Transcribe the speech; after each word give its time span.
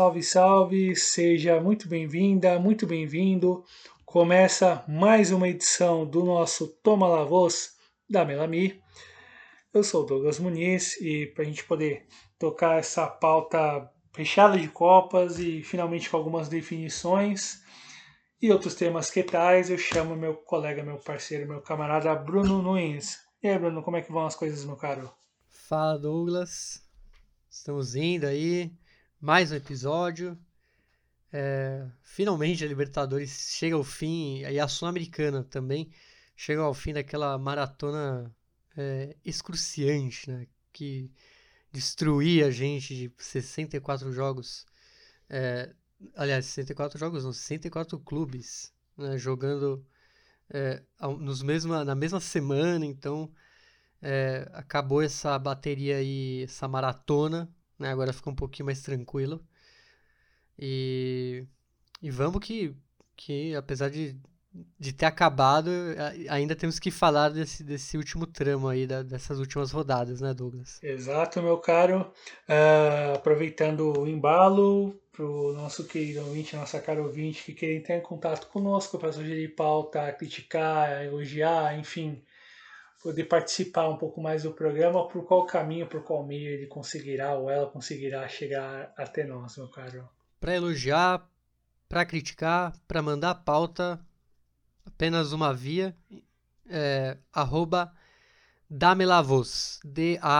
Salve, 0.00 0.22
salve! 0.22 0.96
Seja 0.96 1.60
muito 1.60 1.86
bem-vinda, 1.86 2.58
muito 2.58 2.86
bem-vindo. 2.86 3.62
Começa 4.06 4.82
mais 4.88 5.30
uma 5.30 5.46
edição 5.46 6.06
do 6.06 6.24
nosso 6.24 6.68
Toma 6.82 7.06
La 7.06 7.22
Voz 7.22 7.76
da 8.08 8.24
Melami. 8.24 8.80
Eu 9.74 9.84
sou 9.84 10.02
o 10.02 10.06
Douglas 10.06 10.38
Muniz 10.38 10.98
e 11.02 11.26
para 11.26 11.42
a 11.42 11.46
gente 11.46 11.64
poder 11.64 12.06
tocar 12.38 12.78
essa 12.78 13.06
pauta 13.06 13.92
fechada 14.14 14.58
de 14.58 14.68
Copas 14.68 15.38
e 15.38 15.62
finalmente 15.62 16.08
com 16.08 16.16
algumas 16.16 16.48
definições 16.48 17.62
e 18.40 18.50
outros 18.50 18.74
temas 18.74 19.10
que 19.10 19.22
tais, 19.22 19.68
eu 19.68 19.76
chamo 19.76 20.16
meu 20.16 20.34
colega, 20.34 20.82
meu 20.82 20.96
parceiro, 20.96 21.46
meu 21.46 21.60
camarada 21.60 22.14
Bruno 22.14 22.62
Nunes. 22.62 23.18
E 23.42 23.48
aí, 23.48 23.58
Bruno, 23.58 23.82
como 23.82 23.98
é 23.98 24.00
que 24.00 24.10
vão 24.10 24.24
as 24.24 24.34
coisas, 24.34 24.64
meu 24.64 24.76
caro? 24.76 25.12
Fala, 25.50 25.98
Douglas. 25.98 26.82
Estamos 27.50 27.94
indo 27.94 28.24
aí. 28.24 28.72
Mais 29.20 29.52
um 29.52 29.56
episódio. 29.56 30.38
É, 31.30 31.86
finalmente 32.02 32.64
a 32.64 32.66
Libertadores 32.66 33.52
chega 33.52 33.76
ao 33.76 33.84
fim, 33.84 34.40
e 34.40 34.58
a 34.58 34.66
Sul-Americana 34.66 35.44
também 35.44 35.90
chega 36.34 36.62
ao 36.62 36.72
fim 36.72 36.94
daquela 36.94 37.36
maratona 37.36 38.34
é, 38.74 39.14
excruciante, 39.22 40.30
né? 40.30 40.46
Que 40.72 41.10
destruía 41.70 42.46
a 42.46 42.50
gente 42.50 42.94
de 42.94 43.12
64 43.18 44.10
jogos. 44.10 44.64
É, 45.28 45.70
aliás, 46.16 46.46
64 46.46 46.98
jogos 46.98 47.22
não, 47.22 47.32
64 47.32 48.00
clubes 48.00 48.72
né, 48.96 49.18
jogando 49.18 49.84
é, 50.48 50.82
nos 51.18 51.42
mesma, 51.42 51.84
na 51.84 51.94
mesma 51.94 52.20
semana, 52.20 52.86
então 52.86 53.30
é, 54.00 54.50
acabou 54.54 55.02
essa 55.02 55.38
bateria 55.38 55.98
aí, 55.98 56.44
essa 56.44 56.66
maratona, 56.66 57.54
né, 57.80 57.90
agora 57.90 58.12
fica 58.12 58.30
um 58.30 58.34
pouquinho 58.34 58.66
mais 58.66 58.82
tranquilo. 58.82 59.42
E, 60.58 61.44
e 62.02 62.10
vamos 62.10 62.40
que, 62.40 62.76
que 63.16 63.54
apesar 63.56 63.88
de, 63.88 64.14
de 64.78 64.92
ter 64.92 65.06
acabado, 65.06 65.70
ainda 66.28 66.54
temos 66.54 66.78
que 66.78 66.90
falar 66.90 67.30
desse, 67.30 67.64
desse 67.64 67.96
último 67.96 68.26
tramo 68.26 68.68
aí, 68.68 68.86
da, 68.86 69.02
dessas 69.02 69.38
últimas 69.38 69.72
rodadas, 69.72 70.20
né, 70.20 70.34
Douglas? 70.34 70.78
Exato, 70.82 71.42
meu 71.42 71.56
caro. 71.58 72.12
Uh, 72.48 73.16
aproveitando 73.16 73.98
o 73.98 74.06
embalo, 74.06 75.00
para 75.12 75.24
o 75.24 75.52
nosso 75.52 75.84
querido 75.84 76.20
ouvinte, 76.20 76.56
nossa 76.56 76.80
cara 76.80 77.02
ouvinte, 77.02 77.42
que 77.44 77.52
queira 77.52 77.74
entrar 77.74 77.96
em 77.96 78.02
contato 78.02 78.46
conosco 78.48 78.98
para 78.98 79.12
sugerir 79.12 79.54
pauta, 79.54 80.12
criticar, 80.12 81.04
elogiar, 81.04 81.78
enfim, 81.78 82.22
poder 83.02 83.24
participar 83.24 83.88
um 83.88 83.96
pouco 83.96 84.20
mais 84.20 84.42
do 84.42 84.52
programa, 84.52 85.08
por 85.08 85.24
qual 85.24 85.46
caminho, 85.46 85.86
por 85.86 86.02
qual 86.02 86.24
meio 86.24 86.48
ele 86.50 86.66
conseguirá 86.66 87.34
ou 87.34 87.50
ela 87.50 87.66
conseguirá 87.68 88.28
chegar 88.28 88.92
até 88.96 89.24
nós, 89.24 89.56
meu 89.56 89.68
caro. 89.68 90.08
Para 90.38 90.54
elogiar, 90.54 91.26
para 91.88 92.04
criticar, 92.04 92.76
para 92.86 93.02
mandar 93.02 93.34
pauta, 93.36 93.98
apenas 94.84 95.32
uma 95.32 95.52
via, 95.52 95.96
é, 96.68 97.16
arroba 97.32 97.92
Damelavos, 98.68 99.80
D-A-M-E-L-A-V-O-S, 99.84 100.30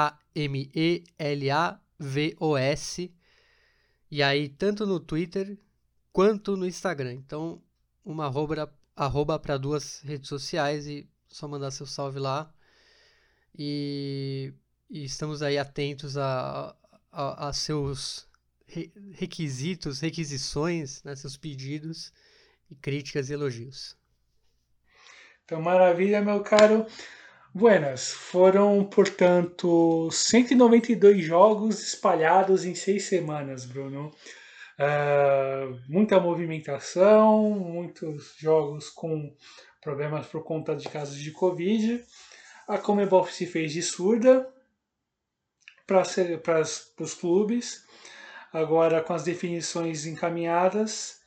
e 4.11 4.23
aí 4.23 4.49
tanto 4.49 4.87
no 4.87 5.01
Twitter 5.01 5.59
quanto 6.13 6.57
no 6.57 6.67
Instagram. 6.67 7.15
Então, 7.15 7.61
uma 8.05 8.27
arroba, 8.27 9.39
para 9.39 9.57
duas 9.57 10.01
redes 10.03 10.29
sociais 10.29 10.87
e 10.87 11.10
só 11.31 11.49
mandar 11.49 11.71
seu 11.71 11.87
salve 11.87 12.19
lá. 12.19 12.53
E, 13.57 14.53
e 14.91 15.05
estamos 15.05 15.43
aí 15.43 15.59
atentos 15.59 16.19
a, 16.19 16.75
a, 17.11 17.49
a 17.49 17.53
seus 17.53 18.29
requisitos, 19.13 20.01
requisições, 20.01 21.03
né, 21.03 21.17
seus 21.17 21.37
pedidos 21.37 22.13
e 22.71 22.75
críticas 22.77 23.31
e 23.31 23.33
elogios. 23.33 23.97
Então, 25.45 25.61
maravilha, 25.61 26.21
meu 26.21 26.41
caro. 26.43 26.87
Buenas, 27.53 28.13
foram, 28.13 28.85
portanto, 28.85 30.09
192 30.13 31.25
jogos 31.25 31.83
espalhados 31.83 32.65
em 32.65 32.77
seis 32.77 33.05
semanas, 33.05 33.65
Bruno. 33.65 34.13
Uh, 34.79 35.79
muita 35.89 36.21
movimentação, 36.21 37.51
muitos 37.51 38.35
jogos 38.39 38.89
com 38.89 39.35
problemas 39.81 40.27
por 40.27 40.45
conta 40.45 40.75
de 40.75 40.89
casos 40.89 41.17
de 41.17 41.31
Covid. 41.31 42.05
A 42.69 42.79
Comebol 42.79 43.27
se 43.27 43.47
fez 43.47 43.73
de 43.73 43.83
surda 43.83 44.49
para 45.87 46.03
os 46.61 47.15
clubes. 47.15 47.85
Agora, 48.53 49.03
com 49.03 49.13
as 49.13 49.23
definições 49.23 50.07
encaminhadas, 50.07 51.21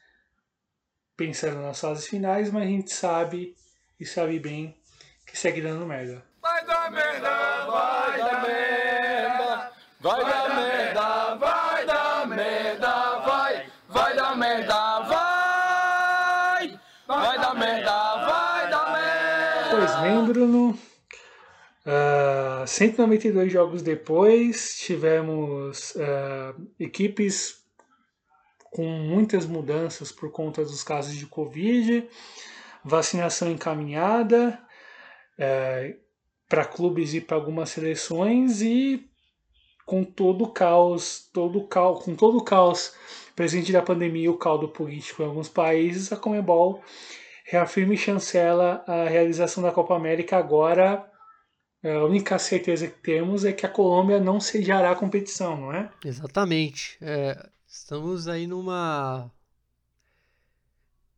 pensando 1.16 1.62
nas 1.62 1.80
fases 1.80 2.08
finais, 2.08 2.52
mas 2.52 2.64
a 2.64 2.68
gente 2.68 2.92
sabe 2.92 3.56
e 4.00 4.06
sabe 4.06 4.40
bem 4.40 4.78
que 5.26 5.38
segue 5.38 5.62
dando 5.62 5.86
merda. 5.86 6.24
Vai 6.42 6.66
dar 6.66 6.92
merda, 6.92 7.66
vai 7.66 8.18
dar 8.18 8.44
merda, 8.44 9.72
vai 10.00 10.20
dar 10.26 10.56
merda, 10.56 10.83
bem, 20.14 20.26
Bruno. 20.26 20.78
Uh, 21.86 22.66
192 22.66 23.52
jogos 23.52 23.82
depois, 23.82 24.78
tivemos 24.78 25.96
uh, 25.96 26.68
equipes 26.80 27.62
com 28.72 28.86
muitas 28.86 29.46
mudanças 29.46 30.12
por 30.12 30.32
conta 30.32 30.64
dos 30.64 30.84
casos 30.84 31.16
de 31.16 31.26
Covid, 31.26 32.08
vacinação 32.84 33.52
encaminhada, 33.52 34.60
é, 35.38 35.98
para 36.50 36.66
clubes 36.66 37.14
e 37.14 37.22
para 37.22 37.38
algumas 37.38 37.70
seleções 37.70 38.62
e 38.62 39.08
com 39.86 40.04
todo 40.04 40.46
o 40.46 40.52
caos, 40.52 41.30
todo 41.32 41.60
o 41.60 41.68
caos, 41.68 42.04
com 42.04 42.16
todo 42.16 42.38
o 42.38 42.44
caos 42.44 42.96
presente 43.36 43.72
da 43.72 43.82
pandemia 43.82 44.26
e 44.26 44.30
o 44.30 44.38
caldo 44.38 44.70
político 44.70 45.22
em 45.22 45.26
alguns 45.26 45.50
países, 45.50 46.12
a 46.12 46.18
Comebol 46.18 46.82
reafirma 47.54 47.94
e 47.94 47.98
chancela 47.98 48.84
a 48.88 49.08
realização 49.08 49.62
da 49.62 49.72
Copa 49.72 49.96
América 49.96 50.38
agora. 50.38 51.08
É, 51.84 51.94
a 51.94 52.04
única 52.04 52.40
certeza 52.40 52.88
que 52.88 53.00
temos 53.00 53.46
é 53.46 53.54
que 53.54 53.66
a 53.66 53.70
Colômbia 53.70 54.20
não 54.20 54.40
sediará 54.40 54.92
a 54.92 54.96
competição, 54.96 55.60
não 55.60 55.74
é? 55.74 55.92
Exatamente. 56.04 56.98
É, 57.02 57.50
estamos 57.68 58.28
aí 58.28 58.48
numa. 58.48 59.30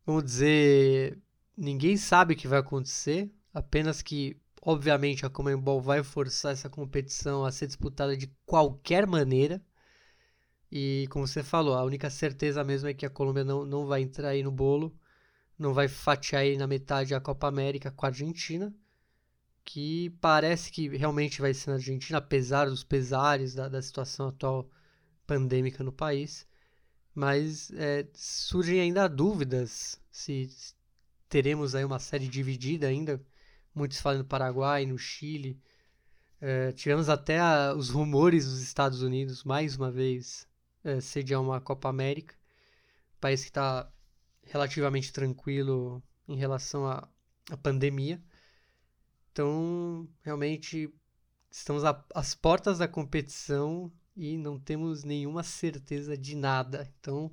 Vamos 0.04 0.24
dizer. 0.24 1.18
Ninguém 1.56 1.96
sabe 1.96 2.34
o 2.34 2.36
que 2.36 2.46
vai 2.46 2.58
acontecer. 2.58 3.30
Apenas 3.54 4.02
que, 4.02 4.36
obviamente, 4.60 5.24
a 5.24 5.30
Comembol 5.30 5.80
vai 5.80 6.02
forçar 6.02 6.52
essa 6.52 6.68
competição 6.68 7.46
a 7.46 7.50
ser 7.50 7.66
disputada 7.66 8.14
de 8.14 8.30
qualquer 8.44 9.06
maneira. 9.06 9.62
E, 10.70 11.06
como 11.10 11.26
você 11.26 11.42
falou, 11.42 11.74
a 11.74 11.84
única 11.84 12.10
certeza 12.10 12.62
mesmo 12.62 12.88
é 12.88 12.92
que 12.92 13.06
a 13.06 13.10
Colômbia 13.10 13.44
não, 13.44 13.64
não 13.64 13.86
vai 13.86 14.02
entrar 14.02 14.28
aí 14.28 14.42
no 14.42 14.50
bolo, 14.50 14.94
não 15.58 15.74
vai 15.74 15.88
fatiar 15.88 16.42
aí 16.42 16.56
na 16.56 16.66
metade 16.66 17.14
a 17.14 17.20
Copa 17.20 17.48
América 17.48 17.90
com 17.90 18.06
a 18.06 18.08
Argentina, 18.08 18.74
que 19.64 20.10
parece 20.20 20.70
que 20.70 20.88
realmente 20.96 21.40
vai 21.40 21.52
ser 21.54 21.70
na 21.70 21.76
Argentina, 21.76 22.18
apesar 22.18 22.66
dos 22.66 22.84
pesares 22.84 23.54
da, 23.54 23.68
da 23.68 23.82
situação 23.82 24.28
atual 24.28 24.70
pandêmica 25.26 25.82
no 25.82 25.92
país. 25.92 26.46
Mas 27.14 27.70
é, 27.72 28.06
surgem 28.14 28.80
ainda 28.80 29.08
dúvidas 29.08 30.00
se 30.10 30.48
teremos 31.28 31.74
aí 31.74 31.84
uma 31.84 31.98
série 31.98 32.28
dividida 32.28 32.86
ainda 32.86 33.20
muitos 33.76 34.00
falam 34.00 34.20
no 34.20 34.24
Paraguai, 34.24 34.86
no 34.86 34.98
Chile. 34.98 35.60
É, 36.40 36.72
tivemos 36.72 37.08
até 37.10 37.38
a, 37.38 37.74
os 37.76 37.90
rumores 37.90 38.46
dos 38.46 38.60
Estados 38.62 39.02
Unidos, 39.02 39.44
mais 39.44 39.76
uma 39.76 39.90
vez, 39.90 40.48
é, 40.82 41.00
sediar 41.00 41.42
uma 41.42 41.60
Copa 41.60 41.88
América. 41.88 42.34
País 43.20 43.42
que 43.42 43.48
está 43.50 43.90
relativamente 44.46 45.12
tranquilo 45.12 46.02
em 46.28 46.36
relação 46.36 46.86
à, 46.86 47.08
à 47.50 47.56
pandemia. 47.56 48.20
Então, 49.32 50.08
realmente, 50.22 50.92
estamos 51.50 51.82
às 52.14 52.34
portas 52.34 52.78
da 52.78 52.88
competição 52.88 53.92
e 54.16 54.38
não 54.38 54.58
temos 54.58 55.04
nenhuma 55.04 55.42
certeza 55.42 56.16
de 56.16 56.34
nada. 56.34 56.90
Então, 56.98 57.30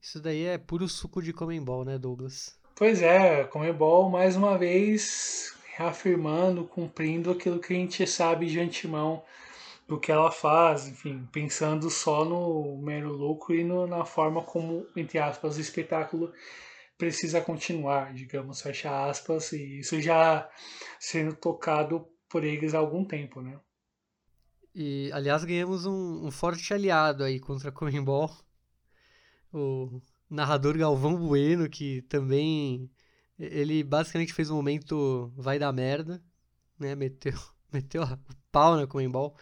isso 0.00 0.20
daí 0.20 0.44
é 0.44 0.56
puro 0.56 0.88
suco 0.88 1.22
de 1.22 1.32
Comembol, 1.32 1.84
né, 1.84 1.98
Douglas? 1.98 2.58
Pois 2.74 3.02
é, 3.02 3.42
a 3.42 3.44
Comebol 3.44 4.08
mais 4.08 4.36
uma 4.36 4.56
vez 4.56 5.54
reafirmando, 5.76 6.64
cumprindo 6.64 7.30
aquilo 7.30 7.58
que 7.60 7.74
a 7.74 7.76
gente 7.76 8.06
sabe 8.06 8.46
de 8.46 8.58
antemão 8.58 9.22
do 9.90 9.98
que 9.98 10.12
ela 10.12 10.30
faz, 10.30 10.86
enfim, 10.86 11.26
pensando 11.32 11.90
só 11.90 12.24
no 12.24 12.80
mero 12.80 13.10
lucro 13.12 13.52
e 13.52 13.64
no, 13.64 13.88
na 13.88 14.04
forma 14.04 14.40
como, 14.40 14.86
entre 14.94 15.18
aspas, 15.18 15.56
o 15.56 15.60
espetáculo 15.60 16.32
precisa 16.96 17.40
continuar, 17.40 18.14
digamos, 18.14 18.62
fecha 18.62 19.08
aspas, 19.10 19.50
e 19.50 19.80
isso 19.80 20.00
já 20.00 20.48
sendo 21.00 21.34
tocado 21.34 22.06
por 22.28 22.44
eles 22.44 22.72
há 22.72 22.78
algum 22.78 23.04
tempo, 23.04 23.40
né? 23.40 23.58
E, 24.72 25.10
aliás, 25.12 25.42
ganhamos 25.42 25.84
um, 25.86 26.24
um 26.24 26.30
forte 26.30 26.72
aliado 26.72 27.24
aí 27.24 27.40
contra 27.40 27.70
a 27.70 27.72
Comembol. 27.72 28.30
O 29.52 30.00
narrador 30.30 30.78
Galvão 30.78 31.16
Bueno, 31.16 31.68
que 31.68 32.02
também. 32.02 32.88
Ele 33.36 33.82
basicamente 33.82 34.32
fez 34.32 34.50
um 34.50 34.56
momento 34.56 35.32
vai 35.36 35.58
dar 35.58 35.72
merda, 35.72 36.22
né? 36.78 36.94
Meteu, 36.94 37.34
meteu 37.72 38.04
o 38.04 38.18
pau 38.52 38.76
na 38.76 38.86
Comembol. 38.86 39.34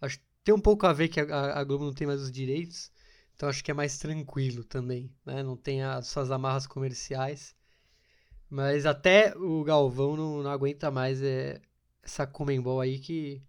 Acho 0.00 0.18
que 0.18 0.24
tem 0.44 0.54
um 0.54 0.60
pouco 0.60 0.86
a 0.86 0.92
ver 0.92 1.08
que 1.08 1.20
a, 1.20 1.58
a 1.58 1.64
Globo 1.64 1.84
não 1.84 1.94
tem 1.94 2.06
mais 2.06 2.20
os 2.20 2.32
direitos. 2.32 2.90
Então 3.34 3.48
acho 3.48 3.62
que 3.62 3.70
é 3.70 3.74
mais 3.74 3.98
tranquilo 3.98 4.64
também, 4.64 5.12
né? 5.24 5.42
Não 5.42 5.56
tem 5.56 5.82
as 5.82 6.06
suas 6.08 6.30
amarras 6.30 6.66
comerciais. 6.66 7.54
Mas 8.48 8.86
até 8.86 9.36
o 9.36 9.62
Galvão 9.64 10.16
não, 10.16 10.42
não 10.42 10.50
aguenta 10.50 10.90
mais 10.90 11.22
é, 11.22 11.60
essa 12.02 12.26
Comembol 12.26 12.80
aí 12.80 12.98
que 12.98 13.42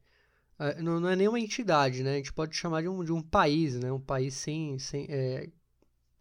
é, 0.59 0.81
não, 0.81 0.99
não, 0.99 1.09
é 1.09 1.15
nenhuma 1.15 1.39
entidade, 1.39 2.03
né? 2.03 2.13
A 2.13 2.17
gente 2.17 2.33
pode 2.33 2.55
chamar 2.55 2.81
de 2.81 2.89
um, 2.89 3.03
de 3.03 3.11
um 3.11 3.21
país, 3.21 3.75
né? 3.79 3.91
Um 3.91 3.99
país 3.99 4.33
sem... 4.33 4.79
sem 4.79 5.05
é, 5.09 5.49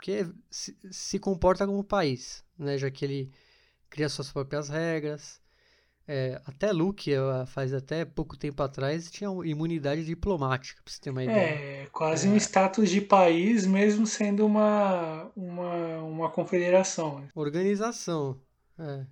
que 0.00 0.26
se, 0.50 0.76
se 0.90 1.18
comporta 1.18 1.66
como 1.66 1.82
país, 1.82 2.44
né? 2.58 2.76
Já 2.78 2.90
que 2.90 3.04
ele 3.04 3.32
cria 3.90 4.08
suas 4.08 4.30
próprias 4.30 4.68
regras. 4.68 5.40
É, 6.08 6.40
até 6.46 6.70
Luke, 6.70 7.10
faz 7.48 7.74
até 7.74 8.04
pouco 8.04 8.36
tempo 8.36 8.62
atrás, 8.62 9.10
tinha 9.10 9.28
imunidade 9.44 10.04
diplomática, 10.04 10.80
pra 10.84 10.92
você 10.92 11.00
ter 11.00 11.10
uma 11.10 11.24
ideia. 11.24 11.36
É, 11.36 11.86
quase 11.90 12.28
é. 12.28 12.30
um 12.30 12.36
status 12.36 12.88
de 12.90 13.00
país, 13.00 13.66
mesmo 13.66 14.06
sendo 14.06 14.46
uma, 14.46 15.28
uma, 15.34 15.98
uma 15.98 16.30
confederação. 16.30 17.20
Né? 17.20 17.28
Organização. 17.34 18.40
É. 18.78 19.04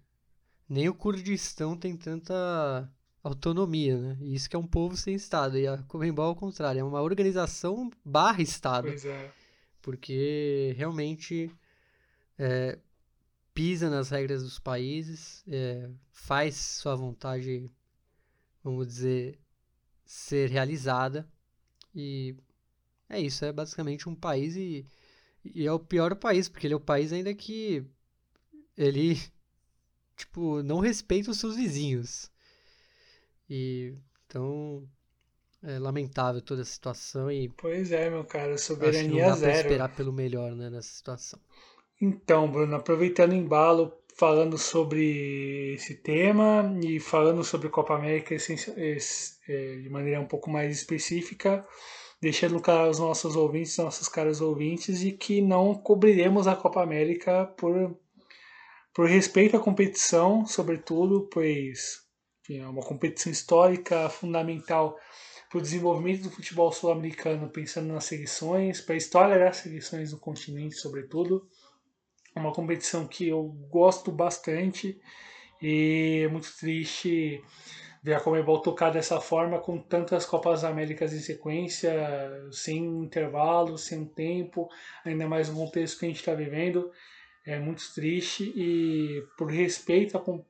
Nem 0.68 0.88
o 0.88 0.94
Kurdistão 0.94 1.76
tem 1.76 1.96
tanta 1.96 2.88
autonomia, 3.24 3.98
né? 3.98 4.16
E 4.20 4.34
isso 4.34 4.48
que 4.48 4.54
é 4.54 4.58
um 4.58 4.66
povo 4.66 4.96
sem 4.96 5.14
Estado. 5.14 5.58
E 5.58 5.66
a 5.66 5.78
Comembol, 5.88 6.26
ao 6.26 6.36
contrário, 6.36 6.80
é 6.80 6.84
uma 6.84 7.02
organização 7.02 7.90
barra 8.04 8.40
Estado. 8.40 8.86
Pois 8.86 9.04
é. 9.04 9.30
Porque 9.82 10.74
realmente 10.76 11.50
é, 12.38 12.78
pisa 13.54 13.88
nas 13.88 14.10
regras 14.10 14.42
dos 14.42 14.58
países, 14.58 15.44
é, 15.48 15.88
faz 16.12 16.56
sua 16.56 16.96
vontade, 16.96 17.70
vamos 18.62 18.86
dizer, 18.88 19.38
ser 20.04 20.50
realizada. 20.50 21.26
E 21.94 22.36
é 23.08 23.20
isso, 23.20 23.44
é 23.44 23.52
basicamente 23.52 24.08
um 24.08 24.14
país 24.14 24.56
e, 24.56 24.84
e 25.44 25.66
é 25.66 25.72
o 25.72 25.78
pior 25.78 26.16
país, 26.16 26.48
porque 26.48 26.66
ele 26.66 26.74
é 26.74 26.76
o 26.76 26.80
país 26.80 27.12
ainda 27.12 27.32
que 27.34 27.84
ele 28.76 29.16
tipo, 30.16 30.62
não 30.62 30.80
respeita 30.80 31.30
os 31.30 31.38
seus 31.38 31.56
vizinhos. 31.56 32.30
E 33.48 33.94
então 34.26 34.88
é 35.62 35.78
lamentável 35.78 36.42
toda 36.42 36.62
a 36.62 36.64
situação 36.64 37.30
e 37.30 37.48
Pois 37.50 37.92
é, 37.92 38.10
meu 38.10 38.24
cara, 38.24 38.58
soberania 38.58 39.00
acho 39.00 39.08
que 39.08 39.20
não 39.20 39.20
dá 39.20 39.36
zero. 39.36 39.68
esperar 39.68 39.88
pelo 39.94 40.12
melhor, 40.12 40.54
né, 40.54 40.68
nessa 40.70 40.88
situação. 40.88 41.40
Então, 42.00 42.50
Bruno, 42.50 42.76
aproveitando 42.76 43.32
o 43.32 43.36
embalo, 43.36 43.92
falando 44.16 44.58
sobre 44.58 45.74
esse 45.74 45.94
tema 45.94 46.78
e 46.82 47.00
falando 47.00 47.42
sobre 47.42 47.68
Copa 47.68 47.94
América 47.94 48.34
é, 48.34 49.76
de 49.76 49.88
maneira 49.90 50.20
um 50.20 50.26
pouco 50.26 50.50
mais 50.50 50.76
específica, 50.76 51.66
deixando 52.20 52.60
claro 52.60 52.86
aos 52.88 52.98
nossos 52.98 53.36
ouvintes, 53.36 53.76
nossos 53.78 54.08
caros 54.08 54.40
ouvintes, 54.40 55.00
de 55.00 55.12
que 55.12 55.40
não 55.40 55.74
cobriremos 55.74 56.46
a 56.46 56.56
Copa 56.56 56.82
América 56.82 57.46
por 57.56 57.96
por 58.94 59.08
respeito 59.08 59.56
à 59.56 59.60
competição, 59.60 60.46
sobretudo, 60.46 61.28
pois 61.32 62.04
enfim, 62.40 62.60
é 62.60 62.68
uma 62.68 62.82
competição 62.82 63.32
histórica 63.32 64.08
fundamental 64.08 64.96
para 65.50 65.58
o 65.58 65.62
desenvolvimento 65.62 66.22
do 66.22 66.30
futebol 66.30 66.70
sul-americano, 66.70 67.48
pensando 67.48 67.92
nas 67.92 68.04
seleções, 68.04 68.80
para 68.80 68.94
a 68.94 68.98
história 68.98 69.38
das 69.38 69.56
seleções 69.56 70.12
do 70.12 70.18
continente, 70.18 70.76
sobretudo. 70.76 71.48
É 72.34 72.40
uma 72.40 72.52
competição 72.52 73.06
que 73.06 73.28
eu 73.28 73.44
gosto 73.70 74.10
bastante 74.10 75.00
e 75.62 76.22
é 76.24 76.28
muito 76.28 76.52
triste 76.58 77.42
ver 78.02 78.14
a 78.14 78.20
Comebol 78.20 78.60
tocar 78.60 78.90
dessa 78.90 79.20
forma 79.20 79.58
com 79.58 79.78
tantas 79.78 80.26
Copas 80.26 80.62
Américas 80.62 81.12
em 81.14 81.20
sequência, 81.20 81.92
sem 82.52 82.84
intervalo, 82.84 83.78
sem 83.78 84.04
tempo, 84.04 84.68
ainda 85.04 85.26
mais 85.26 85.48
no 85.48 85.56
contexto 85.56 85.98
que 85.98 86.04
a 86.04 86.08
gente 86.08 86.18
está 86.18 86.34
vivendo 86.34 86.90
é 87.44 87.58
muito 87.58 87.82
triste 87.94 88.52
e 88.56 89.26
por 89.36 89.50
respeito 89.50 90.16
a, 90.16 90.20
com, 90.20 90.44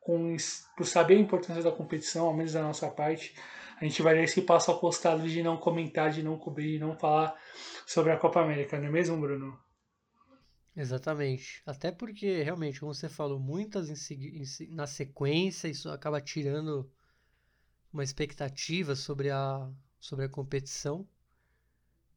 com, 0.00 0.36
por 0.76 0.84
saber 0.86 1.16
a 1.16 1.20
importância 1.20 1.62
da 1.62 1.70
competição, 1.70 2.26
ao 2.26 2.34
menos 2.34 2.52
da 2.52 2.62
nossa 2.62 2.88
parte, 2.88 3.34
a 3.80 3.84
gente 3.84 4.02
vai 4.02 4.14
nesse 4.14 4.42
passo 4.42 4.72
apostado 4.72 5.28
de 5.28 5.42
não 5.42 5.56
comentar, 5.56 6.10
de 6.10 6.22
não 6.22 6.36
cobrir, 6.36 6.72
de 6.72 6.78
não 6.80 6.98
falar 6.98 7.34
sobre 7.86 8.12
a 8.12 8.16
Copa 8.16 8.40
América, 8.40 8.78
não 8.78 8.88
é 8.88 8.90
mesmo, 8.90 9.16
Bruno? 9.20 9.56
Exatamente. 10.78 11.60
Até 11.66 11.90
porque, 11.90 12.40
realmente, 12.40 12.78
como 12.78 12.94
você 12.94 13.08
falou, 13.08 13.40
muitas 13.40 13.90
em, 13.90 14.14
em, 14.14 14.44
na 14.70 14.86
sequência, 14.86 15.66
isso 15.66 15.90
acaba 15.90 16.20
tirando 16.20 16.88
uma 17.92 18.04
expectativa 18.04 18.94
sobre 18.94 19.28
a, 19.28 19.68
sobre 19.98 20.26
a 20.26 20.28
competição. 20.28 21.04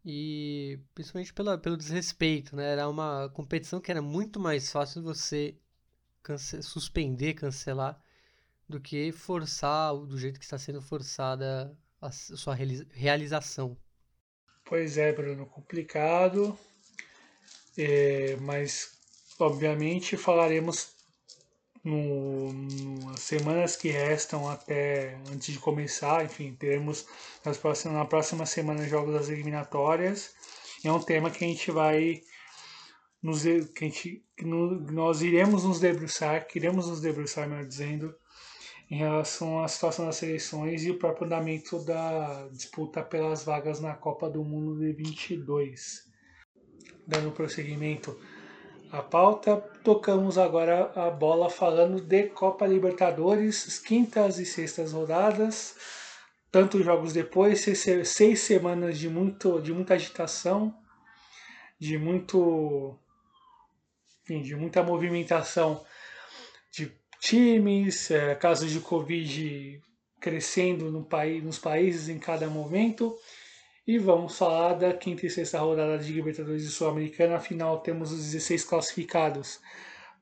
E 0.05 0.79
principalmente 0.93 1.33
pela, 1.33 1.57
pelo 1.57 1.75
desrespeito, 1.75 2.55
né? 2.55 2.71
Era 2.73 2.87
uma 2.87 3.29
competição 3.29 3.81
que 3.81 3.89
era 3.89 4.01
muito 4.01 4.39
mais 4.39 4.71
fácil 4.71 5.01
você 5.01 5.57
cance 6.21 6.61
suspender, 6.61 7.33
cancelar, 7.33 7.99
do 8.69 8.79
que 8.79 9.11
forçar 9.11 9.95
do 9.95 10.19
jeito 10.19 10.39
que 10.39 10.45
está 10.45 10.59
sendo 10.59 10.81
forçada 10.83 11.75
a 11.99 12.11
sua 12.11 12.55
realização. 12.91 13.75
Pois 14.65 14.99
é, 14.99 15.11
Bruno, 15.11 15.47
complicado. 15.47 16.57
É, 17.77 18.37
mas 18.41 18.91
obviamente 19.39 20.17
falaremos 20.17 20.91
no, 21.83 22.53
nas 23.05 23.21
semanas 23.21 23.75
que 23.75 23.89
restam 23.89 24.49
até 24.49 25.17
antes 25.31 25.53
de 25.53 25.59
começar, 25.59 26.23
enfim, 26.23 26.53
teremos 26.53 27.07
nas 27.43 27.57
próximas, 27.57 27.97
na 27.97 28.05
próxima 28.05 28.45
semana 28.45 28.87
jogos 28.87 29.13
das 29.13 29.29
eliminatórias. 29.29 30.33
É 30.83 30.91
um 30.91 31.01
tema 31.01 31.31
que 31.31 31.43
a 31.43 31.47
gente 31.47 31.71
vai 31.71 32.21
nos 33.21 33.43
que, 33.43 33.85
a 33.85 33.87
gente, 33.87 34.23
que 34.35 34.45
no, 34.45 34.79
nós 34.91 35.21
iremos 35.21 35.63
nos 35.63 35.79
debruçar, 35.79 36.47
queremos 36.47 36.87
nos 36.87 37.01
debruçar, 37.01 37.47
melhor 37.47 37.65
dizendo, 37.65 38.15
em 38.89 38.97
relação 38.97 39.63
à 39.63 39.67
situação 39.67 40.05
das 40.05 40.15
seleções 40.17 40.83
e 40.83 40.91
o 40.91 40.97
próprio 40.97 41.25
andamento 41.25 41.79
da 41.83 42.47
disputa 42.49 43.01
pelas 43.03 43.43
vagas 43.43 43.79
na 43.79 43.93
Copa 43.93 44.29
do 44.29 44.43
Mundo 44.43 44.79
de 44.79 44.91
22. 44.91 46.10
Dando 47.07 47.31
prosseguimento 47.31 48.17
a 48.91 49.01
pauta. 49.01 49.57
Tocamos 49.83 50.37
agora 50.37 50.91
a 50.95 51.09
bola 51.09 51.49
falando 51.49 52.01
de 52.01 52.23
Copa 52.29 52.67
Libertadores, 52.67 53.79
quintas 53.79 54.37
e 54.37 54.45
sextas 54.45 54.91
rodadas, 54.91 55.75
tantos 56.51 56.83
jogos 56.83 57.13
depois, 57.13 57.61
seis, 57.61 58.09
seis 58.09 58.41
semanas 58.41 58.99
de, 58.99 59.09
muito, 59.09 59.59
de 59.61 59.73
muita 59.73 59.93
agitação, 59.93 60.75
de 61.79 61.97
muito. 61.97 62.97
Enfim, 64.23 64.41
de 64.43 64.55
muita 64.55 64.83
movimentação 64.83 65.83
de 66.71 66.91
times, 67.19 68.11
é, 68.11 68.35
casos 68.35 68.71
de 68.71 68.79
Covid 68.79 69.81
crescendo 70.19 70.91
no 70.91 71.03
país, 71.03 71.43
nos 71.43 71.57
países 71.57 72.07
em 72.07 72.19
cada 72.19 72.47
momento. 72.47 73.17
E 73.85 73.97
vamos 73.97 74.37
falar 74.37 74.75
da 74.75 74.93
quinta 74.93 75.25
e 75.25 75.29
sexta 75.29 75.59
rodada 75.59 75.97
de 75.97 76.13
Libertadores 76.13 76.63
e 76.63 76.69
Sul-Americana. 76.69 77.37
Afinal, 77.37 77.79
temos 77.79 78.11
os 78.11 78.19
16 78.25 78.63
classificados 78.63 79.59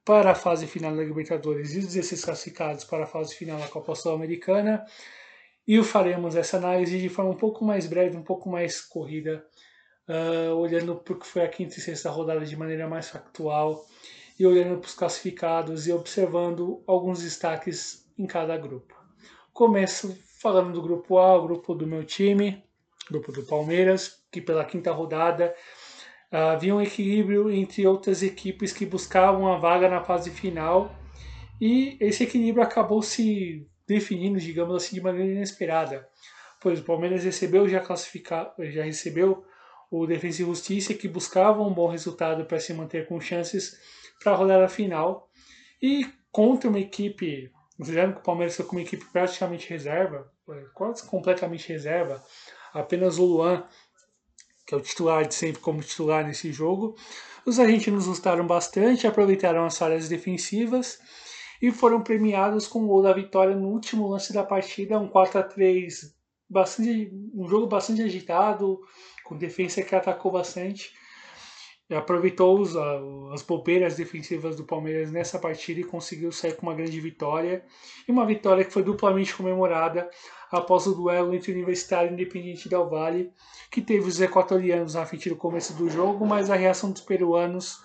para 0.05 0.31
a 0.31 0.35
fase 0.35 0.65
final 0.65 0.95
da 0.95 1.03
Libertadores 1.03 1.73
e 1.73 1.79
os 1.79 1.87
16 1.87 2.23
classificados 2.23 2.85
para 2.85 3.03
a 3.03 3.07
fase 3.07 3.35
final 3.35 3.59
da 3.59 3.67
Copa 3.67 3.93
Sul-Americana. 3.95 4.85
E 5.67 5.83
faremos 5.83 6.37
essa 6.37 6.55
análise 6.55 7.01
de 7.01 7.09
forma 7.09 7.31
um 7.31 7.35
pouco 7.37 7.65
mais 7.65 7.85
breve, 7.85 8.15
um 8.15 8.23
pouco 8.23 8.49
mais 8.49 8.79
corrida, 8.79 9.45
uh, 10.07 10.55
olhando 10.55 10.95
para 10.95 11.15
que 11.15 11.27
foi 11.27 11.43
a 11.43 11.49
quinta 11.49 11.77
e 11.77 11.81
sexta 11.81 12.09
rodada 12.09 12.45
de 12.45 12.55
maneira 12.55 12.87
mais 12.87 13.09
factual 13.09 13.85
e 14.39 14.45
olhando 14.47 14.79
para 14.79 14.87
os 14.87 14.95
classificados 14.95 15.85
e 15.85 15.91
observando 15.91 16.81
alguns 16.87 17.21
destaques 17.21 18.09
em 18.17 18.25
cada 18.25 18.57
grupo. 18.57 18.95
Começo 19.51 20.17
falando 20.41 20.71
do 20.71 20.81
grupo 20.81 21.17
A, 21.17 21.35
o 21.35 21.43
grupo 21.43 21.75
do 21.75 21.85
meu 21.85 22.05
time 22.05 22.63
grupo 23.09 23.31
do 23.31 23.43
Palmeiras, 23.43 24.23
que 24.31 24.41
pela 24.41 24.65
quinta 24.65 24.91
rodada 24.91 25.53
ah, 26.31 26.51
havia 26.51 26.75
um 26.75 26.81
equilíbrio 26.81 27.51
entre 27.51 27.85
outras 27.85 28.21
equipes 28.21 28.71
que 28.71 28.85
buscavam 28.85 29.51
a 29.51 29.57
vaga 29.57 29.89
na 29.89 30.03
fase 30.03 30.29
final 30.29 30.95
e 31.59 31.97
esse 31.99 32.23
equilíbrio 32.23 32.63
acabou 32.63 33.01
se 33.01 33.67
definindo, 33.87 34.39
digamos 34.39 34.75
assim, 34.75 34.95
de 34.95 35.01
maneira 35.01 35.31
inesperada. 35.31 36.07
Pois 36.61 36.79
o 36.79 36.83
Palmeiras 36.83 37.23
recebeu 37.23 37.67
já 37.67 37.79
classificar, 37.79 38.53
já 38.59 38.83
recebeu 38.83 39.43
o 39.89 40.05
Defensa 40.05 40.41
e 40.41 40.45
Justiça 40.45 40.93
que 40.93 41.07
buscava 41.07 41.61
um 41.63 41.73
bom 41.73 41.87
resultado 41.87 42.45
para 42.45 42.59
se 42.59 42.73
manter 42.73 43.07
com 43.07 43.19
chances 43.19 43.77
para 44.23 44.33
a 44.33 44.35
rodada 44.35 44.67
final 44.67 45.29
e 45.81 46.05
contra 46.31 46.69
uma 46.69 46.79
equipe 46.79 47.51
considerando 47.79 48.15
que 48.15 48.19
o 48.19 48.23
Palmeiras 48.23 48.57
foi 48.57 48.65
com 48.65 48.75
uma 48.75 48.81
equipe 48.81 49.05
praticamente 49.05 49.69
reserva, 49.69 50.29
quase 50.73 51.07
completamente 51.07 51.69
reserva, 51.69 52.21
apenas 52.73 53.17
o 53.17 53.25
Luan, 53.25 53.63
que 54.65 54.73
é 54.73 54.77
o 54.77 54.81
titular 54.81 55.25
de 55.27 55.33
sempre 55.33 55.61
como 55.61 55.81
titular 55.81 56.25
nesse 56.25 56.51
jogo, 56.51 56.95
os 57.45 57.59
argentinos 57.59 58.05
lustaram 58.05 58.45
bastante, 58.45 59.07
aproveitaram 59.07 59.65
as 59.65 59.77
falhas 59.77 60.07
defensivas 60.07 60.99
e 61.61 61.71
foram 61.71 62.01
premiados 62.01 62.67
com 62.67 62.83
o 62.83 62.87
gol 62.87 63.01
da 63.01 63.13
vitória 63.13 63.55
no 63.55 63.69
último 63.69 64.07
lance 64.07 64.31
da 64.31 64.43
partida, 64.43 64.99
um 64.99 65.07
4 65.07 65.39
a 65.39 65.43
3 65.43 66.15
bastante, 66.49 67.11
um 67.33 67.47
jogo 67.47 67.67
bastante 67.67 68.01
agitado, 68.01 68.79
com 69.23 69.37
defesa 69.37 69.81
que 69.83 69.95
atacou 69.95 70.31
bastante 70.31 70.91
aproveitou 71.95 72.59
os, 72.59 72.75
as 73.33 73.41
bobeiras 73.41 73.95
defensivas 73.95 74.55
do 74.55 74.63
Palmeiras 74.63 75.11
nessa 75.11 75.39
partida 75.39 75.79
e 75.79 75.83
conseguiu 75.83 76.31
sair 76.31 76.55
com 76.55 76.67
uma 76.67 76.75
grande 76.75 76.99
vitória. 76.99 77.63
E 78.07 78.11
uma 78.11 78.25
vitória 78.25 78.63
que 78.63 78.71
foi 78.71 78.83
duplamente 78.83 79.35
comemorada 79.35 80.09
após 80.51 80.85
o 80.85 80.93
duelo 80.93 81.33
entre 81.33 81.51
o 81.51 81.55
Universitário 81.55 82.09
e 82.09 82.13
Independiente 82.13 82.69
Del 82.69 82.89
Valle, 82.89 83.31
que 83.71 83.81
teve 83.81 84.07
os 84.07 84.21
equatorianos 84.21 84.93
na 84.93 85.05
frente 85.05 85.29
do 85.29 85.35
começo 85.35 85.73
do 85.73 85.89
jogo, 85.89 86.25
mas 86.25 86.49
a 86.49 86.55
reação 86.55 86.91
dos 86.91 87.01
peruanos 87.01 87.83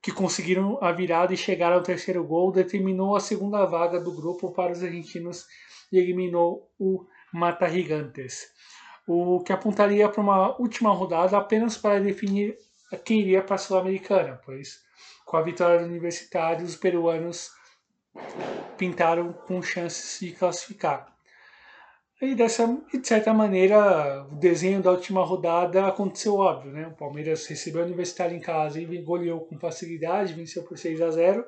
que 0.00 0.12
conseguiram 0.12 0.78
a 0.80 0.92
virada 0.92 1.34
e 1.34 1.36
chegaram 1.36 1.76
ao 1.76 1.82
terceiro 1.82 2.24
gol 2.24 2.52
determinou 2.52 3.16
a 3.16 3.20
segunda 3.20 3.64
vaga 3.64 4.00
do 4.00 4.12
grupo 4.12 4.52
para 4.52 4.72
os 4.72 4.82
argentinos 4.82 5.46
e 5.92 5.98
eliminou 5.98 6.70
o 6.78 7.04
Mata 7.32 7.68
Gigantes. 7.68 8.46
O 9.06 9.40
que 9.40 9.52
apontaria 9.52 10.08
para 10.08 10.20
uma 10.20 10.60
última 10.60 10.90
rodada 10.90 11.36
apenas 11.36 11.76
para 11.76 12.00
definir 12.00 12.56
quem 12.96 13.20
iria 13.20 13.42
para 13.42 13.56
a 13.56 13.58
Sul-Americana, 13.58 14.40
pois 14.44 14.86
com 15.28 15.36
a 15.36 15.42
vitória 15.42 15.80
do 15.80 15.84
Universitário, 15.84 16.64
os 16.64 16.74
peruanos 16.74 17.50
pintaram 18.78 19.32
com 19.32 19.60
chances 19.60 20.18
de 20.20 20.32
classificar. 20.32 21.14
E, 22.20 22.34
dessa, 22.34 22.66
de 22.92 23.06
certa 23.06 23.32
maneira, 23.32 24.26
o 24.32 24.36
desenho 24.36 24.82
da 24.82 24.90
última 24.90 25.22
rodada 25.24 25.86
aconteceu 25.86 26.36
óbvio. 26.36 26.72
Né? 26.72 26.86
O 26.86 26.96
Palmeiras 26.96 27.46
recebeu 27.46 27.82
o 27.82 27.84
Universitário 27.84 28.36
em 28.36 28.40
casa 28.40 28.80
e 28.80 29.02
goleou 29.02 29.40
com 29.42 29.58
facilidade, 29.58 30.32
venceu 30.32 30.64
por 30.64 30.78
6 30.78 31.00
a 31.00 31.10
0 31.10 31.44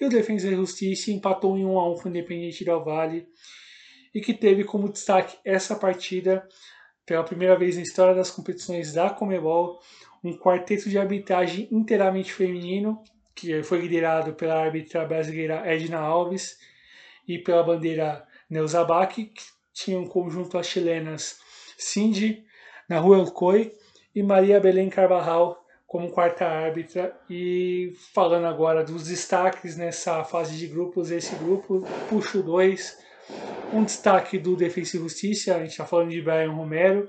E 0.00 0.06
o 0.06 0.08
Defensa 0.08 0.48
e 0.48 0.56
Justiça 0.56 1.12
empatou 1.12 1.56
em 1.56 1.64
1 1.64 1.78
a 1.78 1.92
1 1.92 1.94
com 1.96 2.04
o 2.06 2.08
Independiente 2.08 2.64
del 2.64 2.82
Vale 2.82 3.28
e 4.12 4.20
que 4.20 4.34
teve 4.34 4.64
como 4.64 4.90
destaque 4.90 5.38
essa 5.44 5.76
partida 5.76 6.48
pela 7.06 7.22
primeira 7.22 7.56
vez 7.56 7.76
na 7.76 7.82
história 7.82 8.14
das 8.14 8.30
competições 8.30 8.92
da 8.92 9.10
Comebol, 9.10 9.78
um 10.22 10.36
quarteto 10.36 10.88
de 10.88 10.98
arbitragem 10.98 11.68
inteiramente 11.70 12.32
feminino, 12.32 13.02
que 13.34 13.62
foi 13.62 13.80
liderado 13.80 14.34
pela 14.34 14.60
árbitra 14.60 15.04
brasileira 15.04 15.62
Edna 15.64 15.98
Alves 15.98 16.58
e 17.26 17.38
pela 17.38 17.62
bandeira 17.62 18.26
Neuza 18.48 18.84
Bach, 18.84 19.14
que 19.14 19.32
tinha 19.72 19.98
um 19.98 20.06
conjunto 20.06 20.58
as 20.58 20.66
chilenas 20.66 21.38
Cindy 21.78 22.44
Nahuel 22.88 23.30
Coy 23.30 23.72
e 24.14 24.22
Maria 24.22 24.60
Belém 24.60 24.90
Carvajal 24.90 25.64
como 25.86 26.10
quarta 26.10 26.44
árbitra. 26.44 27.16
E 27.30 27.92
falando 28.12 28.46
agora 28.46 28.84
dos 28.84 29.06
destaques 29.06 29.76
nessa 29.76 30.22
fase 30.24 30.56
de 30.56 30.66
grupos, 30.66 31.10
esse 31.10 31.34
grupo 31.36 31.82
puxo 32.08 32.42
dois. 32.42 32.98
Um 33.72 33.84
destaque 33.84 34.38
do 34.38 34.56
Defensa 34.56 34.96
e 34.96 35.00
Justiça, 35.00 35.54
a 35.54 35.60
gente 35.60 35.70
está 35.70 35.86
falando 35.86 36.10
de 36.10 36.20
Brian 36.20 36.50
Romero, 36.50 37.08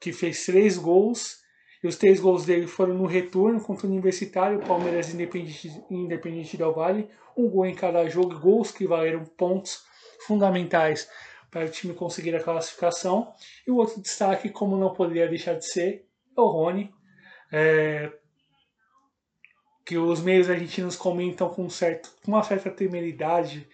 que 0.00 0.12
fez 0.12 0.46
três 0.46 0.78
gols 0.78 1.43
e 1.84 1.86
os 1.86 1.96
três 1.96 2.18
gols 2.18 2.46
dele 2.46 2.66
foram 2.66 2.94
no 2.94 3.04
retorno 3.04 3.60
contra 3.60 3.86
o 3.86 3.90
Universitário, 3.90 4.58
Palmeiras 4.60 5.12
Independente, 5.12 5.84
Independente 5.90 6.56
Del 6.56 6.72
Vale. 6.72 7.10
Um 7.36 7.46
gol 7.46 7.66
em 7.66 7.74
cada 7.74 8.08
jogo, 8.08 8.40
gols 8.40 8.70
que 8.70 8.86
valeram 8.86 9.22
pontos 9.22 9.84
fundamentais 10.26 11.06
para 11.50 11.66
o 11.66 11.68
time 11.68 11.92
conseguir 11.92 12.34
a 12.34 12.42
classificação. 12.42 13.34
E 13.66 13.70
o 13.70 13.76
outro 13.76 14.00
destaque, 14.00 14.48
como 14.48 14.78
não 14.78 14.94
poderia 14.94 15.28
deixar 15.28 15.56
de 15.56 15.66
ser, 15.66 16.06
é 16.34 16.40
o 16.40 16.46
Rony. 16.46 16.90
É, 17.52 18.10
que 19.84 19.98
os 19.98 20.22
meios 20.22 20.48
argentinos 20.48 20.96
comentam 20.96 21.50
com, 21.50 21.68
certo, 21.68 22.10
com 22.24 22.32
uma 22.32 22.42
certa 22.42 22.70
temeridade, 22.70 23.68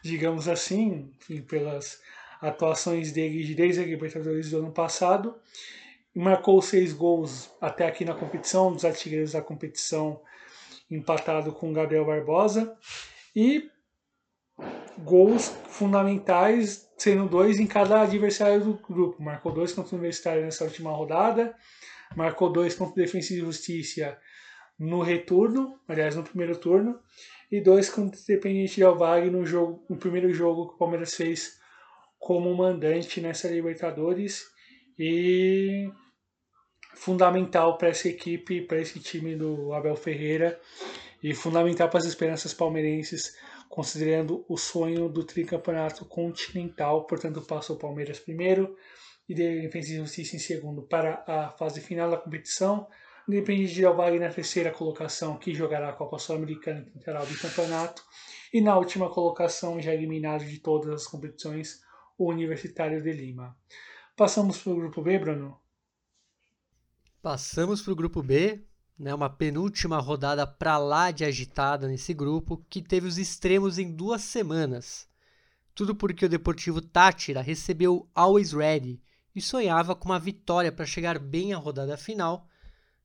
digamos 0.00 0.46
assim, 0.46 1.12
enfim, 1.18 1.42
pelas 1.42 2.00
atuações 2.40 3.10
dele 3.10 3.52
desde 3.52 3.80
a 3.80 3.84
Libertadores 3.84 4.50
do 4.50 4.58
ano 4.58 4.70
passado 4.70 5.34
marcou 6.14 6.60
seis 6.60 6.92
gols 6.92 7.50
até 7.60 7.86
aqui 7.86 8.04
na 8.04 8.14
competição, 8.14 8.72
dos 8.72 8.84
artilheiros 8.84 9.32
da 9.32 9.40
competição, 9.40 10.20
empatado 10.90 11.52
com 11.52 11.72
Gabriel 11.72 12.04
Barbosa. 12.04 12.76
E 13.34 13.70
gols 14.98 15.48
fundamentais, 15.68 16.88
sendo 16.98 17.28
dois 17.28 17.58
em 17.58 17.66
cada 17.66 18.02
adversário 18.02 18.60
do 18.60 18.74
grupo. 18.74 19.22
Marcou 19.22 19.52
dois 19.52 19.72
contra 19.72 19.94
o 19.94 19.98
Universitário 19.98 20.42
nessa 20.42 20.64
última 20.64 20.90
rodada, 20.90 21.54
marcou 22.14 22.52
dois 22.52 22.74
contra 22.74 22.92
o 22.92 23.04
Defensa 23.04 23.32
e 23.32 23.38
Justiça 23.38 24.18
no 24.78 25.00
retorno, 25.00 25.78
aliás, 25.88 26.16
no 26.16 26.22
primeiro 26.22 26.56
turno, 26.56 26.98
e 27.50 27.60
dois 27.60 27.88
contra 27.88 28.18
o 28.18 28.22
Independente 28.22 28.80
Del 28.80 28.96
Valle 28.96 29.30
no, 29.30 29.44
jogo, 29.44 29.84
no 29.88 29.96
primeiro 29.96 30.32
jogo 30.32 30.68
que 30.68 30.74
o 30.74 30.78
Palmeiras 30.78 31.14
fez 31.14 31.58
como 32.18 32.54
mandante 32.54 33.20
nessa 33.20 33.48
Libertadores. 33.48 34.44
E 34.98 35.90
fundamental 36.94 37.76
para 37.78 37.88
essa 37.88 38.08
equipe, 38.08 38.62
para 38.62 38.80
esse 38.80 39.00
time 39.00 39.34
do 39.36 39.72
Abel 39.72 39.96
Ferreira 39.96 40.60
e 41.22 41.34
fundamental 41.34 41.88
para 41.88 41.98
as 41.98 42.06
esperanças 42.06 42.52
palmeirenses, 42.52 43.36
considerando 43.68 44.44
o 44.48 44.56
sonho 44.56 45.08
do 45.08 45.24
tricampeonato 45.24 46.04
continental. 46.04 47.06
Portanto, 47.06 47.40
passa 47.42 47.72
o 47.72 47.78
Palmeiras 47.78 48.18
primeiro 48.18 48.76
e 49.28 49.34
Defesa 49.34 49.92
e 49.92 49.96
Justiça 49.96 50.36
em 50.36 50.38
segundo 50.38 50.82
para 50.82 51.24
a 51.26 51.50
fase 51.50 51.80
final 51.80 52.10
da 52.10 52.16
competição. 52.16 52.86
Independente 53.28 53.74
de 53.74 53.82
Valle 53.82 54.18
na 54.18 54.30
terceira 54.30 54.72
colocação, 54.72 55.38
que 55.38 55.54
jogará 55.54 55.90
a 55.90 55.92
Copa 55.92 56.18
Sul-Americana 56.18 56.80
e 56.80 56.90
tentará 56.90 57.22
o 57.22 57.38
campeonato. 57.38 58.02
E 58.52 58.60
na 58.60 58.76
última 58.76 59.08
colocação, 59.08 59.80
já 59.80 59.94
eliminado 59.94 60.44
de 60.44 60.58
todas 60.58 60.92
as 60.92 61.06
competições, 61.06 61.80
o 62.18 62.30
Universitário 62.30 63.00
de 63.00 63.12
Lima. 63.12 63.56
Passamos 64.16 64.58
para 64.58 64.72
o 64.72 64.76
grupo 64.76 65.00
B, 65.02 65.18
Bruno? 65.18 65.61
Passamos 67.22 67.80
para 67.80 67.92
o 67.92 67.96
grupo 67.96 68.20
B, 68.20 68.66
né, 68.98 69.14
uma 69.14 69.30
penúltima 69.30 70.00
rodada 70.00 70.44
para 70.44 70.76
lá 70.76 71.12
de 71.12 71.24
agitada 71.24 71.86
nesse 71.86 72.12
grupo, 72.12 72.66
que 72.68 72.82
teve 72.82 73.06
os 73.06 73.16
extremos 73.16 73.78
em 73.78 73.94
duas 73.94 74.22
semanas. 74.22 75.08
Tudo 75.72 75.94
porque 75.94 76.26
o 76.26 76.28
Deportivo 76.28 76.80
Tátira 76.80 77.40
recebeu 77.40 78.10
Always 78.12 78.52
Ready 78.52 79.00
e 79.36 79.40
sonhava 79.40 79.94
com 79.94 80.06
uma 80.06 80.18
vitória 80.18 80.72
para 80.72 80.84
chegar 80.84 81.20
bem 81.20 81.52
à 81.52 81.58
rodada 81.58 81.96
final, 81.96 82.48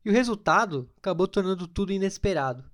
e 0.03 0.09
o 0.09 0.13
resultado 0.13 0.89
acabou 0.97 1.27
tornando 1.27 1.67
tudo 1.67 1.93
inesperado, 1.93 2.67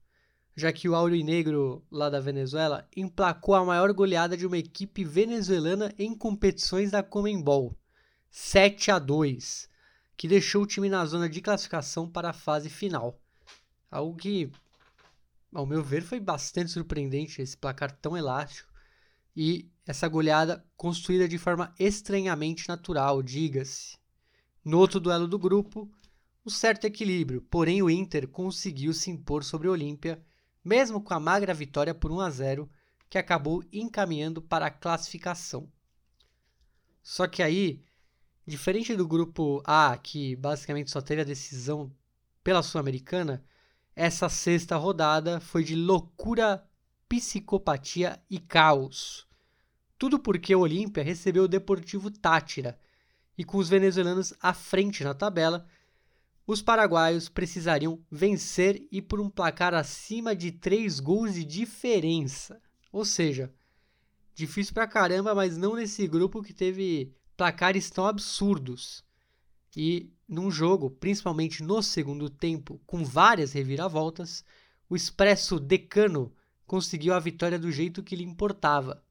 já 0.56 0.72
que 0.72 0.88
o 0.88 0.96
Áureo 0.96 1.22
Negro, 1.26 1.86
lá 1.92 2.10
da 2.10 2.22
Venezuela, 2.22 2.88
emplacou 2.96 3.54
a 3.54 3.66
maior 3.66 3.92
goleada 3.92 4.38
de 4.38 4.48
uma 4.48 4.58
equipe 4.58 5.04
venezuelana 5.04 5.94
em 6.00 6.18
competições 6.18 6.92
da 6.92 7.04
Comembol, 7.04 7.78
7 8.32 8.92
a 8.92 8.98
2 8.98 9.73
que 10.16 10.28
deixou 10.28 10.64
o 10.64 10.68
time 10.68 10.90
na 10.90 11.06
zona 11.06 11.30
de 11.30 11.42
classificação 11.42 12.10
para 12.10 12.30
a 12.30 12.34
fase 12.34 12.70
final. 12.70 13.20
Algo 13.90 14.18
que, 14.18 14.52
ao 15.54 15.66
meu 15.66 15.84
ver, 15.84 16.04
foi 16.04 16.20
bastante 16.20 16.72
surpreendente 16.72 17.42
esse 17.42 17.58
placar 17.58 17.92
tão 17.92 18.16
elástico 18.18 18.72
e 19.36 19.70
essa 19.86 20.08
goleada 20.08 20.66
construída 20.78 21.28
de 21.28 21.38
forma 21.38 21.74
estranhamente 21.80 22.68
natural, 22.68 23.22
diga-se. 23.22 23.98
No 24.64 24.78
outro 24.78 25.00
duelo 25.00 25.28
do 25.28 25.38
grupo, 25.38 25.92
um 26.46 26.50
certo 26.50 26.86
equilíbrio, 26.86 27.42
porém 27.42 27.82
o 27.82 27.90
Inter 27.90 28.28
conseguiu 28.28 28.94
se 28.94 29.10
impor 29.10 29.44
sobre 29.44 29.68
o 29.68 29.72
Olímpia, 29.72 30.24
mesmo 30.64 31.02
com 31.02 31.14
a 31.14 31.20
magra 31.20 31.54
vitória 31.54 31.94
por 31.94 32.12
1 32.12 32.20
a 32.22 32.30
0, 32.30 32.70
que 33.10 33.18
acabou 33.18 33.64
encaminhando 33.72 34.42
para 34.42 34.68
a 34.68 34.72
classificação. 34.72 35.70
Só 37.02 37.28
que 37.28 37.44
aí 37.44 37.84
Diferente 38.46 38.96
do 38.96 39.08
grupo 39.08 39.62
A, 39.66 39.98
que 39.98 40.36
basicamente 40.36 40.92
só 40.92 41.02
teve 41.02 41.22
a 41.22 41.26
decisão 41.26 41.92
pela 42.44 42.62
Sul-Americana, 42.62 43.44
essa 43.96 44.28
sexta 44.28 44.76
rodada 44.76 45.40
foi 45.40 45.64
de 45.64 45.76
loucura, 45.76 46.68
psicopatia 47.08 48.22
e 48.30 48.40
caos. 48.40 49.26
Tudo 49.98 50.20
porque 50.20 50.54
o 50.54 50.60
Olímpia 50.60 51.04
recebeu 51.04 51.44
o 51.44 51.48
Deportivo 51.48 52.12
Tátira 52.12 52.78
e 53.38 53.44
com 53.46 53.58
os 53.58 53.70
venezuelanos 53.70 54.34
à 54.42 54.54
frente 54.54 55.04
na 55.04 55.14
tabela, 55.14 55.66
os 56.46 56.62
paraguaios 56.62 57.30
precisariam 57.30 58.04
vencer 58.12 58.86
e 58.92 59.02
por 59.02 59.22
um 59.22 59.30
placar 59.30 59.74
acima 59.74 60.36
de 60.36 60.52
3 60.52 61.00
gols 61.00 61.34
de 61.34 61.46
diferença. 61.46 62.62
Ou 62.92 63.06
seja, 63.06 63.54
difícil 64.36 64.74
pra 64.74 64.88
caramba, 64.88 65.34
mas 65.34 65.58
não 65.58 65.76
nesse 65.76 66.06
grupo 66.08 66.44
que 66.44 66.54
teve 66.54 67.16
placares 67.36 67.90
tão 67.90 68.06
absurdos. 68.06 69.04
E 69.76 70.12
num 70.28 70.52
jogo, 70.52 70.90
principalmente 70.90 71.64
no 71.64 71.82
segundo 71.82 72.30
tempo, 72.30 72.82
com 72.86 73.04
várias 73.04 73.54
reviravoltas, 73.54 74.44
o 74.90 74.96
expresso 74.96 75.60
decano 75.60 76.34
conseguiu 76.66 77.14
a 77.14 77.20
vitória 77.20 77.60
do 77.60 77.72
jeito 77.72 78.04
que 78.04 78.16
lhe 78.16 78.24
importava, 78.24 79.04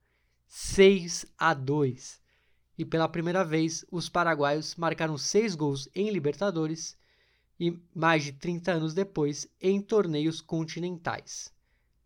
6 0.47 1.26
a 1.37 1.55
2. 1.55 2.21
E 2.79 2.85
pela 2.85 3.09
primeira 3.09 3.45
vez, 3.45 3.85
os 3.91 4.09
paraguaios 4.09 4.75
marcaram 4.76 5.19
seis 5.19 5.55
gols 5.55 5.88
em 5.95 6.11
Libertadores 6.11 6.97
e 7.59 7.79
mais 7.95 8.25
de 8.25 8.33
30 8.33 8.73
anos 8.73 8.95
depois 8.95 9.49
em 9.61 9.81
torneios 9.81 10.41
continentais. 10.41 11.52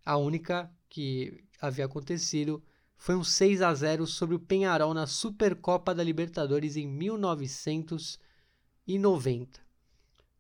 A 0.05 0.17
única 0.17 0.71
que 0.89 1.45
havia 1.61 1.87
acontecido 1.87 2.63
foi 2.97 3.15
um 3.15 3.23
6 3.23 3.61
a 3.63 3.73
0 3.75 4.05
sobre 4.07 4.35
o 4.35 4.41
Penharol 4.41 4.95
na 4.95 5.07
Supercopa 5.07 5.95
da 5.95 6.03
Libertadores 6.03 6.77
em 6.77 6.87
1990. 6.87 9.61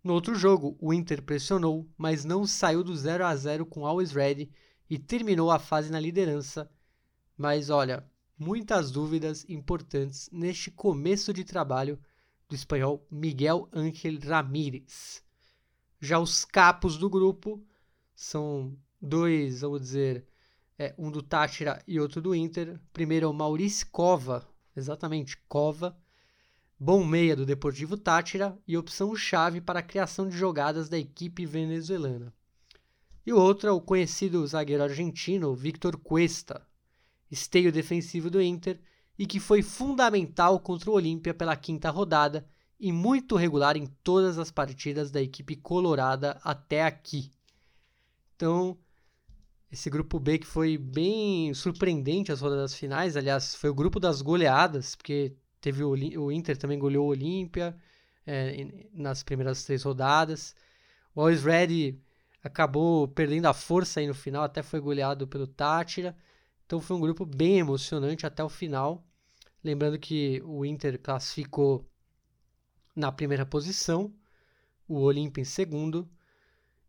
No 0.03 0.15
outro 0.15 0.35
jogo, 0.35 0.79
o 0.81 0.95
Inter 0.95 1.23
pressionou, 1.23 1.87
mas 1.97 2.25
não 2.25 2.47
saiu 2.47 2.85
do 2.85 2.97
0 2.97 3.27
a 3.27 3.37
0 3.37 3.67
com 3.67 3.87
Always 3.87 4.13
Ready 4.13 4.51
e 4.89 4.99
terminou 4.99 5.51
a 5.51 5.59
fase 5.59 5.91
na 5.91 5.99
liderança. 5.99 6.71
Mas 7.37 7.71
olha, 7.71 8.09
muitas 8.39 8.91
dúvidas 8.91 9.45
importantes 9.49 10.29
neste 10.33 10.71
começo 10.71 11.33
de 11.33 11.45
trabalho 11.45 11.99
do 12.49 12.55
espanhol 12.55 13.07
Miguel 13.11 13.69
Ángel 13.73 14.19
Ramírez. 14.21 15.23
Já 16.01 16.19
os 16.19 16.45
capos 16.45 16.97
do 16.97 17.11
grupo 17.11 17.65
são 18.15 18.77
dois, 19.01 19.63
vamos 19.63 19.83
dizer, 19.83 20.27
é, 20.79 20.95
um 20.99 21.11
do 21.11 21.23
Tátira 21.23 21.83
e 21.87 21.99
outro 21.99 22.21
do 22.21 22.35
Inter. 22.35 22.79
Primeiro 22.93 23.27
é 23.27 23.29
o 23.29 23.33
Maurício 23.33 23.87
Cova, 23.91 24.47
exatamente 24.77 25.37
Cova, 25.49 25.97
bom 26.79 27.05
meia 27.05 27.35
do 27.35 27.47
Deportivo 27.47 27.97
Tátira 27.97 28.59
e 28.67 28.77
opção-chave 28.77 29.61
para 29.61 29.81
a 29.81 29.83
criação 29.83 30.29
de 30.29 30.37
jogadas 30.37 30.89
da 30.89 30.99
equipe 30.99 31.47
venezuelana. 31.47 32.33
E 33.25 33.33
o 33.33 33.41
outro 33.41 33.69
é 33.69 33.73
o 33.73 33.81
conhecido 33.81 34.47
zagueiro 34.47 34.83
argentino 34.83 35.55
Victor 35.55 35.97
Cuesta, 35.97 36.67
esteio 37.31 37.73
defensivo 37.73 38.31
do 38.31 38.41
Inter 38.41 38.79
e 39.19 39.27
que 39.27 39.41
foi 39.41 39.63
fundamental 39.63 40.61
contra 40.61 40.91
o 40.91 40.95
Olímpia 40.95 41.35
pela 41.35 41.57
quinta 41.57 41.91
rodada 41.91 42.47
e 42.79 42.93
muito 42.93 43.35
regular 43.35 43.77
em 43.77 43.87
todas 44.05 44.39
as 44.39 44.51
partidas 44.51 45.11
da 45.11 45.21
equipe 45.21 45.57
colorada 45.57 46.39
até 46.45 46.85
aqui. 46.85 47.33
Então, 48.37 48.79
esse 49.71 49.91
grupo 49.91 50.19
B 50.19 50.39
que 50.39 50.47
foi 50.47 50.79
bem 50.79 51.53
surpreendente 51.55 52.33
as 52.33 52.41
rodadas 52.41 52.75
finais, 52.75 53.17
aliás, 53.17 53.55
foi 53.55 53.71
o 53.71 53.75
grupo 53.75 53.99
das 53.99 54.23
goleadas, 54.23 54.95
porque 54.95 55.37
teve 55.61 55.83
o, 55.83 55.91
o 55.91 56.33
Inter 56.33 56.57
também 56.57 56.79
goleou 56.79 57.07
o 57.07 57.11
Olímpia 57.11 57.77
é, 58.27 58.89
nas 58.93 59.23
primeiras 59.23 59.65
três 59.65 59.83
rodadas. 59.83 60.55
O 61.15 61.21
Always 61.21 61.43
Ready 61.43 62.01
acabou 62.43 63.09
perdendo 63.09 63.47
a 63.47 63.55
força 63.55 64.01
aí 64.01 64.07
no 64.07 64.15
final, 64.15 64.45
até 64.45 64.63
foi 64.63 64.81
goleado 64.81 65.27
pelo 65.27 65.47
Tátira. 65.47 66.17
Então 66.65 66.81
foi 66.81 66.97
um 66.97 67.01
grupo 67.01 67.25
bem 67.25 67.59
emocionante 67.59 68.27
até 68.27 68.43
o 68.45 68.49
final. 68.49 69.05
Lembrando 69.63 69.99
que 69.99 70.41
o 70.45 70.65
Inter 70.65 70.99
classificou 71.01 71.89
na 72.95 73.13
primeira 73.13 73.45
posição, 73.45 74.13
o 74.89 75.01
Olímpia 75.01 75.43
em 75.43 75.45
segundo 75.45 76.09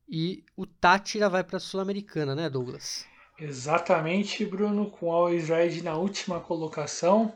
e 0.07 0.43
o 0.55 0.65
Tátira 0.65 1.29
vai 1.29 1.43
para 1.43 1.57
a 1.57 1.59
Sul-Americana, 1.59 2.33
né, 2.33 2.49
Douglas? 2.49 3.05
Exatamente, 3.39 4.45
Bruno, 4.45 4.89
com 4.89 5.09
o 5.09 5.29
Israel 5.29 5.83
na 5.83 5.95
última 5.95 6.39
colocação. 6.39 7.33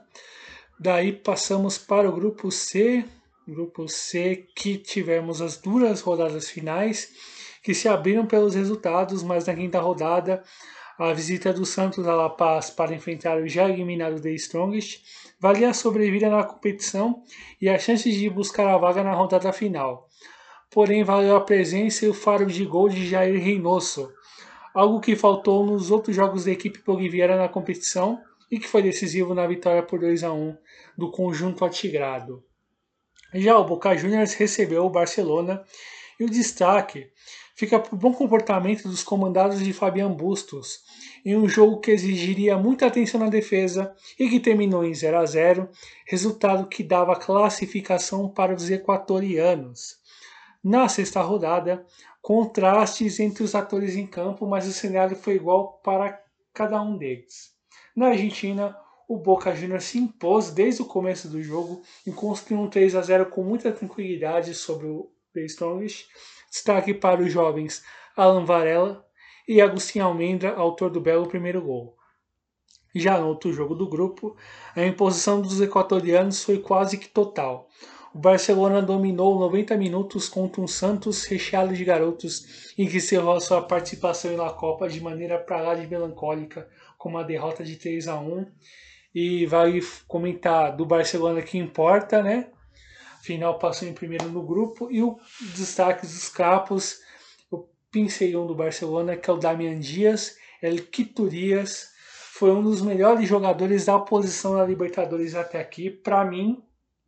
Daí 0.79 1.11
passamos 1.11 1.77
para 1.77 2.09
o 2.09 2.11
grupo 2.11 2.49
C, 2.49 3.05
grupo 3.47 3.87
C 3.87 4.47
que 4.55 4.77
tivemos 4.77 5.41
as 5.41 5.57
duras 5.57 6.01
rodadas 6.01 6.49
finais 6.49 7.11
que 7.61 7.73
se 7.73 7.87
abriram 7.87 8.25
pelos 8.25 8.55
resultados, 8.55 9.21
mas 9.21 9.45
na 9.45 9.53
quinta 9.53 9.79
rodada 9.79 10.41
a 10.97 11.13
visita 11.13 11.53
do 11.53 11.65
Santos 11.65 12.07
a 12.07 12.15
La 12.15 12.29
Paz 12.29 12.69
para 12.69 12.95
enfrentar 12.95 13.37
o 13.37 13.47
já 13.47 13.67
eliminado 13.69 14.21
The 14.21 14.31
Strongest 14.31 15.03
valia 15.39 15.69
a 15.69 15.73
sobrevida 15.73 16.29
na 16.29 16.43
competição 16.43 17.23
e 17.59 17.69
as 17.69 17.83
chances 17.83 18.15
de 18.15 18.29
buscar 18.29 18.67
a 18.67 18.77
vaga 18.77 19.03
na 19.03 19.13
rodada 19.13 19.51
final 19.51 20.10
porém 20.71 21.03
valeu 21.03 21.35
a 21.35 21.41
presença 21.41 22.05
e 22.05 22.09
o 22.09 22.13
faro 22.13 22.45
de 22.45 22.65
gol 22.65 22.87
de 22.87 23.07
Jair 23.07 23.39
Reynoso, 23.43 24.11
algo 24.73 25.01
que 25.01 25.15
faltou 25.15 25.65
nos 25.65 25.91
outros 25.91 26.15
jogos 26.15 26.45
da 26.45 26.51
equipe 26.51 26.81
boliviana 26.83 27.35
na 27.35 27.49
competição 27.49 28.19
e 28.49 28.57
que 28.57 28.67
foi 28.67 28.81
decisivo 28.81 29.35
na 29.35 29.45
vitória 29.45 29.83
por 29.83 29.99
2 29.99 30.23
a 30.23 30.31
1 30.33 30.57
do 30.97 31.11
conjunto 31.11 31.65
atigrado. 31.65 32.43
Já 33.33 33.57
o 33.57 33.65
Boca 33.65 33.95
Juniors 33.95 34.33
recebeu 34.33 34.85
o 34.85 34.89
Barcelona 34.89 35.63
e 36.19 36.23
o 36.23 36.29
destaque 36.29 37.11
fica 37.55 37.79
para 37.79 37.93
o 37.93 37.97
bom 37.97 38.13
comportamento 38.13 38.87
dos 38.87 39.03
comandados 39.03 39.59
de 39.59 39.71
Fabian 39.71 40.11
Bustos, 40.11 40.79
em 41.23 41.35
um 41.35 41.47
jogo 41.47 41.79
que 41.79 41.91
exigiria 41.91 42.57
muita 42.57 42.87
atenção 42.87 43.19
na 43.19 43.29
defesa 43.29 43.93
e 44.19 44.29
que 44.29 44.39
terminou 44.39 44.83
em 44.83 44.93
0 44.93 45.17
a 45.17 45.25
0, 45.25 45.69
resultado 46.07 46.67
que 46.67 46.83
dava 46.83 47.15
classificação 47.15 48.27
para 48.29 48.55
os 48.55 48.69
equatorianos. 48.69 50.00
Na 50.63 50.87
sexta 50.87 51.21
rodada, 51.21 51.85
contrastes 52.21 53.19
entre 53.19 53.43
os 53.43 53.55
atores 53.55 53.95
em 53.95 54.05
campo, 54.05 54.45
mas 54.45 54.67
o 54.67 54.71
cenário 54.71 55.15
foi 55.15 55.35
igual 55.35 55.79
para 55.83 56.23
cada 56.53 56.79
um 56.81 56.97
deles. 56.97 57.51
Na 57.95 58.09
Argentina, 58.09 58.77
o 59.07 59.17
Boca 59.17 59.55
Juniors 59.55 59.85
se 59.85 59.97
impôs 59.97 60.51
desde 60.51 60.83
o 60.83 60.85
começo 60.85 61.27
do 61.27 61.41
jogo 61.41 61.81
e 62.05 62.11
construiu 62.11 62.61
um 62.61 62.69
3 62.69 62.95
a 62.95 63.01
0 63.01 63.25
com 63.25 63.43
muita 63.43 63.71
tranquilidade 63.71 64.53
sobre 64.53 64.87
o 64.87 65.11
The 65.33 65.41
Strongest. 65.45 66.07
Destaque 66.49 66.93
para 66.93 67.21
os 67.21 67.31
jovens 67.31 67.83
Alan 68.15 68.45
Varela 68.45 69.05
e 69.47 69.59
Agostinho 69.59 70.05
Almendra, 70.05 70.55
autor 70.55 70.89
do 70.91 71.01
belo 71.01 71.27
primeiro 71.27 71.61
gol. 71.61 71.97
Já 72.93 73.19
no 73.19 73.27
outro 73.27 73.51
jogo 73.51 73.73
do 73.73 73.89
grupo, 73.89 74.35
a 74.75 74.85
imposição 74.85 75.41
dos 75.41 75.59
equatorianos 75.59 76.43
foi 76.43 76.59
quase 76.59 76.97
que 76.97 77.07
total. 77.07 77.69
O 78.13 78.19
Barcelona 78.19 78.81
dominou 78.81 79.39
90 79.39 79.77
minutos 79.77 80.27
contra 80.27 80.61
um 80.61 80.67
Santos 80.67 81.23
recheado 81.23 81.73
de 81.73 81.85
garotos 81.85 82.73
e 82.77 82.85
que 82.85 82.97
encerrou 82.97 83.39
sua 83.39 83.61
participação 83.61 84.35
na 84.35 84.49
Copa 84.49 84.89
de 84.89 84.99
maneira 84.99 85.39
pra 85.39 85.61
lá 85.61 85.75
de 85.75 85.87
melancólica, 85.87 86.67
com 86.97 87.07
uma 87.07 87.23
derrota 87.23 87.63
de 87.63 87.77
3 87.77 88.09
a 88.09 88.19
1 88.19 88.45
E 89.15 89.45
vai 89.45 89.79
comentar 90.09 90.75
do 90.75 90.85
Barcelona 90.85 91.41
que 91.41 91.57
importa, 91.57 92.21
né? 92.21 92.49
Final 93.23 93.57
passou 93.57 93.87
em 93.87 93.93
primeiro 93.93 94.27
no 94.29 94.43
grupo 94.43 94.91
e 94.91 95.01
o 95.01 95.17
destaque 95.55 96.05
dos 96.05 96.27
capos, 96.27 96.99
o 97.49 97.65
pinceião 97.89 98.45
do 98.45 98.55
Barcelona, 98.55 99.15
que 99.15 99.29
é 99.29 99.33
o 99.33 99.37
Damian 99.37 99.79
Dias, 99.79 100.35
El 100.61 100.83
Quiturias, 100.83 101.91
foi 102.33 102.51
um 102.51 102.61
dos 102.61 102.81
melhores 102.81 103.29
jogadores 103.29 103.85
da 103.85 103.95
oposição 103.95 104.55
na 104.55 104.65
Libertadores 104.65 105.35
até 105.35 105.61
aqui. 105.61 105.89
Para 105.89 106.25
mim, 106.25 106.61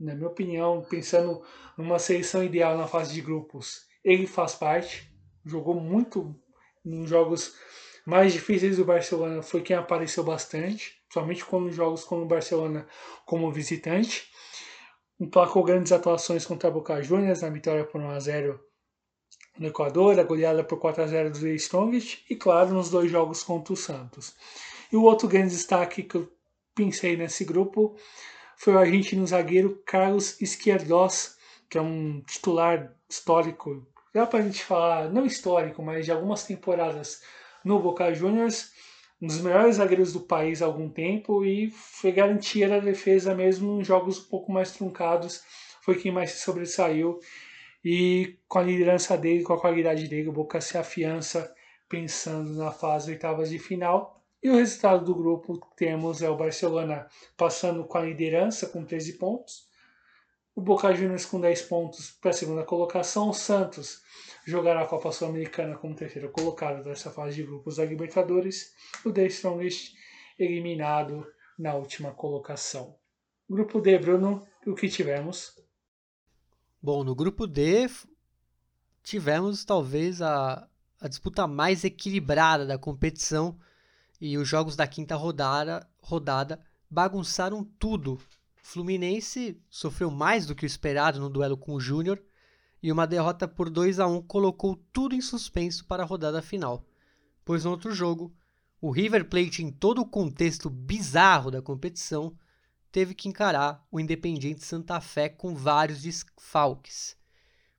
na 0.04 0.14
minha 0.14 0.28
opinião, 0.28 0.86
pensando 0.88 1.42
numa 1.78 1.98
seleção 1.98 2.44
ideal 2.44 2.78
na 2.78 2.88
fase 2.88 3.14
de 3.14 3.22
grupos, 3.22 3.86
ele 4.04 4.28
faz 4.28 4.54
parte. 4.54 5.10
Jogou 5.46 5.76
muito 5.76 6.36
nos 6.84 7.10
jogos 7.10 7.56
mais 8.06 8.34
difíceis 8.34 8.78
do 8.78 8.86
Barcelona, 8.86 9.42
foi 9.42 9.62
quem 9.62 9.76
apareceu 9.76 10.24
bastante, 10.24 11.02
somente 11.12 11.46
quando 11.46 11.72
jogos 11.72 12.04
como 12.04 12.24
o 12.24 12.28
Barcelona 12.28 12.86
como 13.26 13.52
visitante. 13.52 14.30
Emplacou 15.20 15.64
grandes 15.64 15.92
atuações 15.92 16.46
contra 16.46 16.68
a 16.68 16.72
Boca 16.72 17.02
Juniors 17.02 17.42
na 17.42 17.50
vitória 17.50 17.86
por 17.86 18.02
1x0 18.02 18.60
no 19.58 19.68
Equador, 19.68 20.20
a 20.20 20.24
goleada 20.24 20.64
por 20.64 20.80
4x0 20.80 21.30
do 21.30 21.40
The 21.40 21.54
Strongest 21.56 22.26
e, 22.30 22.36
claro, 22.36 22.74
nos 22.74 22.90
dois 22.90 23.10
jogos 23.10 23.44
contra 23.44 23.74
o 23.74 23.78
Santos. 23.78 24.36
E 24.92 24.98
o 24.98 25.04
outro 25.04 25.28
grande 25.28 25.56
destaque 25.56 26.04
que 26.04 26.16
eu 26.16 26.30
pensei 26.76 27.16
nesse 27.16 27.46
grupo 27.46 27.96
foi 28.58 28.74
o 28.74 28.80
argentino 28.80 29.26
zagueiro 29.26 29.82
Carlos 29.86 30.40
Izquierdos, 30.42 31.38
que 31.70 31.78
é 31.78 31.82
um 31.82 32.22
titular 32.22 32.96
histórico, 33.10 33.86
dá 34.14 34.26
para 34.28 34.40
a 34.40 34.42
gente 34.44 34.64
falar, 34.64 35.10
não 35.12 35.26
histórico, 35.26 35.82
mas 35.82 36.06
de 36.06 36.12
algumas 36.12 36.44
temporadas 36.44 37.22
no 37.64 37.80
Boca 37.80 38.14
Juniors, 38.14 38.72
um 39.22 39.28
dos 39.28 39.42
melhores 39.42 39.78
zagueiros 39.78 40.14
do 40.14 40.20
país 40.20 40.62
há 40.62 40.66
algum 40.66 40.90
tempo 40.90 41.46
e 41.46 41.72
foi 41.72 42.12
garantia 42.12 42.68
da 42.68 42.80
defesa 42.80 43.34
mesmo 43.34 43.80
em 43.80 43.84
jogos 43.84 44.20
um 44.20 44.30
pouco 44.30 44.52
mais 44.52 44.72
truncados, 44.72 45.42
foi 45.82 45.96
quem 45.96 46.12
mais 46.12 46.32
se 46.32 46.40
sobressaiu 46.42 47.20
e 47.84 48.38
com 48.48 48.60
a 48.60 48.64
liderança 48.64 49.18
dele, 49.18 49.44
com 49.44 49.54
a 49.54 49.60
qualidade 49.60 50.08
dele, 50.08 50.30
o 50.30 50.34
Boca 50.34 50.62
se 50.62 50.78
afiança 50.78 51.54
pensando 51.90 52.54
na 52.56 52.72
fase 52.72 53.12
oitavas 53.12 53.50
de 53.50 53.60
final 53.60 54.23
e 54.44 54.50
o 54.50 54.56
resultado 54.56 55.06
do 55.06 55.16
grupo 55.16 55.58
temos 55.78 56.22
é 56.22 56.30
o 56.30 56.36
Barcelona 56.36 57.08
passando 57.38 57.86
com 57.86 57.98
a 57.98 58.02
liderança 58.04 58.68
com 58.68 58.84
13 58.84 59.14
pontos, 59.14 59.70
o 60.54 60.62
Boca 60.62 60.94
Juniors 60.94 61.26
com 61.26 61.40
10 61.40 61.62
pontos 61.64 62.12
para 62.12 62.32
a 62.32 62.34
segunda 62.34 62.64
colocação, 62.64 63.30
o 63.30 63.34
Santos 63.34 64.02
jogará 64.46 64.82
a 64.82 64.88
Copa 64.88 65.12
Sul-Americana 65.12 65.78
como 65.78 65.96
terceiro 65.96 66.30
colocado 66.30 66.84
dessa 66.84 67.10
fase 67.10 67.38
de 67.38 67.44
grupos 67.44 67.78
da 67.78 67.86
Libertadores, 67.86 68.74
o 69.06 69.12
The 69.12 69.26
Strongest 69.28 69.96
eliminado 70.38 71.26
na 71.58 71.74
última 71.74 72.12
colocação. 72.12 72.98
Grupo 73.50 73.80
D, 73.80 73.98
Bruno, 73.98 74.46
o 74.68 74.76
que 74.76 74.90
tivemos? 74.90 75.56
Bom, 76.82 77.04
no 77.04 77.16
grupo 77.16 77.48
D 77.48 77.90
tivemos 79.02 79.64
talvez 79.64 80.22
a, 80.22 80.68
a 81.00 81.08
disputa 81.08 81.48
mais 81.48 81.86
equilibrada 81.86 82.66
da 82.66 82.78
competição 82.78 83.58
e 84.26 84.38
os 84.38 84.48
jogos 84.48 84.78
da 84.78 84.88
quinta 84.88 85.18
rodada, 85.18 85.86
rodada 86.02 86.58
bagunçaram 86.90 87.62
tudo. 87.78 88.18
Fluminense 88.56 89.62
sofreu 89.70 90.10
mais 90.10 90.46
do 90.46 90.56
que 90.56 90.64
o 90.64 90.66
esperado 90.66 91.20
no 91.20 91.30
duelo 91.30 91.58
com 91.58 91.74
o 91.74 91.80
Júnior 91.80 92.24
e 92.82 92.90
uma 92.90 93.06
derrota 93.06 93.50
por 93.50 93.70
2 93.70 94.00
a 94.00 94.08
1 94.08 94.22
colocou 94.22 94.78
tudo 94.94 95.14
em 95.14 95.20
suspenso 95.20 95.86
para 95.86 96.04
a 96.04 96.06
rodada 96.06 96.42
final. 96.42 96.86
Pois 97.44 97.66
no 97.66 97.72
outro 97.72 97.92
jogo, 97.92 98.34
o 98.80 98.92
River 98.92 99.28
Plate, 99.28 99.62
em 99.62 99.70
todo 99.70 100.00
o 100.00 100.08
contexto 100.10 100.70
bizarro 100.70 101.52
da 101.52 101.62
competição, 101.62 102.34
teve 102.94 103.14
que 103.14 103.28
encarar 103.28 103.86
o 103.92 104.00
Independiente 104.00 104.64
Santa 104.64 105.02
Fé 105.02 105.28
com 105.28 105.54
vários 105.54 106.02
desfalques, 106.02 107.18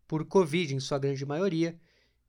por 0.06 0.26
Covid 0.26 0.74
em 0.74 0.80
sua 0.80 0.98
grande 0.98 1.24
maioria, 1.24 1.80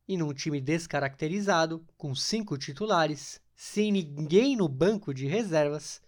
e 0.07 0.15
num 0.15 0.33
time 0.33 0.61
descaracterizado, 0.61 1.85
com 1.97 2.15
cinco 2.15 2.57
titulares, 2.57 3.43
sem 3.55 3.91
ninguém 3.91 4.55
no 4.55 4.67
banco 4.67 5.13
de 5.13 5.25
reservas, 5.25 6.01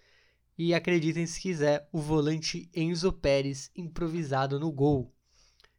e 0.57 0.73
acreditem 0.73 1.25
se 1.25 1.39
quiser, 1.39 1.87
o 1.91 1.99
volante 1.99 2.69
Enzo 2.73 3.13
Pérez 3.13 3.71
improvisado 3.75 4.59
no 4.59 4.71
gol. 4.71 5.13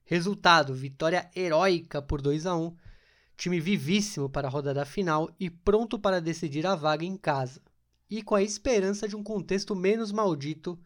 Resultado: 0.04 0.72
vitória 0.72 1.30
heróica 1.34 2.00
por 2.00 2.22
2 2.22 2.46
a 2.46 2.56
1 2.56 2.76
time 3.36 3.60
vivíssimo 3.60 4.28
para 4.28 4.48
a 4.48 4.50
rodada 4.50 4.84
final 4.84 5.30
e 5.38 5.48
pronto 5.48 5.96
para 5.96 6.20
decidir 6.20 6.66
a 6.66 6.74
vaga 6.74 7.04
em 7.04 7.16
casa, 7.16 7.62
e 8.10 8.20
com 8.20 8.34
a 8.34 8.42
esperança 8.42 9.06
de 9.06 9.14
um 9.14 9.22
contexto 9.22 9.76
menos 9.76 10.10
maldito 10.10 10.78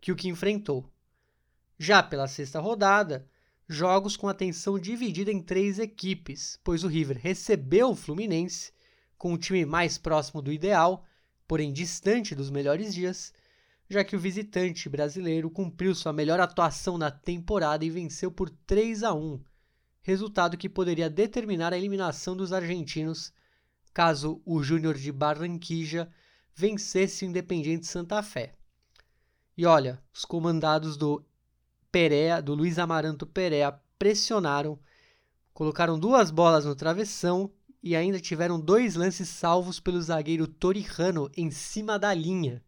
que 0.00 0.10
o 0.10 0.16
que 0.16 0.28
enfrentou. 0.28 0.90
Já 1.78 2.02
pela 2.02 2.26
sexta 2.26 2.58
rodada, 2.58 3.28
jogos 3.68 4.16
com 4.16 4.28
atenção 4.28 4.78
dividida 4.78 5.30
em 5.30 5.42
três 5.42 5.78
equipes, 5.78 6.58
pois 6.64 6.84
o 6.84 6.88
River 6.88 7.18
recebeu 7.18 7.90
o 7.90 7.96
Fluminense 7.96 8.72
com 9.20 9.34
o 9.34 9.38
time 9.38 9.66
mais 9.66 9.98
próximo 9.98 10.40
do 10.40 10.50
ideal, 10.50 11.04
porém 11.46 11.74
distante 11.74 12.34
dos 12.34 12.48
melhores 12.48 12.94
dias, 12.94 13.34
já 13.86 14.02
que 14.02 14.16
o 14.16 14.18
visitante 14.18 14.88
brasileiro 14.88 15.50
cumpriu 15.50 15.94
sua 15.94 16.10
melhor 16.10 16.40
atuação 16.40 16.96
na 16.96 17.10
temporada 17.10 17.84
e 17.84 17.90
venceu 17.90 18.32
por 18.32 18.48
3 18.48 19.02
a 19.02 19.12
1, 19.12 19.38
resultado 20.00 20.56
que 20.56 20.70
poderia 20.70 21.10
determinar 21.10 21.70
a 21.74 21.76
eliminação 21.76 22.34
dos 22.34 22.50
argentinos 22.50 23.30
caso 23.92 24.40
o 24.46 24.62
Júnior 24.62 24.96
de 24.96 25.12
Barranquilla 25.12 26.10
vencesse 26.54 27.22
o 27.22 27.28
Independiente 27.28 27.86
Santa 27.86 28.22
Fé. 28.22 28.54
E 29.54 29.66
olha, 29.66 30.02
os 30.14 30.24
comandados 30.24 30.96
do 30.96 31.22
Perea, 31.92 32.40
do 32.40 32.54
Luiz 32.54 32.78
Amaranto 32.78 33.26
Perea, 33.26 33.78
pressionaram, 33.98 34.78
colocaram 35.52 35.98
duas 35.98 36.30
bolas 36.30 36.64
no 36.64 36.74
travessão 36.74 37.52
e 37.82 37.96
ainda 37.96 38.20
tiveram 38.20 38.60
dois 38.60 38.94
lances 38.94 39.28
salvos 39.28 39.80
pelo 39.80 40.00
zagueiro 40.00 40.46
Torihano 40.46 41.30
em 41.36 41.50
cima 41.50 41.98
da 41.98 42.12
linha. 42.12 42.62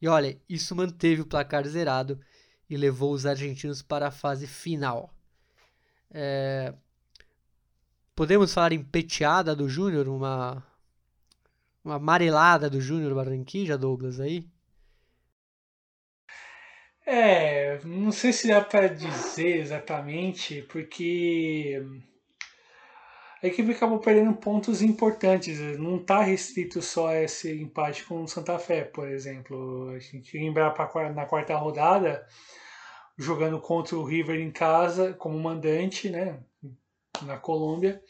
E 0.00 0.08
olha, 0.08 0.40
isso 0.48 0.74
manteve 0.74 1.22
o 1.22 1.26
placar 1.26 1.66
zerado 1.66 2.20
e 2.68 2.76
levou 2.76 3.12
os 3.12 3.26
argentinos 3.26 3.82
para 3.82 4.08
a 4.08 4.10
fase 4.10 4.46
final. 4.46 5.14
É... 6.10 6.74
Podemos 8.14 8.52
falar 8.52 8.72
em 8.72 8.82
peteada 8.82 9.54
do 9.54 9.68
Júnior, 9.68 10.08
uma 10.08 10.62
uma 11.84 11.96
amarelada 11.96 12.70
do 12.70 12.80
Júnior 12.80 13.14
Barranquilla, 13.14 13.76
Douglas 13.76 14.20
aí? 14.20 14.46
É, 17.04 17.80
não 17.84 18.12
sei 18.12 18.32
se 18.32 18.46
dá 18.46 18.60
para 18.60 18.86
dizer 18.88 19.58
exatamente, 19.58 20.62
porque 20.62 21.84
a 23.42 23.46
equipe 23.46 23.72
acabou 23.72 23.98
perdendo 23.98 24.32
pontos 24.34 24.82
importantes. 24.82 25.58
Não 25.78 25.96
está 25.96 26.22
restrito 26.22 26.80
só 26.80 27.12
esse 27.14 27.60
empate 27.60 28.04
com 28.04 28.22
o 28.22 28.28
Santa 28.28 28.58
Fé, 28.58 28.84
por 28.84 29.08
exemplo. 29.08 29.88
A 29.90 29.98
gente 29.98 30.38
lembrar 30.38 30.74
na 31.14 31.26
quarta 31.26 31.56
rodada, 31.56 32.26
jogando 33.18 33.60
contra 33.60 33.96
o 33.96 34.04
River 34.04 34.40
em 34.40 34.50
casa 34.50 35.12
como 35.14 35.38
mandante, 35.38 36.08
né, 36.08 36.40
na 37.22 37.36
Colômbia 37.36 38.02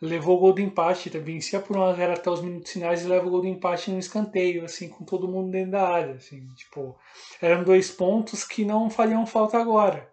levou 0.00 0.36
o 0.36 0.40
gol 0.40 0.52
do 0.52 0.60
empate, 0.60 1.10
vencia 1.18 1.60
por 1.60 1.76
1x0 1.76 2.12
até 2.12 2.30
os 2.30 2.40
minutos 2.40 2.72
finais 2.72 3.02
e 3.02 3.08
leva 3.08 3.26
o 3.26 3.30
gol 3.30 3.40
do 3.40 3.46
empate 3.46 3.90
no 3.90 3.98
escanteio, 3.98 4.64
assim, 4.64 4.88
com 4.88 5.04
todo 5.04 5.28
mundo 5.28 5.50
dentro 5.50 5.72
da 5.72 5.88
área. 5.88 6.14
Assim, 6.14 6.46
tipo, 6.54 6.96
eram 7.42 7.64
dois 7.64 7.90
pontos 7.90 8.44
que 8.44 8.64
não 8.64 8.88
fariam 8.88 9.26
falta 9.26 9.58
agora. 9.58 10.10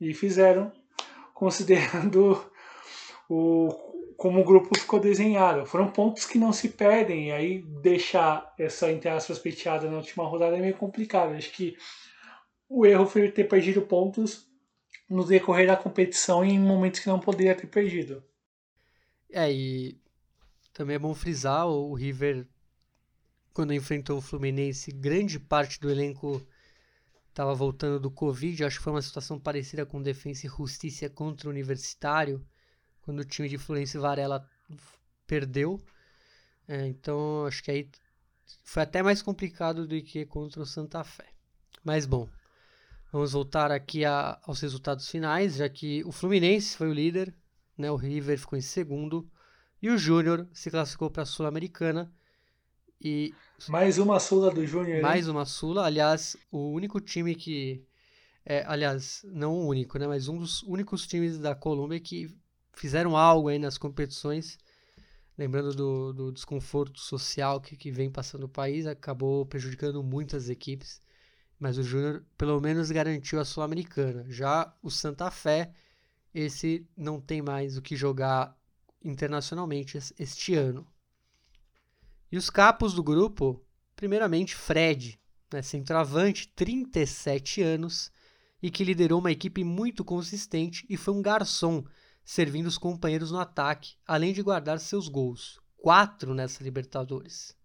E 0.00 0.12
fizeram, 0.12 0.70
considerando 1.32 2.51
o, 3.32 4.14
como 4.16 4.40
o 4.40 4.44
grupo 4.44 4.78
ficou 4.78 5.00
desenhado. 5.00 5.64
Foram 5.64 5.90
pontos 5.90 6.26
que 6.26 6.38
não 6.38 6.52
se 6.52 6.68
perdem, 6.68 7.28
e 7.28 7.32
aí 7.32 7.62
deixar 7.82 8.54
essa, 8.58 8.92
entre 8.92 9.08
aspas, 9.08 9.42
na 9.82 9.96
última 9.96 10.24
rodada 10.24 10.56
é 10.56 10.60
meio 10.60 10.76
complicado. 10.76 11.34
Acho 11.34 11.50
que 11.52 11.76
o 12.68 12.84
erro 12.84 13.06
foi 13.06 13.30
ter 13.30 13.44
perdido 13.44 13.82
pontos 13.82 14.46
no 15.08 15.24
decorrer 15.24 15.66
da 15.66 15.76
competição 15.76 16.44
em 16.44 16.58
momentos 16.58 17.00
que 17.00 17.08
não 17.08 17.18
poderia 17.18 17.54
ter 17.54 17.66
perdido. 17.66 18.22
É, 19.30 19.50
e 19.50 19.98
também 20.74 20.96
é 20.96 20.98
bom 20.98 21.14
frisar, 21.14 21.66
o 21.66 21.94
River, 21.94 22.46
quando 23.54 23.72
enfrentou 23.72 24.18
o 24.18 24.22
Fluminense, 24.22 24.92
grande 24.92 25.38
parte 25.38 25.80
do 25.80 25.90
elenco 25.90 26.46
estava 27.28 27.54
voltando 27.54 27.98
do 27.98 28.10
Covid. 28.10 28.64
Acho 28.64 28.76
que 28.76 28.84
foi 28.84 28.92
uma 28.92 29.02
situação 29.02 29.38
parecida 29.38 29.86
com 29.86 30.02
Defensa 30.02 30.46
e 30.46 30.50
Justiça 30.50 31.08
contra 31.08 31.48
o 31.48 31.50
Universitário, 31.50 32.46
quando 33.02 33.20
o 33.20 33.24
time 33.24 33.48
de 33.48 33.58
Fluminense 33.58 33.98
Varela 33.98 34.48
perdeu. 35.26 35.82
É, 36.66 36.86
então, 36.86 37.46
acho 37.46 37.62
que 37.62 37.70
aí 37.70 37.90
foi 38.64 38.82
até 38.82 39.02
mais 39.02 39.20
complicado 39.22 39.86
do 39.86 40.00
que 40.02 40.24
contra 40.24 40.62
o 40.62 40.66
Santa 40.66 41.02
Fé. 41.04 41.26
Mas 41.84 42.06
bom, 42.06 42.28
vamos 43.12 43.32
voltar 43.32 43.70
aqui 43.70 44.04
a, 44.04 44.40
aos 44.44 44.60
resultados 44.60 45.08
finais, 45.08 45.56
já 45.56 45.68
que 45.68 46.04
o 46.04 46.12
Fluminense 46.12 46.76
foi 46.76 46.88
o 46.88 46.94
líder, 46.94 47.34
né? 47.76 47.90
O 47.90 47.96
River 47.96 48.38
ficou 48.38 48.58
em 48.58 48.62
segundo 48.62 49.28
e 49.80 49.90
o 49.90 49.98
Júnior 49.98 50.46
se 50.52 50.70
classificou 50.70 51.10
para 51.10 51.24
a 51.24 51.26
Sul-Americana 51.26 52.12
e 53.00 53.34
mais 53.68 53.98
uma 53.98 54.20
Sula 54.20 54.52
do 54.52 54.64
Júnior. 54.64 55.02
Mais 55.02 55.26
uma 55.26 55.44
Sula, 55.44 55.84
aliás, 55.84 56.36
o 56.52 56.70
único 56.70 57.00
time 57.00 57.34
que 57.34 57.84
é, 58.44 58.64
aliás, 58.66 59.24
não 59.24 59.54
o 59.54 59.66
único, 59.66 59.98
né, 59.98 60.06
mas 60.06 60.28
um 60.28 60.38
dos 60.38 60.62
únicos 60.64 61.06
times 61.06 61.38
da 61.38 61.54
Colômbia 61.54 62.00
que 62.00 62.28
fizeram 62.72 63.16
algo 63.16 63.48
aí 63.48 63.58
nas 63.58 63.78
competições, 63.78 64.58
lembrando 65.36 65.74
do, 65.74 66.12
do 66.12 66.32
desconforto 66.32 67.00
social 67.00 67.60
que, 67.60 67.76
que 67.76 67.90
vem 67.90 68.10
passando 68.10 68.44
o 68.44 68.48
país, 68.48 68.86
acabou 68.86 69.46
prejudicando 69.46 70.02
muitas 70.02 70.48
equipes, 70.48 71.00
mas 71.58 71.78
o 71.78 71.82
Júnior 71.82 72.24
pelo 72.36 72.60
menos 72.60 72.90
garantiu 72.90 73.40
a 73.40 73.44
Sul-Americana. 73.44 74.24
Já 74.28 74.74
o 74.82 74.90
Santa 74.90 75.30
Fé 75.30 75.72
esse 76.34 76.86
não 76.96 77.20
tem 77.20 77.42
mais 77.42 77.76
o 77.76 77.82
que 77.82 77.94
jogar 77.94 78.56
internacionalmente 79.04 79.98
este 80.18 80.54
ano. 80.54 80.86
E 82.30 82.36
os 82.36 82.48
capos 82.48 82.94
do 82.94 83.02
grupo, 83.02 83.62
primeiramente 83.94 84.56
Fred, 84.56 85.20
né, 85.52 85.60
centroavante, 85.60 86.48
37 86.48 87.60
anos, 87.60 88.10
e 88.62 88.70
que 88.70 88.84
liderou 88.84 89.18
uma 89.18 89.32
equipe 89.32 89.62
muito 89.62 90.04
consistente 90.04 90.86
e 90.88 90.96
foi 90.96 91.12
um 91.12 91.20
garçom, 91.20 91.84
servindo 92.24 92.66
os 92.66 92.78
companheiros 92.78 93.30
no 93.30 93.38
ataque, 93.38 93.94
além 94.06 94.32
de 94.32 94.42
guardar 94.42 94.78
seus 94.78 95.08
gols, 95.08 95.60
quatro 95.76 96.34
nessa 96.34 96.62
Libertadores. 96.62 97.56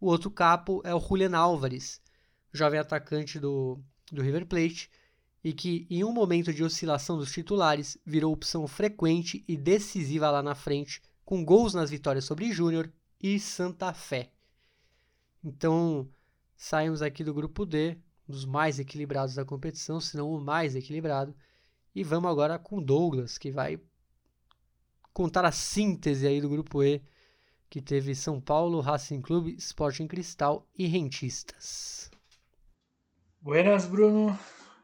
O 0.00 0.06
outro 0.06 0.30
capo 0.30 0.82
é 0.84 0.94
o 0.94 1.00
Julian 1.00 1.36
Álvares, 1.36 2.00
jovem 2.52 2.80
atacante 2.80 3.38
do, 3.38 3.78
do 4.10 4.22
River 4.22 4.46
Plate, 4.46 4.90
e 5.44 5.52
que, 5.52 5.86
em 5.90 6.04
um 6.04 6.12
momento 6.12 6.52
de 6.52 6.62
oscilação 6.62 7.16
dos 7.16 7.32
titulares, 7.32 7.98
virou 8.04 8.32
opção 8.32 8.66
frequente 8.68 9.44
e 9.48 9.56
decisiva 9.56 10.30
lá 10.30 10.42
na 10.42 10.54
frente, 10.54 11.02
com 11.24 11.44
gols 11.44 11.74
nas 11.74 11.90
vitórias 11.90 12.24
sobre 12.24 12.52
Júnior 12.52 12.92
e 13.20 13.38
Santa 13.40 13.92
Fé. 13.92 14.30
Então, 15.42 16.08
saímos 16.56 17.02
aqui 17.02 17.24
do 17.24 17.34
grupo 17.34 17.66
D, 17.66 17.98
dos 18.28 18.44
mais 18.44 18.78
equilibrados 18.78 19.34
da 19.34 19.44
competição, 19.44 20.00
se 20.00 20.16
não 20.16 20.32
o 20.32 20.40
mais 20.40 20.76
equilibrado, 20.76 21.34
e 21.94 22.04
vamos 22.04 22.30
agora 22.30 22.58
com 22.58 22.82
Douglas, 22.82 23.36
que 23.36 23.50
vai 23.50 23.80
contar 25.12 25.44
a 25.44 25.52
síntese 25.52 26.26
aí 26.26 26.40
do 26.40 26.48
grupo 26.48 26.82
E, 26.82 27.02
que 27.68 27.80
teve 27.80 28.14
São 28.14 28.40
Paulo, 28.40 28.80
Racing 28.80 29.20
Clube, 29.20 29.54
Sporting 29.58 30.06
Cristal 30.06 30.66
e 30.76 30.86
Rentistas. 30.86 32.10
Buenas, 33.40 33.86
Bruno. 33.86 34.38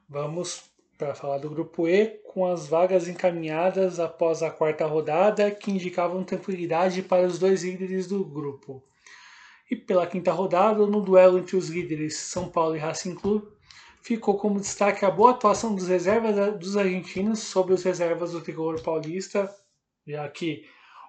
Vamos 0.09 0.65
para 0.97 1.15
falar 1.15 1.39
do 1.39 1.51
grupo 1.51 1.87
E, 1.87 2.21
com 2.33 2.47
as 2.47 2.67
vagas 2.67 3.07
encaminhadas 3.07 4.01
após 4.01 4.43
a 4.43 4.51
quarta 4.51 4.85
rodada, 4.85 5.51
que 5.51 5.71
indicavam 5.71 6.25
tranquilidade 6.25 7.03
para 7.03 7.27
os 7.27 7.39
dois 7.39 7.63
líderes 7.63 8.09
do 8.09 8.25
grupo. 8.25 8.83
E 9.71 9.77
pela 9.77 10.07
quinta 10.07 10.33
rodada, 10.33 10.87
no 10.87 11.01
duelo 11.01 11.39
entre 11.39 11.57
os 11.57 11.69
líderes 11.69 12.17
São 12.17 12.49
Paulo 12.49 12.75
e 12.75 12.79
Racing 12.79 13.15
Clube, 13.15 13.47
ficou 14.03 14.39
como 14.39 14.61
destaque 14.61 15.05
a 15.05 15.11
boa 15.11 15.33
atuação 15.33 15.75
dos 15.75 15.87
reservas 15.87 16.59
dos 16.59 16.77
argentinos 16.77 17.41
sobre 17.41 17.75
os 17.75 17.83
reservas 17.83 18.33
do 18.33 18.41
tricolor 18.41 18.81
paulista, 18.83 19.55
já 20.09 20.29
que 20.29 20.65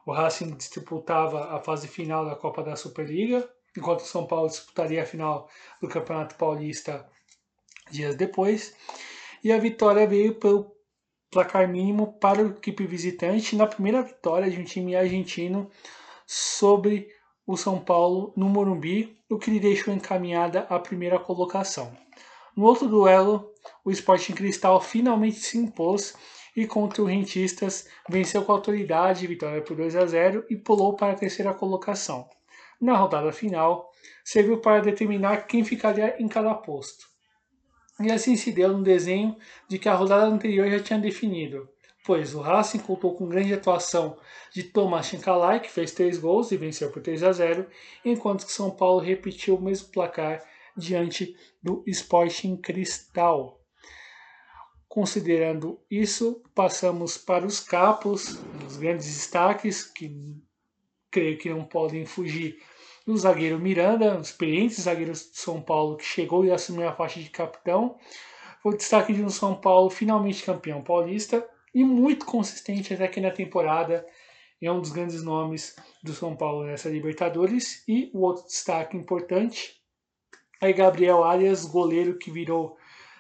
o 0.06 0.12
Racing 0.12 0.56
disputava 0.56 1.56
a 1.56 1.60
fase 1.62 1.88
final 1.88 2.26
da 2.26 2.36
Copa 2.36 2.62
da 2.62 2.76
Superliga, 2.76 3.50
enquanto 3.78 4.02
o 4.02 4.06
São 4.06 4.28
Paulo 4.28 4.50
disputaria 4.50 5.02
a 5.02 5.06
final 5.06 5.50
do 5.82 5.88
Campeonato 5.88 6.36
Paulista 6.36 7.08
dias 7.90 8.16
depois. 8.16 8.76
E 9.44 9.52
a 9.52 9.58
vitória 9.58 10.06
veio 10.06 10.36
pelo 10.36 10.76
placar 11.32 11.68
mínimo 11.68 12.14
para 12.20 12.42
a 12.42 12.48
equipe 12.48 12.86
visitante 12.86 13.56
na 13.56 13.68
primeira 13.68 14.02
vitória 14.02 14.50
de 14.50 14.60
um 14.60 14.64
time 14.64 14.96
argentino 14.96 15.70
sobre 16.26 17.08
o 17.46 17.56
São 17.56 17.80
Paulo 17.80 18.34
no 18.36 18.50
Morumbi, 18.50 19.18
o 19.30 19.38
que 19.38 19.50
lhe 19.50 19.60
deixou 19.60 19.94
encaminhada 19.94 20.62
à 20.70 20.78
primeira 20.80 21.20
colocação. 21.20 21.96
No 22.56 22.66
outro 22.66 22.88
duelo, 22.88 23.52
o 23.86 23.92
Sporting 23.92 24.34
Cristal 24.34 24.82
finalmente 24.82 25.40
se 25.40 25.58
impôs 25.58 26.16
e 26.60 26.68
contra 26.68 27.02
o 27.02 27.06
Rentistas 27.06 27.88
venceu 28.10 28.44
com 28.44 28.52
autoridade, 28.52 29.26
vitória 29.26 29.62
por 29.62 29.78
2 29.78 29.96
a 29.96 30.06
0 30.06 30.46
e 30.50 30.58
pulou 30.58 30.94
para 30.94 31.14
a 31.14 31.16
terceira 31.16 31.54
colocação. 31.54 32.30
Na 32.82 32.98
rodada 32.98 33.32
final, 33.32 33.90
serviu 34.26 34.60
para 34.60 34.82
determinar 34.82 35.48
quem 35.48 35.64
ficaria 35.64 36.22
em 36.22 36.28
cada 36.28 36.54
posto. 36.54 37.08
E 38.02 38.12
assim 38.12 38.36
se 38.36 38.52
deu 38.52 38.78
no 38.78 38.84
desenho 38.84 39.38
de 39.70 39.80
que 39.80 39.88
a 39.88 39.96
rodada 39.96 40.26
anterior 40.26 40.70
já 40.70 40.82
tinha 40.82 41.00
definido, 41.00 41.70
pois 42.06 42.36
o 42.36 42.42
Racing 42.42 42.80
contou 42.80 43.16
com 43.16 43.30
grande 43.30 43.54
atuação 43.54 44.18
de 44.52 44.64
Thomas 44.64 45.06
Chinkalai, 45.06 45.62
que 45.62 45.72
fez 45.72 45.94
três 45.94 46.18
gols 46.18 46.52
e 46.52 46.58
venceu 46.58 46.92
por 46.92 47.02
3 47.02 47.24
a 47.24 47.32
0, 47.32 47.68
enquanto 48.04 48.46
que 48.46 48.52
São 48.52 48.70
Paulo 48.70 49.00
repetiu 49.00 49.56
o 49.56 49.62
mesmo 49.62 49.94
placar 49.94 50.44
diante 50.76 51.38
do 51.64 51.86
Sporting 51.88 52.58
Cristal. 52.58 53.59
Considerando 54.90 55.80
isso, 55.90 56.42
passamos 56.56 57.16
para 57.16 57.46
os 57.46 57.60
capos, 57.60 58.40
os 58.68 58.76
grandes 58.76 59.06
destaques, 59.06 59.84
que 59.84 60.36
creio 61.12 61.38
que 61.38 61.48
não 61.48 61.64
podem 61.64 62.08
fugir 62.08 62.58
do 63.06 63.16
zagueiro 63.16 63.60
Miranda, 63.60 64.18
o 64.18 64.22
experiente 64.22 64.82
zagueiro 64.82 65.14
de 65.14 65.20
São 65.20 65.62
Paulo, 65.62 65.96
que 65.96 66.04
chegou 66.04 66.44
e 66.44 66.52
assumiu 66.52 66.90
a 66.90 66.96
faixa 66.96 67.20
de 67.20 67.30
capitão. 67.30 68.00
Foi 68.64 68.74
o 68.74 68.78
destaque 68.78 69.14
de 69.14 69.24
um 69.24 69.30
São 69.30 69.56
Paulo 69.56 69.92
finalmente 69.92 70.44
campeão 70.44 70.84
paulista 70.84 71.48
e 71.74 71.84
muito 71.84 72.26
consistente 72.26 72.92
até 72.92 73.06
aqui 73.06 73.22
na 73.22 73.30
temporada. 73.30 74.04
É 74.60 74.72
um 74.72 74.82
dos 74.82 74.92
grandes 74.92 75.22
nomes 75.24 75.76
do 76.04 76.14
São 76.14 76.36
Paulo 76.36 76.66
nessa 76.66 76.90
Libertadores. 76.90 77.84
E 77.88 78.10
o 78.12 78.22
outro 78.22 78.44
destaque 78.48 78.98
importante 78.98 79.80
é 80.60 80.74
Gabriel 80.74 81.24
Arias, 81.24 81.64
goleiro 81.64 82.18
que 82.18 82.32
virou 82.32 82.76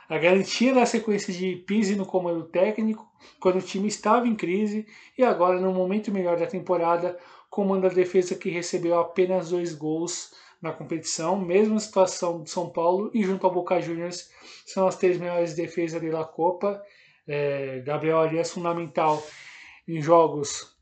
a 0.09 0.17
garantia 0.17 0.73
da 0.73 0.85
sequência 0.85 1.31
de 1.31 1.55
Pise 1.55 1.95
no 1.95 2.05
comando 2.05 2.43
técnico, 2.45 3.07
quando 3.39 3.59
o 3.59 3.61
time 3.61 3.87
estava 3.87 4.27
em 4.27 4.35
crise, 4.35 4.87
e 5.15 5.23
agora, 5.23 5.59
no 5.59 5.71
momento 5.71 6.11
melhor 6.11 6.37
da 6.37 6.47
temporada, 6.47 7.17
comanda 7.49 7.87
a 7.87 7.93
defesa 7.93 8.35
que 8.35 8.49
recebeu 8.49 8.99
apenas 8.99 9.51
dois 9.51 9.75
gols 9.75 10.33
na 10.61 10.73
competição, 10.73 11.39
mesma 11.39 11.79
situação 11.79 12.43
de 12.43 12.49
São 12.49 12.69
Paulo 12.69 13.09
e 13.13 13.23
junto 13.23 13.45
ao 13.45 13.53
Boca 13.53 13.79
Juniors 13.79 14.29
são 14.65 14.87
as 14.87 14.97
três 14.97 15.17
melhores 15.17 15.53
defesas 15.53 16.01
da 16.01 16.23
Copa. 16.23 16.81
É, 17.27 17.79
Gabriel 17.85 18.19
Arias 18.19 18.51
fundamental 18.51 19.23
em 19.87 20.01
jogos 20.01 20.75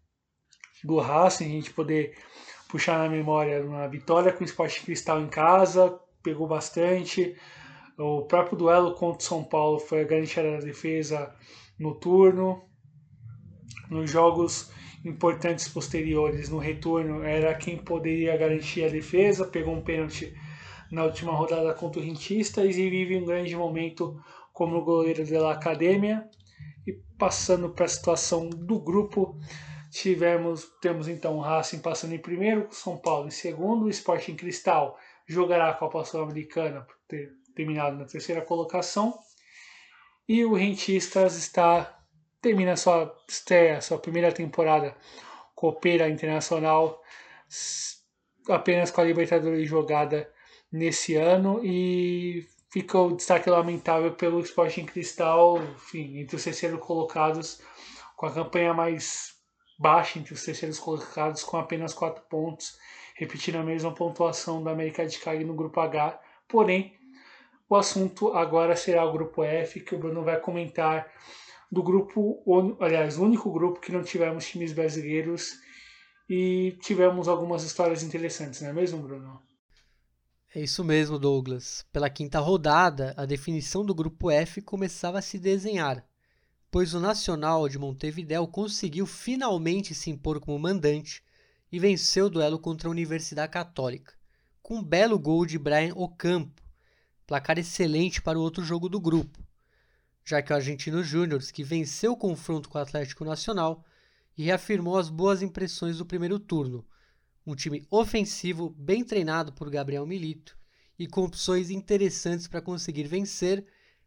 do 0.84 0.98
Racing, 1.00 1.46
a 1.46 1.50
gente 1.50 1.74
poder 1.74 2.18
puxar 2.70 2.98
na 2.98 3.10
memória 3.10 3.62
uma 3.62 3.88
vitória 3.88 4.32
com 4.32 4.44
o 4.44 4.48
Sport 4.48 4.84
Cristal 4.84 5.22
em 5.22 5.28
casa, 5.28 6.00
pegou 6.24 6.48
bastante. 6.48 7.36
O 7.97 8.21
próprio 8.23 8.55
duelo 8.55 8.93
contra 8.93 9.19
o 9.19 9.23
São 9.23 9.43
Paulo 9.43 9.79
foi 9.79 10.01
a 10.01 10.03
garantia 10.03 10.43
da 10.43 10.60
defesa 10.60 11.33
no 11.79 11.95
turno. 11.95 12.63
Nos 13.89 14.12
jogos 14.12 14.71
importantes 15.03 15.67
posteriores, 15.67 16.49
no 16.49 16.60
retorno, 16.60 17.23
era 17.23 17.55
quem 17.55 17.77
poderia 17.77 18.38
garantir 18.38 18.83
a 18.83 18.89
defesa. 18.89 19.47
Pegou 19.47 19.73
um 19.73 19.81
pênalti 19.81 20.31
na 20.91 21.05
última 21.05 21.31
rodada 21.31 21.73
contra 21.73 21.99
o 21.99 22.03
Rentistas 22.03 22.77
e 22.77 22.89
vive 22.89 23.17
um 23.17 23.25
grande 23.25 23.55
momento 23.55 24.21
como 24.53 24.83
goleiro 24.83 25.25
da 25.25 25.51
Academia. 25.51 26.23
E 26.86 26.93
passando 27.17 27.69
para 27.69 27.86
a 27.86 27.89
situação 27.89 28.47
do 28.47 28.79
grupo, 28.79 29.39
tivemos 29.89 30.71
temos 30.81 31.07
então 31.07 31.38
o 31.38 31.41
Racing 31.41 31.79
passando 31.79 32.13
em 32.13 32.19
primeiro, 32.19 32.67
São 32.69 32.95
Paulo 32.95 33.27
em 33.27 33.31
segundo, 33.31 33.86
o 33.86 33.89
Sporting 33.89 34.36
Cristal 34.36 34.97
jogará 35.25 35.69
a 35.69 35.73
Copa 35.73 36.05
Sul-Americana 36.05 36.81
por 36.81 36.95
ter 37.07 37.37
terminado 37.58 37.98
na 37.98 38.06
terceira 38.06 38.41
colocação. 38.41 39.17
E 40.30 40.46
o 40.46 40.54
Rentistas 40.54 41.36
está 41.36 41.98
termina 42.41 42.78
sua 42.78 43.13
estreia, 43.28 43.82
sua 43.82 43.98
primeira 43.98 44.32
temporada 44.32 44.96
Copeira 45.56 46.08
Internacional 46.08 47.02
apenas 48.48 48.91
com 48.91 49.02
a 49.02 49.04
Libertadores 49.04 49.67
jogada 49.67 50.32
nesse 50.72 51.15
ano 51.15 51.60
e 51.63 52.48
fica 52.70 53.00
o 53.00 53.15
destaque 53.15 53.50
lamentável 53.50 54.13
pelo 54.13 54.39
Sporting 54.41 54.86
Cristal, 54.86 55.58
enfim, 55.63 56.20
entre 56.20 56.36
os 56.36 56.43
terceiros 56.43 56.80
colocados, 56.80 57.62
com 58.15 58.26
a 58.26 58.32
campanha 58.32 58.74
mais 58.74 59.34
baixa 59.80 60.20
entre 60.20 60.34
os 60.34 60.43
terceiros 60.43 60.80
colocados, 60.80 61.43
com 61.43 61.58
apenas 61.58 61.93
4 61.93 62.24
pontos, 62.30 62.78
repetindo 63.15 63.58
a 63.58 63.63
mesma 63.63 63.93
pontuação 63.93 64.63
da 64.63 64.72
América 64.72 65.06
de 65.06 65.17
Cali 65.20 65.43
no 65.43 65.56
grupo 65.56 65.80
H, 65.80 66.20
porém 66.48 66.96
o 67.69 67.75
assunto 67.75 68.30
agora 68.34 68.75
será 68.75 69.06
o 69.06 69.12
grupo 69.12 69.43
F, 69.43 69.82
que 69.82 69.95
o 69.95 69.99
Bruno 69.99 70.23
vai 70.23 70.39
comentar 70.39 71.12
do 71.71 71.84
grupo, 71.84 72.41
aliás, 72.80 73.17
o 73.17 73.23
único 73.23 73.51
grupo 73.51 73.80
que 73.80 73.91
não 73.91 74.01
tivemos 74.01 74.47
times 74.47 74.71
brasileiros 74.71 75.60
e 76.30 76.77
tivemos 76.82 77.27
algumas 77.27 77.63
histórias 77.63 78.03
interessantes, 78.03 78.62
não 78.62 78.69
é 78.69 78.73
mesmo, 78.73 79.01
Bruno? 79.01 79.41
É 80.56 80.62
isso 80.62 80.84
mesmo, 80.84 81.19
Douglas. 81.19 81.86
Pela 81.91 82.10
quinta 82.10 82.39
rodada, 82.39 83.13
a 83.17 83.25
definição 83.25 83.86
do 83.86 83.93
grupo 83.93 84.32
F 84.32 84.62
começava 84.62 85.19
a 85.19 85.21
se 85.21 85.38
desenhar, 85.38 86.06
pois 86.71 86.93
o 86.93 86.99
Nacional 87.01 87.67
de 87.67 87.77
Montevideo 87.77 88.47
conseguiu 88.47 89.06
finalmente 89.06 89.93
se 89.93 90.10
impor 90.10 90.39
como 90.39 90.58
mandante 90.58 91.21
e 91.69 91.80
venceu 91.80 92.27
o 92.27 92.30
duelo 92.30 92.58
contra 92.60 92.88
a 92.88 92.91
Universidade 92.91 93.51
Católica, 93.51 94.13
com 94.62 94.77
um 94.77 94.84
belo 94.84 95.19
gol 95.19 95.45
de 95.45 95.60
Brian 95.60 95.93
Ocampo, 95.95 96.62
placar 97.28 97.60
excelente 97.60 98.22
para 98.22 98.40
o 98.40 98.42
outro 98.42 98.63
jogo 98.63 98.88
do 98.88 99.02
grupo, 99.02 99.46
já 100.24 100.42
que 100.42 100.54
o 100.54 100.56
Argentino 100.56 101.04
Júnior, 101.04 101.42
que 101.52 101.62
venceu 101.62 102.13
o 102.13 102.18
confronto 102.18 102.70
com 102.70 102.78
o 102.78 102.82
Atlético 102.82 103.26
Nacional 103.26 103.84
e 104.38 104.44
reafirmou 104.44 104.98
as 104.98 105.10
boas 105.10 105.42
impressões 105.42 105.98
do 105.98 106.06
primeiro 106.06 106.40
turno, 106.40 106.86
um 107.46 107.54
time 107.54 107.86
ofensivo 107.92 108.70
bem 108.70 109.04
treinado 109.04 109.52
por 109.52 109.70
Gabriel 109.70 110.06
Milito 110.06 110.58
e 110.98 111.06
com 111.06 111.24
opções 111.24 111.70
interessantes 111.70 112.48
para 112.48 112.62
conseguir 112.62 113.04
vencer, 113.04 113.66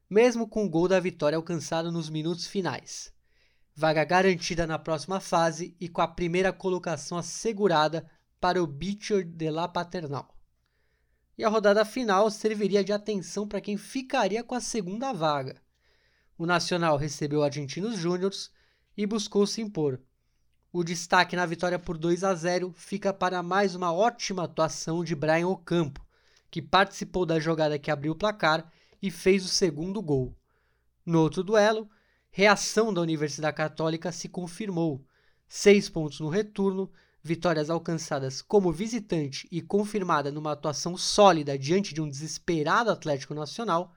mesmo 0.08 0.48
com 0.48 0.64
o 0.64 0.68
gol 0.68 0.88
da 0.88 0.98
vitória 0.98 1.36
alcançado 1.36 1.92
nos 1.92 2.08
minutos 2.08 2.46
finais. 2.46 3.12
Vaga 3.74 4.04
garantida 4.04 4.66
na 4.66 4.78
próxima 4.78 5.20
fase 5.20 5.76
e 5.78 5.88
com 5.88 6.00
a 6.00 6.08
primeira 6.08 6.52
colocação 6.52 7.18
assegurada 7.18 8.10
para 8.40 8.62
o 8.62 8.66
Bicho 8.66 9.22
de 9.22 9.50
la 9.50 9.68
Paternal 9.68 10.39
e 11.40 11.44
a 11.44 11.48
rodada 11.48 11.86
final 11.86 12.30
serviria 12.30 12.84
de 12.84 12.92
atenção 12.92 13.48
para 13.48 13.62
quem 13.62 13.78
ficaria 13.78 14.44
com 14.44 14.54
a 14.54 14.60
segunda 14.60 15.10
vaga. 15.10 15.56
O 16.36 16.44
Nacional 16.44 16.98
recebeu 16.98 17.42
Argentinos 17.42 17.96
Júniors 17.96 18.50
e 18.94 19.06
buscou 19.06 19.46
se 19.46 19.62
impor. 19.62 19.98
O 20.70 20.84
destaque 20.84 21.34
na 21.34 21.46
vitória 21.46 21.78
por 21.78 21.96
2 21.96 22.24
a 22.24 22.34
0 22.34 22.74
fica 22.76 23.10
para 23.10 23.42
mais 23.42 23.74
uma 23.74 23.90
ótima 23.90 24.44
atuação 24.44 25.02
de 25.02 25.14
Brian 25.14 25.48
Ocampo, 25.48 26.06
que 26.50 26.60
participou 26.60 27.24
da 27.24 27.40
jogada 27.40 27.78
que 27.78 27.90
abriu 27.90 28.12
o 28.12 28.16
placar 28.16 28.70
e 29.00 29.10
fez 29.10 29.42
o 29.42 29.48
segundo 29.48 30.02
gol. 30.02 30.36
No 31.06 31.20
outro 31.20 31.42
duelo, 31.42 31.88
reação 32.30 32.92
da 32.92 33.00
Universidade 33.00 33.56
Católica 33.56 34.12
se 34.12 34.28
confirmou. 34.28 35.02
Seis 35.48 35.88
pontos 35.88 36.20
no 36.20 36.28
retorno, 36.28 36.92
vitórias 37.22 37.68
alcançadas 37.68 38.40
como 38.40 38.72
visitante 38.72 39.46
e 39.50 39.60
confirmada 39.60 40.32
numa 40.32 40.52
atuação 40.52 40.96
sólida 40.96 41.58
diante 41.58 41.92
de 41.92 42.00
um 42.00 42.08
desesperado 42.08 42.90
Atlético 42.90 43.34
Nacional. 43.34 43.94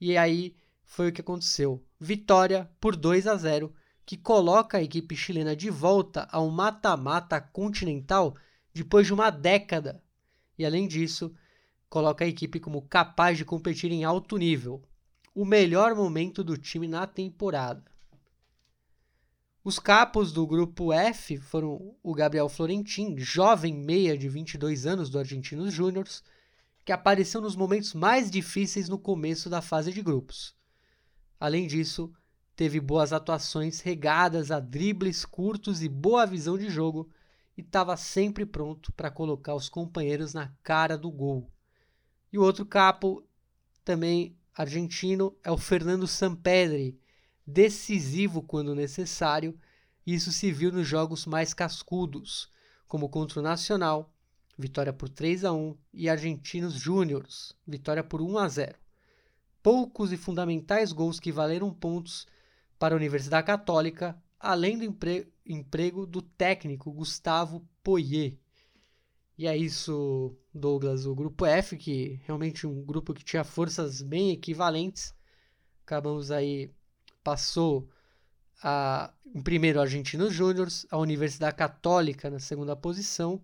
E 0.00 0.16
aí 0.16 0.56
foi 0.84 1.08
o 1.08 1.12
que 1.12 1.20
aconteceu. 1.20 1.84
Vitória 1.98 2.70
por 2.80 2.96
2 2.96 3.26
a 3.26 3.36
0, 3.36 3.72
que 4.06 4.16
coloca 4.16 4.78
a 4.78 4.82
equipe 4.82 5.14
chilena 5.14 5.54
de 5.54 5.70
volta 5.70 6.26
ao 6.32 6.50
mata-mata 6.50 7.40
continental 7.40 8.34
depois 8.72 9.06
de 9.06 9.12
uma 9.12 9.30
década. 9.30 10.02
E 10.58 10.64
além 10.64 10.88
disso, 10.88 11.34
coloca 11.88 12.24
a 12.24 12.28
equipe 12.28 12.58
como 12.58 12.82
capaz 12.82 13.36
de 13.36 13.44
competir 13.44 13.92
em 13.92 14.04
alto 14.04 14.36
nível. 14.36 14.82
O 15.34 15.44
melhor 15.44 15.94
momento 15.94 16.42
do 16.42 16.56
time 16.56 16.88
na 16.88 17.06
temporada. 17.06 17.89
Os 19.62 19.78
capos 19.78 20.32
do 20.32 20.46
grupo 20.46 20.90
F 20.90 21.36
foram 21.36 21.94
o 22.02 22.14
Gabriel 22.14 22.48
Florentin, 22.48 23.18
jovem 23.18 23.74
meia 23.74 24.16
de 24.16 24.26
22 24.26 24.86
anos 24.86 25.10
do 25.10 25.18
Argentinos 25.18 25.74
Júniors, 25.74 26.22
que 26.82 26.92
apareceu 26.92 27.42
nos 27.42 27.54
momentos 27.54 27.92
mais 27.92 28.30
difíceis 28.30 28.88
no 28.88 28.98
começo 28.98 29.50
da 29.50 29.60
fase 29.60 29.92
de 29.92 30.00
grupos. 30.00 30.56
Além 31.38 31.66
disso, 31.66 32.10
teve 32.56 32.80
boas 32.80 33.12
atuações 33.12 33.80
regadas 33.80 34.50
a 34.50 34.58
dribles 34.60 35.26
curtos 35.26 35.82
e 35.82 35.90
boa 35.90 36.26
visão 36.26 36.56
de 36.56 36.70
jogo 36.70 37.10
e 37.54 37.60
estava 37.60 37.98
sempre 37.98 38.46
pronto 38.46 38.90
para 38.94 39.10
colocar 39.10 39.54
os 39.54 39.68
companheiros 39.68 40.32
na 40.32 40.50
cara 40.62 40.96
do 40.96 41.10
gol. 41.10 41.50
E 42.32 42.38
o 42.38 42.42
outro 42.42 42.64
capo, 42.64 43.22
também 43.84 44.38
argentino, 44.54 45.36
é 45.44 45.50
o 45.50 45.58
Fernando 45.58 46.06
Sampedri, 46.06 46.99
decisivo 47.52 48.42
quando 48.42 48.74
necessário, 48.74 49.58
e 50.06 50.14
isso 50.14 50.32
se 50.32 50.50
viu 50.52 50.72
nos 50.72 50.86
jogos 50.86 51.26
mais 51.26 51.52
cascudos, 51.52 52.50
como 52.86 53.08
contra 53.08 53.40
o 53.40 53.42
Nacional, 53.42 54.12
vitória 54.58 54.92
por 54.92 55.08
3 55.08 55.44
a 55.44 55.52
1 55.52 55.76
e 55.92 56.08
Argentinos 56.08 56.74
Júniors, 56.74 57.56
vitória 57.66 58.04
por 58.04 58.20
1 58.20 58.38
a 58.38 58.48
0. 58.48 58.78
Poucos 59.62 60.12
e 60.12 60.16
fundamentais 60.16 60.92
gols 60.92 61.20
que 61.20 61.32
valeram 61.32 61.72
pontos 61.72 62.26
para 62.78 62.94
a 62.94 62.96
Universidade 62.96 63.46
Católica, 63.46 64.20
além 64.38 64.78
do 64.78 64.84
empre 64.84 65.30
emprego 65.44 66.06
do 66.06 66.22
técnico 66.22 66.92
Gustavo 66.92 67.66
Poirier. 67.82 68.38
E 69.36 69.46
é 69.46 69.56
isso, 69.56 70.36
Douglas, 70.54 71.06
o 71.06 71.14
grupo 71.14 71.46
F, 71.46 71.76
que 71.76 72.20
realmente 72.24 72.66
um 72.66 72.84
grupo 72.84 73.12
que 73.12 73.24
tinha 73.24 73.42
forças 73.42 74.00
bem 74.02 74.30
equivalentes. 74.30 75.14
Acabamos 75.82 76.30
aí, 76.30 76.70
passou 77.22 77.88
a, 78.62 79.12
em 79.34 79.42
primeiro 79.42 79.80
Argentinos 79.80 80.32
Júniors, 80.32 80.86
a 80.90 80.98
Universidade 80.98 81.56
Católica 81.56 82.30
na 82.30 82.38
segunda 82.38 82.76
posição 82.76 83.40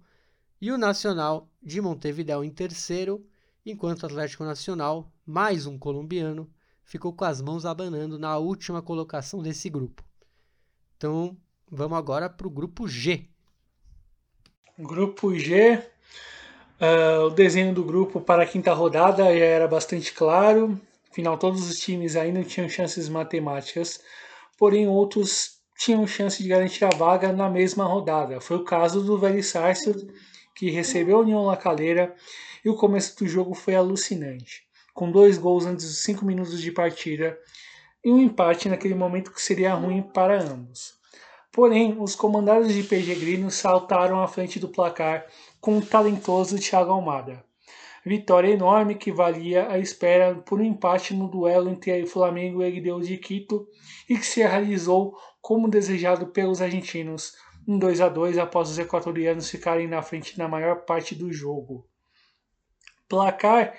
e 0.60 0.70
o 0.70 0.78
Nacional 0.78 1.48
de 1.62 1.80
Montevideo 1.80 2.42
em 2.42 2.50
terceiro, 2.50 3.26
enquanto 3.64 4.02
o 4.02 4.06
Atlético 4.06 4.44
Nacional, 4.44 5.12
mais 5.24 5.66
um 5.66 5.78
colombiano, 5.78 6.50
ficou 6.84 7.12
com 7.12 7.24
as 7.24 7.40
mãos 7.40 7.66
abanando 7.66 8.18
na 8.18 8.38
última 8.38 8.80
colocação 8.80 9.42
desse 9.42 9.68
grupo. 9.68 10.02
Então, 10.96 11.36
vamos 11.70 11.98
agora 11.98 12.30
para 12.30 12.46
o 12.46 12.50
grupo 12.50 12.88
G. 12.88 13.28
Grupo 14.78 15.34
G, 15.34 15.82
uh, 16.80 17.26
o 17.26 17.30
desenho 17.30 17.74
do 17.74 17.84
grupo 17.84 18.20
para 18.20 18.44
a 18.44 18.46
quinta 18.46 18.72
rodada 18.72 19.24
já 19.24 19.44
era 19.44 19.66
bastante 19.68 20.12
claro. 20.12 20.80
Afinal, 21.16 21.38
todos 21.38 21.66
os 21.66 21.78
times 21.78 22.14
ainda 22.14 22.44
tinham 22.44 22.68
chances 22.68 23.08
matemáticas, 23.08 24.02
porém 24.58 24.86
outros 24.86 25.62
tinham 25.78 26.06
chance 26.06 26.42
de 26.42 26.46
garantir 26.46 26.84
a 26.84 26.90
vaga 26.90 27.32
na 27.32 27.48
mesma 27.48 27.86
rodada. 27.86 28.38
Foi 28.38 28.58
o 28.58 28.64
caso 28.64 29.02
do 29.02 29.16
Velho 29.16 29.42
Sarsfield, 29.42 30.12
que 30.54 30.68
recebeu 30.68 31.16
a 31.16 31.20
União 31.20 31.46
La 31.46 31.56
Calera 31.56 32.14
e 32.62 32.68
o 32.68 32.76
começo 32.76 33.16
do 33.16 33.26
jogo 33.26 33.54
foi 33.54 33.74
alucinante, 33.74 34.66
com 34.92 35.10
dois 35.10 35.38
gols 35.38 35.64
antes 35.64 35.86
dos 35.86 36.02
cinco 36.02 36.22
minutos 36.22 36.60
de 36.60 36.70
partida 36.70 37.38
e 38.04 38.12
um 38.12 38.20
empate 38.20 38.68
naquele 38.68 38.94
momento 38.94 39.32
que 39.32 39.40
seria 39.40 39.72
ruim 39.72 40.02
para 40.02 40.42
ambos. 40.42 40.98
Porém, 41.50 41.96
os 41.98 42.14
comandados 42.14 42.74
de 42.74 42.82
Peregrino 42.82 43.50
saltaram 43.50 44.22
à 44.22 44.28
frente 44.28 44.60
do 44.60 44.68
placar 44.68 45.24
com 45.62 45.78
o 45.78 45.86
talentoso 45.86 46.58
Thiago 46.58 46.92
Almada. 46.92 47.42
Vitória 48.06 48.52
enorme 48.52 48.94
que 48.94 49.10
valia 49.10 49.68
a 49.68 49.80
espera 49.80 50.36
por 50.36 50.60
um 50.60 50.64
empate 50.64 51.12
no 51.12 51.26
duelo 51.26 51.68
entre 51.68 52.06
Flamengo 52.06 52.62
e 52.62 52.64
o 52.64 52.68
Egdeu 52.68 53.00
de 53.00 53.18
Quito 53.18 53.66
e 54.08 54.16
que 54.16 54.24
se 54.24 54.42
realizou 54.42 55.18
como 55.42 55.68
desejado 55.68 56.28
pelos 56.28 56.62
argentinos, 56.62 57.34
um 57.66 57.76
2 57.76 58.00
a 58.00 58.08
2 58.08 58.38
após 58.38 58.70
os 58.70 58.78
equatorianos 58.78 59.50
ficarem 59.50 59.88
na 59.88 60.02
frente 60.02 60.38
na 60.38 60.46
maior 60.46 60.84
parte 60.84 61.16
do 61.16 61.32
jogo. 61.32 61.84
Placar 63.08 63.74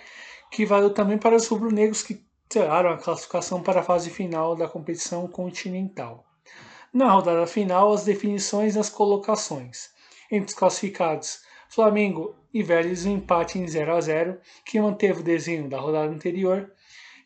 que 0.51 0.65
valeu 0.65 0.93
também 0.93 1.17
para 1.17 1.37
os 1.37 1.47
rubro-negros 1.47 2.03
que 2.03 2.21
tiraram 2.49 2.89
a 2.89 2.97
classificação 2.97 3.63
para 3.63 3.79
a 3.79 3.83
fase 3.83 4.09
final 4.09 4.57
da 4.57 4.67
competição 4.67 5.25
continental. 5.29 6.25
Na 6.93 7.09
rodada 7.09 7.47
final, 7.47 7.93
as 7.93 8.03
definições 8.03 8.75
das 8.75 8.89
colocações. 8.89 9.89
Entre 10.29 10.49
os 10.49 10.53
classificados, 10.53 11.39
Flamengo 11.69 12.35
e 12.57 12.63
Vélez 12.63 13.05
um 13.05 13.11
empate 13.11 13.59
em 13.59 13.67
0 13.67 13.95
a 13.95 14.01
0 14.01 14.39
que 14.65 14.81
manteve 14.81 15.19
o 15.19 15.23
desenho 15.23 15.69
da 15.69 15.79
rodada 15.79 16.11
anterior, 16.11 16.71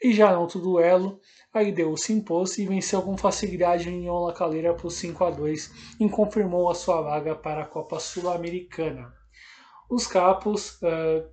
e 0.04 0.12
já 0.12 0.34
no 0.34 0.42
outro 0.42 0.60
duelo, 0.60 1.22
a 1.54 1.64
IDU 1.64 1.96
se 1.96 2.12
impôs 2.12 2.58
e 2.58 2.66
venceu 2.66 3.02
com 3.02 3.18
facilidade 3.18 3.88
a 3.88 3.94
União 3.94 4.20
La 4.20 4.34
Calera 4.34 4.74
por 4.74 4.90
5 4.90 5.24
a 5.24 5.30
2 5.30 5.96
e 6.02 6.10
confirmou 6.10 6.70
a 6.70 6.76
sua 6.76 7.02
vaga 7.02 7.34
para 7.34 7.62
a 7.62 7.66
Copa 7.66 7.98
Sul-Americana. 7.98 9.14
Os 9.90 10.06
capos, 10.06 10.74
uh, 10.82 11.26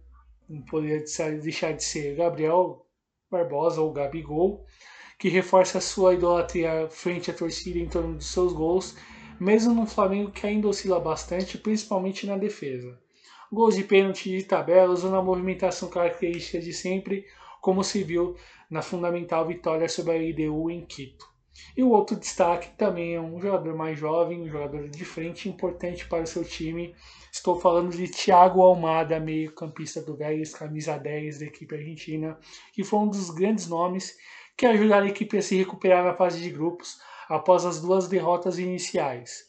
não 0.49 0.63
poderia 0.63 1.03
deixar 1.43 1.73
de 1.73 1.83
ser 1.83 2.15
Gabriel 2.15 2.87
Barbosa 3.29 3.81
ou 3.81 3.93
Gabigol, 3.93 4.65
que 5.19 5.29
reforça 5.29 5.81
sua 5.81 6.15
idolatria 6.15 6.87
frente 6.89 7.33
à 7.33 7.35
torcida 7.35 7.81
em 7.81 7.89
torno 7.89 8.15
dos 8.15 8.31
seus 8.31 8.53
gols, 8.53 8.95
mesmo 9.41 9.75
no 9.75 9.87
Flamengo 9.87 10.31
que 10.31 10.47
ainda 10.47 10.69
oscila 10.69 11.01
bastante, 11.01 11.59
principalmente 11.59 12.29
na 12.29 12.37
defesa. 12.37 12.97
Gols 13.51 13.77
de 13.77 13.85
pênalti 13.85 14.31
de 14.31 14.43
tabela 14.45 14.93
usando 14.93 15.17
a 15.17 15.23
movimentação 15.23 15.89
característica 15.89 16.61
de 16.61 16.73
sempre, 16.73 17.25
como 17.61 17.83
se 17.83 18.05
viu 18.05 18.37
na 18.71 18.83
fundamental 18.83 19.47
vitória 19.47 19.89
sobre 19.89 20.13
a 20.13 20.23
IDU 20.23 20.71
em 20.71 20.85
Quito. 20.85 21.27
E 21.77 21.83
o 21.83 21.91
outro 21.91 22.17
destaque 22.17 22.77
também 22.77 23.15
é 23.15 23.21
um 23.21 23.41
jogador 23.41 23.75
mais 23.75 23.99
jovem, 23.99 24.43
um 24.43 24.49
jogador 24.49 24.89
de 24.89 25.05
frente 25.05 25.49
importante 25.49 26.07
para 26.07 26.23
o 26.23 26.27
seu 26.27 26.45
time. 26.45 26.95
Estou 27.33 27.59
falando 27.59 27.91
de 27.91 28.07
Thiago 28.09 28.63
Almada, 28.63 29.19
meio-campista 29.19 30.01
do 30.01 30.17
Vélez, 30.17 30.55
camisa 30.55 30.99
10 30.99 31.41
da 31.41 31.47
equipe 31.47 31.75
argentina, 31.75 32.39
que 32.73 32.85
foi 32.85 33.01
um 33.01 33.09
dos 33.09 33.31
grandes 33.31 33.67
nomes 33.67 34.17
que 34.57 34.67
ajudaram 34.67 35.07
a 35.07 35.11
equipe 35.11 35.39
a 35.39 35.43
se 35.43 35.57
recuperar 35.57 36.05
na 36.05 36.15
fase 36.15 36.41
de 36.41 36.51
grupos 36.51 36.99
após 37.29 37.65
as 37.65 37.81
duas 37.81 38.09
derrotas 38.09 38.59
iniciais. 38.59 39.49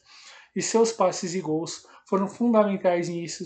E 0.55 0.61
seus 0.61 0.91
passes 0.91 1.35
e 1.35 1.41
gols 1.41 1.85
foram 2.05 2.27
fundamentais 2.27 3.07
nisso, 3.09 3.43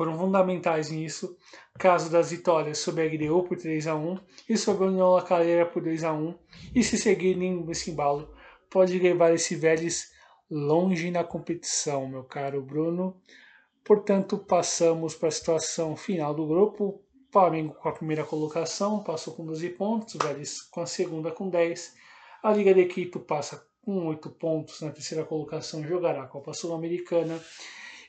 foram 0.00 0.16
fundamentais 0.16 0.90
nisso, 0.90 1.36
caso 1.78 2.10
das 2.10 2.30
vitórias 2.30 2.78
sobre 2.78 3.04
a 3.04 3.06
GDU 3.06 3.42
por 3.42 3.58
3 3.58 3.86
a 3.86 3.94
1 3.94 4.18
e 4.48 4.56
sobre 4.56 4.84
a 4.84 4.86
União 4.86 5.10
La 5.10 5.20
Calera 5.20 5.66
por 5.66 5.82
2 5.82 6.04
a 6.04 6.10
1 6.14 6.38
e 6.74 6.82
se 6.82 6.96
seguirem 6.96 7.62
nesse 7.66 7.90
embalo, 7.90 8.34
pode 8.70 8.98
levar 8.98 9.34
esse 9.34 9.54
Vélez 9.54 10.10
longe 10.50 11.10
na 11.10 11.22
competição, 11.22 12.08
meu 12.08 12.24
caro 12.24 12.62
Bruno. 12.62 13.20
Portanto, 13.84 14.38
passamos 14.38 15.14
para 15.14 15.28
a 15.28 15.32
situação 15.32 15.94
final 15.94 16.32
do 16.32 16.46
grupo. 16.46 17.04
Flamengo 17.30 17.74
com 17.74 17.90
a 17.90 17.92
primeira 17.92 18.24
colocação, 18.24 19.02
passou 19.02 19.34
com 19.34 19.44
12 19.44 19.68
pontos, 19.68 20.16
Vélez 20.16 20.62
com 20.62 20.80
a 20.80 20.86
segunda 20.86 21.30
com 21.30 21.50
10. 21.50 21.94
A 22.42 22.50
Liga 22.54 22.72
de 22.72 22.86
Quito 22.86 23.20
passa 23.20 23.66
com 23.84 24.06
8 24.06 24.30
pontos 24.30 24.80
na 24.80 24.92
terceira 24.92 25.26
colocação, 25.26 25.84
jogará 25.84 26.22
a 26.22 26.26
Copa 26.26 26.54
Sul-Americana. 26.54 27.38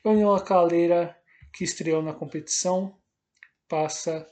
União 0.02 0.32
La 0.32 0.40
Calera 0.40 1.21
que 1.52 1.64
estreou 1.64 2.02
na 2.02 2.12
competição 2.12 2.96
passa 3.68 4.26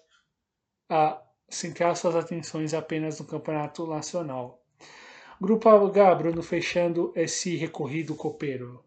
a 0.88 1.20
centrar 1.48 1.96
suas 1.96 2.14
atenções 2.14 2.74
apenas 2.74 3.18
no 3.20 3.26
campeonato 3.26 3.86
nacional. 3.86 4.62
Grupo 5.40 5.68
H, 5.68 6.14
Bruno, 6.14 6.42
fechando 6.42 7.12
esse 7.16 7.56
recorrido 7.56 8.14
copeiro. 8.14 8.84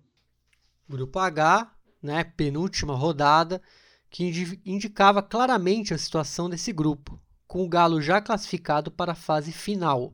Grupo 0.88 1.18
H, 1.18 1.74
né, 2.02 2.24
penúltima 2.24 2.96
rodada, 2.96 3.62
que 4.10 4.24
indicava 4.64 5.24
claramente 5.24 5.94
a 5.94 5.98
situação 5.98 6.48
desse 6.48 6.72
grupo, 6.72 7.20
com 7.48 7.64
o 7.64 7.68
Galo 7.68 8.00
já 8.00 8.22
classificado 8.22 8.92
para 8.92 9.14
a 9.14 9.16
fase 9.16 9.52
final. 9.52 10.14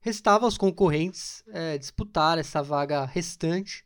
Restava 0.00 0.44
aos 0.44 0.58
concorrentes 0.58 1.44
é, 1.46 1.78
disputar 1.78 2.36
essa 2.38 2.60
vaga 2.60 3.04
restante 3.04 3.84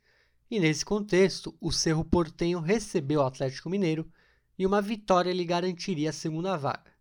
e 0.50 0.60
nesse 0.60 0.84
contexto, 0.84 1.54
o 1.60 1.72
Cerro 1.72 2.04
Portenho 2.04 2.60
recebeu 2.60 3.20
o 3.20 3.24
Atlético 3.24 3.68
Mineiro 3.68 4.08
e 4.58 4.64
uma 4.64 4.80
vitória 4.80 5.32
lhe 5.32 5.44
garantiria 5.44 6.10
a 6.10 6.12
segunda 6.12 6.56
vaga. 6.56 6.92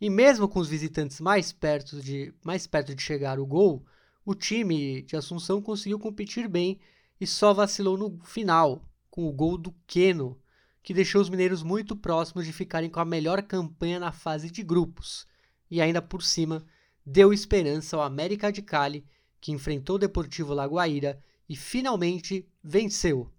E 0.00 0.10
mesmo 0.10 0.48
com 0.48 0.58
os 0.58 0.68
visitantes 0.68 1.20
mais 1.20 1.52
perto 1.52 2.00
de, 2.02 2.34
mais 2.44 2.66
perto 2.66 2.94
de 2.94 3.00
chegar 3.00 3.38
o 3.38 3.46
gol, 3.46 3.86
o 4.24 4.34
time 4.34 5.02
de 5.02 5.16
Assunção 5.16 5.62
conseguiu 5.62 5.98
competir 5.98 6.48
bem 6.48 6.80
e 7.20 7.26
só 7.26 7.54
vacilou 7.54 7.96
no 7.96 8.18
final, 8.24 8.84
com 9.08 9.28
o 9.28 9.32
gol 9.32 9.56
do 9.56 9.72
Queno, 9.86 10.36
que 10.82 10.92
deixou 10.92 11.22
os 11.22 11.30
mineiros 11.30 11.62
muito 11.62 11.96
próximos 11.96 12.44
de 12.44 12.52
ficarem 12.52 12.90
com 12.90 13.00
a 13.00 13.04
melhor 13.04 13.40
campanha 13.42 14.00
na 14.00 14.12
fase 14.12 14.50
de 14.50 14.62
grupos. 14.62 15.26
E 15.70 15.80
ainda 15.80 16.02
por 16.02 16.22
cima, 16.22 16.64
deu 17.06 17.32
esperança 17.32 17.96
ao 17.96 18.02
América 18.02 18.50
de 18.50 18.60
Cali, 18.60 19.06
que 19.40 19.52
enfrentou 19.52 19.96
o 19.96 19.98
Deportivo 19.98 20.52
Lagoaíra 20.52 21.22
e 21.48 21.56
finalmente 21.56 22.46
venceu 22.64 23.30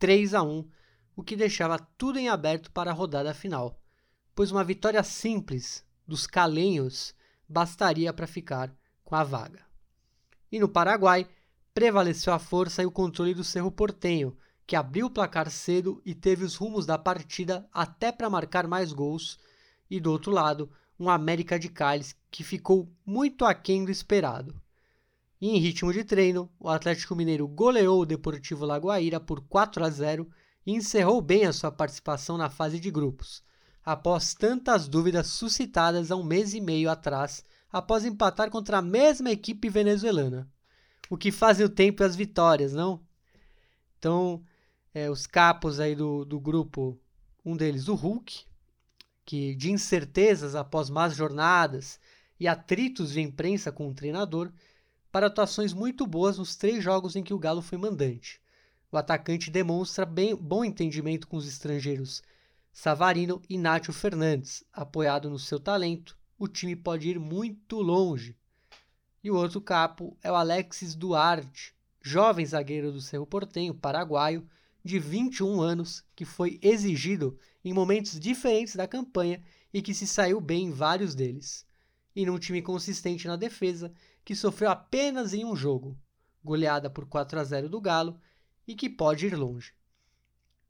3 0.00 0.34
a 0.34 0.42
1, 0.42 0.68
o 1.14 1.22
que 1.22 1.36
deixava 1.36 1.78
tudo 1.96 2.18
em 2.18 2.28
aberto 2.28 2.72
para 2.72 2.90
a 2.90 2.94
rodada 2.94 3.32
final, 3.32 3.80
pois 4.34 4.50
uma 4.50 4.64
vitória 4.64 5.02
simples 5.04 5.84
dos 6.04 6.26
calenhos 6.26 7.14
bastaria 7.48 8.12
para 8.12 8.26
ficar 8.26 8.74
com 9.04 9.14
a 9.14 9.22
vaga. 9.22 9.64
E 10.50 10.58
no 10.58 10.68
Paraguai, 10.68 11.28
prevaleceu 11.72 12.32
a 12.32 12.38
força 12.40 12.82
e 12.82 12.86
o 12.86 12.90
controle 12.90 13.32
do 13.32 13.44
Cerro 13.44 13.70
Portenho, 13.70 14.36
que 14.66 14.74
abriu 14.74 15.06
o 15.06 15.10
placar 15.10 15.48
cedo 15.50 16.02
e 16.04 16.14
teve 16.14 16.44
os 16.44 16.56
rumos 16.56 16.84
da 16.84 16.98
partida 16.98 17.68
até 17.72 18.10
para 18.10 18.28
marcar 18.30 18.66
mais 18.66 18.92
gols, 18.92 19.38
e 19.88 20.00
do 20.00 20.10
outro 20.10 20.32
lado, 20.32 20.68
um 20.98 21.08
América 21.08 21.58
de 21.58 21.68
Cali 21.68 22.06
que 22.30 22.42
ficou 22.42 22.90
muito 23.06 23.44
aquém 23.44 23.84
do 23.84 23.90
esperado. 23.90 24.60
Em 25.46 25.58
ritmo 25.58 25.92
de 25.92 26.02
treino, 26.02 26.50
o 26.58 26.70
Atlético 26.70 27.14
Mineiro 27.14 27.46
goleou 27.46 28.00
o 28.00 28.06
Deportivo 28.06 28.64
Lagoaíra 28.64 29.20
por 29.20 29.42
4 29.42 29.84
a 29.84 29.90
0 29.90 30.26
e 30.64 30.72
encerrou 30.72 31.20
bem 31.20 31.44
a 31.44 31.52
sua 31.52 31.70
participação 31.70 32.38
na 32.38 32.48
fase 32.48 32.80
de 32.80 32.90
grupos, 32.90 33.44
após 33.84 34.32
tantas 34.32 34.88
dúvidas 34.88 35.26
suscitadas 35.26 36.10
há 36.10 36.16
um 36.16 36.24
mês 36.24 36.54
e 36.54 36.62
meio 36.62 36.88
atrás, 36.88 37.44
após 37.70 38.06
empatar 38.06 38.48
contra 38.48 38.78
a 38.78 38.82
mesma 38.82 39.30
equipe 39.30 39.68
venezuelana. 39.68 40.50
O 41.10 41.16
que 41.18 41.30
fazem 41.30 41.66
o 41.66 41.68
tempo 41.68 42.02
e 42.02 42.06
as 42.06 42.16
vitórias, 42.16 42.72
não? 42.72 43.04
Então, 43.98 44.42
é, 44.94 45.10
os 45.10 45.26
capos 45.26 45.78
aí 45.78 45.94
do, 45.94 46.24
do 46.24 46.40
grupo, 46.40 46.98
um 47.44 47.54
deles 47.54 47.88
o 47.88 47.94
Hulk, 47.94 48.46
que 49.26 49.54
de 49.56 49.70
incertezas 49.70 50.54
após 50.54 50.88
más 50.88 51.14
jornadas 51.14 52.00
e 52.40 52.48
atritos 52.48 53.12
de 53.12 53.20
imprensa 53.20 53.70
com 53.70 53.86
o 53.90 53.94
treinador, 53.94 54.50
para 55.14 55.28
atuações 55.28 55.72
muito 55.72 56.08
boas 56.08 56.38
nos 56.38 56.56
três 56.56 56.82
jogos 56.82 57.14
em 57.14 57.22
que 57.22 57.32
o 57.32 57.38
Galo 57.38 57.62
foi 57.62 57.78
mandante. 57.78 58.40
O 58.90 58.96
atacante 58.96 59.48
demonstra 59.48 60.04
bem, 60.04 60.34
bom 60.34 60.64
entendimento 60.64 61.28
com 61.28 61.36
os 61.36 61.46
estrangeiros 61.46 62.20
Savarino 62.72 63.40
e 63.48 63.56
Nátio 63.56 63.92
Fernandes. 63.92 64.64
Apoiado 64.72 65.30
no 65.30 65.38
seu 65.38 65.60
talento, 65.60 66.18
o 66.36 66.48
time 66.48 66.74
pode 66.74 67.08
ir 67.08 67.20
muito 67.20 67.80
longe. 67.80 68.36
E 69.22 69.30
o 69.30 69.36
outro 69.36 69.60
capo 69.60 70.18
é 70.20 70.32
o 70.32 70.34
Alexis 70.34 70.96
Duarte, 70.96 71.76
jovem 72.02 72.44
zagueiro 72.44 72.90
do 72.90 73.00
Cerro 73.00 73.24
Portenho, 73.24 73.72
paraguaio, 73.72 74.44
de 74.84 74.98
21 74.98 75.60
anos, 75.60 76.04
que 76.16 76.24
foi 76.24 76.58
exigido 76.60 77.38
em 77.64 77.72
momentos 77.72 78.18
diferentes 78.18 78.74
da 78.74 78.88
campanha 78.88 79.40
e 79.72 79.80
que 79.80 79.94
se 79.94 80.08
saiu 80.08 80.40
bem 80.40 80.64
em 80.64 80.72
vários 80.72 81.14
deles. 81.14 81.64
E 82.16 82.26
num 82.26 82.38
time 82.38 82.60
consistente 82.60 83.28
na 83.28 83.36
defesa, 83.36 83.94
que 84.24 84.34
sofreu 84.34 84.70
apenas 84.70 85.34
em 85.34 85.44
um 85.44 85.54
jogo, 85.54 85.98
goleada 86.42 86.88
por 86.88 87.06
4 87.06 87.38
a 87.38 87.44
0 87.44 87.68
do 87.68 87.80
Galo 87.80 88.18
e 88.66 88.74
que 88.74 88.88
pode 88.88 89.26
ir 89.26 89.36
longe. 89.36 89.74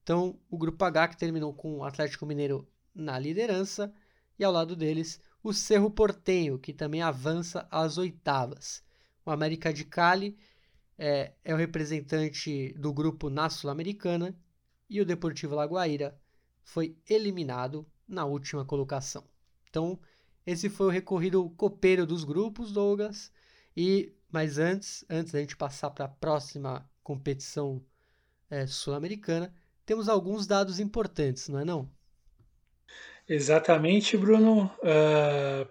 Então, 0.03 0.39
o 0.51 0.59
grupo 0.59 0.85
H 0.85 1.09
que 1.09 1.17
terminou 1.17 1.55
com 1.55 1.79
o 1.79 1.85
Atlético 1.85 2.27
Mineiro 2.27 2.69
na 2.95 3.19
liderança 3.19 3.95
e 4.39 4.45
ao 4.45 4.53
lado 4.53 4.77
deles 4.77 5.21
o 5.43 5.53
Cerro 5.53 5.91
Portenho, 5.91 6.59
que 6.59 6.73
também 6.73 7.03
avança 7.03 7.67
às 7.71 7.99
oitavas. 7.99 8.83
O 9.25 9.31
América 9.31 9.73
de 9.73 9.85
Cali 9.85 10.37
é, 10.99 11.33
é 11.45 11.55
o 11.55 11.57
representante 11.57 12.73
do 12.75 12.93
grupo 12.93 13.31
na 13.31 13.49
Sul-Americana 13.49 14.37
e 14.89 15.01
o 15.01 15.05
Deportivo 15.05 15.55
Lagoaíra 15.55 16.19
foi 16.63 16.97
eliminado 17.09 17.87
na 18.07 18.25
última 18.25 18.65
colocação. 18.65 19.25
Então, 19.69 19.99
esse 20.47 20.69
foi 20.69 20.87
o 20.87 20.91
recorrido 20.91 21.49
copeiro 21.51 22.07
dos 22.07 22.25
grupos, 22.25 22.73
Douglas. 22.73 23.33
E 23.77 24.15
mas 24.35 24.59
antes, 24.59 25.05
antes 25.09 25.33
da 25.33 25.39
gente 25.39 25.57
passar 25.57 25.91
para 25.91 26.07
a 26.07 26.09
próxima 26.09 26.85
competição 27.05 27.81
é, 28.51 28.67
sul-americana, 28.67 29.55
temos 29.87 30.09
alguns 30.09 30.45
dados 30.45 30.81
importantes, 30.81 31.49
não 31.49 31.61
é 31.61 31.65
não? 31.65 31.89
Exatamente, 33.29 34.17
Bruno. 34.17 34.65
Uh, 34.83 35.69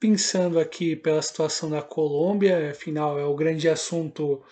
pensando 0.00 0.58
aqui 0.58 0.96
pela 0.96 1.22
situação 1.22 1.70
da 1.70 1.82
Colômbia, 1.82 2.72
afinal 2.72 3.16
é 3.16 3.24
o 3.24 3.36
grande 3.36 3.68
assunto, 3.68 4.42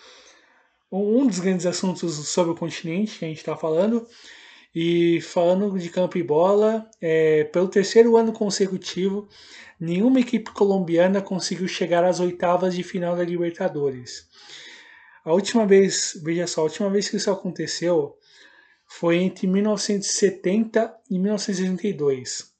um 0.91 1.26
dos 1.26 1.41
grandes 1.41 1.66
assuntos 1.66 2.28
sobre 2.28 2.53
o 2.53 2.57
continente 2.57 3.18
que 3.18 3.24
a 3.24 3.28
gente 3.28 3.39
está 3.39 3.57
falando. 3.57 4.07
E 4.75 5.20
falando 5.20 5.79
de 5.79 5.91
campo 5.91 6.16
e 6.16 6.23
bola, 6.23 6.89
é, 7.01 7.45
pelo 7.45 7.68
terceiro 7.68 8.16
ano 8.16 8.33
consecutivo, 8.33 9.29
nenhuma 9.79 10.20
equipe 10.20 10.51
colombiana 10.53 11.20
conseguiu 11.20 11.68
chegar 11.68 12.05
às 12.05 12.20
oitavas 12.20 12.75
de 12.75 12.83
final 12.83 13.14
da 13.14 13.25
Libertadores. 13.25 14.27
A 15.25 15.33
última 15.33 15.66
vez, 15.66 16.18
veja 16.23 16.47
só, 16.47 16.62
a 16.62 16.64
última 16.64 16.91
vez 16.91 17.09
que 17.09 17.16
isso 17.16 17.31
aconteceu 17.31 18.16
foi 18.87 19.18
entre 19.18 19.47
1970 19.47 20.95
e 21.11 21.18
1982. 21.18 22.53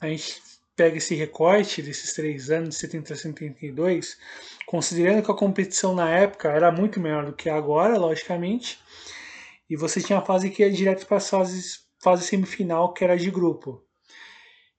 A 0.00 0.08
gente 0.08 0.42
pega 0.76 0.96
esse 0.96 1.14
recorte 1.14 1.80
desses 1.80 2.12
três 2.12 2.50
anos, 2.50 2.76
70 2.76 3.12
a 3.12 3.16
72, 3.16 4.18
considerando 4.66 5.24
que 5.24 5.30
a 5.30 5.34
competição 5.34 5.94
na 5.94 6.10
época 6.10 6.48
era 6.50 6.72
muito 6.72 7.00
menor 7.00 7.26
do 7.26 7.32
que 7.32 7.48
agora, 7.48 7.96
logicamente, 7.96 8.78
e 9.68 9.76
você 9.76 10.00
tinha 10.00 10.18
a 10.18 10.24
fase 10.24 10.50
que 10.50 10.62
ia 10.62 10.70
direto 10.70 11.06
para 11.06 11.16
a 11.16 11.20
fase, 11.20 11.78
fase 12.02 12.26
semifinal, 12.26 12.92
que 12.92 13.04
era 13.04 13.16
de 13.16 13.30
grupo. 13.30 13.82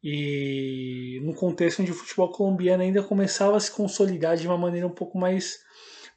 E 0.03 1.19
no 1.23 1.33
contexto 1.33 1.81
onde 1.81 1.91
o 1.91 1.95
futebol 1.95 2.31
colombiano 2.31 2.83
ainda 2.83 3.01
começava 3.01 3.57
a 3.57 3.59
se 3.59 3.71
consolidar 3.71 4.38
de 4.38 4.47
uma 4.47 4.57
maneira 4.57 4.86
um 4.86 4.91
pouco 4.93 5.17
mais 5.17 5.59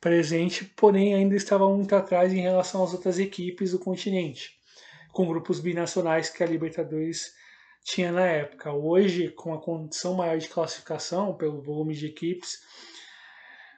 presente, 0.00 0.64
porém 0.76 1.14
ainda 1.14 1.34
estava 1.34 1.68
muito 1.68 1.94
atrás 1.94 2.32
em 2.32 2.40
relação 2.40 2.84
às 2.84 2.92
outras 2.92 3.18
equipes 3.18 3.72
do 3.72 3.78
continente, 3.78 4.52
com 5.12 5.26
grupos 5.26 5.58
binacionais 5.58 6.28
que 6.28 6.42
a 6.42 6.46
Libertadores 6.46 7.32
tinha 7.82 8.12
na 8.12 8.26
época. 8.26 8.72
Hoje, 8.72 9.30
com 9.30 9.54
a 9.54 9.60
condição 9.60 10.14
maior 10.14 10.38
de 10.38 10.48
classificação, 10.48 11.34
pelo 11.34 11.62
volume 11.62 11.94
de 11.94 12.06
equipes, 12.06 12.58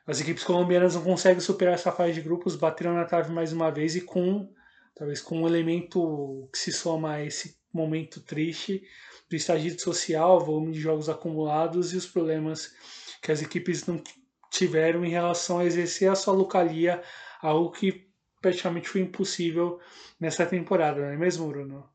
as 0.07 0.21
equipes 0.21 0.43
colombianas 0.43 0.97
não 0.97 1.03
conseguem 1.03 1.41
superar 1.41 1.75
essa 1.75 1.93
fase 1.93 2.15
de 2.15 2.21
grupos, 2.21 2.57
bateram 2.57 2.95
na 2.95 3.05
trave 3.05 3.33
mais 3.33 3.53
uma 3.53 3.71
vez 3.71 3.95
e 3.95 4.01
com 4.01 4.53
talvez 4.95 5.21
com 5.21 5.43
um 5.43 5.47
elemento 5.47 6.49
que 6.53 6.59
se 6.59 6.73
soma 6.73 7.13
a 7.13 7.25
esse 7.25 7.59
momento 7.73 8.21
triste 8.21 8.83
do 9.29 9.37
estágio 9.37 9.79
social, 9.79 10.45
volume 10.45 10.73
de 10.73 10.81
jogos 10.81 11.09
acumulados 11.09 11.93
e 11.93 11.97
os 11.97 12.07
problemas 12.07 12.75
que 13.23 13.31
as 13.31 13.43
equipes 13.43 13.87
não 13.87 14.03
tiveram 14.51 15.05
em 15.05 15.11
relação 15.11 15.59
a 15.59 15.65
exercer 15.65 16.11
a 16.11 16.17
sua 16.17 16.35
localia, 16.35 17.03
algo 17.41 17.71
que 17.71 18.11
praticamente 18.41 18.89
foi 18.89 19.03
impossível 19.03 19.79
nessa 20.19 20.45
temporada, 20.45 21.01
não 21.01 21.09
é 21.09 21.17
mesmo, 21.17 21.47
Bruno? 21.47 21.89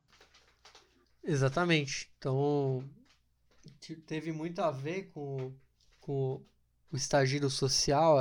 Exatamente. 1.23 2.09
Então, 2.17 2.87
teve 4.05 4.31
muito 4.31 4.59
a 4.59 4.71
ver 4.71 5.09
com, 5.11 5.53
com 5.99 6.41
o 6.91 6.95
estagiário 6.95 7.49
social. 7.49 8.17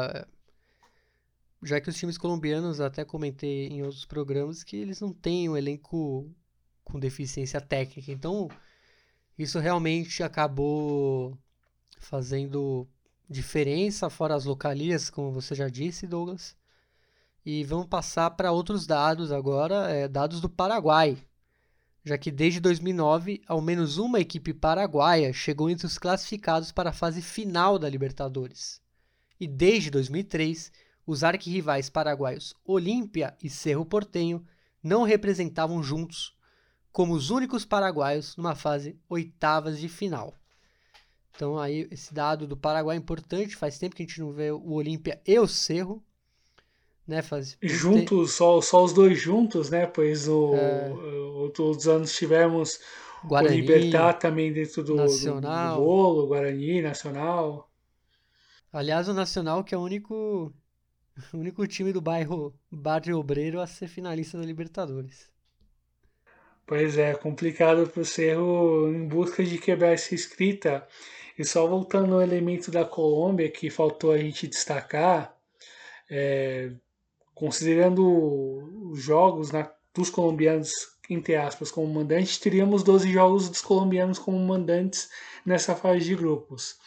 Já 1.65 1.81
que 1.81 1.89
os 1.89 1.97
times 1.97 2.19
colombianos, 2.19 2.81
até 2.81 3.05
comentei 3.05 3.69
em 3.69 3.83
outros 3.83 4.05
programas, 4.05 4.62
que 4.62 4.77
eles 4.77 5.01
não 5.01 5.12
têm 5.12 5.49
um 5.49 5.57
elenco 5.57 6.31
com 6.85 7.01
deficiência 7.01 7.61
técnica. 7.61 8.12
Então, 8.12 8.51
isso 9.39 9.59
realmente 9.59 10.23
acabou 10.23 11.37
fazendo 11.99 12.87
diferença, 13.29 14.11
fora 14.11 14.35
as 14.35 14.45
localias, 14.45 15.09
como 15.09 15.33
você 15.33 15.55
já 15.55 15.69
disse, 15.69 16.07
Douglas. 16.07 16.55
E 17.45 17.65
vamos 17.65 17.87
passar 17.87 18.31
para 18.31 18.53
outros 18.53 18.87
dados 18.87 19.33
agora, 19.33 19.91
é, 19.91 20.07
dados 20.07 20.41
do 20.41 20.49
Paraguai. 20.49 21.19
Já 22.05 22.19
que 22.19 22.31
desde 22.31 22.61
2009, 22.61 23.43
ao 23.49 23.62
menos 23.62 23.97
uma 23.97 24.21
equipe 24.21 24.53
paraguaia 24.53 25.33
chegou 25.33 25.71
entre 25.71 25.87
os 25.87 25.97
classificados 25.97 26.71
para 26.71 26.91
a 26.91 26.93
fase 26.93 27.23
final 27.23 27.79
da 27.79 27.89
Libertadores. 27.89 28.81
E 29.41 29.47
desde 29.47 29.91
2003, 29.91 30.71
os 31.07 31.23
arquirrivais 31.23 31.91
paraguaios 31.91 32.55
Olímpia 32.65 33.37
e 33.43 33.51
Cerro 33.51 33.85
Portenho 33.85 34.45
não 34.83 35.03
representavam 35.03 35.83
juntos 35.83 36.35
como 36.93 37.15
os 37.15 37.31
únicos 37.31 37.65
paraguaios 37.65 38.37
numa 38.37 38.55
fase 38.55 38.97
oitavas 39.09 39.81
de 39.81 39.89
final. 39.89 40.35
Então 41.35 41.59
aí 41.59 41.89
esse 41.91 42.15
dado 42.15 42.47
do 42.47 42.57
Paraguai 42.57 42.97
é 42.97 42.99
importante, 42.99 43.57
faz 43.57 43.79
tempo 43.79 43.97
que 43.97 44.03
a 44.03 44.07
gente 44.07 44.21
não 44.21 44.31
vê 44.31 44.53
o 44.53 44.73
Olímpia 44.73 45.21
e 45.27 45.39
o 45.39 45.49
Cerro, 45.49 46.05
né, 47.07 47.21
faz 47.21 47.59
juntos, 47.61 48.33
só, 48.33 48.61
só 48.61 48.85
os 48.85 48.93
dois 48.93 49.19
juntos, 49.21 49.69
né? 49.71 49.87
Pois 49.87 50.29
o, 50.29 50.55
é... 50.55 50.91
outros 51.35 51.89
anos 51.89 52.15
tivemos 52.15 52.79
Guarani, 53.25 53.57
o 53.57 53.61
Libertar 53.61 54.15
também 54.15 54.53
dentro 54.53 54.85
do, 54.85 54.95
Nacional. 54.95 55.75
do, 55.75 55.81
do 55.81 55.87
bolo, 55.87 56.27
Guarani, 56.29 56.81
Nacional. 56.81 57.69
Aliás, 58.73 59.09
o 59.09 59.13
Nacional 59.15 59.65
que 59.65 59.75
é 59.75 59.79
o 59.79 59.83
único 59.83 60.53
o 61.33 61.39
único 61.39 61.67
time 61.67 61.93
do 61.93 62.01
bairro 62.01 62.55
Barrio 62.71 63.19
Obreiro 63.19 63.61
a 63.61 63.67
ser 63.67 63.89
finalista 63.89 64.39
da 64.39 64.45
Libertadores. 64.45 65.33
Pois 66.67 66.97
é, 66.97 67.15
complicado 67.15 67.87
para 67.89 68.01
o 68.01 68.05
Cerro 68.05 68.89
em 68.89 69.07
busca 69.07 69.45
de 69.45 69.59
quebrar 69.59 69.93
essa 69.93 70.15
escrita. 70.15 70.87
E 71.39 71.45
só 71.45 71.67
voltando 71.67 72.15
ao 72.15 72.23
elemento 72.23 72.71
da 72.71 72.85
Colômbia 72.85 73.51
que 73.51 73.69
faltou 73.69 74.12
a 74.12 74.19
gente 74.19 74.47
destacar, 74.47 75.37
é, 76.09 76.71
considerando 77.35 78.91
os 78.91 79.03
jogos 79.03 79.51
né, 79.51 79.69
dos 79.93 80.09
colombianos, 80.09 80.71
entre 81.11 81.35
aspas, 81.35 81.71
como 81.71 81.93
mandantes, 81.93 82.39
teríamos 82.39 82.83
12 82.83 83.12
jogos 83.12 83.49
dos 83.49 83.61
colombianos 83.61 84.19
como 84.19 84.39
mandantes 84.39 85.11
nessa 85.45 85.75
fase 85.75 86.05
de 86.05 86.15
grupos. 86.15 86.79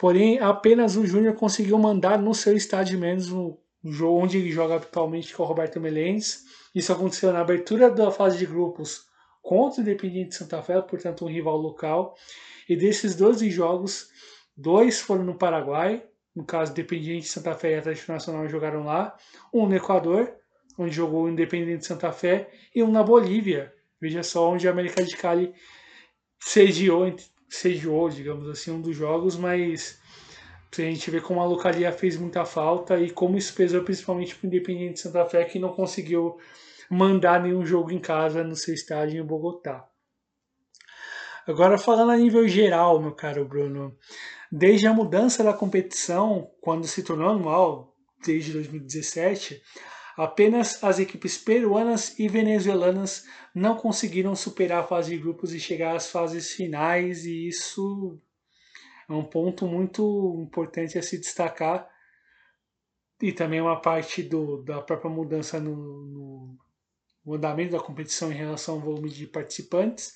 Porém, 0.00 0.38
apenas 0.38 0.96
o 0.96 1.04
Júnior 1.04 1.34
conseguiu 1.34 1.78
mandar 1.78 2.18
no 2.18 2.34
seu 2.34 2.56
estádio 2.56 2.98
menos 2.98 3.28
no 3.28 3.60
jogo 3.84 4.22
onde 4.22 4.38
ele 4.38 4.50
joga 4.50 4.76
habitualmente 4.76 5.34
com 5.34 5.42
o 5.42 5.46
Roberto 5.46 5.78
Melendes. 5.78 6.46
Isso 6.74 6.90
aconteceu 6.90 7.30
na 7.30 7.40
abertura 7.40 7.90
da 7.90 8.10
fase 8.10 8.38
de 8.38 8.46
grupos 8.46 9.02
contra 9.42 9.78
o 9.78 9.82
Independiente 9.82 10.34
Santa 10.34 10.62
Fé, 10.62 10.80
portanto 10.80 11.26
um 11.26 11.28
rival 11.28 11.58
local. 11.58 12.14
E 12.66 12.74
desses 12.74 13.14
12 13.14 13.50
jogos, 13.50 14.08
dois 14.56 15.02
foram 15.02 15.22
no 15.22 15.34
Paraguai, 15.34 16.02
no 16.34 16.46
caso 16.46 16.72
Independiente 16.72 17.28
Santa 17.28 17.54
Fé 17.54 17.72
e 17.72 17.74
Atlético 17.74 18.10
Nacional 18.12 18.48
jogaram 18.48 18.86
lá, 18.86 19.14
um 19.52 19.66
no 19.66 19.76
Equador, 19.76 20.32
onde 20.78 20.94
jogou 20.94 21.24
o 21.24 21.28
Independiente 21.28 21.84
Santa 21.84 22.10
Fé, 22.10 22.48
e 22.74 22.82
um 22.82 22.90
na 22.90 23.02
Bolívia, 23.02 23.70
veja 24.00 24.22
só 24.22 24.50
onde 24.50 24.66
a 24.66 24.70
América 24.70 25.04
de 25.04 25.14
Cali 25.14 25.52
sediou, 26.38 27.06
sediou, 27.50 28.08
digamos 28.08 28.48
assim, 28.48 28.70
um 28.70 28.80
dos 28.80 28.96
jogos, 28.96 29.36
mas 29.36 30.00
a 30.78 30.82
gente 30.82 31.10
vê 31.10 31.20
como 31.20 31.40
a 31.40 31.44
localia 31.44 31.90
fez 31.90 32.16
muita 32.16 32.44
falta 32.44 32.98
e 32.98 33.10
como 33.10 33.36
isso 33.36 33.52
pesou 33.54 33.82
principalmente 33.82 34.36
para 34.36 34.44
o 34.44 34.46
Independiente 34.46 35.00
Santa 35.00 35.26
Fé, 35.26 35.44
que 35.44 35.58
não 35.58 35.70
conseguiu 35.70 36.38
mandar 36.88 37.42
nenhum 37.42 37.66
jogo 37.66 37.90
em 37.90 37.98
casa 37.98 38.44
no 38.44 38.54
seu 38.54 38.72
estádio 38.72 39.20
em 39.20 39.26
Bogotá. 39.26 39.84
Agora 41.46 41.76
falando 41.76 42.12
a 42.12 42.16
nível 42.16 42.46
geral, 42.46 43.00
meu 43.00 43.12
caro 43.12 43.44
Bruno, 43.44 43.96
desde 44.50 44.86
a 44.86 44.94
mudança 44.94 45.42
da 45.42 45.52
competição, 45.52 46.48
quando 46.60 46.86
se 46.86 47.02
tornou 47.02 47.30
anual, 47.30 47.96
desde 48.24 48.52
2017, 48.52 49.60
apenas 50.16 50.82
as 50.84 50.98
equipes 50.98 51.38
peruanas 51.38 52.18
e 52.18 52.28
venezuelanas 52.28 53.24
não 53.54 53.76
conseguiram 53.76 54.34
superar 54.34 54.80
a 54.80 54.86
fase 54.86 55.10
de 55.10 55.18
grupos 55.18 55.52
e 55.52 55.60
chegar 55.60 55.96
às 55.96 56.10
fases 56.10 56.52
finais, 56.52 57.24
e 57.24 57.48
isso 57.48 58.18
é 59.08 59.12
um 59.12 59.24
ponto 59.24 59.66
muito 59.66 60.36
importante 60.40 60.98
a 60.98 61.02
se 61.02 61.18
destacar. 61.18 61.88
E 63.20 63.32
também 63.32 63.60
uma 63.60 63.80
parte 63.80 64.22
do, 64.22 64.62
da 64.62 64.80
própria 64.80 65.10
mudança 65.10 65.60
no, 65.60 65.76
no, 65.76 66.58
no 67.24 67.34
andamento 67.34 67.72
da 67.72 67.80
competição 67.80 68.32
em 68.32 68.36
relação 68.36 68.76
ao 68.76 68.80
volume 68.80 69.10
de 69.10 69.26
participantes, 69.26 70.14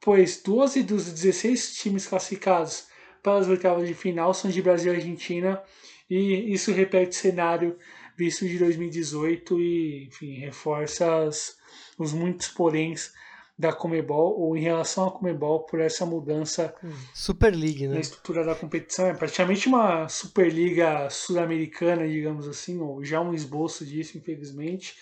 pois 0.00 0.42
12 0.42 0.82
dos 0.82 1.12
16 1.12 1.74
times 1.74 2.06
classificados 2.06 2.86
para 3.22 3.38
as 3.38 3.48
oitavas 3.48 3.86
de 3.86 3.94
final 3.94 4.32
são 4.32 4.50
de 4.50 4.62
Brasil 4.62 4.92
e 4.92 4.96
Argentina, 4.96 5.62
e 6.08 6.52
isso 6.52 6.72
repete 6.72 7.10
o 7.10 7.20
cenário 7.20 7.78
visto 8.16 8.46
de 8.46 8.58
2018 8.58 9.60
e 9.60 10.06
enfim, 10.06 10.34
reforça 10.38 11.24
as, 11.24 11.56
os 12.02 12.12
muitos 12.12 12.48
poréns 12.48 13.12
da 13.58 13.72
Comebol 13.72 14.40
ou 14.40 14.56
em 14.56 14.60
relação 14.60 15.06
à 15.06 15.10
Comebol 15.10 15.60
por 15.60 15.80
essa 15.80 16.04
mudança 16.04 16.74
Super 17.14 17.54
League, 17.54 17.86
né? 17.86 17.94
na 17.94 18.00
estrutura 18.00 18.44
da 18.44 18.54
competição. 18.54 19.06
É 19.06 19.14
praticamente 19.14 19.68
uma 19.68 20.08
Superliga 20.08 21.08
sul-americana, 21.10 22.08
digamos 22.08 22.48
assim, 22.48 22.80
ou 22.80 23.04
já 23.04 23.20
um 23.20 23.34
esboço 23.34 23.84
disso, 23.84 24.18
infelizmente. 24.18 24.96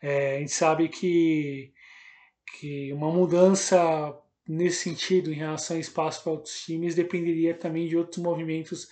É, 0.00 0.36
a 0.36 0.38
gente 0.40 0.52
sabe 0.52 0.88
que, 0.88 1.72
que 2.58 2.92
uma 2.92 3.10
mudança 3.10 4.16
nesse 4.46 4.84
sentido 4.84 5.32
em 5.32 5.36
relação 5.36 5.76
a 5.76 5.80
espaço 5.80 6.22
para 6.22 6.32
outros 6.32 6.62
times 6.62 6.94
dependeria 6.94 7.54
também 7.54 7.88
de 7.88 7.96
outros 7.96 8.22
movimentos 8.22 8.88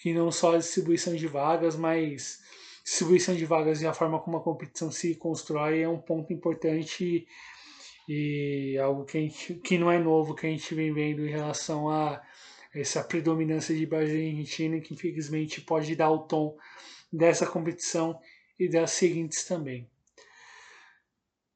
que 0.00 0.12
não 0.12 0.30
só 0.30 0.54
a 0.54 0.58
distribuição 0.58 1.14
de 1.14 1.26
vagas, 1.26 1.76
mas 1.76 2.40
distribuição 2.84 3.34
de 3.34 3.46
vagas 3.46 3.80
e 3.80 3.86
a 3.86 3.94
forma 3.94 4.20
como 4.20 4.36
a 4.36 4.42
competição 4.42 4.92
se 4.92 5.14
constrói 5.14 5.80
é 5.80 5.88
um 5.88 5.98
ponto 5.98 6.32
importante 6.32 7.26
e 8.06 8.78
algo 8.78 9.04
que, 9.06 9.18
gente, 9.18 9.54
que 9.54 9.78
não 9.78 9.90
é 9.90 9.98
novo 9.98 10.34
que 10.34 10.46
a 10.46 10.50
gente 10.50 10.74
vem 10.74 10.92
vendo 10.92 11.26
em 11.26 11.30
relação 11.30 11.88
a 11.88 12.22
essa 12.74 13.02
predominância 13.02 13.74
de 13.74 13.86
Brasil 13.86 14.20
e 14.20 14.30
Argentina, 14.30 14.80
que 14.80 14.92
infelizmente 14.92 15.60
pode 15.62 15.96
dar 15.96 16.10
o 16.10 16.18
tom 16.18 16.56
dessa 17.10 17.46
competição 17.46 18.20
e 18.58 18.68
das 18.68 18.90
seguintes 18.90 19.44
também. 19.44 19.88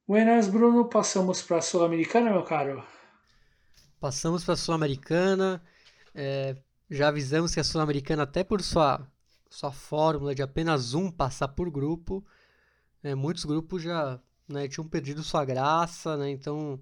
Buenas, 0.06 0.48
Bruno. 0.48 0.88
Passamos 0.88 1.42
para 1.42 1.58
a 1.58 1.60
Sul-Americana, 1.60 2.30
meu 2.30 2.42
caro? 2.44 2.82
Passamos 4.00 4.44
para 4.44 4.54
a 4.54 4.56
Sul-Americana. 4.56 5.62
É, 6.14 6.56
já 6.88 7.08
avisamos 7.08 7.52
que 7.52 7.60
a 7.60 7.64
Sul-Americana, 7.64 8.22
até 8.22 8.42
por 8.42 8.62
sua, 8.62 9.06
sua 9.49 9.72
fórmula 9.72 10.34
de 10.34 10.42
apenas 10.42 10.94
um 10.94 11.11
passar 11.11 11.49
por 11.49 11.70
grupo, 11.70 12.24
é, 13.03 13.14
muitos 13.14 13.44
grupos 13.44 13.82
já 13.82 14.20
né, 14.49 14.68
tinham 14.68 14.88
perdido 14.88 15.22
sua 15.22 15.44
graça, 15.44 16.16
né, 16.16 16.30
então 16.30 16.80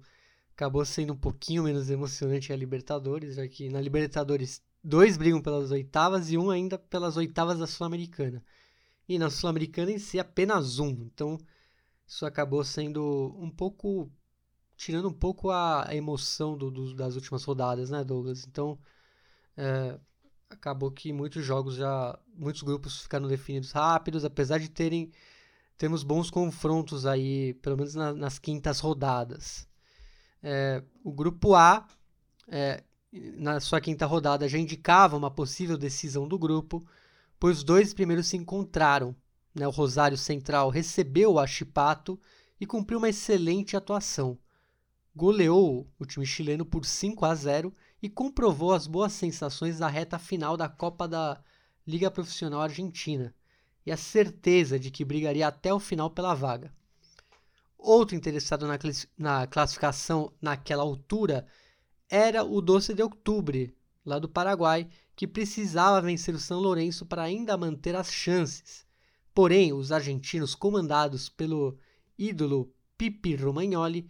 acabou 0.53 0.83
sendo 0.85 1.13
um 1.13 1.17
pouquinho 1.17 1.63
menos 1.63 1.89
emocionante 1.89 2.51
a 2.51 2.55
Libertadores, 2.55 3.35
já 3.35 3.47
que 3.47 3.69
na 3.69 3.79
Libertadores 3.79 4.61
dois 4.83 5.17
brigam 5.17 5.41
pelas 5.41 5.71
oitavas 5.71 6.31
e 6.31 6.37
um 6.37 6.49
ainda 6.49 6.77
pelas 6.77 7.17
oitavas 7.17 7.59
da 7.59 7.67
Sul-Americana. 7.67 8.43
E 9.07 9.19
na 9.19 9.29
Sul-Americana 9.29 9.91
em 9.91 9.99
si 9.99 10.19
apenas 10.19 10.79
um, 10.79 10.89
então 10.89 11.37
isso 12.07 12.25
acabou 12.25 12.63
sendo 12.63 13.35
um 13.39 13.49
pouco 13.49 14.11
tirando 14.75 15.09
um 15.09 15.13
pouco 15.13 15.49
a 15.51 15.87
emoção 15.91 16.57
do, 16.57 16.69
do, 16.71 16.93
das 16.95 17.15
últimas 17.15 17.43
rodadas, 17.43 17.89
né, 17.89 18.03
Douglas? 18.03 18.45
Então 18.47 18.79
é, 19.55 19.99
acabou 20.49 20.91
que 20.91 21.11
muitos 21.11 21.43
jogos 21.43 21.75
já, 21.75 22.17
muitos 22.35 22.61
grupos 22.61 23.01
ficaram 23.01 23.27
definidos 23.27 23.71
rápidos, 23.71 24.25
apesar 24.25 24.59
de 24.59 24.69
terem 24.69 25.11
temos 25.77 26.01
bons 26.03 26.31
confrontos 26.31 27.05
aí, 27.05 27.53
pelo 27.55 27.77
menos 27.77 27.93
na, 27.93 28.11
nas 28.13 28.39
quintas 28.39 28.79
rodadas. 28.79 29.67
É, 30.41 30.83
o 31.03 31.11
grupo 31.11 31.53
A, 31.53 31.87
é, 32.47 32.83
na 33.11 33.59
sua 33.59 33.79
quinta 33.79 34.05
rodada, 34.05 34.49
já 34.49 34.57
indicava 34.57 35.15
uma 35.15 35.29
possível 35.29 35.77
decisão 35.77 36.27
do 36.27 36.37
grupo, 36.37 36.85
pois 37.39 37.59
os 37.59 37.63
dois 37.63 37.93
primeiros 37.93 38.27
se 38.27 38.37
encontraram. 38.37 39.15
Né? 39.53 39.67
O 39.67 39.71
Rosário 39.71 40.17
Central 40.17 40.69
recebeu 40.69 41.33
o 41.33 41.39
Achipato 41.39 42.19
e 42.59 42.65
cumpriu 42.65 42.97
uma 42.97 43.09
excelente 43.09 43.77
atuação. 43.77 44.37
Goleou 45.15 45.87
o 45.99 46.05
time 46.05 46.25
chileno 46.25 46.65
por 46.65 46.85
5 46.85 47.23
a 47.23 47.35
0 47.35 47.73
e 48.01 48.09
comprovou 48.09 48.73
as 48.73 48.87
boas 48.87 49.13
sensações 49.13 49.79
da 49.79 49.87
reta 49.87 50.19
final 50.19 50.55
da 50.55 50.69
Copa 50.69 51.07
da 51.07 51.41
Liga 51.85 52.11
Profissional 52.11 52.61
Argentina 52.61 53.33
e 53.85 53.91
a 53.91 53.97
certeza 53.97 54.77
de 54.77 54.91
que 54.91 55.05
brigaria 55.05 55.47
até 55.47 55.73
o 55.73 55.79
final 55.79 56.09
pela 56.09 56.33
vaga. 56.33 56.73
Outro 57.77 58.15
interessado 58.15 58.67
na, 58.67 58.77
na 59.17 59.47
classificação 59.47 60.33
naquela 60.41 60.83
altura 60.83 61.47
era 62.09 62.43
o 62.43 62.61
Doce 62.61 62.93
de 62.93 63.01
Outubro, 63.01 63.71
lá 64.05 64.19
do 64.19 64.27
Paraguai, 64.27 64.89
que 65.15 65.27
precisava 65.27 66.01
vencer 66.01 66.35
o 66.35 66.39
São 66.39 66.59
Lourenço 66.59 67.05
para 67.05 67.23
ainda 67.23 67.57
manter 67.57 67.95
as 67.95 68.11
chances. 68.11 68.85
Porém, 69.33 69.71
os 69.73 69.91
argentinos, 69.91 70.55
comandados 70.55 71.29
pelo 71.29 71.77
ídolo 72.17 72.73
Pipi 72.97 73.35
Romagnoli, 73.35 74.09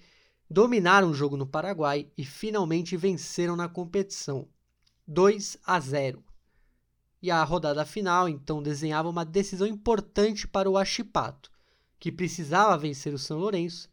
dominaram 0.49 1.09
o 1.09 1.13
jogo 1.13 1.35
no 1.35 1.45
Paraguai 1.45 2.09
e 2.17 2.23
finalmente 2.23 2.95
venceram 2.95 3.55
na 3.55 3.67
competição. 3.67 4.47
2 5.05 5.57
a 5.65 5.79
0. 5.79 6.23
E 7.21 7.31
a 7.31 7.43
rodada 7.43 7.85
final 7.85 8.29
então 8.29 8.61
desenhava 8.61 9.09
uma 9.09 9.25
decisão 9.25 9.67
importante 9.67 10.47
para 10.47 10.69
o 10.69 10.77
Achipato, 10.77 11.51
que 11.99 12.11
precisava 12.11 12.77
vencer 12.77 13.13
o 13.13 13.17
São 13.17 13.39
Lourenço, 13.39 13.89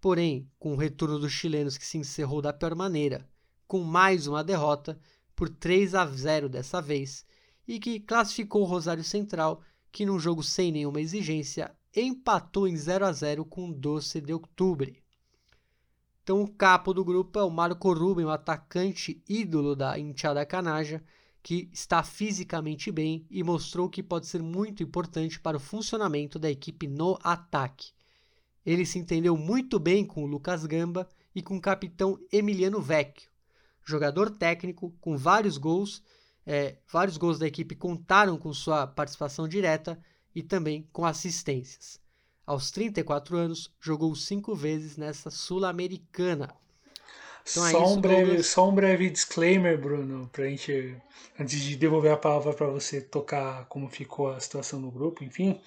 porém, 0.00 0.50
com 0.58 0.72
o 0.72 0.76
retorno 0.76 1.18
dos 1.18 1.32
chilenos 1.32 1.78
que 1.78 1.86
se 1.86 1.98
encerrou 1.98 2.42
da 2.42 2.52
pior 2.52 2.74
maneira, 2.74 3.28
com 3.66 3.82
mais 3.82 4.26
uma 4.26 4.42
derrota 4.42 4.98
por 5.36 5.48
3 5.48 5.94
a 5.94 6.06
0 6.06 6.48
dessa 6.48 6.82
vez, 6.82 7.24
e 7.66 7.78
que 7.78 8.00
classificou 8.00 8.62
o 8.62 8.66
Rosário 8.66 9.04
Central, 9.04 9.62
que 9.92 10.04
num 10.04 10.18
jogo 10.18 10.42
sem 10.42 10.72
nenhuma 10.72 11.00
exigência 11.00 11.74
empatou 11.94 12.66
em 12.66 12.76
0 12.76 13.06
a 13.06 13.12
0 13.12 13.44
com 13.44 13.68
o 13.70 13.74
Doce 13.74 14.20
de 14.20 14.32
Outubro. 14.32 14.92
Então 16.22 16.42
o 16.42 16.48
capo 16.48 16.92
do 16.92 17.04
grupo 17.04 17.38
é 17.38 17.42
o 17.42 17.50
Marco 17.50 17.92
Rubem, 17.92 18.24
o 18.24 18.30
atacante 18.30 19.22
ídolo 19.28 19.74
da 19.74 19.98
Inchada 19.98 20.44
Canaja, 20.44 21.02
que 21.42 21.70
está 21.72 22.02
fisicamente 22.02 22.92
bem 22.92 23.26
e 23.30 23.42
mostrou 23.42 23.88
que 23.88 24.02
pode 24.02 24.26
ser 24.26 24.42
muito 24.42 24.82
importante 24.82 25.40
para 25.40 25.56
o 25.56 25.60
funcionamento 25.60 26.38
da 26.38 26.50
equipe 26.50 26.86
no 26.86 27.18
ataque. 27.22 27.92
Ele 28.64 28.84
se 28.84 28.98
entendeu 28.98 29.36
muito 29.36 29.78
bem 29.78 30.04
com 30.04 30.22
o 30.22 30.26
Lucas 30.26 30.66
Gamba 30.66 31.08
e 31.34 31.42
com 31.42 31.56
o 31.56 31.60
capitão 31.60 32.18
Emiliano 32.30 32.80
Vecchio, 32.80 33.30
jogador 33.84 34.30
técnico 34.30 34.94
com 35.00 35.16
vários 35.16 35.56
gols. 35.56 36.02
É, 36.46 36.78
vários 36.90 37.16
gols 37.16 37.38
da 37.38 37.46
equipe 37.46 37.74
contaram 37.74 38.36
com 38.36 38.52
sua 38.52 38.86
participação 38.86 39.46
direta 39.46 40.00
e 40.34 40.42
também 40.42 40.88
com 40.92 41.04
assistências. 41.04 41.99
Aos 42.50 42.72
34 42.72 43.36
anos, 43.36 43.72
jogou 43.80 44.12
cinco 44.16 44.56
vezes 44.56 44.96
nessa 44.96 45.30
Sul-Americana. 45.30 46.52
Então 47.48 47.64
é 47.64 47.70
só, 47.70 47.84
isso, 47.84 47.94
um 47.94 48.00
breve, 48.00 48.42
só 48.42 48.68
um 48.68 48.74
breve 48.74 49.08
disclaimer, 49.08 49.80
Bruno, 49.80 50.28
pra 50.32 50.46
gente, 50.46 50.96
antes 51.38 51.60
de 51.60 51.76
devolver 51.76 52.10
a 52.10 52.16
palavra 52.16 52.52
para 52.52 52.66
você 52.66 53.00
tocar 53.00 53.66
como 53.66 53.88
ficou 53.88 54.32
a 54.32 54.40
situação 54.40 54.80
no 54.80 54.90
grupo, 54.90 55.22
enfim. 55.22 55.60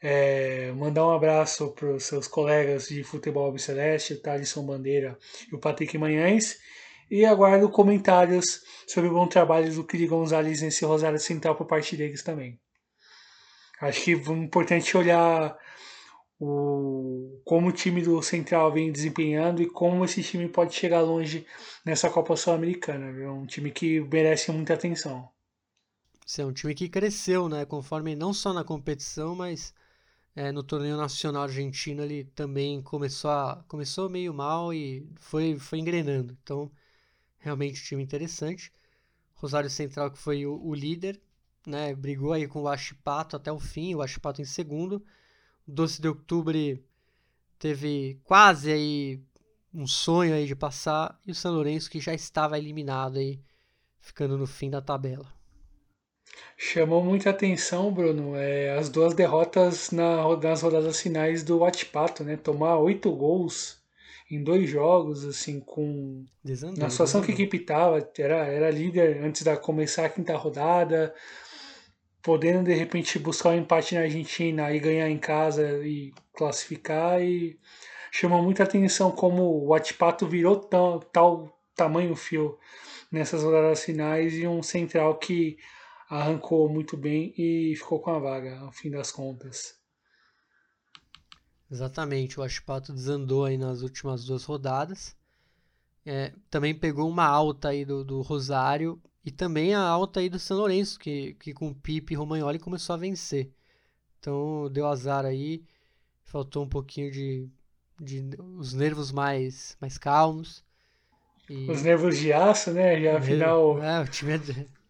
É, 0.00 0.70
mandar 0.76 1.04
um 1.04 1.10
abraço 1.10 1.72
para 1.72 1.94
os 1.94 2.04
seus 2.04 2.28
colegas 2.28 2.86
de 2.86 3.02
futebol 3.02 3.58
Celeste, 3.58 4.14
o 4.14 4.22
Thaleson 4.22 4.64
Bandeira 4.64 5.18
e 5.50 5.56
o 5.56 5.58
Patrick 5.58 5.98
Manhães. 5.98 6.60
E 7.10 7.24
aguardo 7.24 7.68
comentários 7.68 8.62
sobre 8.86 9.10
o 9.10 9.14
bom 9.14 9.26
trabalho 9.26 9.74
do 9.74 9.84
Kiri 9.84 10.06
Gonzalez 10.06 10.62
nesse 10.62 10.84
Rosário 10.84 11.18
Central 11.18 11.56
por 11.56 11.66
parte 11.66 11.96
deles 11.96 12.22
também. 12.22 12.56
Acho 13.80 14.04
que 14.04 14.12
é 14.12 14.14
importante 14.14 14.96
olhar 14.96 15.58
o, 16.40 17.38
como 17.44 17.68
o 17.68 17.72
time 17.72 18.00
do 18.02 18.22
Central 18.22 18.72
vem 18.72 18.90
desempenhando 18.90 19.62
e 19.62 19.68
como 19.68 20.04
esse 20.04 20.22
time 20.22 20.48
pode 20.48 20.74
chegar 20.74 21.02
longe 21.02 21.46
nessa 21.84 22.08
Copa 22.08 22.34
Sul-Americana. 22.34 23.10
É 23.20 23.30
um 23.30 23.44
time 23.44 23.70
que 23.70 24.00
merece 24.00 24.50
muita 24.50 24.72
atenção. 24.72 25.28
Esse 26.26 26.40
é 26.40 26.46
um 26.46 26.52
time 26.52 26.74
que 26.74 26.88
cresceu, 26.88 27.48
né? 27.48 27.66
Conforme 27.66 28.16
não 28.16 28.32
só 28.32 28.54
na 28.54 28.64
competição, 28.64 29.34
mas 29.34 29.74
é, 30.34 30.50
no 30.50 30.62
torneio 30.62 30.96
nacional 30.96 31.42
argentino 31.42 32.02
ele 32.02 32.24
também 32.24 32.80
começou 32.80 33.30
a, 33.30 33.62
começou 33.68 34.08
meio 34.08 34.32
mal 34.32 34.72
e 34.72 35.06
foi 35.16 35.58
foi 35.58 35.78
engrenando. 35.78 36.36
Então 36.42 36.70
realmente 37.38 37.82
um 37.82 37.84
time 37.84 38.02
interessante. 38.02 38.72
Rosário 39.34 39.68
Central 39.68 40.10
que 40.10 40.18
foi 40.18 40.46
o, 40.46 40.58
o 40.64 40.74
líder, 40.74 41.20
né? 41.66 41.94
Brigou 41.94 42.32
aí 42.32 42.48
com 42.48 42.62
o 42.62 42.68
Achipato 42.68 43.36
até 43.36 43.52
o 43.52 43.60
fim, 43.60 43.94
o 43.94 44.02
Achipato 44.02 44.40
em 44.40 44.44
segundo. 44.46 45.04
Doce 45.66 46.00
de 46.00 46.08
Outubro 46.08 46.58
teve 47.58 48.20
quase 48.24 48.72
aí 48.72 49.20
um 49.72 49.86
sonho 49.86 50.34
aí 50.34 50.46
de 50.46 50.56
passar 50.56 51.18
e 51.26 51.30
o 51.30 51.34
São 51.34 51.52
Lourenço 51.52 51.90
que 51.90 52.00
já 52.00 52.12
estava 52.12 52.58
eliminado 52.58 53.18
aí, 53.18 53.40
ficando 54.00 54.36
no 54.36 54.46
fim 54.46 54.68
da 54.68 54.80
tabela. 54.80 55.32
Chamou 56.56 57.02
muita 57.02 57.30
atenção, 57.30 57.92
Bruno, 57.92 58.36
é, 58.36 58.76
as 58.76 58.88
duas 58.88 59.14
derrotas 59.14 59.90
na, 59.90 60.36
nas 60.36 60.62
rodadas 60.62 61.00
finais 61.00 61.42
do 61.42 61.58
Watpato, 61.58 62.22
né? 62.22 62.36
Tomar 62.36 62.78
oito 62.78 63.10
gols 63.12 63.80
em 64.30 64.42
dois 64.42 64.68
jogos, 64.68 65.24
assim, 65.24 65.58
com. 65.58 66.24
Desandou, 66.44 66.78
na 66.78 66.90
situação 66.90 67.20
desandou. 67.20 67.36
que 67.36 67.42
a 67.42 67.46
equipe 67.46 67.56
estava, 67.62 68.10
era, 68.18 68.46
era 68.46 68.70
líder 68.70 69.24
antes 69.24 69.42
da 69.42 69.56
começar 69.56 70.06
a 70.06 70.08
quinta 70.08 70.36
rodada, 70.36 71.14
podendo 72.22 72.64
de 72.64 72.74
repente 72.74 73.18
buscar 73.18 73.50
um 73.50 73.58
empate 73.58 73.94
na 73.94 74.02
Argentina 74.02 74.72
e 74.72 74.80
ganhar 74.80 75.08
em 75.08 75.18
casa 75.18 75.86
e 75.86 76.12
classificar 76.34 77.20
e 77.22 77.58
chama 78.10 78.42
muita 78.42 78.64
atenção 78.64 79.10
como 79.10 79.66
o 79.66 79.74
Atipato 79.74 80.26
virou 80.26 80.56
tão, 80.56 81.00
tal 81.12 81.58
tamanho 81.74 82.14
fio 82.14 82.58
nessas 83.10 83.42
rodadas 83.42 83.84
finais 83.84 84.34
e 84.34 84.46
um 84.46 84.62
central 84.62 85.18
que 85.18 85.56
arrancou 86.08 86.68
muito 86.68 86.96
bem 86.96 87.32
e 87.38 87.74
ficou 87.76 88.00
com 88.00 88.10
a 88.10 88.18
vaga 88.18 88.58
ao 88.58 88.72
fim 88.72 88.90
das 88.90 89.10
contas. 89.10 89.78
Exatamente, 91.70 92.38
o 92.38 92.42
Atipato 92.42 92.92
desandou 92.92 93.44
aí 93.44 93.56
nas 93.56 93.82
últimas 93.82 94.24
duas 94.24 94.44
rodadas. 94.44 95.16
É, 96.04 96.32
também 96.50 96.74
pegou 96.74 97.08
uma 97.08 97.24
alta 97.24 97.68
aí 97.68 97.84
do, 97.84 98.02
do 98.02 98.22
Rosário 98.22 99.00
e 99.24 99.30
também 99.30 99.74
a 99.74 99.80
alta 99.80 100.20
aí 100.20 100.28
do 100.28 100.38
São 100.38 100.56
Lourenço, 100.56 100.98
que, 100.98 101.34
que 101.34 101.52
com 101.52 101.74
Pipe 101.74 102.14
e 102.14 102.16
Romagnoli 102.16 102.58
começou 102.58 102.94
a 102.94 102.98
vencer. 102.98 103.50
Então 104.18 104.70
deu 104.70 104.86
azar 104.86 105.24
aí, 105.24 105.62
faltou 106.24 106.64
um 106.64 106.68
pouquinho 106.68 107.10
de, 107.10 107.48
de 108.00 108.30
os 108.56 108.72
nervos 108.72 109.12
mais, 109.12 109.76
mais 109.80 109.98
calmos. 109.98 110.64
E... 111.48 111.70
Os 111.70 111.82
nervos 111.82 112.16
de 112.18 112.32
aço, 112.32 112.70
né? 112.70 113.00
Já 113.00 113.18
afinal. 113.18 113.82
É, 113.82 114.00
o 114.02 114.06
time 114.06 114.32
é, 114.34 114.38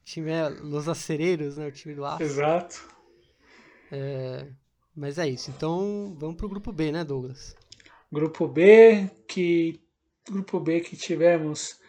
time 0.05 0.31
é 0.31 0.49
Los 0.49 0.89
Acereiros, 0.89 1.57
né? 1.57 1.67
O 1.67 1.73
time 1.73 1.95
do 1.95 2.05
aço. 2.05 2.23
Exato. 2.23 2.89
É, 3.91 4.47
mas 4.95 5.19
é 5.19 5.29
isso. 5.29 5.51
Então 5.51 6.15
vamos 6.19 6.37
pro 6.37 6.49
grupo 6.49 6.73
B, 6.73 6.93
né, 6.93 7.05
Douglas? 7.05 7.57
Grupo 8.13 8.47
B, 8.47 9.11
que. 9.27 9.81
Grupo 10.29 10.61
B 10.61 10.81
que 10.81 10.97
tivemos 10.97 11.80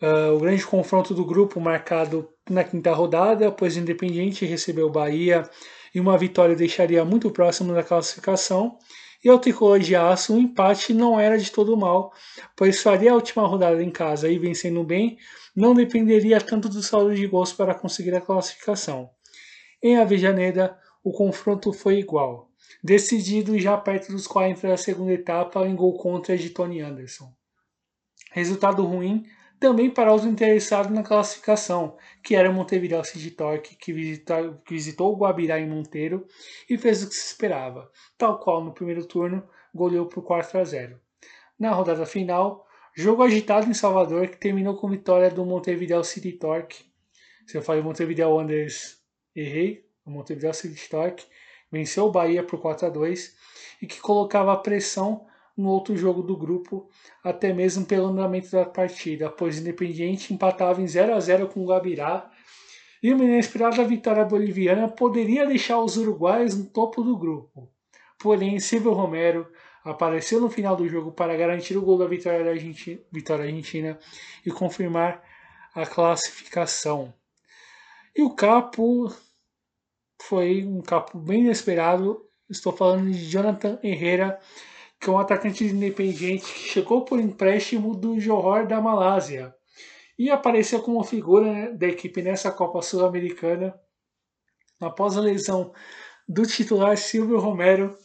Uh, 0.00 0.36
o 0.36 0.40
grande 0.40 0.64
confronto 0.64 1.14
do 1.14 1.24
grupo 1.24 1.58
marcado 1.58 2.28
na 2.50 2.62
quinta 2.62 2.92
rodada, 2.92 3.50
pois 3.50 3.76
o 3.76 3.80
Independiente 3.80 4.44
recebeu 4.44 4.88
o 4.88 4.90
Bahia 4.90 5.48
e 5.94 6.00
uma 6.00 6.18
vitória 6.18 6.54
deixaria 6.54 7.04
muito 7.04 7.30
próximo 7.30 7.72
da 7.72 7.82
classificação. 7.82 8.78
E 9.24 9.28
ao 9.30 9.38
tricolor 9.38 9.78
de 9.78 9.96
aço, 9.96 10.34
um 10.34 10.38
empate 10.38 10.92
não 10.92 11.18
era 11.18 11.38
de 11.38 11.50
todo 11.50 11.76
mal, 11.76 12.12
pois 12.54 12.82
faria 12.82 13.12
a 13.12 13.14
última 13.14 13.46
rodada 13.46 13.82
em 13.82 13.90
casa 13.90 14.28
e 14.28 14.38
vencendo 14.38 14.84
bem, 14.84 15.16
não 15.54 15.74
dependeria 15.74 16.40
tanto 16.40 16.68
do 16.68 16.82
saldo 16.82 17.14
de 17.14 17.26
gols 17.26 17.52
para 17.52 17.74
conseguir 17.74 18.14
a 18.14 18.20
classificação. 18.20 19.08
Em 19.82 19.96
Avejaneda, 19.96 20.78
o 21.02 21.12
confronto 21.12 21.72
foi 21.72 21.98
igual, 21.98 22.50
decidido 22.84 23.58
já 23.58 23.76
perto 23.76 24.12
dos 24.12 24.26
40 24.26 24.68
da 24.68 24.76
segunda 24.76 25.12
etapa 25.12 25.66
em 25.66 25.74
gol 25.74 25.94
contra 25.94 26.36
de 26.36 26.50
Tony 26.50 26.80
Anderson. 26.80 27.32
Resultado 28.32 28.84
ruim 28.84 29.24
também 29.66 29.90
para 29.90 30.14
os 30.14 30.24
interessados 30.24 30.92
na 30.92 31.02
classificação, 31.02 31.96
que 32.22 32.36
era 32.36 32.52
Montevideo 32.52 33.02
City 33.02 33.32
Torque, 33.32 33.74
que, 33.74 33.92
que 33.92 34.72
visitou 34.72 35.12
o 35.12 35.16
Guabirá 35.16 35.58
em 35.58 35.68
Monteiro 35.68 36.24
e 36.70 36.78
fez 36.78 37.02
o 37.02 37.08
que 37.08 37.14
se 37.16 37.32
esperava, 37.32 37.90
tal 38.16 38.38
qual 38.38 38.62
no 38.62 38.72
primeiro 38.72 39.04
turno 39.04 39.42
goleou 39.74 40.06
por 40.06 40.22
4 40.22 40.60
a 40.60 40.64
0. 40.64 41.00
Na 41.58 41.72
rodada 41.72 42.06
final, 42.06 42.64
jogo 42.94 43.24
agitado 43.24 43.68
em 43.68 43.74
Salvador 43.74 44.28
que 44.28 44.36
terminou 44.36 44.76
com 44.76 44.88
vitória 44.88 45.30
do 45.30 45.44
Montevideo 45.44 46.04
City 46.04 46.30
Torque. 46.30 46.84
Se 47.44 47.58
eu 47.58 47.62
falei 47.62 47.82
Montevideo 47.82 48.30
Wanderers, 48.30 49.00
errei. 49.34 49.84
O 50.04 50.12
Montevideo 50.12 50.54
City 50.54 50.88
Torque 50.88 51.26
venceu 51.72 52.04
o 52.04 52.12
Bahia 52.12 52.44
por 52.44 52.60
4 52.60 52.86
a 52.86 52.90
2 52.90 53.36
e 53.82 53.86
que 53.88 54.00
colocava 54.00 54.52
a 54.52 54.56
pressão 54.58 55.26
no 55.56 55.70
outro 55.70 55.96
jogo 55.96 56.22
do 56.22 56.36
grupo, 56.36 56.88
até 57.24 57.52
mesmo 57.52 57.86
pelo 57.86 58.08
andamento 58.08 58.50
da 58.50 58.64
partida, 58.64 59.30
pois 59.30 59.58
Independiente 59.58 60.34
empatava 60.34 60.82
em 60.82 60.86
0 60.86 61.14
a 61.14 61.20
0 61.20 61.48
com 61.48 61.64
o 61.64 61.66
Gabirá 61.66 62.30
e 63.02 63.12
uma 63.12 63.24
inesperada 63.24 63.84
vitória 63.84 64.24
boliviana 64.24 64.88
poderia 64.88 65.46
deixar 65.46 65.80
os 65.80 65.96
uruguaios 65.96 66.56
no 66.56 66.66
topo 66.66 67.02
do 67.02 67.16
grupo. 67.16 67.70
Porém, 68.18 68.58
Silvio 68.58 68.92
Romero 68.92 69.46
apareceu 69.84 70.40
no 70.40 70.50
final 70.50 70.74
do 70.74 70.88
jogo 70.88 71.12
para 71.12 71.36
garantir 71.36 71.76
o 71.76 71.82
gol 71.82 71.98
da 71.98 72.06
vitória, 72.06 72.44
da 72.44 72.50
Argentina, 72.50 73.00
vitória 73.12 73.44
argentina 73.44 73.98
e 74.44 74.50
confirmar 74.50 75.22
a 75.74 75.86
classificação. 75.86 77.14
E 78.14 78.22
o 78.22 78.34
capo 78.34 79.12
foi 80.22 80.64
um 80.64 80.80
capo 80.80 81.18
bem 81.18 81.42
inesperado. 81.42 82.24
Estou 82.48 82.72
falando 82.72 83.10
de 83.10 83.24
Jonathan 83.26 83.78
Herrera, 83.82 84.40
que 85.00 85.08
é 85.08 85.12
um 85.12 85.18
atacante 85.18 85.64
independente 85.64 86.52
que 86.52 86.68
chegou 86.68 87.04
por 87.04 87.20
empréstimo 87.20 87.94
do 87.94 88.18
Johor 88.18 88.66
da 88.66 88.80
Malásia 88.80 89.54
e 90.18 90.30
apareceu 90.30 90.80
como 90.80 91.02
figura 91.04 91.52
né, 91.52 91.72
da 91.72 91.86
equipe 91.86 92.22
nessa 92.22 92.50
Copa 92.50 92.80
Sul-Americana 92.80 93.78
após 94.80 95.16
a 95.16 95.20
lesão 95.20 95.72
do 96.28 96.46
titular 96.46 96.96
Silvio 96.96 97.38
Romero 97.38 97.96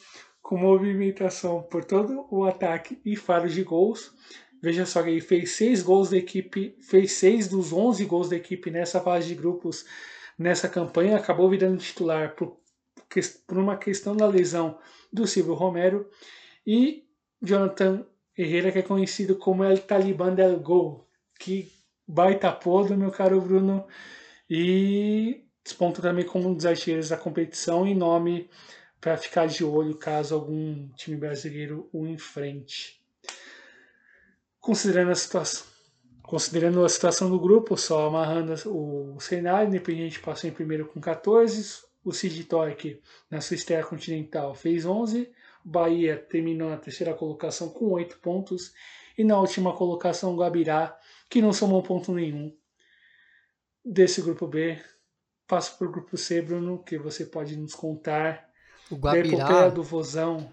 com 0.42 0.58
movimentação 0.58 1.64
por 1.64 1.86
todo 1.86 2.28
o 2.30 2.44
ataque 2.44 3.00
e 3.06 3.16
faros 3.16 3.54
de 3.54 3.64
gols. 3.64 4.14
Veja 4.62 4.86
só 4.86 5.02
que 5.02 5.10
ele 5.10 5.22
fez 5.22 5.52
seis 5.52 5.82
gols 5.82 6.10
da 6.10 6.18
equipe, 6.18 6.78
fez 6.82 7.14
seis 7.14 7.48
dos 7.48 7.74
11 7.74 8.06
gols 8.06 8.30
da 8.30 8.36
equipe 8.36 8.70
nessa 8.70 9.00
fase 9.00 9.28
de 9.28 9.36
grupos 9.36 9.86
nessa 10.38 10.68
campanha, 10.68 11.18
acabou 11.18 11.50
virando 11.50 11.78
titular 11.78 12.36
por, 12.36 12.58
por 13.48 13.58
uma 13.58 13.78
questão 13.78 14.16
da 14.16 14.28
lesão 14.28 14.78
do 15.12 15.26
Silvio 15.26 15.54
Romero 15.54 16.10
e 16.66 17.08
Jonathan 17.42 18.06
Herrera, 18.38 18.72
que 18.72 18.80
é 18.80 18.84
conhecido 18.84 19.36
como 19.36 19.64
El 19.64 19.80
Taliban 19.80 20.34
del 20.34 20.60
Gol. 20.60 21.08
Que 21.40 21.72
baita 22.08 22.52
podo, 22.52 22.98
meu 22.98 23.12
caro 23.12 23.42
Bruno. 23.42 23.88
E 24.50 25.46
desponta 25.64 26.02
também 26.02 26.26
como 26.26 26.50
um 26.50 26.54
dos 26.54 26.66
artilheiros 26.66 27.10
da 27.10 27.18
competição 27.18 27.88
e 27.88 27.96
nome 27.96 28.50
para 29.00 29.18
ficar 29.18 29.48
de 29.48 29.64
olho 29.64 29.96
caso 29.96 30.36
algum 30.36 30.90
time 30.90 31.18
brasileiro 31.18 31.90
o 31.92 32.06
enfrente. 32.06 33.02
Considerando 34.60 35.12
a 35.12 35.16
situação, 35.16 35.66
considerando 36.22 36.86
a 36.86 36.90
situação 36.90 37.30
do 37.30 37.40
grupo, 37.40 37.76
só 37.76 38.08
amarrando 38.08 38.54
o 38.70 39.20
cenário, 39.20 39.68
Independente 39.68 40.20
passou 40.20 40.50
em 40.50 40.54
primeiro 40.54 40.86
com 40.86 41.02
14, 41.02 41.82
o 42.04 42.12
Cid 42.12 42.44
Torque 42.44 43.02
na 43.30 43.42
sua 43.42 43.56
estreia 43.56 43.84
continental 43.84 44.54
fez 44.54 44.86
11, 44.86 45.32
Bahia 45.64 46.18
terminou 46.18 46.70
na 46.70 46.78
terceira 46.78 47.14
colocação 47.14 47.70
com 47.70 47.92
oito 47.92 48.20
pontos. 48.20 48.74
E 49.18 49.24
na 49.24 49.40
última 49.40 49.76
colocação, 49.76 50.34
o 50.34 50.38
Guabirá, 50.38 50.98
que 51.30 51.42
não 51.42 51.54
somou 51.54 51.84
ponto 51.84 52.14
nenhum 52.14 52.56
desse 53.84 54.22
grupo 54.22 54.48
B. 54.48 54.82
Passo 55.48 55.78
para 55.78 55.88
o 55.88 55.92
grupo 55.92 56.18
C, 56.18 56.42
Bruno, 56.42 56.82
que 56.82 56.98
você 56.98 57.26
pode 57.26 57.58
nos 57.58 57.76
contar. 57.76 58.50
O 58.90 58.96
Guabirá, 58.96 59.70
do 59.70 59.84
Vozão. 59.84 60.52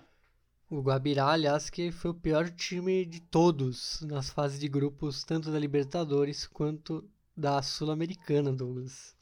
O 0.69 0.81
Guabirá, 0.81 1.29
aliás, 1.29 1.71
que 1.71 1.91
foi 1.91 2.11
o 2.11 2.15
pior 2.15 2.51
time 2.51 3.05
de 3.07 3.21
todos 3.21 4.03
nas 4.03 4.29
fases 4.31 4.59
de 4.59 4.69
grupos, 4.69 5.25
tanto 5.25 5.51
da 5.51 5.59
Libertadores 5.59 6.47
quanto 6.47 7.09
da 7.37 7.63
Sul-Americana, 7.63 8.53
Douglas. 8.53 9.17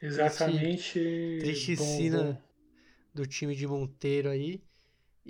Exatamente. 0.00 1.38
Triste 1.40 1.76
cena 1.76 2.42
do 3.14 3.26
time 3.26 3.54
de 3.54 3.66
Monteiro 3.66 4.30
aí. 4.30 4.62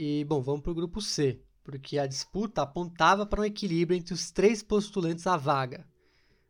E, 0.02 0.24
bom, 0.24 0.40
vamos 0.40 0.62
para 0.62 0.72
o 0.72 0.74
grupo 0.74 0.98
C, 1.02 1.42
porque 1.62 1.98
a 1.98 2.06
disputa 2.06 2.62
apontava 2.62 3.26
para 3.26 3.42
um 3.42 3.44
equilíbrio 3.44 3.98
entre 3.98 4.14
os 4.14 4.30
três 4.30 4.62
postulantes 4.62 5.26
à 5.26 5.36
vaga. 5.36 5.86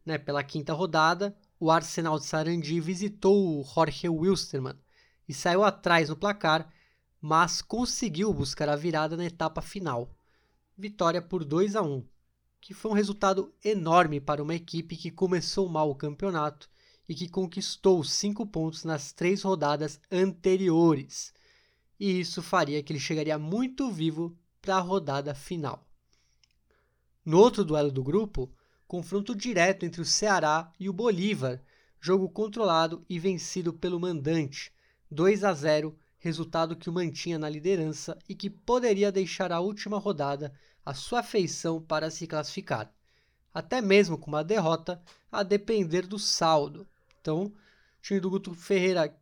Né, 0.06 0.18
pela 0.18 0.44
quinta 0.44 0.72
rodada, 0.72 1.36
o 1.58 1.68
Arsenal 1.68 2.16
de 2.16 2.26
Sarandi 2.26 2.78
visitou 2.78 3.58
o 3.58 3.64
Jorge 3.64 4.08
Wilstermann 4.08 4.78
e 5.28 5.34
saiu 5.34 5.64
atrás 5.64 6.08
no 6.08 6.16
placar 6.16 6.72
mas 7.20 7.60
conseguiu 7.60 8.32
buscar 8.32 8.68
a 8.68 8.76
virada 8.76 9.16
na 9.16 9.24
etapa 9.24 9.60
final. 9.60 10.16
Vitória 10.78 11.20
por 11.20 11.44
2 11.44 11.74
a 11.74 11.82
1, 11.82 12.06
que 12.60 12.72
foi 12.72 12.92
um 12.92 12.94
resultado 12.94 13.52
enorme 13.64 14.20
para 14.20 14.44
uma 14.44 14.54
equipe 14.54 14.96
que 14.96 15.10
começou 15.10 15.68
mal 15.68 15.90
o 15.90 15.96
campeonato 15.96 16.70
e 17.08 17.16
que 17.16 17.28
conquistou 17.28 18.04
cinco 18.04 18.46
pontos 18.46 18.84
nas 18.84 19.12
três 19.12 19.42
rodadas 19.42 20.00
anteriores. 20.08 21.34
E 22.00 22.18
isso 22.18 22.40
faria 22.40 22.82
que 22.82 22.92
ele 22.94 22.98
chegaria 22.98 23.38
muito 23.38 23.92
vivo 23.92 24.34
para 24.62 24.76
a 24.76 24.80
rodada 24.80 25.34
final. 25.34 25.86
No 27.22 27.38
outro 27.38 27.62
duelo 27.62 27.92
do 27.92 28.02
grupo, 28.02 28.50
confronto 28.88 29.34
direto 29.34 29.84
entre 29.84 30.00
o 30.00 30.06
Ceará 30.06 30.72
e 30.80 30.88
o 30.88 30.94
Bolívar, 30.94 31.60
jogo 32.00 32.30
controlado 32.30 33.04
e 33.06 33.18
vencido 33.18 33.70
pelo 33.74 34.00
mandante, 34.00 34.72
2 35.10 35.44
a 35.44 35.52
0, 35.52 35.94
resultado 36.18 36.74
que 36.74 36.88
o 36.88 36.92
mantinha 36.92 37.38
na 37.38 37.50
liderança 37.50 38.18
e 38.26 38.34
que 38.34 38.48
poderia 38.48 39.12
deixar 39.12 39.52
a 39.52 39.60
última 39.60 39.98
rodada 39.98 40.54
a 40.84 40.94
sua 40.94 41.22
feição 41.22 41.82
para 41.82 42.10
se 42.10 42.26
classificar, 42.26 42.90
até 43.52 43.82
mesmo 43.82 44.16
com 44.16 44.30
uma 44.30 44.42
derrota 44.42 45.02
a 45.30 45.42
depender 45.42 46.06
do 46.06 46.18
saldo. 46.18 46.86
Então, 47.20 47.44
o 47.44 47.52
time 48.00 48.20
do 48.20 48.30
Guto 48.30 48.54
Ferreira 48.54 49.14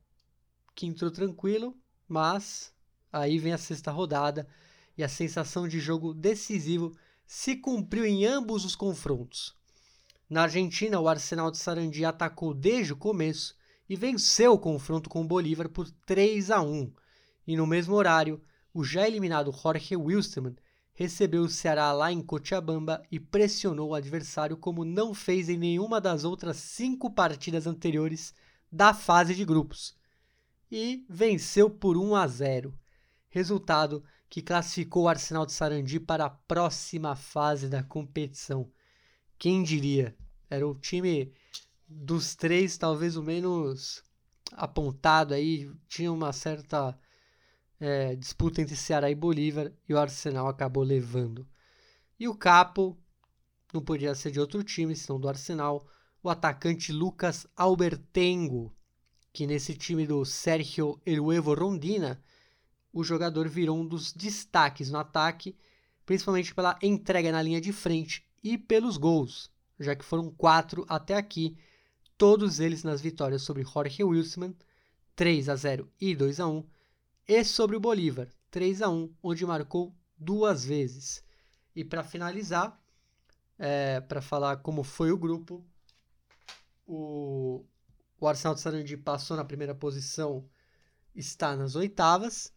que 0.77 0.87
entrou 0.87 1.11
tranquilo, 1.11 1.77
mas 2.09 2.73
aí 3.13 3.39
vem 3.39 3.53
a 3.53 3.59
sexta 3.59 3.91
rodada 3.91 4.49
e 4.97 5.05
a 5.05 5.09
sensação 5.09 5.69
de 5.69 5.79
jogo 5.79 6.15
decisivo 6.15 6.97
se 7.27 7.57
cumpriu 7.57 8.05
em 8.07 8.25
ambos 8.25 8.65
os 8.65 8.75
confrontos. 8.75 9.55
Na 10.29 10.43
Argentina, 10.43 10.99
o 10.99 11.09
Arsenal 11.09 11.51
de 11.51 11.59
Sarandi 11.59 12.05
atacou 12.05 12.55
desde 12.55 12.93
o 12.93 12.97
começo 12.97 13.55
e 13.89 13.97
venceu 13.97 14.53
o 14.53 14.59
confronto 14.59 15.09
com 15.09 15.23
o 15.23 15.27
Bolívar 15.27 15.69
por 15.69 15.91
3 16.07 16.51
a 16.51 16.61
1. 16.61 16.93
E 17.47 17.57
no 17.57 17.67
mesmo 17.67 17.95
horário, 17.95 18.43
o 18.75 18.85
já 18.85 19.07
eliminado 19.07 19.53
Jorge 19.53 19.97
Wilstermann 19.97 20.57
recebeu 20.95 21.43
o 21.43 21.49
Ceará 21.49 21.93
lá 21.93 22.13
em 22.13 22.21
Cochabamba 22.21 23.03
e 23.11 23.21
pressionou 23.21 23.91
o 23.91 23.95
adversário 23.95 24.57
como 24.57 24.85
não 24.85 25.15
fez 25.15 25.49
em 25.49 25.57
nenhuma 25.57 26.01
das 26.01 26.25
outras 26.25 26.57
cinco 26.57 27.11
partidas 27.11 27.67
anteriores 27.67 28.35
da 28.71 28.93
fase 28.93 29.35
de 29.35 29.45
grupos. 29.45 29.98
E 30.71 31.05
venceu 31.09 31.71
por 31.71 31.97
1 31.97 32.15
a 32.15 32.27
0. 32.27 32.79
Resultado 33.29 34.05
que 34.29 34.43
classificou 34.43 35.05
o 35.05 35.09
Arsenal 35.09 35.47
de 35.47 35.53
Sarandi 35.53 35.99
para 35.99 36.27
a 36.27 36.31
próxima 36.31 37.17
fase 37.17 37.69
da 37.69 37.83
competição. 37.83 38.71
Quem 39.39 39.63
diria? 39.63 40.17
Era 40.51 40.67
o 40.67 40.75
time 40.75 41.33
dos 41.87 42.35
três, 42.35 42.77
talvez 42.77 43.17
o 43.17 43.23
menos 43.23 44.03
apontado 44.53 45.33
aí. 45.33 45.71
Tinha 45.89 46.13
uma 46.13 46.33
certa 46.33 46.99
é, 47.81 48.17
disputa 48.17 48.61
entre 48.61 48.77
Ceará 48.77 49.11
e 49.11 49.15
Bolívar 49.15 49.73
e 49.89 49.95
o 49.95 49.99
Arsenal 49.99 50.49
acabou 50.49 50.83
levando. 50.83 51.47
E 52.19 52.29
o 52.29 52.35
capo 52.35 52.99
não 53.73 53.83
podia 53.83 54.15
ser 54.15 54.31
de 54.31 54.41
outro 54.41 54.63
time, 54.63 54.97
senão 54.97 55.21
do 55.21 55.29
Arsenal, 55.29 55.87
o 56.23 56.29
atacante 56.29 56.93
Lucas 56.93 57.47
Albertengo, 57.57 58.75
que 59.39 59.47
nesse 59.47 59.73
time 59.73 60.05
do 60.05 60.25
Sergio 60.25 61.01
Eluevo 61.07 61.55
Rondina, 61.55 62.21
o 62.93 63.05
jogador 63.05 63.49
virou 63.49 63.79
um 63.79 63.87
dos 63.87 64.13
destaques 64.13 64.91
no 64.91 64.99
ataque, 64.99 65.57
principalmente 66.05 66.53
pela 66.53 66.77
entrega 66.83 67.31
na 67.31 67.41
linha 67.41 67.61
de 67.61 67.73
frente 67.73 68.29
e 68.43 68.59
pelos 68.59 68.97
gols, 68.97 69.49
já 69.79 69.95
que 69.95 70.05
foram 70.05 70.29
quatro 70.29 70.85
até 70.89 71.15
aqui, 71.15 71.57
todos 72.17 72.59
eles 72.59 72.83
nas 72.83 73.01
vitórias 73.01 73.43
sobre 73.43 73.63
Jorge 73.63 74.03
Wilson, 74.03 74.55
3 75.15 75.49
a 75.49 75.55
0 75.55 75.89
e 76.01 76.17
2 76.17 76.41
a 76.41 76.49
1, 76.49 76.65
e 77.29 77.45
sobre 77.45 77.77
o 77.77 77.81
Bolívar, 77.81 78.27
3 78.51 78.83
a 78.83 78.89
1, 78.89 79.15
onde 79.23 79.47
marcou 79.47 79.95
duas 80.19 80.65
vezes. 80.65 81.23
E 81.77 81.85
para 81.85 82.03
finalizar, 82.03 82.77
é, 83.57 84.01
para 84.01 84.21
falar 84.21 84.57
como 84.57 84.83
foi 84.83 85.13
o 85.13 85.17
grupo, 85.17 85.65
o, 86.85 87.65
o 88.21 88.27
Arsenal 88.27 88.55
de 88.55 88.61
Sarandi 88.61 88.97
passou 88.97 89.37
na 89.37 89.45
primeira 89.45 89.75
posição, 89.75 90.45
está 91.15 91.57
nas 91.57 91.75
oitavas. 91.77 92.53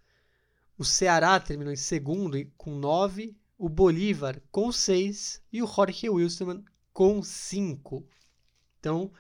O 0.78 0.84
Ceará 0.84 1.39
terminou 1.39 1.72
em 1.74 1.78
segundo 1.78 2.38
com 2.57 2.72
9 2.72 3.36
o 3.57 3.70
Bolívar 3.70 4.41
com 4.51 4.72
6 4.72 5.41
e 5.53 5.62
o 5.62 5.68
Jorge 5.68 6.09
Wilstermann 6.09 6.64
com 6.91 7.22
5. 7.22 8.03
Então, 8.80 9.12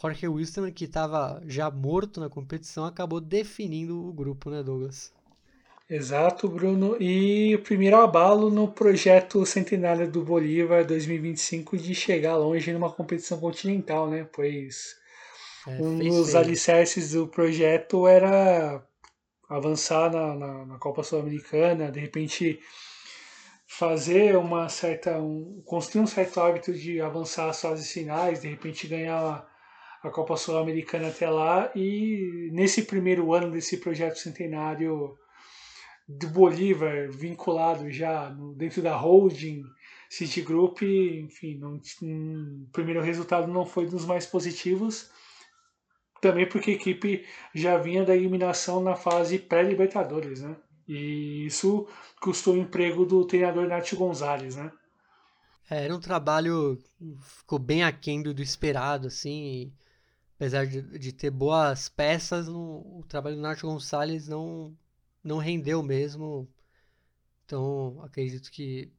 Jorge 0.00 0.26
Wilstermann, 0.26 0.72
que 0.72 0.86
estava 0.86 1.42
já 1.46 1.70
morto 1.70 2.18
na 2.18 2.30
competição, 2.30 2.86
acabou 2.86 3.20
definindo 3.20 4.08
o 4.08 4.12
grupo, 4.12 4.48
né, 4.48 4.62
Douglas? 4.62 5.12
Exato, 5.90 6.48
Bruno. 6.48 6.96
E 6.98 7.54
o 7.54 7.62
primeiro 7.62 7.98
abalo 7.98 8.48
no 8.48 8.66
projeto 8.66 9.44
centenário 9.44 10.10
do 10.10 10.24
Bolívar 10.24 10.86
2025 10.86 11.76
de 11.76 11.94
chegar 11.94 12.38
longe 12.38 12.72
numa 12.72 12.90
competição 12.90 13.38
continental, 13.38 14.08
né? 14.08 14.26
Pois 14.32 15.01
é, 15.66 15.70
um 15.70 15.98
dos 15.98 16.30
feio. 16.30 16.38
alicerces 16.38 17.12
do 17.12 17.26
projeto 17.26 18.06
era 18.06 18.82
avançar 19.48 20.10
na, 20.10 20.34
na, 20.34 20.66
na 20.66 20.78
Copa 20.78 21.02
Sul-Americana, 21.02 21.90
de 21.90 22.00
repente 22.00 22.60
fazer 23.66 24.36
uma 24.36 24.68
certa 24.68 25.18
um, 25.18 25.62
construir 25.64 26.02
um 26.02 26.06
certo 26.06 26.40
hábito 26.40 26.72
de 26.72 27.00
avançar 27.00 27.48
as 27.48 27.60
fases 27.60 27.90
finais, 27.90 28.42
de 28.42 28.48
repente 28.48 28.86
ganhar 28.86 29.48
a, 30.02 30.08
a 30.08 30.10
Copa 30.10 30.36
Sul-Americana 30.36 31.08
até 31.08 31.28
lá 31.28 31.70
e 31.74 32.50
nesse 32.52 32.82
primeiro 32.82 33.32
ano 33.32 33.50
desse 33.50 33.78
projeto 33.78 34.16
centenário 34.16 35.16
do 36.08 36.28
Bolívar 36.28 37.10
vinculado 37.10 37.90
já 37.90 38.30
no, 38.30 38.54
dentro 38.54 38.82
da 38.82 38.96
holding 38.96 39.62
Citigroup, 40.10 40.82
enfim, 40.82 41.56
não, 41.56 41.80
um, 42.02 42.66
o 42.68 42.70
primeiro 42.70 43.00
resultado 43.00 43.50
não 43.50 43.64
foi 43.64 43.86
dos 43.86 44.04
mais 44.04 44.26
positivos, 44.26 45.10
também 46.22 46.48
porque 46.48 46.70
a 46.70 46.74
equipe 46.74 47.26
já 47.52 47.76
vinha 47.76 48.04
da 48.04 48.14
eliminação 48.14 48.80
na 48.80 48.94
fase 48.94 49.40
pré-Libertadores, 49.40 50.40
né? 50.40 50.56
E 50.86 51.44
isso 51.46 51.88
custou 52.20 52.54
o 52.54 52.58
emprego 52.58 53.04
do 53.04 53.26
treinador 53.26 53.66
Nath 53.66 53.92
Gonzalez, 53.94 54.54
né? 54.54 54.70
É, 55.68 55.84
era 55.84 55.94
um 55.94 56.00
trabalho 56.00 56.78
ficou 57.20 57.58
bem 57.58 57.82
aquém 57.82 58.22
do, 58.22 58.32
do 58.32 58.40
esperado, 58.40 59.08
assim. 59.08 59.72
apesar 60.36 60.64
de, 60.64 60.96
de, 60.96 61.12
ter 61.12 61.30
boas 61.30 61.88
peças, 61.88 62.46
no, 62.46 63.00
o 63.00 63.04
trabalho 63.08 63.34
do 63.34 63.42
Nath 63.42 63.62
Gonzalez 63.62 64.28
não, 64.28 64.76
não 65.24 65.38
rendeu 65.38 65.82
mesmo. 65.82 66.48
Então, 67.44 68.00
acredito 68.04 68.48
que 68.50 68.92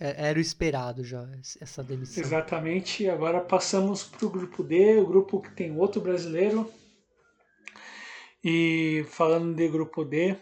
era 0.00 0.38
o 0.38 0.40
esperado 0.40 1.04
já, 1.04 1.28
essa 1.60 1.84
demissão. 1.84 2.24
Exatamente. 2.24 3.08
Agora 3.08 3.38
passamos 3.38 4.02
para 4.02 4.26
o 4.26 4.30
grupo 4.30 4.64
D, 4.64 4.98
o 4.98 5.06
grupo 5.06 5.42
que 5.42 5.50
tem 5.50 5.76
outro 5.78 6.00
brasileiro. 6.00 6.68
E 8.42 9.04
falando 9.10 9.54
de 9.54 9.68
grupo 9.68 10.02
D, 10.02 10.34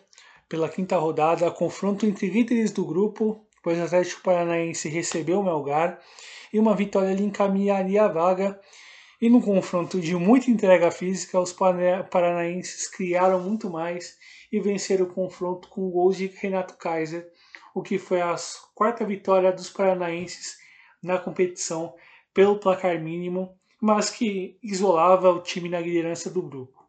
pela 0.49 0.69
quinta 0.69 0.97
rodada, 0.97 1.51
confronto 1.51 2.07
entre 2.07 2.31
líderes 2.31 2.71
do 2.71 2.87
grupo, 2.87 3.45
pois 3.63 3.79
o 3.81 3.83
Atlético 3.83 4.23
Paranaense 4.23 4.89
recebeu 4.89 5.41
o 5.41 5.45
Melgar 5.45 6.01
e 6.53 6.59
uma 6.61 6.77
vitória 6.77 7.13
lhe 7.13 7.25
encaminharia 7.25 8.05
a 8.05 8.09
vaga. 8.09 8.61
E 9.21 9.29
no 9.29 9.43
confronto 9.43 10.01
de 10.01 10.15
muita 10.15 10.49
entrega 10.49 10.93
física, 10.93 11.41
os 11.41 11.53
paranaenses 11.53 12.89
criaram 12.89 13.41
muito 13.41 13.69
mais 13.69 14.17
e 14.53 14.61
venceram 14.61 15.07
o 15.07 15.13
confronto 15.13 15.69
com 15.69 15.91
gols 15.91 16.17
de 16.17 16.29
Renato 16.29 16.77
Kaiser, 16.77 17.29
o 17.79 17.83
que 17.83 17.97
foi 17.97 18.21
a 18.21 18.35
quarta 18.75 19.05
vitória 19.05 19.53
dos 19.53 19.71
paranaenses 19.71 20.59
na 21.01 21.17
competição 21.17 21.95
pelo 22.35 22.59
placar 22.59 23.01
mínimo, 23.01 23.57
mas 23.81 24.11
que 24.11 24.59
isolava 24.61 25.31
o 25.31 25.41
time 25.41 25.69
na 25.69 25.79
liderança 25.79 26.29
do 26.29 26.43
grupo. 26.43 26.85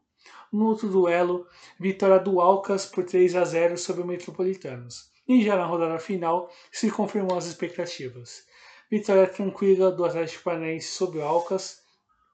No 0.52 0.66
outro 0.66 0.90
duelo, 0.90 1.46
vitória 1.80 2.18
do 2.18 2.42
Alcas 2.42 2.88
por 2.88 3.06
3 3.06 3.36
a 3.36 3.46
0 3.46 3.78
sobre 3.78 4.02
o 4.02 4.08
Metropolitanos. 4.08 5.12
E 5.28 5.44
já 5.44 5.56
na 5.56 5.66
rodada 5.66 6.00
final, 6.00 6.52
se 6.72 6.90
confirmou 6.90 7.38
as 7.38 7.46
expectativas. 7.46 8.48
Vitória 8.90 9.28
tranquila 9.28 9.92
do 9.92 10.04
Atlético 10.04 10.46
Paranaense 10.46 10.88
sobre 10.88 11.20
o 11.20 11.24
Alcas, 11.24 11.84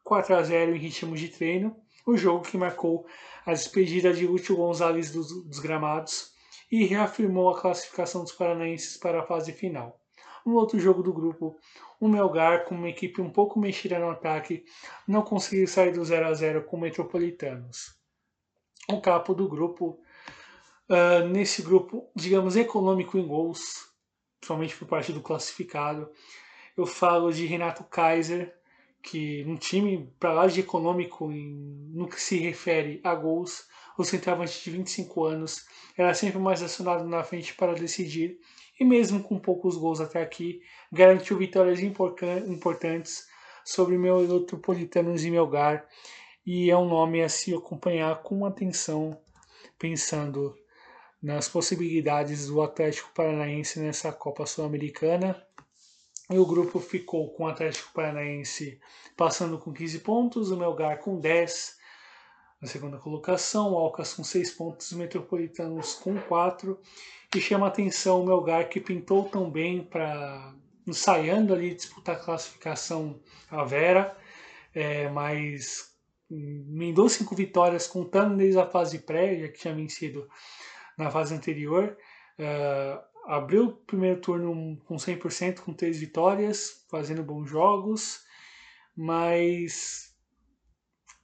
4 0.05 0.33
a 0.33 0.43
0 0.43 0.73
em 0.73 0.79
ritmo 0.79 1.13
de 1.17 1.27
treino, 1.27 1.75
o 2.05 2.15
jogo 2.15 2.45
que 2.45 2.57
marcou 2.57 3.05
a 3.45 3.51
despedida 3.51 4.13
de 4.13 4.25
Lúcio 4.25 4.55
Gonzalez 4.55 5.11
dos, 5.11 5.43
dos 5.43 5.59
gramados 5.59 6.33
e 6.81 6.85
reafirmou 6.85 7.49
a 7.49 7.59
classificação 7.59 8.23
dos 8.23 8.31
paranaenses 8.31 8.97
para 8.97 9.21
a 9.21 9.25
fase 9.25 9.51
final. 9.51 9.99
No 10.45 10.55
outro 10.55 10.79
jogo 10.79 11.01
do 11.01 11.13
grupo, 11.13 11.57
o 11.99 12.07
Melgar, 12.07 12.65
com 12.65 12.75
uma 12.75 12.89
equipe 12.89 13.21
um 13.21 13.29
pouco 13.29 13.59
mexida 13.59 13.97
no 13.97 14.09
ataque, 14.09 14.63
não 15.07 15.21
conseguiu 15.21 15.67
sair 15.67 15.91
do 15.91 16.03
0 16.03 16.27
a 16.27 16.33
0 16.33 16.63
com 16.63 16.77
o 16.77 16.79
Metropolitanos 16.79 17.95
o 18.87 19.01
capo 19.01 19.33
do 19.33 19.47
grupo. 19.47 19.99
Uh, 20.87 21.27
nesse 21.27 21.63
grupo, 21.63 22.07
digamos, 22.15 22.55
econômico 22.55 23.17
em 23.17 23.25
gols, 23.25 23.89
somente 24.43 24.75
por 24.75 24.87
parte 24.87 25.11
do 25.11 25.21
classificado. 25.21 26.09
Eu 26.77 26.85
falo 26.85 27.31
de 27.31 27.45
Renato 27.45 27.83
Kaiser, 27.85 28.55
que 29.01 29.43
um 29.47 29.55
time 29.55 30.13
para 30.19 30.33
lá 30.33 30.47
de 30.47 30.59
econômico 30.59 31.31
em, 31.31 31.89
no 31.91 32.07
que 32.07 32.21
se 32.21 32.37
refere 32.37 33.01
a 33.03 33.15
gols, 33.15 33.67
o 33.97 34.03
centroavante 34.03 34.63
de 34.63 34.71
25 34.71 35.23
anos. 35.25 35.65
Era 35.97 36.13
sempre 36.13 36.39
mais 36.39 36.61
acionado 36.61 37.03
na 37.05 37.23
frente 37.23 37.53
para 37.53 37.73
decidir. 37.73 38.39
E 38.79 38.83
mesmo 38.83 39.23
com 39.23 39.39
poucos 39.39 39.77
gols 39.77 40.01
até 40.01 40.21
aqui, 40.21 40.61
garantiu 40.91 41.37
vitórias 41.37 41.79
importantes 41.79 43.27
sobre 43.63 43.97
meu 43.97 44.19
Metropolitanos 44.19 45.23
e 45.23 45.31
Melgar 45.31 45.87
e 46.45 46.69
é 46.69 46.77
um 46.77 46.87
nome 46.87 47.23
a 47.23 47.29
se 47.29 47.55
acompanhar 47.55 48.21
com 48.21 48.45
atenção, 48.45 49.19
pensando 49.79 50.55
nas 51.21 51.49
possibilidades 51.49 52.47
do 52.47 52.61
Atlético 52.61 53.09
Paranaense 53.15 53.79
nessa 53.79 54.11
Copa 54.11 54.45
Sul-Americana. 54.45 55.41
E 56.29 56.37
o 56.37 56.45
grupo 56.45 56.79
ficou 56.79 57.33
com 57.33 57.45
o 57.45 57.47
Atlético 57.47 57.91
Paranaense 57.93 58.79
passando 59.17 59.57
com 59.57 59.73
15 59.73 59.99
pontos, 59.99 60.51
o 60.51 60.57
Melgar 60.57 60.99
com 60.99 61.19
10 61.19 61.77
na 62.65 62.71
segunda 62.71 62.97
colocação, 62.97 63.73
o 63.73 63.77
Alcas 63.77 64.13
com 64.13 64.23
6 64.23 64.51
pontos, 64.51 64.91
os 64.91 64.97
Metropolitanos 64.97 65.93
com 65.93 66.19
4. 66.19 66.79
E 67.35 67.39
chama 67.39 67.67
atenção 67.67 68.23
o 68.23 68.25
Melgar 68.25 68.67
que 68.67 68.79
pintou 68.79 69.29
tão 69.29 69.51
bem 69.51 69.83
para 69.83 70.55
ensaiando 70.87 71.53
ali 71.53 71.75
disputar 71.75 72.15
a 72.15 72.19
classificação 72.19 73.19
a 73.51 73.63
Vera, 73.63 74.17
é, 74.73 75.07
mas 75.09 75.95
emendou 76.29 77.07
cinco 77.07 77.35
vitórias 77.35 77.87
contando 77.87 78.35
desde 78.35 78.59
a 78.59 78.65
fase 78.65 78.99
pré, 78.99 79.39
já 79.39 79.47
que 79.47 79.59
tinha 79.59 79.73
vencido 79.73 80.27
na 80.97 81.11
fase 81.11 81.35
anterior. 81.35 81.95
Uh, 82.39 82.99
abriu 83.25 83.65
o 83.65 83.73
primeiro 83.73 84.19
turno 84.21 84.77
com 84.85 84.95
100%, 84.95 85.59
com 85.59 85.73
três 85.73 85.99
vitórias, 85.99 86.83
fazendo 86.89 87.23
bons 87.23 87.47
jogos, 87.47 88.23
mas 88.95 90.14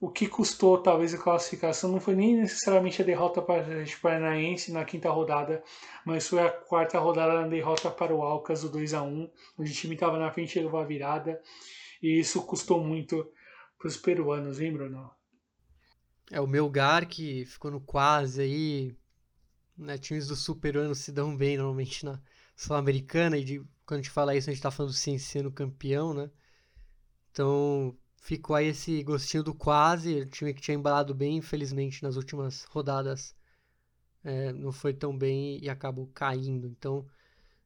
o 0.01 0.09
que 0.09 0.27
custou 0.27 0.79
talvez 0.79 1.13
a 1.13 1.17
classificação 1.19 1.91
não 1.91 1.99
foi 1.99 2.15
nem 2.15 2.35
necessariamente 2.35 3.03
a 3.03 3.05
derrota 3.05 3.39
para 3.39 3.59
o 3.59 3.61
Atlético 3.61 4.01
Paranaense 4.01 4.71
na 4.71 4.83
quinta 4.83 5.11
rodada, 5.11 5.63
mas 6.03 6.27
foi 6.27 6.39
a 6.39 6.49
quarta 6.49 6.97
rodada 6.97 7.39
na 7.39 7.47
derrota 7.47 7.91
para 7.91 8.11
o 8.13 8.23
Alcas, 8.23 8.63
o 8.63 8.69
2 8.69 8.95
a 8.95 9.03
1 9.03 9.31
onde 9.59 9.71
o 9.71 9.73
time 9.75 9.93
estava 9.93 10.17
na 10.17 10.31
frente 10.31 10.57
e 10.57 10.63
levou 10.63 10.79
a 10.79 10.85
virada, 10.85 11.39
e 12.01 12.19
isso 12.19 12.43
custou 12.47 12.83
muito 12.83 13.31
para 13.77 13.87
os 13.87 13.95
peruanos, 13.95 14.59
hein, 14.59 14.73
Bruno? 14.73 15.11
É 16.31 16.41
o 16.41 16.47
Melgar 16.47 17.07
que 17.07 17.45
ficou 17.45 17.69
no 17.69 17.79
quase 17.79 18.41
aí, 18.41 18.97
né, 19.77 19.99
times 19.99 20.27
do 20.27 20.35
sul 20.35 20.55
peruano 20.55 20.95
se 20.95 21.11
dão 21.11 21.37
bem 21.37 21.57
normalmente 21.57 22.03
na 22.03 22.19
Sul-Americana, 22.55 23.37
e 23.37 23.43
de, 23.43 23.59
quando 23.85 23.99
a 23.99 24.01
gente 24.01 24.09
fala 24.09 24.35
isso 24.35 24.49
a 24.49 24.51
gente 24.51 24.57
está 24.57 24.71
falando 24.71 24.93
do 24.93 24.97
Cienciano 24.97 25.51
campeão, 25.51 26.11
né? 26.11 26.31
Então, 27.29 27.95
ficou 28.21 28.55
aí 28.55 28.67
esse 28.67 29.03
gostinho 29.03 29.43
do 29.43 29.53
quase, 29.53 30.21
o 30.21 30.25
time 30.27 30.53
que 30.53 30.61
tinha 30.61 30.75
embalado 30.75 31.13
bem, 31.13 31.37
infelizmente 31.37 32.03
nas 32.03 32.15
últimas 32.15 32.63
rodadas 32.65 33.35
é, 34.23 34.53
não 34.53 34.71
foi 34.71 34.93
tão 34.93 35.17
bem 35.17 35.59
e 35.61 35.69
acabou 35.69 36.07
caindo. 36.13 36.67
Então 36.67 37.05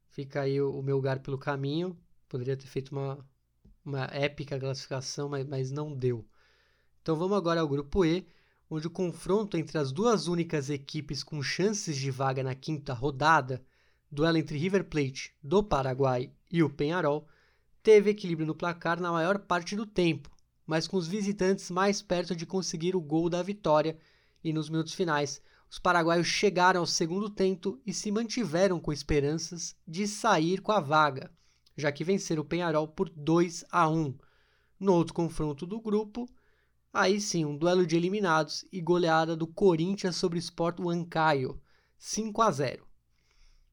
fica 0.10 0.42
aí 0.42 0.60
o, 0.60 0.80
o 0.80 0.82
meu 0.82 0.96
lugar 0.96 1.20
pelo 1.20 1.38
caminho. 1.38 1.98
Poderia 2.30 2.58
ter 2.58 2.68
feito 2.68 2.92
uma, 2.92 3.20
uma 3.84 4.06
épica 4.06 4.60
classificação, 4.60 5.30
mas, 5.30 5.46
mas 5.46 5.72
não 5.72 5.94
deu. 5.94 6.26
Então 7.02 7.16
vamos 7.16 7.38
agora 7.38 7.62
ao 7.62 7.68
grupo 7.68 8.06
E, 8.06 8.26
onde 8.70 8.88
o 8.88 8.92
confronto 8.92 9.58
entre 9.58 9.78
as 9.78 9.92
duas 9.92 10.28
únicas 10.28 10.70
equipes 10.70 11.22
com 11.24 11.44
chances 11.44 11.98
de 11.98 12.10
vaga 12.10 12.42
na 12.44 12.56
quinta 12.56 12.94
rodada, 12.94 13.64
duelo 14.10 14.38
entre 14.38 14.58
River 14.58 14.86
Plate 14.86 15.36
do 15.44 15.62
Paraguai 15.64 16.32
e 16.50 16.64
o 16.64 16.70
Penharol, 16.70 17.28
teve 17.84 18.10
equilíbrio 18.10 18.48
no 18.48 18.56
placar 18.56 19.00
na 19.00 19.12
maior 19.12 19.38
parte 19.38 19.76
do 19.76 19.86
tempo, 19.86 20.35
mas 20.66 20.88
com 20.88 20.98
os 20.98 21.08
visitantes 21.08 21.70
mais 21.70 22.02
perto 22.02 22.36
de 22.36 22.46
conseguir 22.46 22.96
o 22.96 23.02
gol 23.02 23.30
da 23.30 23.44
vitória, 23.44 23.98
e 24.44 24.54
nos 24.54 24.70
minutos 24.70 24.94
finais, 24.94 25.42
os 25.70 25.80
paraguaios 25.80 26.28
chegaram 26.28 26.80
ao 26.80 26.86
segundo 26.86 27.30
tento 27.30 27.80
e 27.86 27.94
se 27.94 28.12
mantiveram 28.12 28.80
com 28.80 28.94
esperanças 28.94 29.76
de 29.88 30.08
sair 30.08 30.62
com 30.62 30.72
a 30.72 30.80
vaga, 30.80 31.32
já 31.76 31.92
que 31.92 32.04
venceram 32.04 32.44
o 32.44 32.46
Penharol 32.46 32.88
por 32.88 33.10
2 33.10 33.66
a 33.72 33.90
1. 33.90 34.16
No 34.80 34.94
outro 34.94 35.14
confronto 35.14 35.66
do 35.66 35.82
grupo, 35.82 36.28
aí 36.94 37.20
sim, 37.20 37.46
um 37.46 37.58
duelo 37.58 37.86
de 37.86 37.96
eliminados 37.96 38.66
e 38.72 38.80
goleada 38.80 39.36
do 39.36 39.48
Corinthians 39.48 40.16
sobre 40.16 40.38
o 40.38 40.40
Sport 40.40 40.80
Huancayo, 40.80 41.60
5 41.98 42.42
a 42.42 42.52
0. 42.52 42.88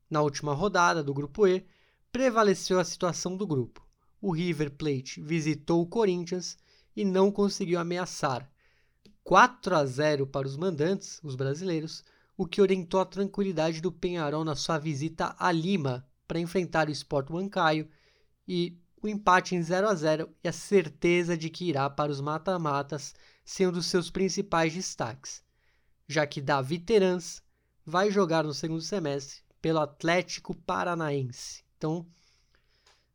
Na 0.09 0.22
última 0.22 0.55
rodada 0.55 1.03
do 1.03 1.14
grupo 1.14 1.47
E, 1.47 1.64
prevaleceu 2.11 2.78
a 2.78 2.84
situação 2.84 3.36
do 3.36 3.47
grupo. 3.47 3.86
O 4.20 4.32
River 4.32 4.70
Plate 4.72 5.20
visitou 5.20 5.82
o 5.82 5.86
Corinthians 5.86 6.57
e 6.95 7.05
não 7.05 7.30
conseguiu 7.30 7.78
ameaçar. 7.78 8.51
4 9.24 9.74
a 9.74 9.86
0 9.86 10.26
para 10.26 10.47
os 10.47 10.57
mandantes, 10.57 11.20
os 11.22 11.36
brasileiros, 11.36 12.05
o 12.36 12.47
que 12.47 12.61
orientou 12.61 13.01
a 13.01 13.07
tranquilidade 13.07 13.80
do 13.80 13.93
Penharol 13.93 14.45
na 14.45 14.57
sua 14.57 14.78
visita 14.78 15.34
a 15.38 15.53
Lima 15.53 16.07
para 16.26 16.40
enfrentar 16.40 16.88
o 16.88 16.93
Sport 16.93 17.30
Huancayo 17.30 17.88
e 18.47 18.78
o 19.03 19.09
empate 19.09 19.55
em 19.55 19.62
0 19.62 19.88
a 19.88 19.95
0 19.95 20.28
e 20.43 20.49
a 20.49 20.53
certeza 20.53 21.36
de 21.36 21.51
que 21.51 21.64
irá 21.64 21.88
para 21.90 22.11
os 22.11 22.20
mata-matas 22.20 23.14
ser 23.45 23.70
dos 23.70 23.86
seus 23.86 24.11
principais 24.11 24.72
destaques, 24.72 25.43
já 26.09 26.26
que 26.26 26.40
Davi 26.40 26.78
Terans 26.78 27.43
vai 27.84 28.11
jogar 28.11 28.45
no 28.45 28.55
segundo 28.55 28.80
semestre 28.80 29.43
pelo 29.61 29.80
Atlético 29.80 30.55
Paranaense. 30.55 31.64
Então, 31.76 32.07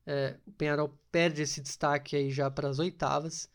é, 0.05 0.37
o 0.45 0.51
Penharol 0.51 0.97
perde 1.11 1.41
esse 1.41 1.61
destaque 1.61 2.15
aí 2.15 2.31
já 2.31 2.51
para 2.51 2.69
as 2.69 2.79
oitavas 2.79 3.49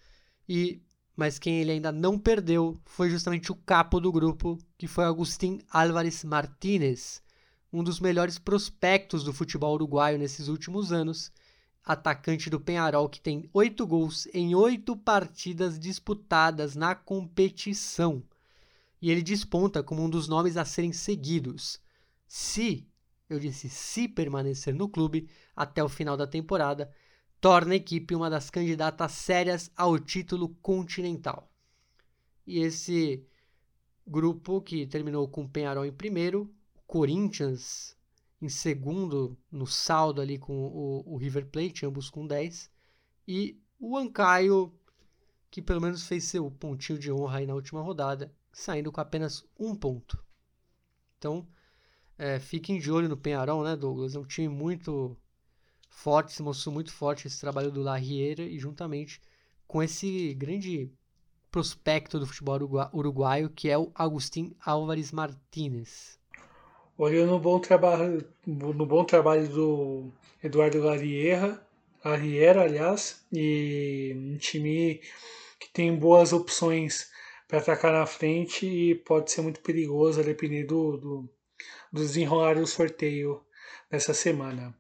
e 0.53 0.83
mas 1.17 1.39
quem 1.39 1.61
ele 1.61 1.73
ainda 1.73 1.91
não 1.91 2.19
perdeu 2.19 2.79
foi 2.85 3.09
justamente 3.09 3.51
o 3.51 3.55
capo 3.55 3.99
do 3.99 4.13
grupo, 4.13 4.59
que 4.77 4.87
foi 4.87 5.05
Agustín 5.05 5.61
Álvares 5.71 6.25
Martínez, 6.25 7.23
um 7.73 7.83
dos 7.83 8.01
melhores 8.01 8.39
prospectos 8.39 9.25
do 9.25 9.33
futebol 9.33 9.75
uruguaio 9.75 10.19
nesses 10.19 10.49
últimos 10.49 10.93
anos, 10.93 11.33
atacante 11.83 12.51
do 12.51 12.61
Penharol 12.61 13.09
que 13.09 13.21
tem 13.21 13.49
oito 13.55 13.87
gols 13.87 14.27
em 14.35 14.55
oito 14.55 14.95
partidas 14.95 15.79
disputadas 15.79 16.77
na 16.77 16.95
competição. 16.95 18.23
E 19.01 19.11
ele 19.11 19.23
desponta 19.23 19.83
como 19.83 20.03
um 20.03 20.11
dos 20.11 20.29
nomes 20.29 20.59
a 20.59 20.67
serem 20.67 20.93
seguidos. 20.93 21.81
Se, 22.27 22.87
eu 23.29 23.39
disse 23.39 23.71
se 23.71 24.07
permanecer 24.07 24.75
no 24.75 24.89
clube 24.89 25.29
até 25.57 25.83
o 25.83 25.89
final 25.89 26.17
da 26.17 26.27
temporada, 26.27 26.91
torna 27.43 27.73
a 27.73 27.77
equipe 27.77 28.15
uma 28.15 28.31
das 28.31 28.51
candidatas 28.51 29.11
sérias 29.11 29.69
ao 29.77 29.99
título 29.99 30.51
continental. 30.63 31.51
E 32.47 32.61
esse 32.61 33.27
grupo 34.07 34.63
que 34.63 34.87
terminou 34.87 35.27
com 35.27 35.43
o 35.43 35.49
Penharol 35.49 35.85
em 35.85 35.93
primeiro, 35.93 36.49
Corinthians 36.87 37.97
em 38.41 38.49
segundo 38.49 39.37
no 39.51 39.67
saldo 39.67 40.21
ali 40.21 40.39
com 40.39 40.55
o, 40.57 41.03
o 41.05 41.17
River 41.17 41.49
Plate, 41.49 41.85
ambos 41.85 42.09
com 42.09 42.25
10, 42.25 42.71
e 43.27 43.61
o 43.77 43.97
Ancaio, 43.97 44.73
que 45.51 45.61
pelo 45.61 45.81
menos 45.81 46.07
fez 46.07 46.23
seu 46.23 46.49
pontinho 46.49 46.97
de 46.97 47.11
honra 47.11 47.39
aí 47.39 47.47
na 47.47 47.55
última 47.55 47.83
rodada, 47.83 48.33
saindo 48.53 48.93
com 48.93 49.01
apenas 49.01 49.45
um 49.59 49.75
ponto. 49.75 50.25
Então, 51.19 51.45
é, 52.17 52.39
fiquem 52.39 52.79
de 52.79 52.93
olho 52.93 53.09
no 53.09 53.17
Penharol, 53.17 53.65
né, 53.65 53.75
Douglas? 53.75 54.15
É 54.15 54.19
um 54.21 54.25
time 54.25 54.49
muito 54.49 55.17
forte, 55.93 56.33
se 56.33 56.43
mostrou 56.43 56.73
muito 56.73 56.93
forte 56.93 57.27
esse 57.27 57.41
trabalho 57.41 57.71
do 57.71 57.83
Larriera 57.83 58.43
e 58.43 58.59
juntamente 58.59 59.21
com 59.69 59.83
esse 59.83 60.35
grande 60.35 60.91
prospecto 61.51 62.19
do 62.19 62.27
futebol 62.27 62.59
uruguaio 62.93 63.51
que 63.51 63.69
é 63.69 63.79
o 63.79 63.93
Agustín 63.95 64.57
Álvares 64.65 65.13
Martínez. 65.13 66.19
Olhando 66.97 67.33
no 67.33 67.39
bom 67.39 67.59
trabalho, 67.59 68.27
no 68.47 68.87
bom 68.87 69.05
trabalho 69.05 69.49
do 69.49 70.13
Eduardo 70.43 70.83
Larriera, 70.83 71.65
Larriera, 72.05 72.63
aliás, 72.63 73.25
e 73.33 74.13
um 74.17 74.37
time 74.37 75.01
que 75.61 75.71
tem 75.73 75.95
boas 75.95 76.33
opções 76.33 77.11
para 77.47 77.59
atacar 77.59 77.93
na 77.93 78.07
frente 78.07 78.67
e 78.67 78.95
pode 78.95 79.31
ser 79.31 79.43
muito 79.43 79.61
perigoso 79.61 80.21
a 80.21 80.25
depender 80.25 80.65
do, 80.65 80.97
do, 80.97 81.29
do 81.93 82.01
desenrolar 82.01 82.55
do 82.55 82.67
sorteio 82.67 83.45
dessa 83.91 84.13
semana. 84.13 84.75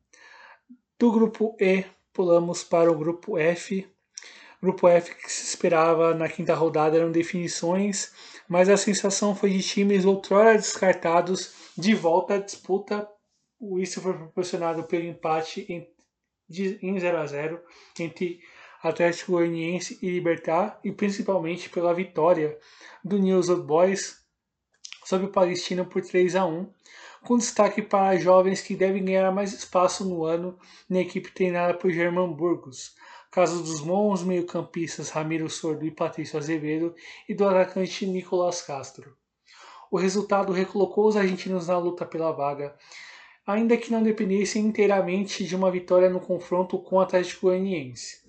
Do 1.02 1.10
grupo 1.10 1.56
E, 1.58 1.84
pulamos 2.12 2.62
para 2.62 2.88
o 2.88 2.96
grupo 2.96 3.36
F. 3.36 3.84
Grupo 4.62 4.86
F 4.86 5.16
que 5.16 5.32
se 5.32 5.46
esperava 5.46 6.14
na 6.14 6.28
quinta 6.28 6.54
rodada 6.54 6.96
eram 6.96 7.10
definições, 7.10 8.12
mas 8.48 8.68
a 8.68 8.76
sensação 8.76 9.34
foi 9.34 9.50
de 9.50 9.64
times 9.64 10.04
outrora 10.04 10.54
descartados 10.54 11.72
de 11.76 11.92
volta 11.92 12.34
à 12.34 12.38
disputa. 12.38 13.08
Isso 13.80 14.00
foi 14.00 14.12
proporcionado 14.12 14.84
pelo 14.84 15.02
empate 15.02 15.66
em, 15.68 15.92
em 16.80 17.00
0 17.00 17.18
a 17.18 17.26
0 17.26 17.60
entre 17.98 18.38
Atlético 18.80 19.32
Goianiense 19.32 19.98
e 20.00 20.08
Libertar 20.08 20.78
e 20.84 20.92
principalmente 20.92 21.68
pela 21.68 21.92
vitória 21.92 22.56
do 23.02 23.18
News 23.18 23.48
Old 23.48 23.64
Boys 23.64 24.24
sobre 25.04 25.26
o 25.26 25.32
Palestino 25.32 25.84
por 25.84 26.00
3 26.00 26.36
a 26.36 26.46
1 26.46 26.72
com 27.24 27.38
destaque 27.38 27.80
para 27.80 28.18
jovens 28.18 28.60
que 28.60 28.74
devem 28.74 29.04
ganhar 29.04 29.30
mais 29.30 29.52
espaço 29.52 30.04
no 30.04 30.24
ano 30.24 30.58
na 30.88 31.00
equipe 31.00 31.30
treinada 31.30 31.74
por 31.74 31.90
German 31.90 32.32
Burgos, 32.32 32.94
caso 33.30 33.62
dos 33.62 33.80
bons 33.80 34.22
meio-campistas 34.22 35.10
Ramiro 35.10 35.48
Sordo 35.48 35.86
e 35.86 35.90
Patrício 35.90 36.38
Azevedo 36.38 36.94
e 37.28 37.34
do 37.34 37.48
atacante 37.48 38.06
Nicolás 38.06 38.62
Castro. 38.62 39.16
o 39.90 39.96
resultado 39.96 40.52
recolocou 40.52 41.06
os 41.06 41.16
argentinos 41.16 41.68
na 41.68 41.78
luta 41.78 42.04
pela 42.06 42.32
vaga, 42.32 42.74
ainda 43.46 43.76
que 43.76 43.92
não 43.92 44.02
dependessem 44.02 44.64
inteiramente 44.64 45.44
de 45.44 45.54
uma 45.54 45.70
vitória 45.70 46.08
no 46.08 46.20
confronto 46.20 46.78
com 46.78 46.96
o 46.96 47.00
Atlético 47.00 47.46
Goianiense. 47.46 48.22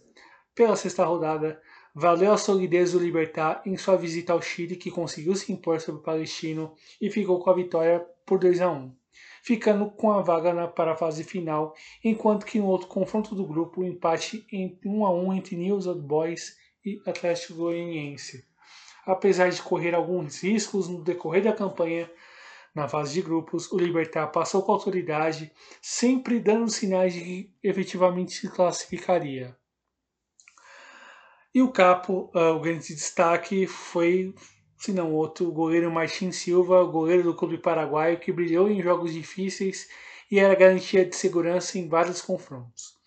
Pela 0.53 0.75
sexta 0.75 1.05
rodada, 1.05 1.61
valeu 1.93 2.33
a 2.33 2.37
solidez 2.37 2.93
do 2.93 2.99
Libertar 2.99 3.61
em 3.65 3.77
sua 3.77 3.95
visita 3.95 4.33
ao 4.33 4.41
Chile, 4.41 4.75
que 4.75 4.91
conseguiu 4.91 5.35
se 5.35 5.51
impor 5.51 5.79
sobre 5.79 6.01
o 6.01 6.03
Palestino 6.03 6.73
e 6.99 7.09
ficou 7.09 7.39
com 7.39 7.49
a 7.49 7.55
vitória 7.55 7.99
por 8.25 8.39
2 8.39 8.61
a 8.61 8.71
1 8.71 9.03
ficando 9.43 9.91
com 9.91 10.11
a 10.11 10.21
vaga 10.21 10.67
para 10.69 10.93
a 10.93 10.95
fase 10.95 11.23
final, 11.23 11.75
enquanto 12.01 12.45
que 12.45 12.59
no 12.59 12.67
outro 12.67 12.87
confronto 12.87 13.35
do 13.35 13.45
grupo, 13.45 13.81
o 13.81 13.83
empate 13.83 14.47
em 14.49 14.79
1 14.83 15.05
a 15.05 15.13
1 15.13 15.33
entre 15.33 15.55
News 15.57 15.85
Old 15.85 16.01
Boys 16.01 16.57
e 16.83 17.01
Atlético 17.05 17.55
Goianiense. 17.55 18.45
Apesar 19.05 19.49
de 19.49 19.61
correr 19.61 19.93
alguns 19.93 20.41
riscos 20.41 20.87
no 20.87 21.03
decorrer 21.03 21.43
da 21.43 21.51
campanha, 21.51 22.09
na 22.73 22.87
fase 22.87 23.13
de 23.13 23.21
grupos, 23.21 23.69
o 23.71 23.77
Libertar 23.77 24.27
passou 24.27 24.63
com 24.63 24.71
autoridade, 24.71 25.51
sempre 25.81 26.39
dando 26.39 26.71
sinais 26.71 27.13
de 27.13 27.19
que 27.19 27.53
efetivamente 27.61 28.31
se 28.31 28.49
classificaria. 28.49 29.55
E 31.53 31.61
o 31.61 31.71
capo, 31.71 32.31
uh, 32.33 32.55
o 32.55 32.59
grande 32.59 32.93
destaque 32.95 33.67
foi 33.67 34.33
se 34.83 34.91
não 34.91 35.13
outro, 35.13 35.47
o 35.47 35.51
goleiro 35.51 35.89
Martin 35.89 36.29
Silva, 36.31 36.83
goleiro 36.83 37.23
do 37.23 37.33
clube 37.33 37.57
paraguaio 37.57 38.19
que 38.19 38.33
brilhou 38.33 38.69
em 38.69 38.81
jogos 38.81 39.13
difíceis 39.13 39.87
e 40.29 40.39
era 40.39 40.55
garantia 40.55 41.05
de 41.05 41.15
segurança 41.15 41.77
em 41.79 41.87
vários 41.87 42.21
confrontos. 42.21 42.97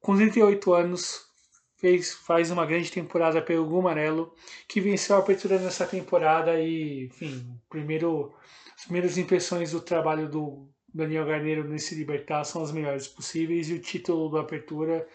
Com 0.00 0.16
38 0.16 0.72
anos, 0.74 1.28
fez, 1.76 2.12
faz 2.12 2.50
uma 2.50 2.66
grande 2.66 2.90
temporada 2.90 3.40
pelo 3.40 3.66
Gumarelo, 3.66 4.34
que 4.66 4.80
venceu 4.80 5.14
a 5.14 5.20
abertura 5.20 5.60
nessa 5.60 5.86
temporada 5.86 6.58
e, 6.60 7.04
enfim, 7.04 7.56
primeiro, 7.70 8.34
as 8.76 8.82
primeiras 8.82 9.16
impressões 9.16 9.70
do 9.70 9.80
trabalho 9.80 10.28
do 10.28 10.68
Daniel 10.92 11.24
Garneiro 11.24 11.68
nesse 11.68 11.94
Libertar 11.94 12.42
são 12.42 12.62
as 12.64 12.72
melhores 12.72 13.06
possíveis 13.06 13.70
e 13.70 13.74
o 13.74 13.80
título 13.80 14.28
da 14.28 14.40
abertura 14.40 15.06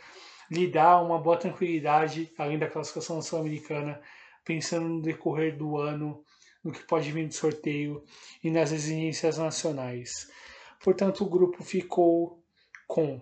lhe 0.53 0.67
dá 0.67 1.01
uma 1.01 1.19
boa 1.19 1.37
tranquilidade, 1.37 2.31
além 2.37 2.59
da 2.59 2.69
classificação 2.69 3.21
sul-americana, 3.21 3.99
pensando 4.45 4.87
no 4.87 5.01
decorrer 5.01 5.57
do 5.57 5.77
ano, 5.77 6.23
no 6.63 6.71
que 6.71 6.83
pode 6.83 7.11
vir 7.11 7.27
de 7.27 7.35
sorteio 7.35 8.03
e 8.43 8.49
nas 8.49 8.71
exigências 8.71 9.37
nacionais. 9.37 10.29
Portanto, 10.81 11.23
o 11.23 11.29
grupo 11.29 11.63
ficou 11.63 12.43
com 12.87 13.21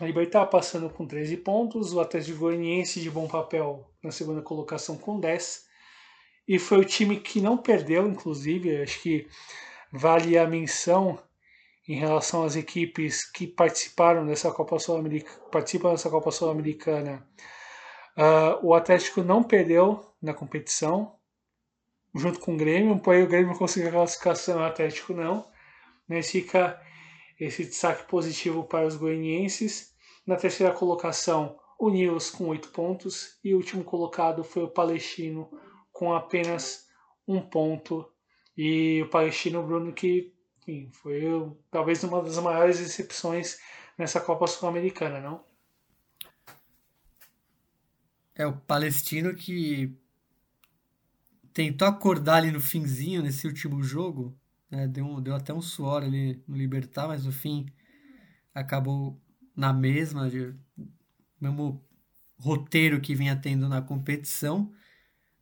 a 0.00 0.04
Libertar 0.04 0.46
passando 0.46 0.90
com 0.90 1.06
13 1.06 1.36
pontos, 1.38 1.92
o 1.92 2.00
Atlético 2.00 2.38
Goianiense 2.38 3.00
de 3.00 3.10
bom 3.10 3.26
papel 3.26 3.90
na 4.02 4.10
segunda 4.10 4.42
colocação 4.42 4.96
com 4.96 5.20
10, 5.20 5.64
e 6.46 6.58
foi 6.58 6.78
o 6.78 6.84
time 6.84 7.20
que 7.20 7.40
não 7.40 7.56
perdeu, 7.56 8.06
inclusive, 8.06 8.82
acho 8.82 9.00
que 9.00 9.26
vale 9.90 10.36
a 10.36 10.46
menção 10.46 11.18
em 11.86 11.96
relação 11.96 12.44
às 12.44 12.56
equipes 12.56 13.30
que 13.30 13.46
participaram 13.46 14.26
dessa 14.26 14.50
Copa 14.50 14.78
Sul-Americana, 14.78 15.40
participam 15.50 15.90
dessa 15.90 16.10
Copa 16.10 16.30
Sul-Americana. 16.30 17.26
Uh, 18.16 18.66
o 18.66 18.74
Atlético 18.74 19.22
não 19.22 19.42
perdeu 19.42 20.14
na 20.22 20.32
competição, 20.32 21.16
junto 22.14 22.40
com 22.40 22.54
o 22.54 22.56
Grêmio, 22.56 22.98
porém 23.00 23.24
o 23.24 23.28
Grêmio 23.28 23.58
conseguiu 23.58 23.88
a 23.90 23.92
classificação, 23.92 24.60
o 24.60 24.64
Atlético 24.64 25.12
não. 25.12 25.46
Mas 26.08 26.30
fica 26.30 26.80
esse 27.38 27.64
destaque 27.64 28.06
positivo 28.08 28.64
para 28.64 28.86
os 28.86 28.96
goianienses. 28.96 29.92
Na 30.26 30.36
terceira 30.36 30.72
colocação, 30.72 31.58
o 31.78 31.90
Nils 31.90 32.30
com 32.30 32.48
oito 32.48 32.70
pontos 32.70 33.38
e 33.42 33.52
o 33.52 33.56
último 33.56 33.84
colocado 33.84 34.44
foi 34.44 34.62
o 34.62 34.70
Palestino 34.70 35.50
com 35.92 36.14
apenas 36.14 36.86
um 37.26 37.40
ponto. 37.40 38.08
E 38.56 39.02
o 39.02 39.10
Palestino, 39.10 39.62
Bruno, 39.62 39.92
que 39.92 40.33
enfim, 40.66 40.90
foi 40.92 41.22
talvez 41.70 42.02
uma 42.04 42.22
das 42.22 42.38
maiores 42.38 42.78
decepções 42.78 43.58
nessa 43.98 44.20
Copa 44.20 44.46
Sul-Americana, 44.46 45.20
não? 45.20 45.44
É 48.34 48.46
o 48.46 48.56
Palestino 48.56 49.34
que 49.34 49.96
tentou 51.52 51.86
acordar 51.86 52.36
ali 52.36 52.50
no 52.50 52.60
finzinho, 52.60 53.22
nesse 53.22 53.46
último 53.46 53.82
jogo. 53.82 54.36
Né? 54.70 54.88
Deu, 54.88 55.04
um, 55.04 55.22
deu 55.22 55.34
até 55.34 55.54
um 55.54 55.62
suor 55.62 56.02
ali 56.02 56.42
no 56.48 56.56
Libertar, 56.56 57.06
mas 57.06 57.24
no 57.24 57.32
fim 57.32 57.66
acabou 58.52 59.20
na 59.54 59.72
mesma, 59.72 60.28
mesmo 61.40 61.84
roteiro 62.38 63.00
que 63.00 63.14
vinha 63.14 63.36
tendo 63.36 63.68
na 63.68 63.80
competição. 63.80 64.72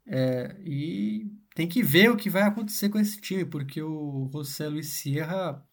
É, 0.06 0.56
e 0.64 1.30
tem 1.54 1.68
que 1.68 1.82
ver 1.82 2.10
o 2.10 2.16
que 2.16 2.30
vai 2.30 2.42
acontecer 2.42 2.88
com 2.88 2.98
esse 2.98 3.20
time, 3.20 3.44
porque 3.44 3.82
o 3.82 4.28
José 4.32 4.68
Luiz 4.68 4.88
Sierra 4.88 5.64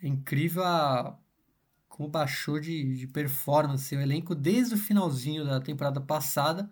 é 0.00 0.08
incrível 0.08 0.64
a, 0.64 1.18
como 1.88 2.08
baixou 2.08 2.60
de, 2.60 2.96
de 2.96 3.06
performance 3.06 3.94
o 3.94 4.00
elenco 4.00 4.34
desde 4.34 4.74
o 4.74 4.78
finalzinho 4.78 5.44
da 5.44 5.60
temporada 5.60 6.00
passada 6.00 6.70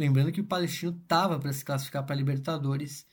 Lembrando 0.00 0.32
que 0.32 0.40
o 0.40 0.46
Palestino 0.46 0.98
estava 1.02 1.38
para 1.38 1.52
se 1.52 1.62
classificar 1.62 2.04
para 2.06 2.14
a 2.14 2.16
Libertadores, 2.16 3.06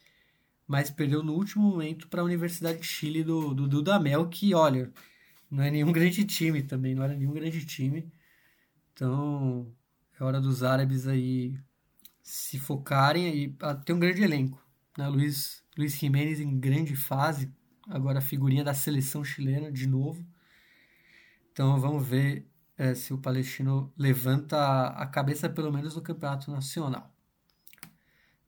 mas 0.66 0.90
perdeu 0.90 1.22
no 1.22 1.34
último 1.34 1.70
momento 1.70 2.08
para 2.08 2.22
a 2.22 2.24
Universidade 2.24 2.80
de 2.80 2.86
Chile 2.86 3.26
do, 3.26 3.54
do 3.54 3.68
Dudamel, 3.68 4.30
que, 4.30 4.54
olha, 4.54 4.90
não 5.52 5.64
é 5.64 5.70
nenhum 5.70 5.92
grande 5.94 6.24
time 6.26 6.64
também, 6.64 6.96
não 6.96 7.04
era 7.04 7.14
nenhum 7.14 7.34
grande 7.34 7.66
time. 7.66 8.10
Então, 8.94 9.70
é 10.18 10.24
hora 10.24 10.40
dos 10.40 10.64
árabes 10.64 11.08
aí 11.08 11.60
se 12.28 12.60
focarem 12.60 13.34
e 13.34 13.58
ter 13.86 13.94
um 13.94 14.00
grande 14.00 14.22
elenco. 14.22 14.62
Né? 14.98 15.08
Luiz, 15.08 15.64
Luiz 15.78 15.98
Jiménez 15.98 16.42
em 16.42 16.60
grande 16.60 16.94
fase, 16.94 17.50
agora 17.88 18.20
figurinha 18.20 18.66
da 18.66 18.74
seleção 18.74 19.24
chilena 19.24 19.72
de 19.72 19.88
novo. 19.88 20.28
Então 21.54 21.80
vamos 21.80 22.06
ver 22.06 22.46
é, 22.78 22.94
se 22.94 23.14
o 23.14 23.18
Palestino 23.18 23.94
levanta 23.98 24.88
a 24.88 25.08
cabeça, 25.08 25.50
pelo 25.50 25.72
menos 25.72 25.96
no 25.96 26.02
campeonato 26.02 26.52
nacional. 26.52 27.16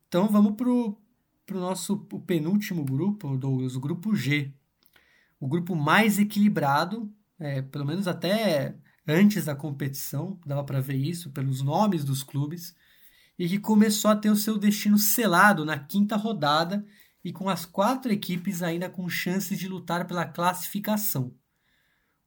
Então 0.09 0.27
vamos 0.27 0.57
para 0.57 0.69
o 0.69 0.97
nosso 1.53 2.05
o 2.11 2.19
penúltimo 2.19 2.83
grupo, 2.83 3.37
Douglas, 3.37 3.77
o 3.77 3.79
grupo 3.79 4.13
G. 4.13 4.53
O 5.39 5.47
grupo 5.47 5.73
mais 5.73 6.19
equilibrado, 6.19 7.09
é, 7.39 7.61
pelo 7.61 7.85
menos 7.85 8.09
até 8.09 8.75
antes 9.07 9.45
da 9.45 9.55
competição, 9.55 10.37
dava 10.45 10.65
para 10.65 10.81
ver 10.81 10.97
isso 10.97 11.31
pelos 11.31 11.61
nomes 11.61 12.03
dos 12.03 12.23
clubes, 12.23 12.75
e 13.39 13.47
que 13.47 13.57
começou 13.57 14.11
a 14.11 14.15
ter 14.17 14.29
o 14.29 14.35
seu 14.35 14.57
destino 14.57 14.97
selado 14.97 15.63
na 15.63 15.79
quinta 15.79 16.17
rodada 16.17 16.85
e 17.23 17.31
com 17.31 17.47
as 17.47 17.65
quatro 17.65 18.11
equipes 18.11 18.61
ainda 18.61 18.89
com 18.89 19.07
chances 19.07 19.57
de 19.57 19.65
lutar 19.65 20.05
pela 20.05 20.25
classificação. 20.25 21.33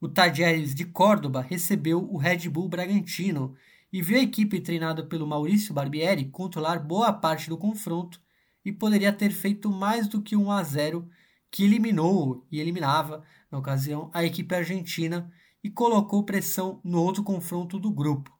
O 0.00 0.08
Tajeres 0.08 0.74
de 0.74 0.86
Córdoba 0.86 1.42
recebeu 1.42 2.02
o 2.10 2.16
Red 2.16 2.48
Bull 2.48 2.66
Bragantino 2.66 3.54
e 3.92 4.00
viu 4.00 4.18
a 4.18 4.22
equipe 4.22 4.58
treinada 4.58 5.04
pelo 5.04 5.26
Maurício 5.26 5.74
Barbieri 5.74 6.24
controlar 6.24 6.78
boa 6.78 7.12
parte 7.12 7.50
do 7.50 7.58
confronto 7.58 8.18
e 8.64 8.72
poderia 8.72 9.12
ter 9.12 9.30
feito 9.30 9.70
mais 9.70 10.08
do 10.08 10.22
que 10.22 10.34
1 10.34 10.50
a 10.50 10.62
0 10.62 11.08
que 11.50 11.64
eliminou 11.64 12.46
e 12.50 12.58
eliminava, 12.58 13.22
na 13.50 13.58
ocasião, 13.58 14.10
a 14.14 14.24
equipe 14.24 14.54
argentina 14.54 15.30
e 15.62 15.68
colocou 15.68 16.24
pressão 16.24 16.80
no 16.82 17.02
outro 17.02 17.22
confronto 17.22 17.78
do 17.78 17.90
grupo, 17.90 18.32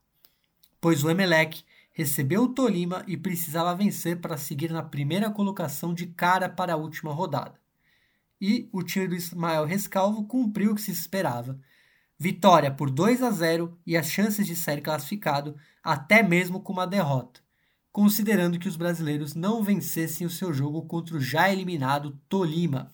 pois 0.81 1.05
o 1.05 1.11
Emelec 1.11 1.63
recebeu 1.93 2.45
o 2.45 2.49
Tolima 2.49 3.05
e 3.07 3.17
precisava 3.17 3.75
vencer 3.75 4.21
para 4.21 4.37
seguir 4.37 4.71
na 4.71 4.83
primeira 4.83 5.31
colocação 5.31 5.95
de 5.95 6.07
cara 6.07 6.49
para 6.49 6.75
a 6.75 6.77
última 6.77 7.13
rodada 7.13 7.63
e 8.43 8.69
o 8.73 8.83
time 8.83 9.07
do 9.07 9.15
Ismael 9.15 9.65
Rescalvo 9.65 10.25
cumpriu 10.27 10.73
o 10.73 10.75
que 10.75 10.83
se 10.83 10.91
esperava. 10.91 11.61
Vitória 12.19 12.73
por 12.73 12.91
2 12.91 13.23
a 13.23 13.31
0 13.31 13.79
e 13.87 13.97
as 13.97 14.11
chances 14.11 14.45
de 14.45 14.57
sair 14.57 14.81
classificado 14.81 15.57
até 15.81 16.25
mesmo 16.25 16.61
com 16.61 16.73
uma 16.73 16.85
derrota, 16.85 17.41
considerando 17.93 18.59
que 18.59 18.67
os 18.67 18.77
brasileiros 18.77 19.37
não 19.37 19.63
vencessem 19.63 20.27
o 20.27 20.31
seu 20.31 20.53
jogo 20.53 20.83
contra 20.87 21.17
o 21.17 21.21
já 21.21 21.53
eliminado 21.53 22.19
Tolima. 22.29 22.93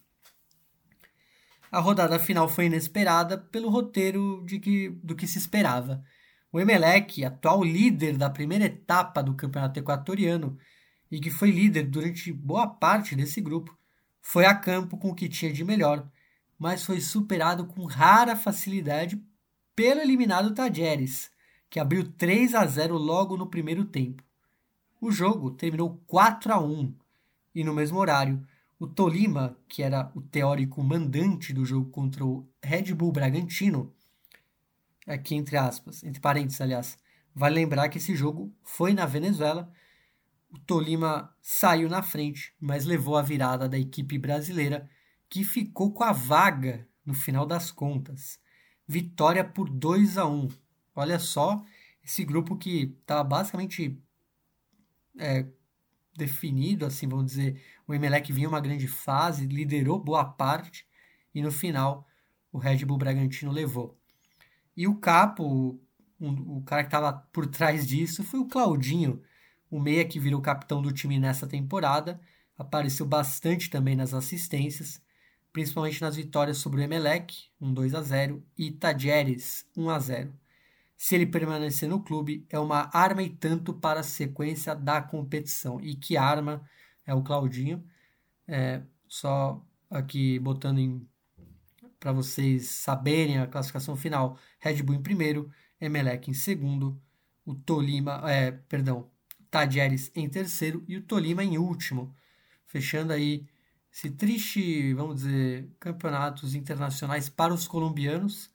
A 1.72 1.80
rodada 1.80 2.18
final 2.18 2.46
foi 2.46 2.66
inesperada 2.66 3.38
pelo 3.38 3.70
roteiro 3.70 4.44
de 4.44 4.58
que, 4.58 4.90
do 5.02 5.16
que 5.16 5.26
se 5.26 5.38
esperava. 5.38 6.04
O 6.50 6.58
Emelec, 6.58 7.24
atual 7.24 7.62
líder 7.62 8.16
da 8.16 8.30
primeira 8.30 8.64
etapa 8.64 9.22
do 9.22 9.34
campeonato 9.34 9.78
equatoriano 9.78 10.58
e 11.10 11.20
que 11.20 11.30
foi 11.30 11.50
líder 11.50 11.84
durante 11.84 12.32
boa 12.32 12.66
parte 12.66 13.14
desse 13.14 13.40
grupo, 13.40 13.76
foi 14.20 14.46
a 14.46 14.54
campo 14.54 14.96
com 14.96 15.10
o 15.10 15.14
que 15.14 15.28
tinha 15.28 15.52
de 15.52 15.62
melhor, 15.62 16.10
mas 16.58 16.84
foi 16.84 17.00
superado 17.00 17.66
com 17.66 17.84
rara 17.84 18.34
facilidade 18.34 19.22
pelo 19.76 20.00
eliminado 20.00 20.54
Tajeres, 20.54 21.30
que 21.68 21.78
abriu 21.78 22.10
3 22.12 22.54
a 22.54 22.66
0 22.66 22.96
logo 22.96 23.36
no 23.36 23.46
primeiro 23.46 23.84
tempo. 23.84 24.22
O 25.00 25.12
jogo 25.12 25.50
terminou 25.50 26.02
4 26.06 26.52
a 26.52 26.58
1 26.58 26.94
e 27.54 27.62
no 27.62 27.74
mesmo 27.74 27.98
horário, 27.98 28.44
o 28.78 28.86
Tolima, 28.86 29.56
que 29.68 29.82
era 29.82 30.10
o 30.14 30.20
teórico 30.20 30.82
mandante 30.82 31.52
do 31.52 31.64
jogo 31.64 31.90
contra 31.90 32.24
o 32.24 32.48
Red 32.62 32.94
Bull 32.94 33.12
Bragantino, 33.12 33.92
aqui 35.08 35.34
entre 35.34 35.56
aspas, 35.56 36.04
entre 36.04 36.20
parênteses, 36.20 36.60
aliás, 36.60 36.98
vale 37.34 37.54
lembrar 37.54 37.88
que 37.88 37.98
esse 37.98 38.14
jogo 38.14 38.54
foi 38.62 38.92
na 38.92 39.06
Venezuela, 39.06 39.72
o 40.50 40.58
Tolima 40.58 41.34
saiu 41.42 41.88
na 41.88 42.02
frente, 42.02 42.54
mas 42.60 42.84
levou 42.84 43.16
a 43.16 43.22
virada 43.22 43.68
da 43.68 43.78
equipe 43.78 44.18
brasileira, 44.18 44.88
que 45.28 45.44
ficou 45.44 45.92
com 45.92 46.04
a 46.04 46.12
vaga 46.12 46.86
no 47.04 47.14
final 47.14 47.46
das 47.46 47.70
contas. 47.70 48.40
Vitória 48.86 49.44
por 49.44 49.68
2 49.68 50.16
a 50.16 50.26
1. 50.26 50.48
Olha 50.94 51.18
só, 51.18 51.62
esse 52.02 52.24
grupo 52.24 52.56
que 52.56 52.96
estava 53.00 53.22
basicamente 53.22 54.02
é, 55.18 55.46
definido, 56.16 56.86
assim, 56.86 57.06
vamos 57.06 57.26
dizer, 57.26 57.62
o 57.86 57.94
Emelec 57.94 58.32
vinha 58.32 58.48
uma 58.48 58.60
grande 58.60 58.88
fase, 58.88 59.46
liderou 59.46 59.98
boa 59.98 60.24
parte 60.24 60.86
e 61.34 61.42
no 61.42 61.52
final 61.52 62.06
o 62.50 62.58
Red 62.58 62.84
Bull 62.84 62.98
Bragantino 62.98 63.52
levou. 63.52 63.98
E 64.78 64.86
o 64.86 64.94
capo, 64.94 65.80
um, 66.20 66.58
o 66.58 66.62
cara 66.62 66.84
que 66.84 66.86
estava 66.86 67.12
por 67.12 67.48
trás 67.48 67.84
disso 67.84 68.22
foi 68.22 68.38
o 68.38 68.46
Claudinho, 68.46 69.20
o 69.68 69.80
meia 69.80 70.04
que 70.06 70.20
virou 70.20 70.40
capitão 70.40 70.80
do 70.80 70.92
time 70.92 71.18
nessa 71.18 71.48
temporada, 71.48 72.20
apareceu 72.56 73.04
bastante 73.04 73.68
também 73.68 73.96
nas 73.96 74.14
assistências, 74.14 75.02
principalmente 75.52 76.00
nas 76.00 76.14
vitórias 76.14 76.58
sobre 76.58 76.80
o 76.80 76.84
Emelec, 76.84 77.34
um 77.60 77.74
2 77.74 77.92
a 77.92 78.02
0 78.02 78.40
e 78.56 78.70
Tajeres, 78.70 79.66
1 79.76 79.90
a 79.90 79.98
0 79.98 80.34
se 80.96 81.16
ele 81.16 81.26
permanecer 81.26 81.88
no 81.88 82.02
clube, 82.02 82.46
é 82.48 82.58
uma 82.58 82.88
arma 82.92 83.22
e 83.22 83.30
tanto 83.30 83.74
para 83.74 84.00
a 84.00 84.04
sequência 84.04 84.74
da 84.76 85.02
competição. 85.02 85.80
E 85.80 85.94
que 85.94 86.16
arma 86.16 86.68
é 87.06 87.14
o 87.14 87.22
Claudinho? 87.22 87.84
É, 88.46 88.82
só 89.08 89.64
aqui 89.90 90.40
botando 90.40 90.78
para 91.98 92.12
vocês 92.12 92.66
saberem 92.68 93.38
a 93.38 93.46
classificação 93.46 93.96
final: 93.96 94.38
Red 94.58 94.82
Bull 94.82 94.96
em 94.96 95.02
primeiro, 95.02 95.50
Emelec 95.80 96.30
em 96.30 96.34
segundo, 96.34 97.00
o 97.44 97.54
Tolima, 97.54 98.22
é, 98.30 98.52
perdão, 98.52 99.10
Tajeres 99.50 100.10
em 100.14 100.28
terceiro 100.28 100.84
e 100.86 100.96
o 100.96 101.02
Tolima 101.02 101.42
em 101.42 101.58
último, 101.58 102.14
fechando 102.66 103.12
aí 103.12 103.46
esse 103.92 104.10
triste, 104.10 104.92
vamos 104.94 105.16
dizer, 105.22 105.68
campeonatos 105.80 106.54
internacionais 106.54 107.28
para 107.28 107.54
os 107.54 107.66
colombianos. 107.66 108.50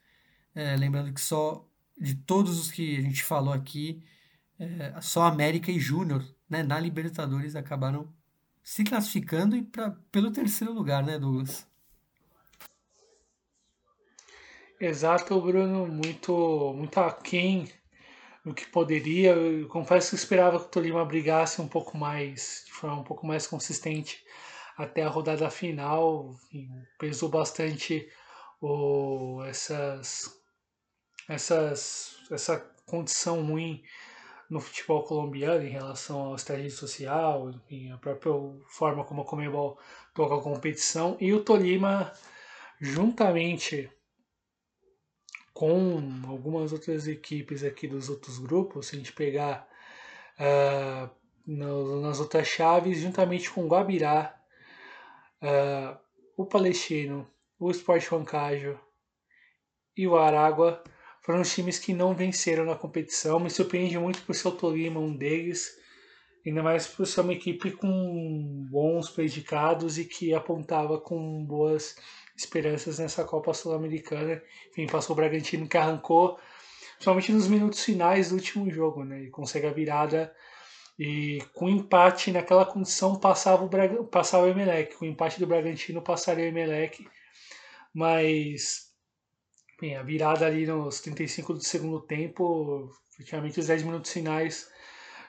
É, 0.55 0.75
lembrando 0.75 1.11
que 1.11 1.19
só 1.19 1.67
de 1.99 2.15
todos 2.15 2.59
os 2.59 2.71
que 2.71 2.97
a 2.97 3.01
gente 3.01 3.23
falou 3.23 3.53
aqui, 3.53 4.03
é, 4.59 5.01
só 5.01 5.23
América 5.23 5.71
e 5.71 5.79
Júnior, 5.79 6.23
né, 6.49 6.63
na 6.63 6.79
Libertadores, 6.79 7.55
acabaram 7.55 8.13
se 8.63 8.83
classificando 8.83 9.55
e 9.55 9.63
pra, 9.63 9.91
pelo 10.11 10.31
terceiro 10.31 10.73
lugar, 10.73 11.03
né, 11.03 11.19
Douglas? 11.19 11.67
Exato, 14.85 15.39
Bruno, 15.39 15.87
muito, 15.87 16.73
muito 16.75 16.99
aquém 16.99 17.71
do 18.43 18.53
que 18.53 18.65
poderia. 18.67 19.31
Eu 19.31 19.65
confesso 19.69 20.09
que 20.09 20.15
esperava 20.17 20.59
que 20.59 20.65
o 20.65 20.67
Tolima 20.67 21.05
brigasse 21.05 21.61
um 21.61 21.69
pouco 21.69 21.97
mais, 21.97 22.63
de 22.65 22.73
forma 22.73 22.99
um 22.99 23.03
pouco 23.03 23.25
mais 23.25 23.47
consistente 23.47 24.21
até 24.77 25.03
a 25.03 25.07
rodada 25.07 25.49
final. 25.49 26.35
pesou 26.99 27.29
bastante 27.29 28.09
o, 28.59 29.41
essas 29.45 30.37
essas, 31.29 32.17
essa 32.29 32.59
condição 32.85 33.41
ruim 33.41 33.81
no 34.49 34.59
futebol 34.59 35.03
colombiano 35.03 35.63
em 35.63 35.69
relação 35.69 36.19
ao 36.23 36.35
estágio 36.35 36.69
social, 36.69 37.51
enfim, 37.51 37.89
a 37.89 37.97
própria 37.97 38.33
forma 38.67 39.05
como 39.05 39.21
a 39.21 39.25
Comebol 39.25 39.79
toca 40.13 40.35
a 40.35 40.41
competição, 40.41 41.15
e 41.21 41.31
o 41.31 41.41
Tolima, 41.41 42.11
juntamente 42.81 43.89
com 45.53 46.01
algumas 46.27 46.73
outras 46.73 47.07
equipes 47.07 47.63
aqui 47.63 47.87
dos 47.87 48.09
outros 48.09 48.39
grupos, 48.39 48.87
se 48.87 48.95
a 48.95 48.97
gente 48.97 49.13
pegar 49.13 49.67
uh, 50.39 51.09
nas 51.45 52.19
outras 52.19 52.47
chaves, 52.47 52.99
juntamente 52.99 53.51
com 53.51 53.63
o 53.63 53.67
Guabirá, 53.67 54.35
uh, 55.41 55.97
o 56.35 56.45
Palestino, 56.45 57.27
o 57.59 57.69
Sport 57.69 58.11
Huancajo 58.11 58.79
e 59.95 60.07
o 60.07 60.17
Aragua, 60.17 60.83
foram 61.21 61.41
os 61.41 61.53
times 61.53 61.79
que 61.79 61.93
não 61.93 62.15
venceram 62.15 62.65
na 62.65 62.75
competição. 62.75 63.39
Me 63.39 63.49
surpreende 63.49 63.97
muito 63.97 64.21
por 64.23 64.35
ser 64.35 64.47
o 64.47 64.51
Tolima 64.51 64.99
um 64.99 65.15
deles, 65.15 65.77
ainda 66.45 66.63
mais 66.63 66.87
por 66.87 67.05
ser 67.05 67.21
uma 67.21 67.33
equipe 67.33 67.71
com 67.71 68.67
bons 68.69 69.09
predicados 69.09 69.97
e 69.97 70.05
que 70.05 70.33
apontava 70.33 70.99
com 70.99 71.45
boas 71.45 71.95
esperanças 72.43 72.99
nessa 72.99 73.23
Copa 73.23 73.53
Sul-Americana. 73.53 74.41
Enfim, 74.71 74.87
passou 74.87 75.13
o 75.13 75.17
Bragantino 75.17 75.67
que 75.67 75.77
arrancou, 75.77 76.39
somente 76.99 77.31
nos 77.31 77.47
minutos 77.47 77.83
finais 77.83 78.29
do 78.29 78.35
último 78.35 78.69
jogo, 78.71 79.03
né? 79.03 79.23
E 79.23 79.29
consegue 79.29 79.67
a 79.67 79.71
virada 79.71 80.33
e 80.97 81.43
com 81.53 81.67
empate 81.67 82.31
naquela 82.31 82.65
condição 82.65 83.15
passava 83.19 83.63
o, 83.63 83.67
Braga, 83.67 84.03
passava 84.03 84.45
o 84.45 84.49
Emelec. 84.49 84.95
Com 84.95 85.05
o 85.05 85.07
empate 85.07 85.39
do 85.39 85.47
Bragantino 85.47 86.01
passaria 86.01 86.45
o 86.45 86.47
Emelec, 86.47 87.07
mas 87.93 88.93
Bem, 89.83 89.97
a 89.97 90.01
virada 90.01 90.45
ali 90.45 90.65
nos 90.65 91.01
35 91.01 91.55
do 91.55 91.61
segundo 91.61 91.99
tempo, 91.99 92.89
efetivamente 93.15 93.59
os 93.59 93.67
10 93.67 93.83
minutos 93.83 94.13
finais 94.13 94.69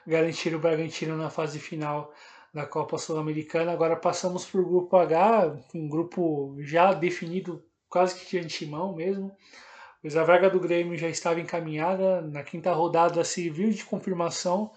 garantiram 0.07 0.57
o 0.57 0.61
Bragantino 0.61 1.17
na 1.17 1.29
fase 1.29 1.59
final 1.59 2.13
da 2.55 2.65
Copa 2.65 2.97
Sul-Americana. 2.97 3.73
Agora 3.73 3.97
passamos 3.97 4.45
para 4.45 4.61
o 4.61 4.65
grupo 4.65 4.95
H, 4.95 5.57
um 5.73 5.89
grupo 5.89 6.55
já 6.59 6.93
definido 6.93 7.61
quase 7.89 8.15
que 8.15 8.29
de 8.29 8.45
antemão 8.45 8.95
mesmo, 8.95 9.29
pois 10.01 10.15
a 10.15 10.23
vaga 10.23 10.49
do 10.49 10.57
Grêmio 10.57 10.97
já 10.97 11.09
estava 11.09 11.41
encaminhada. 11.41 12.21
Na 12.21 12.43
quinta 12.43 12.71
rodada 12.71 13.25
se 13.25 13.49
viu 13.49 13.69
de 13.71 13.83
confirmação, 13.83 14.71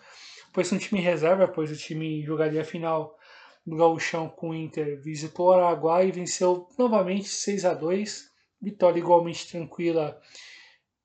pois 0.52 0.72
um 0.72 0.76
time 0.76 1.00
reserva, 1.00 1.46
pois 1.46 1.70
o 1.70 1.76
time 1.76 2.20
jogaria 2.24 2.62
a 2.62 2.64
final 2.64 3.16
do 3.64 3.76
Gauchão 3.76 4.28
com 4.28 4.50
o 4.50 4.54
Inter, 4.54 5.00
visitou 5.00 5.46
o 5.46 5.52
Araguai 5.52 6.08
e 6.08 6.12
venceu 6.12 6.66
novamente 6.76 7.28
6 7.28 7.64
a 7.64 7.74
2 7.74 8.28
Vitória 8.60 8.98
igualmente 8.98 9.48
tranquila, 9.48 10.20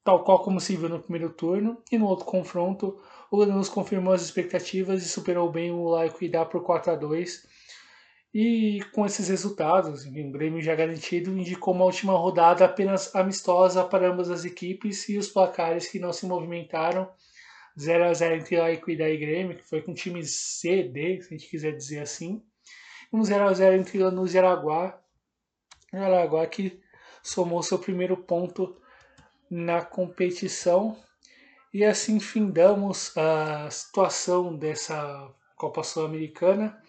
tal 0.04 0.24
qual 0.24 0.42
como 0.42 0.60
se 0.60 0.76
viu 0.76 0.90
no 0.90 1.00
primeiro 1.00 1.32
turno. 1.32 1.84
E 1.92 2.00
no 2.00 2.08
outro 2.08 2.26
confronto, 2.26 3.00
o 3.34 3.38
Lanús 3.38 3.68
confirmou 3.68 4.14
as 4.14 4.22
expectativas 4.22 5.02
e 5.02 5.10
superou 5.10 5.52
bem 5.52 5.72
o 5.72 5.86
Laico 5.86 6.24
Idá 6.24 6.46
por 6.46 6.62
4 6.62 6.92
a 6.92 6.96
2 6.96 7.48
E 8.32 8.86
com 8.94 9.08
esses 9.08 9.28
resultados, 9.28 10.06
o 10.06 10.12
Grêmio 10.12 10.62
já 10.62 10.76
garantido 10.76 11.36
indicou 11.36 11.74
uma 11.74 11.86
última 11.86 12.14
rodada 12.14 12.64
apenas 12.64 13.16
amistosa 13.16 13.84
para 13.84 14.08
ambas 14.08 14.30
as 14.30 14.46
equipes 14.46 15.10
e 15.10 15.18
os 15.18 15.30
placares 15.30 15.88
que 15.88 15.98
não 15.98 16.14
se 16.14 16.28
movimentaram. 16.28 17.10
0 17.76 18.04
a 18.04 18.14
0 18.14 18.36
entre 18.36 18.56
Laico 18.56 18.92
Idá 18.92 19.10
e 19.10 19.18
Grêmio, 19.18 19.58
que 19.58 19.68
foi 19.68 19.82
com 19.82 19.96
time 19.96 20.24
C, 20.24 20.84
D, 20.84 21.20
se 21.20 21.34
a 21.34 21.36
gente 21.36 21.50
quiser 21.50 21.72
dizer 21.72 22.02
assim. 22.02 22.40
Um 23.12 23.24
0 23.24 23.46
a 23.46 23.54
0 23.54 23.78
entre 23.78 23.98
Lanús 23.98 24.36
e 24.36 24.38
Araguá. 24.38 25.02
Araguá 25.92 26.46
que 26.46 26.80
somou 27.24 27.64
seu 27.64 27.80
primeiro 27.80 28.16
ponto 28.16 28.80
na 29.50 29.84
competição. 29.84 30.96
E 31.74 31.84
assim 31.84 32.20
findamos 32.20 33.18
a 33.18 33.70
situação 33.72 34.56
dessa 34.56 35.34
Copa 35.56 35.84
Sul-Americana. 35.84 36.80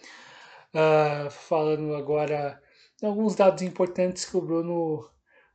Uh, 0.74 1.31
falando 1.31 1.94
agora 1.94 2.61
de 2.98 3.06
alguns 3.06 3.35
dados 3.35 3.62
importantes 3.62 4.24
que 4.24 4.36
o 4.36 4.43
Bruno 4.43 5.09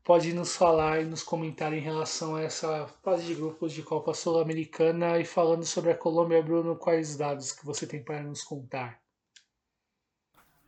pode 0.03 0.33
nos 0.33 0.55
falar 0.55 1.01
e 1.01 1.05
nos 1.05 1.21
comentar 1.21 1.73
em 1.73 1.81
relação 1.81 2.35
a 2.35 2.41
essa 2.41 2.87
fase 3.03 3.25
de 3.25 3.35
grupos 3.35 3.73
de 3.73 3.83
Copa 3.83 4.13
Sul-Americana 4.13 5.19
e 5.19 5.25
falando 5.25 5.65
sobre 5.65 5.91
a 5.91 5.95
Colômbia, 5.95 6.41
Bruno, 6.41 6.75
quais 6.75 7.15
dados 7.15 7.51
que 7.51 7.65
você 7.65 7.85
tem 7.85 8.01
para 8.01 8.23
nos 8.23 8.41
contar? 8.41 8.99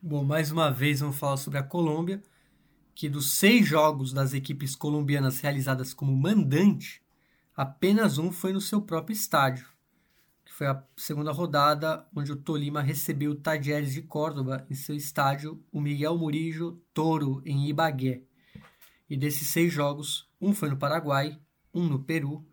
Bom, 0.00 0.22
mais 0.22 0.52
uma 0.52 0.70
vez 0.70 1.00
vamos 1.00 1.18
falar 1.18 1.38
sobre 1.38 1.58
a 1.58 1.62
Colômbia 1.62 2.22
que 2.94 3.08
dos 3.08 3.32
seis 3.32 3.66
jogos 3.66 4.12
das 4.12 4.34
equipes 4.34 4.76
colombianas 4.76 5.40
realizadas 5.40 5.94
como 5.94 6.14
mandante, 6.14 7.01
apenas 7.56 8.18
um 8.18 8.32
foi 8.32 8.52
no 8.52 8.60
seu 8.60 8.80
próprio 8.80 9.14
estádio, 9.14 9.66
que 10.44 10.52
foi 10.52 10.66
a 10.66 10.82
segunda 10.96 11.32
rodada 11.32 12.06
onde 12.14 12.32
o 12.32 12.36
Tolima 12.36 12.80
recebeu 12.80 13.32
o 13.32 13.36
Tajeres 13.36 13.92
de 13.92 14.02
Córdoba 14.02 14.66
em 14.70 14.74
seu 14.74 14.94
estádio, 14.94 15.62
o 15.72 15.80
Miguel 15.80 16.16
Murillo 16.16 16.82
Toro, 16.92 17.42
em 17.44 17.68
Ibagué. 17.68 18.22
E 19.08 19.16
desses 19.16 19.48
seis 19.48 19.72
jogos, 19.72 20.28
um 20.40 20.54
foi 20.54 20.70
no 20.70 20.76
Paraguai, 20.76 21.38
um 21.74 21.86
no 21.86 22.02
Peru, 22.02 22.46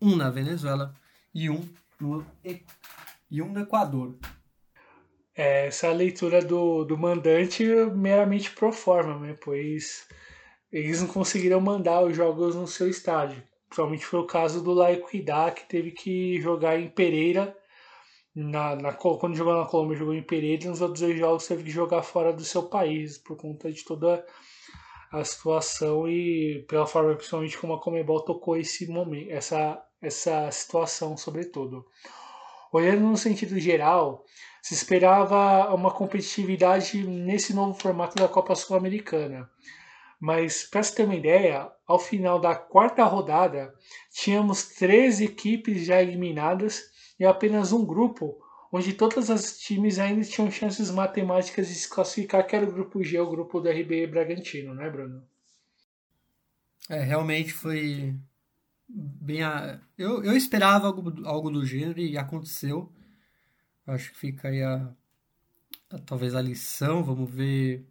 um 0.00 0.16
na 0.16 0.30
Venezuela 0.30 0.94
e 1.34 1.50
um 1.50 1.68
no, 2.00 2.24
e 3.30 3.42
um 3.42 3.52
no 3.52 3.60
Equador. 3.60 4.18
É, 5.34 5.66
essa 5.66 5.92
leitura 5.92 6.44
do, 6.44 6.84
do 6.84 6.98
mandante 6.98 7.64
meramente 7.94 8.50
pro 8.50 8.72
forma, 8.72 9.18
né? 9.20 9.36
pois 9.40 10.08
eles 10.72 11.00
não 11.00 11.08
conseguiram 11.08 11.60
mandar 11.60 12.02
os 12.02 12.16
jogos 12.16 12.56
no 12.56 12.66
seu 12.66 12.88
estádio. 12.88 13.42
Principalmente 13.68 14.04
foi 14.04 14.20
o 14.20 14.26
caso 14.26 14.62
do 14.62 14.72
Laicuidá, 14.72 15.50
que 15.50 15.68
teve 15.68 15.90
que 15.92 16.40
jogar 16.40 16.80
em 16.80 16.88
Pereira. 16.88 17.56
Na, 18.34 18.76
na, 18.76 18.92
quando 18.92 19.36
jogou 19.36 19.54
na 19.54 19.66
Colômbia, 19.66 19.96
jogou 19.96 20.14
em 20.14 20.22
Pereira, 20.22 20.68
nos 20.68 20.80
outros 20.80 21.00
dois 21.00 21.18
jogos 21.18 21.46
teve 21.46 21.64
que 21.64 21.70
jogar 21.70 22.02
fora 22.02 22.32
do 22.32 22.44
seu 22.44 22.62
país, 22.64 23.18
por 23.18 23.36
conta 23.36 23.70
de 23.70 23.84
toda 23.84 24.24
a 25.10 25.24
situação 25.24 26.08
e 26.08 26.64
pela 26.68 26.86
forma 26.86 27.14
principalmente 27.14 27.58
como 27.58 27.74
a 27.74 27.80
Comebol 27.80 28.24
tocou 28.24 28.56
esse 28.56 28.86
momento, 28.90 29.30
essa, 29.30 29.82
essa 30.00 30.50
situação 30.50 31.16
sobretudo. 31.16 31.84
Olhando 32.72 33.00
no 33.00 33.16
sentido 33.16 33.58
geral, 33.58 34.24
se 34.62 34.74
esperava 34.74 35.74
uma 35.74 35.90
competitividade 35.90 37.02
nesse 37.06 37.54
novo 37.54 37.78
formato 37.78 38.16
da 38.16 38.28
Copa 38.28 38.54
Sul-Americana. 38.54 39.48
Mas, 40.20 40.64
para 40.64 40.82
você 40.82 40.96
ter 40.96 41.04
uma 41.04 41.14
ideia, 41.14 41.70
ao 41.86 41.98
final 41.98 42.40
da 42.40 42.54
quarta 42.54 43.04
rodada, 43.04 43.72
tínhamos 44.10 44.64
três 44.68 45.20
equipes 45.20 45.84
já 45.84 46.02
eliminadas 46.02 46.90
e 47.18 47.24
apenas 47.24 47.72
um 47.72 47.84
grupo 47.84 48.36
onde 48.72 48.92
todas 48.92 49.30
as 49.30 49.58
times 49.58 49.98
ainda 49.98 50.24
tinham 50.24 50.50
chances 50.50 50.90
matemáticas 50.90 51.68
de 51.68 51.74
se 51.74 51.88
classificar, 51.88 52.46
que 52.46 52.54
era 52.54 52.68
o 52.68 52.72
grupo 52.72 53.02
G, 53.02 53.18
o 53.18 53.30
grupo 53.30 53.60
do 53.60 53.68
RB 53.68 54.06
Bragantino, 54.06 54.74
né, 54.74 54.90
Bruno? 54.90 55.22
É, 56.88 57.00
realmente 57.00 57.52
foi 57.52 58.14
bem. 58.88 59.42
A... 59.42 59.80
Eu, 59.96 60.22
eu 60.24 60.36
esperava 60.36 60.86
algo, 60.86 61.26
algo 61.26 61.50
do 61.50 61.64
gênero 61.64 61.98
e 61.98 62.16
aconteceu. 62.16 62.92
Acho 63.86 64.12
que 64.12 64.18
fica 64.18 64.48
aí 64.48 64.62
a, 64.62 64.90
a, 65.90 65.98
talvez 65.98 66.34
a 66.34 66.42
lição. 66.42 67.02
Vamos 67.02 67.30
ver 67.30 67.86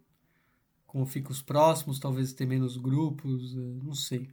como 0.88 1.06
ficam 1.06 1.30
os 1.30 1.42
próximos. 1.42 2.00
Talvez 2.00 2.32
ter 2.32 2.46
menos 2.46 2.76
grupos, 2.76 3.54
é, 3.54 3.60
não 3.84 3.94
sei. 3.94 4.28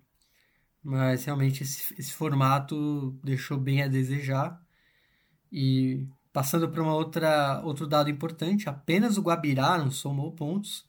Mas 0.83 1.25
realmente 1.25 1.61
esse, 1.63 1.93
esse 1.99 2.13
formato 2.13 3.11
deixou 3.23 3.59
bem 3.59 3.83
a 3.83 3.87
desejar. 3.87 4.59
E 5.51 6.07
passando 6.33 6.69
para 6.69 6.81
uma 6.81 6.95
outra 6.95 7.61
outro 7.63 7.87
dado 7.87 8.09
importante, 8.09 8.67
apenas 8.67 9.17
o 9.17 9.21
Guabirá 9.21 9.77
não 9.77 9.91
somou 9.91 10.31
pontos. 10.31 10.85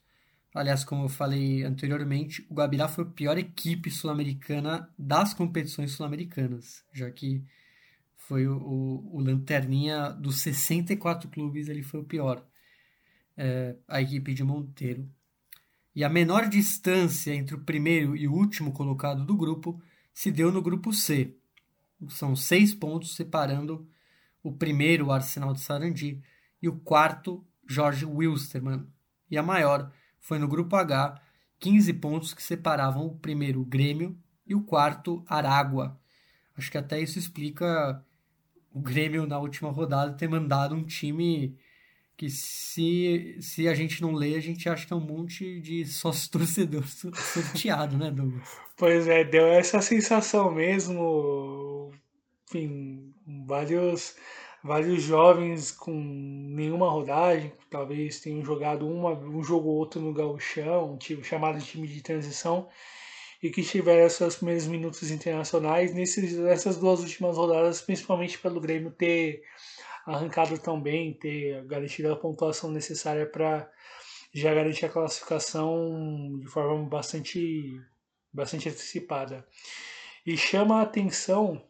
Aliás, 0.55 0.83
como 0.83 1.05
eu 1.05 1.09
falei 1.09 1.63
anteriormente, 1.63 2.45
o 2.49 2.55
Guabirá 2.55 2.87
foi 2.87 3.03
a 3.03 3.07
pior 3.07 3.37
equipe 3.37 3.91
sul-americana 3.91 4.89
das 4.97 5.33
competições 5.33 5.91
sul-americanas, 5.91 6.83
já 6.91 7.11
que 7.11 7.43
foi 8.27 8.47
o, 8.47 8.57
o, 8.57 9.17
o, 9.17 9.21
lanterninha 9.21 10.09
dos 10.09 10.41
64 10.41 11.29
clubes, 11.29 11.69
ele 11.69 11.83
foi 11.83 12.01
o 12.01 12.03
pior, 12.03 12.45
é, 13.37 13.75
a 13.87 14.01
equipe 14.01 14.33
de 14.33 14.43
Monteiro. 14.43 15.09
E 15.97 16.03
a 16.03 16.09
menor 16.09 16.47
distância 16.47 17.33
entre 17.33 17.55
o 17.55 17.61
primeiro 17.61 18.15
e 18.15 18.27
o 18.27 18.31
último 18.31 18.71
colocado 18.71 19.25
do 19.25 19.35
grupo 19.35 19.81
se 20.13 20.31
deu 20.31 20.51
no 20.51 20.61
grupo 20.61 20.93
C. 20.93 21.35
São 22.09 22.35
seis 22.35 22.71
pontos 22.71 23.15
separando 23.15 23.89
o 24.43 24.51
primeiro, 24.51 25.11
Arsenal 25.11 25.55
de 25.55 25.59
Sarandi, 25.59 26.21
e 26.61 26.69
o 26.69 26.77
quarto, 26.77 27.43
Jorge 27.67 28.05
Wilstermann. 28.05 28.85
E 29.27 29.39
a 29.39 29.41
maior 29.41 29.91
foi 30.19 30.37
no 30.37 30.47
grupo 30.47 30.75
H, 30.75 31.19
15 31.57 31.91
pontos 31.93 32.31
que 32.31 32.43
separavam 32.43 33.07
o 33.07 33.17
primeiro, 33.17 33.65
Grêmio, 33.65 34.15
e 34.45 34.53
o 34.53 34.61
quarto, 34.61 35.25
Aragua. 35.25 35.99
Acho 36.55 36.69
que 36.69 36.77
até 36.77 37.01
isso 37.01 37.17
explica 37.17 38.05
o 38.71 38.79
Grêmio 38.79 39.25
na 39.25 39.39
última 39.39 39.71
rodada 39.71 40.13
ter 40.13 40.29
mandado 40.29 40.75
um 40.75 40.83
time 40.83 41.57
que 42.17 42.31
se, 42.31 43.37
se 43.39 43.67
a 43.67 43.75
gente 43.75 44.01
não 44.01 44.11
lê, 44.11 44.35
a 44.35 44.41
gente 44.41 44.67
acha 44.67 44.87
que 44.87 44.91
é 44.91 44.95
um 44.95 44.99
monte 44.99 45.61
de 45.61 45.85
sócio 45.85 46.29
torcedor 46.31 46.83
sorteado, 46.87 47.95
né, 47.95 48.09
Douglas? 48.09 48.49
Pois 48.75 49.07
é, 49.07 49.23
deu 49.23 49.45
essa 49.45 49.79
sensação 49.81 50.51
mesmo. 50.51 51.91
Enfim, 52.49 53.13
vários, 53.45 54.15
vários 54.63 55.03
jovens 55.03 55.71
com 55.71 55.93
nenhuma 55.93 56.89
rodagem, 56.89 57.53
talvez 57.69 58.19
tenham 58.19 58.43
jogado 58.43 58.87
uma, 58.87 59.11
um 59.11 59.43
jogo 59.43 59.69
ou 59.69 59.75
outro 59.75 60.01
no 60.01 60.13
gauchão, 60.13 60.93
um 60.93 60.97
time, 60.97 61.23
chamado 61.23 61.63
time 61.63 61.87
de 61.87 62.01
transição, 62.01 62.67
e 63.43 63.51
que 63.51 63.61
tiveram 63.61 64.09
seus 64.09 64.37
primeiros 64.37 64.65
minutos 64.65 65.11
internacionais 65.11 65.93
nesses, 65.93 66.35
nessas 66.37 66.77
duas 66.77 67.01
últimas 67.01 67.37
rodadas, 67.37 67.81
principalmente 67.81 68.39
pelo 68.39 68.59
Grêmio 68.59 68.89
ter 68.89 69.43
arrancado 70.07 70.57
tão 70.57 70.81
bem, 70.81 71.13
ter 71.13 71.65
garantido 71.65 72.11
a 72.11 72.15
pontuação 72.15 72.71
necessária 72.71 73.25
para 73.25 73.69
já 74.33 74.53
garantir 74.53 74.85
a 74.85 74.89
classificação 74.89 76.39
de 76.39 76.47
forma 76.47 76.87
bastante, 76.87 77.79
bastante 78.31 78.69
antecipada. 78.69 79.45
E 80.25 80.37
chama 80.37 80.79
a 80.79 80.83
atenção 80.83 81.61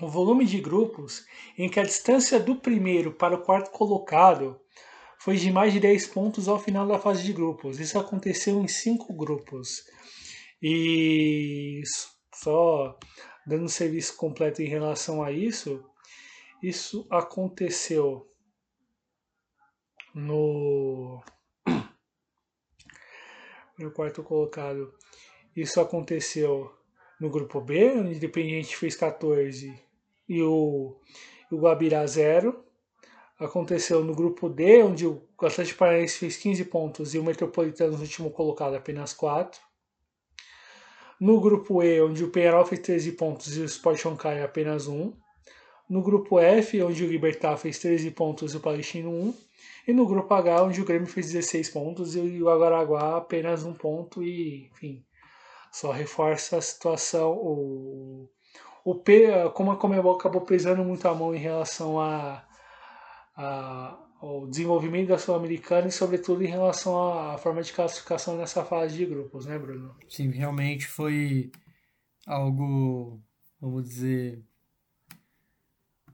o 0.00 0.08
volume 0.08 0.44
de 0.44 0.60
grupos 0.60 1.24
em 1.56 1.70
que 1.70 1.80
a 1.80 1.84
distância 1.84 2.38
do 2.38 2.56
primeiro 2.56 3.12
para 3.12 3.34
o 3.34 3.42
quarto 3.42 3.70
colocado 3.70 4.60
foi 5.18 5.36
de 5.36 5.50
mais 5.50 5.72
de 5.72 5.80
10 5.80 6.08
pontos 6.08 6.48
ao 6.48 6.58
final 6.58 6.86
da 6.86 6.98
fase 6.98 7.22
de 7.22 7.32
grupos. 7.32 7.80
Isso 7.80 7.98
aconteceu 7.98 8.60
em 8.60 8.68
cinco 8.68 9.14
grupos. 9.14 9.82
E 10.62 11.80
só 12.34 12.98
dando 13.46 13.68
serviço 13.68 14.14
completo 14.16 14.60
em 14.60 14.68
relação 14.68 15.22
a 15.22 15.32
isso, 15.32 15.82
isso 16.68 17.06
aconteceu 17.08 18.28
no 20.12 21.22
no 23.78 23.92
quarto 23.92 24.24
colocado. 24.24 24.92
Isso 25.54 25.80
aconteceu 25.80 26.74
no 27.20 27.30
grupo 27.30 27.60
B, 27.60 27.92
onde 27.92 28.08
o 28.08 28.16
Independiente 28.16 28.76
fez 28.76 28.96
14 28.96 29.80
e 30.28 30.42
o, 30.42 31.00
o 31.52 31.56
Guabirá 31.56 32.04
0. 32.04 32.64
Aconteceu 33.38 34.02
no 34.02 34.12
grupo 34.12 34.48
D, 34.48 34.82
onde 34.82 35.06
o 35.06 35.22
Atlético 35.40 35.78
Paranaense 35.78 36.18
fez 36.18 36.36
15 36.36 36.64
pontos 36.64 37.14
e 37.14 37.18
o 37.20 37.24
Metropolitano, 37.24 37.92
no 37.92 38.00
último 38.00 38.32
colocado, 38.32 38.74
apenas 38.74 39.12
4. 39.12 39.60
No 41.20 41.40
grupo 41.40 41.80
E, 41.80 42.02
onde 42.02 42.24
o 42.24 42.30
Penharol 42.32 42.66
fez 42.66 42.80
13 42.80 43.12
pontos 43.12 43.56
e 43.56 43.60
o 43.60 43.64
Sport 43.66 44.04
Honkai 44.04 44.42
apenas 44.42 44.88
1. 44.88 45.25
No 45.88 46.02
grupo 46.02 46.40
F, 46.40 46.82
onde 46.82 47.04
o 47.04 47.08
Libertar 47.08 47.56
fez 47.56 47.78
13 47.78 48.10
pontos 48.10 48.54
e 48.54 48.56
o 48.56 48.60
Palestino 48.60 49.10
1. 49.10 49.34
E 49.88 49.92
no 49.92 50.06
grupo 50.06 50.34
H, 50.34 50.64
onde 50.64 50.80
o 50.80 50.84
Grêmio 50.84 51.06
fez 51.06 51.26
16 51.32 51.70
pontos 51.70 52.16
e 52.16 52.42
o 52.42 52.48
Agaraguá 52.48 53.18
apenas 53.18 53.64
1 53.64 53.72
ponto. 53.74 54.22
E, 54.22 54.66
enfim, 54.72 55.04
só 55.70 55.92
reforça 55.92 56.56
a 56.56 56.60
situação. 56.60 57.32
O, 57.32 58.28
o 58.84 58.94
P, 58.96 59.28
como 59.54 59.70
a 59.70 59.76
Comebol 59.76 60.16
acabou 60.16 60.40
pesando 60.40 60.82
muito 60.84 61.06
a 61.06 61.14
mão 61.14 61.34
em 61.34 61.38
relação 61.38 62.00
a, 62.00 62.44
a, 63.36 63.98
ao 64.20 64.46
desenvolvimento 64.48 65.08
da 65.08 65.18
Sul-Americana 65.18 65.86
e, 65.86 65.92
sobretudo, 65.92 66.42
em 66.42 66.48
relação 66.48 67.12
à 67.12 67.38
forma 67.38 67.62
de 67.62 67.72
classificação 67.72 68.36
nessa 68.36 68.64
fase 68.64 68.96
de 68.96 69.06
grupos, 69.06 69.46
né, 69.46 69.58
Bruno? 69.58 69.94
Sim, 70.08 70.30
realmente 70.30 70.86
foi 70.86 71.52
algo, 72.26 73.20
vamos 73.60 73.84
dizer, 73.84 74.42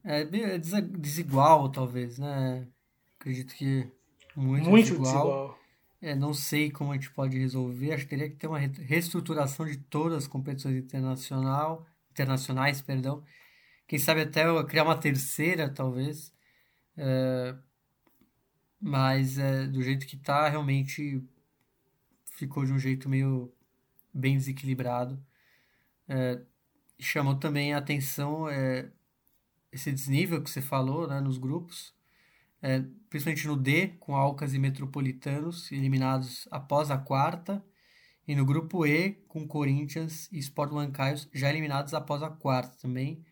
é, 0.05 0.25
desigual, 0.99 1.71
talvez, 1.71 2.19
né? 2.19 2.67
Acredito 3.19 3.55
que 3.55 3.89
muito, 4.37 4.69
muito 4.69 4.87
desigual. 4.87 5.13
desigual. 5.13 5.59
É, 6.01 6.15
não 6.17 6.35
sei 6.35 6.71
como 6.71 6.91
a 6.91 6.95
gente 6.95 7.11
pode 7.13 7.39
resolver. 7.39 7.93
Acho 7.93 8.05
que 8.05 8.11
teria 8.11 8.29
que 8.29 8.37
ter 8.37 8.49
uma 8.49 8.59
reestruturação 8.59 9.67
de 9.67 9.77
todas 9.77 10.19
as 10.19 10.27
competições 10.27 10.77
internacional, 10.77 11.87
internacionais, 12.11 12.81
perdão. 12.81 13.23
Quem 13.87 13.99
sabe 13.99 14.23
até 14.23 14.43
criar 14.65 14.85
uma 14.85 14.99
terceira, 14.99 15.69
talvez. 15.69 16.33
É, 16.97 17.55
mas 18.81 19.39
é, 19.39 19.67
do 19.67 19.81
jeito 19.83 20.07
que 20.07 20.17
está, 20.17 20.49
realmente 20.49 21.23
ficou 22.25 22.65
de 22.65 22.73
um 22.73 22.79
jeito 22.79 23.09
meio 23.09 23.53
bem 24.13 24.37
desequilibrado. 24.37 25.25
É, 26.09 26.41
chamou 26.99 27.37
também 27.37 27.75
a 27.75 27.79
atenção 27.79 28.49
é, 28.49 28.91
esse 29.73 29.91
desnível 29.91 30.43
que 30.43 30.51
você 30.51 30.61
falou 30.61 31.09
né, 31.09 31.21
nos 31.21 31.39
grupos, 31.39 31.95
é, 32.61 32.85
principalmente 33.09 33.47
no 33.47 33.57
D, 33.57 33.89
com 33.99 34.15
Alcas 34.15 34.55
e 34.55 34.59
Metropolitanos 34.59 35.73
eliminados 35.73 36.47
após 36.51 36.91
a 36.91 36.99
quarta, 36.99 37.65
e 38.27 38.37
no 38.37 38.45
grupo 38.45 38.87
E, 38.87 39.13
com 39.27 39.47
Corinthians 39.47 40.29
e 40.31 40.39
Sport 40.39 40.73
Lancaios 40.73 41.29
já 41.33 41.51
eliminados 41.51 41.93
após 41.93 42.23
a 42.23 42.31
quarta 42.31 42.77
também. 42.81 43.25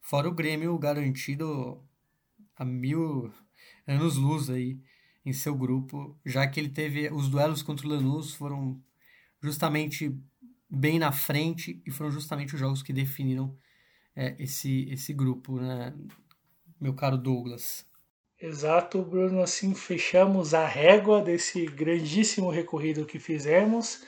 Fora 0.00 0.28
o 0.28 0.34
Grêmio 0.34 0.76
garantido 0.78 1.82
a 2.54 2.64
mil 2.64 3.32
anos-luz 3.86 4.50
aí 4.50 4.78
em 5.24 5.32
seu 5.32 5.54
grupo, 5.54 6.18
já 6.26 6.46
que 6.46 6.60
ele 6.60 6.68
teve 6.68 7.08
os 7.10 7.30
duelos 7.30 7.62
contra 7.62 7.86
o 7.86 7.90
Lanús 7.90 8.34
foram 8.34 8.82
justamente 9.40 10.14
bem 10.68 10.98
na 10.98 11.10
frente 11.10 11.82
e 11.86 11.90
foram 11.90 12.10
justamente 12.10 12.54
os 12.54 12.60
jogos 12.60 12.82
que 12.82 12.92
definiram 12.92 13.56
é, 14.16 14.36
esse, 14.38 14.88
esse 14.90 15.12
grupo, 15.12 15.60
né, 15.60 15.94
meu 16.80 16.94
caro 16.94 17.16
Douglas? 17.16 17.86
Exato, 18.40 19.02
Bruno. 19.02 19.40
Assim 19.40 19.74
fechamos 19.74 20.52
a 20.54 20.66
régua 20.66 21.22
desse 21.22 21.64
grandíssimo 21.66 22.50
recorrido 22.50 23.06
que 23.06 23.18
fizemos. 23.18 24.04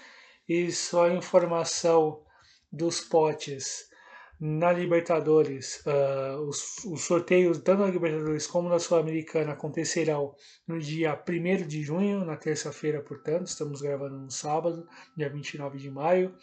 E 0.49 0.71
só 0.71 1.09
informação 1.11 2.23
dos 2.71 3.01
potes 3.01 3.89
na 4.39 4.71
Libertadores, 4.71 5.83
uh, 5.87 6.39
os, 6.43 6.85
os, 6.85 7.01
sorteios 7.03 7.59
tanto 7.59 7.81
na 7.81 7.91
Libertadores 7.91 8.47
como 8.47 8.69
na 8.69 8.79
Sul-Americana 8.79 9.53
acontecerão 9.53 10.35
no 10.69 10.79
dia 10.79 11.19
1 11.27 11.67
de 11.67 11.83
junho, 11.83 12.25
na 12.25 12.37
terça-feira, 12.37 13.01
portanto, 13.01 13.47
estamos 13.47 13.81
gravando 13.81 14.19
no 14.19 14.31
sábado, 14.31 14.87
dia 15.17 15.31
29 15.31 15.79
de 15.79 15.91
maio. 15.91 16.35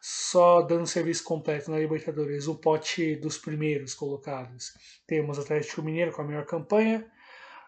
Só 0.00 0.62
dando 0.62 0.86
serviço 0.86 1.22
completo 1.24 1.70
na 1.70 1.78
Libertadores, 1.78 2.48
o 2.48 2.54
pote 2.54 3.16
dos 3.16 3.36
primeiros 3.36 3.92
colocados. 3.92 4.72
Temos 5.06 5.38
Atlético 5.38 5.82
Mineiro 5.82 6.10
com 6.10 6.22
a 6.22 6.24
melhor 6.24 6.46
campanha, 6.46 7.06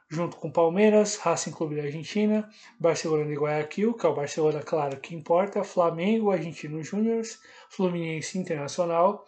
junto 0.08 0.36
com 0.36 0.50
Palmeiras, 0.50 1.16
Racing 1.16 1.52
Clube 1.52 1.76
da 1.76 1.82
Argentina, 1.82 2.48
Barcelona 2.80 3.26
de 3.26 3.34
Guayaquil, 3.34 3.94
que 3.94 4.06
é 4.06 4.08
o 4.08 4.14
Barcelona, 4.14 4.62
claro, 4.62 4.98
que 4.98 5.14
importa, 5.14 5.62
Flamengo, 5.62 6.30
Argentino 6.30 6.82
Júnior, 6.82 7.22
Fluminense 7.70 8.38
Internacional. 8.38 9.26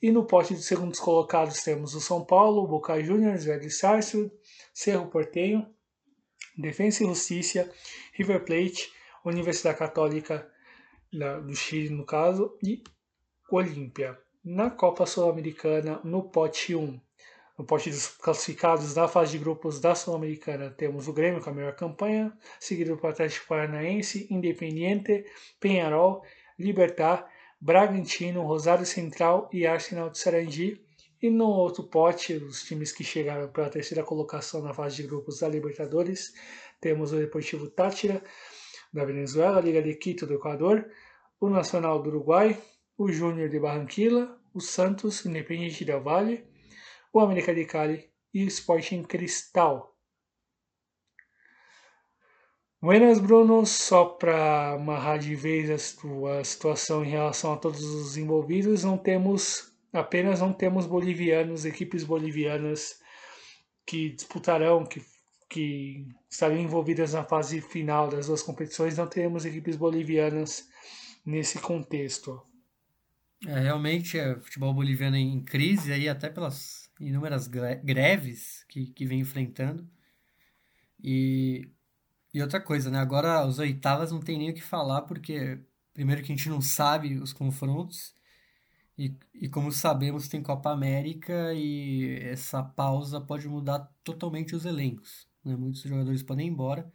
E 0.00 0.10
no 0.10 0.24
pote 0.24 0.54
de 0.54 0.62
segundos 0.62 0.98
colocados 0.98 1.62
temos 1.62 1.94
o 1.94 2.00
São 2.00 2.24
Paulo, 2.24 2.66
Boca 2.66 3.00
Juniors, 3.00 3.44
Velho 3.44 3.70
Sarsfield, 3.70 4.32
Cerro 4.74 5.06
Porteño, 5.06 5.66
Defensa 6.58 7.04
e 7.04 7.06
Justiça, 7.06 7.72
River 8.12 8.44
Plate, 8.44 8.92
Universidade 9.24 9.78
Católica 9.78 10.51
do 11.12 11.54
Chile, 11.54 11.90
no 11.90 12.04
caso, 12.04 12.56
e 12.62 12.82
Olímpia. 13.50 14.18
Na 14.44 14.70
Copa 14.70 15.06
Sul-Americana, 15.06 16.00
no 16.02 16.24
pote 16.24 16.74
1, 16.74 17.00
no 17.58 17.64
pote 17.64 17.90
dos 17.90 18.08
classificados 18.08 18.94
da 18.94 19.06
fase 19.06 19.32
de 19.32 19.38
grupos 19.38 19.78
da 19.78 19.94
Sul-Americana, 19.94 20.70
temos 20.70 21.06
o 21.06 21.12
Grêmio 21.12 21.40
com 21.40 21.50
a 21.50 21.52
melhor 21.52 21.76
campanha, 21.76 22.32
seguido 22.58 22.96
por 22.96 23.10
Atlético 23.10 23.46
Paranaense, 23.46 24.26
Independiente, 24.30 25.24
Penharol, 25.60 26.24
Libertar, 26.58 27.30
Bragantino, 27.60 28.42
Rosário 28.42 28.86
Central 28.86 29.48
e 29.52 29.66
Arsenal 29.66 30.10
de 30.10 30.18
Sarandi. 30.18 30.80
E 31.20 31.30
no 31.30 31.46
outro 31.46 31.84
pote, 31.84 32.34
os 32.34 32.64
times 32.64 32.90
que 32.90 33.04
chegaram 33.04 33.48
para 33.48 33.66
a 33.66 33.70
terceira 33.70 34.02
colocação 34.02 34.60
na 34.60 34.74
fase 34.74 34.96
de 34.96 35.04
grupos 35.04 35.38
da 35.38 35.48
Libertadores, 35.48 36.32
temos 36.80 37.12
o 37.12 37.16
Deportivo 37.16 37.70
Tátira, 37.70 38.20
da 38.92 39.04
Venezuela, 39.04 39.58
a 39.58 39.60
Liga 39.60 39.82
de 39.82 39.94
Quito 39.94 40.26
do 40.26 40.34
Equador, 40.34 40.90
o 41.40 41.48
Nacional 41.48 42.02
do 42.02 42.10
Uruguai, 42.10 42.60
o 42.96 43.10
Júnior 43.10 43.48
de 43.48 43.58
Barranquilla, 43.58 44.38
o 44.52 44.60
Santos, 44.60 45.24
Independiente 45.24 45.84
del 45.84 46.02
Valle, 46.02 46.44
o 47.12 47.20
América 47.20 47.54
de 47.54 47.64
Cali 47.64 48.10
e 48.32 48.44
o 48.44 48.48
Sporting 48.48 49.02
Cristal. 49.02 49.96
Buenas, 52.80 53.20
Bruno. 53.20 53.64
Só 53.64 54.04
para 54.04 54.72
amarrar 54.72 55.18
de 55.18 55.34
vez 55.34 55.70
a 55.70 56.44
situação 56.44 57.04
em 57.04 57.10
relação 57.10 57.52
a 57.52 57.56
todos 57.56 57.82
os 57.82 58.16
envolvidos, 58.16 58.84
não 58.84 58.98
temos 58.98 59.72
apenas 59.92 60.40
não 60.40 60.52
temos 60.52 60.86
bolivianos, 60.86 61.64
equipes 61.64 62.02
bolivianas 62.02 62.98
que 63.86 64.10
disputarão, 64.10 64.86
que, 64.86 65.02
que 65.52 66.08
estariam 66.30 66.62
envolvidas 66.62 67.12
na 67.12 67.24
fase 67.24 67.60
final 67.60 68.08
das 68.08 68.26
duas 68.26 68.42
competições, 68.42 68.96
não 68.96 69.06
teremos 69.06 69.44
equipes 69.44 69.76
bolivianas 69.76 70.66
nesse 71.26 71.58
contexto. 71.58 72.40
É, 73.46 73.60
realmente, 73.60 74.18
é 74.18 74.40
futebol 74.40 74.72
boliviano 74.72 75.16
em 75.16 75.44
crise, 75.44 75.92
aí 75.92 76.08
até 76.08 76.30
pelas 76.30 76.90
inúmeras 76.98 77.46
greves 77.48 78.64
que, 78.68 78.86
que 78.86 79.04
vem 79.04 79.20
enfrentando. 79.20 79.86
E, 81.02 81.68
e 82.32 82.40
outra 82.40 82.60
coisa, 82.60 82.90
né? 82.90 82.98
Agora 82.98 83.44
os 83.44 83.58
oitavas 83.58 84.10
não 84.10 84.20
tem 84.20 84.38
nem 84.38 84.50
o 84.50 84.54
que 84.54 84.62
falar, 84.62 85.02
porque 85.02 85.60
primeiro 85.92 86.22
que 86.22 86.32
a 86.32 86.34
gente 86.34 86.48
não 86.48 86.62
sabe 86.62 87.18
os 87.18 87.34
confrontos, 87.34 88.14
e, 88.96 89.14
e 89.34 89.48
como 89.48 89.70
sabemos, 89.70 90.28
tem 90.28 90.42
Copa 90.42 90.70
América 90.70 91.52
e 91.52 92.18
essa 92.22 92.62
pausa 92.62 93.20
pode 93.20 93.48
mudar 93.48 93.80
totalmente 94.02 94.54
os 94.54 94.64
elencos. 94.64 95.30
Né? 95.44 95.56
Muitos 95.56 95.82
jogadores 95.82 96.22
podem 96.22 96.46
ir 96.46 96.50
embora. 96.50 96.90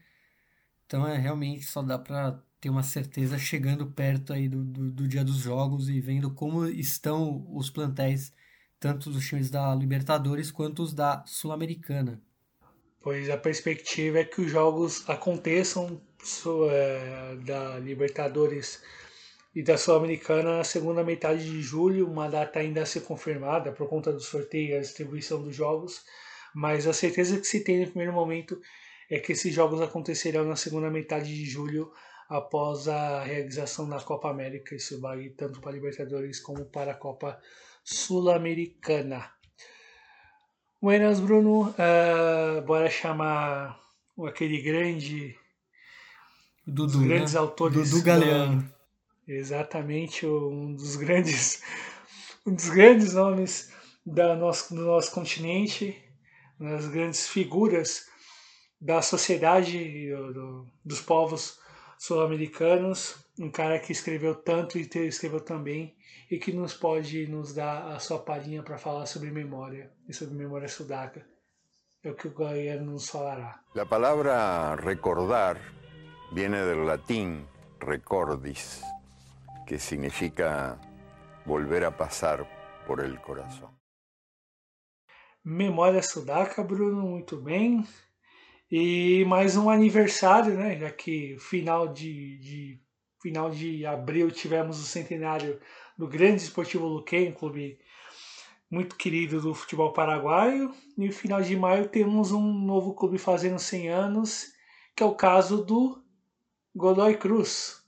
Então 0.86 1.08
é 1.08 1.18
realmente 1.18 1.66
só 1.66 1.82
dá 1.82 2.00
para 2.00 2.42
ter 2.60 2.70
uma 2.70 2.84
certeza 2.84 3.38
chegando 3.38 3.92
perto 3.92 4.34
aí 4.34 4.48
do, 4.48 4.64
do, 4.64 4.92
do, 4.92 5.08
dia 5.08 5.24
dos 5.24 5.38
jogos 5.38 5.90
e 5.90 6.00
vendo 6.00 6.34
como 6.34 6.66
estão 6.66 7.46
os 7.54 7.70
plantéis 7.70 8.34
tanto 8.80 9.10
dos 9.10 9.26
times 9.28 9.50
da 9.50 9.76
Libertadores 9.76 10.52
quanto 10.52 10.82
os 10.82 10.94
da 10.94 11.24
Sul-Americana. 11.26 12.22
Pois 13.02 13.30
a 13.30 13.38
perspectiva 13.38 14.20
é 14.20 14.24
que 14.24 14.42
os 14.42 14.52
jogos 14.52 15.08
aconteçam 15.10 16.02
é, 16.70 17.36
da 17.46 17.80
Libertadores 17.80 18.82
e 19.56 19.64
da 19.64 19.78
Sul-Americana 19.78 20.58
na 20.58 20.64
segunda 20.64 21.04
metade 21.04 21.44
de 21.44 21.62
julho, 21.62 22.10
uma 22.10 22.28
data 22.28 22.60
ainda 22.60 22.84
a 22.84 22.86
ser 22.86 23.02
confirmada 23.02 23.72
por 23.72 23.88
conta 23.88 24.12
do 24.12 24.20
sorteio 24.20 24.70
e 24.70 24.78
a 24.78 24.82
distribuição 24.82 25.42
dos 25.42 25.56
jogos, 25.56 26.04
mas 26.58 26.88
a 26.88 26.92
certeza 26.92 27.40
que 27.40 27.46
se 27.46 27.64
tem 27.64 27.82
no 27.82 27.86
primeiro 27.86 28.12
momento 28.12 28.60
é 29.12 29.20
que 29.20 29.34
esses 29.34 29.54
jogos 29.54 29.80
acontecerão 29.80 30.44
na 30.44 30.56
segunda 30.56 30.90
metade 30.90 31.28
de 31.28 31.46
julho 31.46 31.92
após 32.28 32.88
a 32.88 33.24
realização 33.24 33.88
da 33.88 34.00
Copa 34.02 34.32
América. 34.32 34.74
Isso 34.74 35.00
vale 35.00 35.30
tanto 35.30 35.62
para 35.62 35.70
a 35.70 35.74
Libertadores 35.76 36.40
como 36.40 36.66
para 36.66 36.94
a 36.94 36.96
Copa 36.96 37.40
Sul-Americana. 37.84 39.32
Buenas, 40.82 41.20
Bruno. 41.20 41.70
Uh, 41.70 42.62
bora 42.66 42.90
chamar 42.90 43.80
aquele 44.26 44.60
grande. 44.60 45.38
Dudu, 46.66 47.04
grandes 47.04 47.36
né? 47.36 47.40
autores. 47.40 47.92
Dudu 47.92 48.04
Galeano. 48.04 48.74
exatamente, 49.28 50.26
um 50.26 50.74
dos 50.74 50.96
grandes. 50.96 51.62
Um 52.48 52.56
dos 52.56 52.70
grandes 52.70 53.14
nomes 53.14 53.74
da 54.06 54.34
nosso, 54.34 54.74
do 54.74 54.82
nosso 54.86 55.12
continente, 55.12 56.02
uma 56.60 56.72
das 56.72 56.88
grandes 56.88 57.28
figuras 57.28 58.08
da 58.80 59.02
sociedade 59.02 60.10
do, 60.10 60.34
do, 60.34 60.68
dos 60.84 61.02
povos 61.02 61.60
sul-americanos, 61.98 63.16
um 63.40 63.50
cara 63.50 63.80
que 63.80 63.92
escreveu 63.92 64.36
tanto 64.36 64.78
e 64.78 64.88
escreveu 65.08 65.42
também 65.42 65.96
e 66.30 66.38
que 66.38 66.52
nos 66.52 66.74
pode 66.74 67.28
nos 67.28 67.54
dar 67.54 67.92
a 67.94 68.00
sua 68.00 68.20
palhinha 68.20 68.62
para 68.62 68.78
falar 68.78 69.06
sobre 69.06 69.32
memória 69.32 69.92
e 70.08 70.14
sobre 70.14 70.36
memória 70.36 70.68
sudaca. 70.68 71.26
É 72.04 72.12
o 72.12 72.16
que 72.16 72.28
o 72.28 72.32
Guilherme 72.32 72.86
nos 72.86 73.10
falará. 73.10 73.60
A 73.76 73.86
palavra 73.86 74.76
recordar 74.76 75.58
viene 76.32 76.64
del 76.64 76.86
latim 76.86 77.46
recordis, 77.80 78.82
que 79.66 79.80
significa 79.80 80.78
volver 81.46 81.86
a 81.86 81.92
passar 81.92 82.46
por 82.86 83.02
el 83.02 83.20
corazón. 83.22 83.77
Memória 85.50 86.04
sudaca, 86.04 86.62
Bruno, 86.62 87.04
muito 87.04 87.38
bem. 87.38 87.88
E 88.70 89.24
mais 89.24 89.56
um 89.56 89.70
aniversário, 89.70 90.58
né? 90.58 90.78
Já 90.78 90.92
que 90.92 91.38
final 91.40 91.88
de, 91.88 92.38
de 92.40 92.82
final 93.22 93.50
de 93.50 93.86
abril 93.86 94.30
tivemos 94.30 94.78
o 94.78 94.84
centenário 94.84 95.58
do 95.98 96.06
Grande 96.06 96.42
Esportivo 96.42 96.86
Luquem, 96.86 97.30
um 97.30 97.34
clube 97.34 97.80
muito 98.70 98.98
querido 98.98 99.40
do 99.40 99.54
futebol 99.54 99.94
paraguaio. 99.94 100.74
E 100.98 101.08
no 101.08 101.14
final 101.14 101.42
de 101.42 101.56
maio 101.56 101.88
temos 101.88 102.34
um 102.34 102.44
novo 102.44 102.94
clube 102.94 103.18
fazendo 103.18 103.58
100 103.58 103.88
anos, 103.88 104.48
que 104.94 105.02
é 105.02 105.06
o 105.06 105.16
caso 105.16 105.64
do 105.64 106.04
Godoy 106.76 107.16
Cruz. 107.16 107.82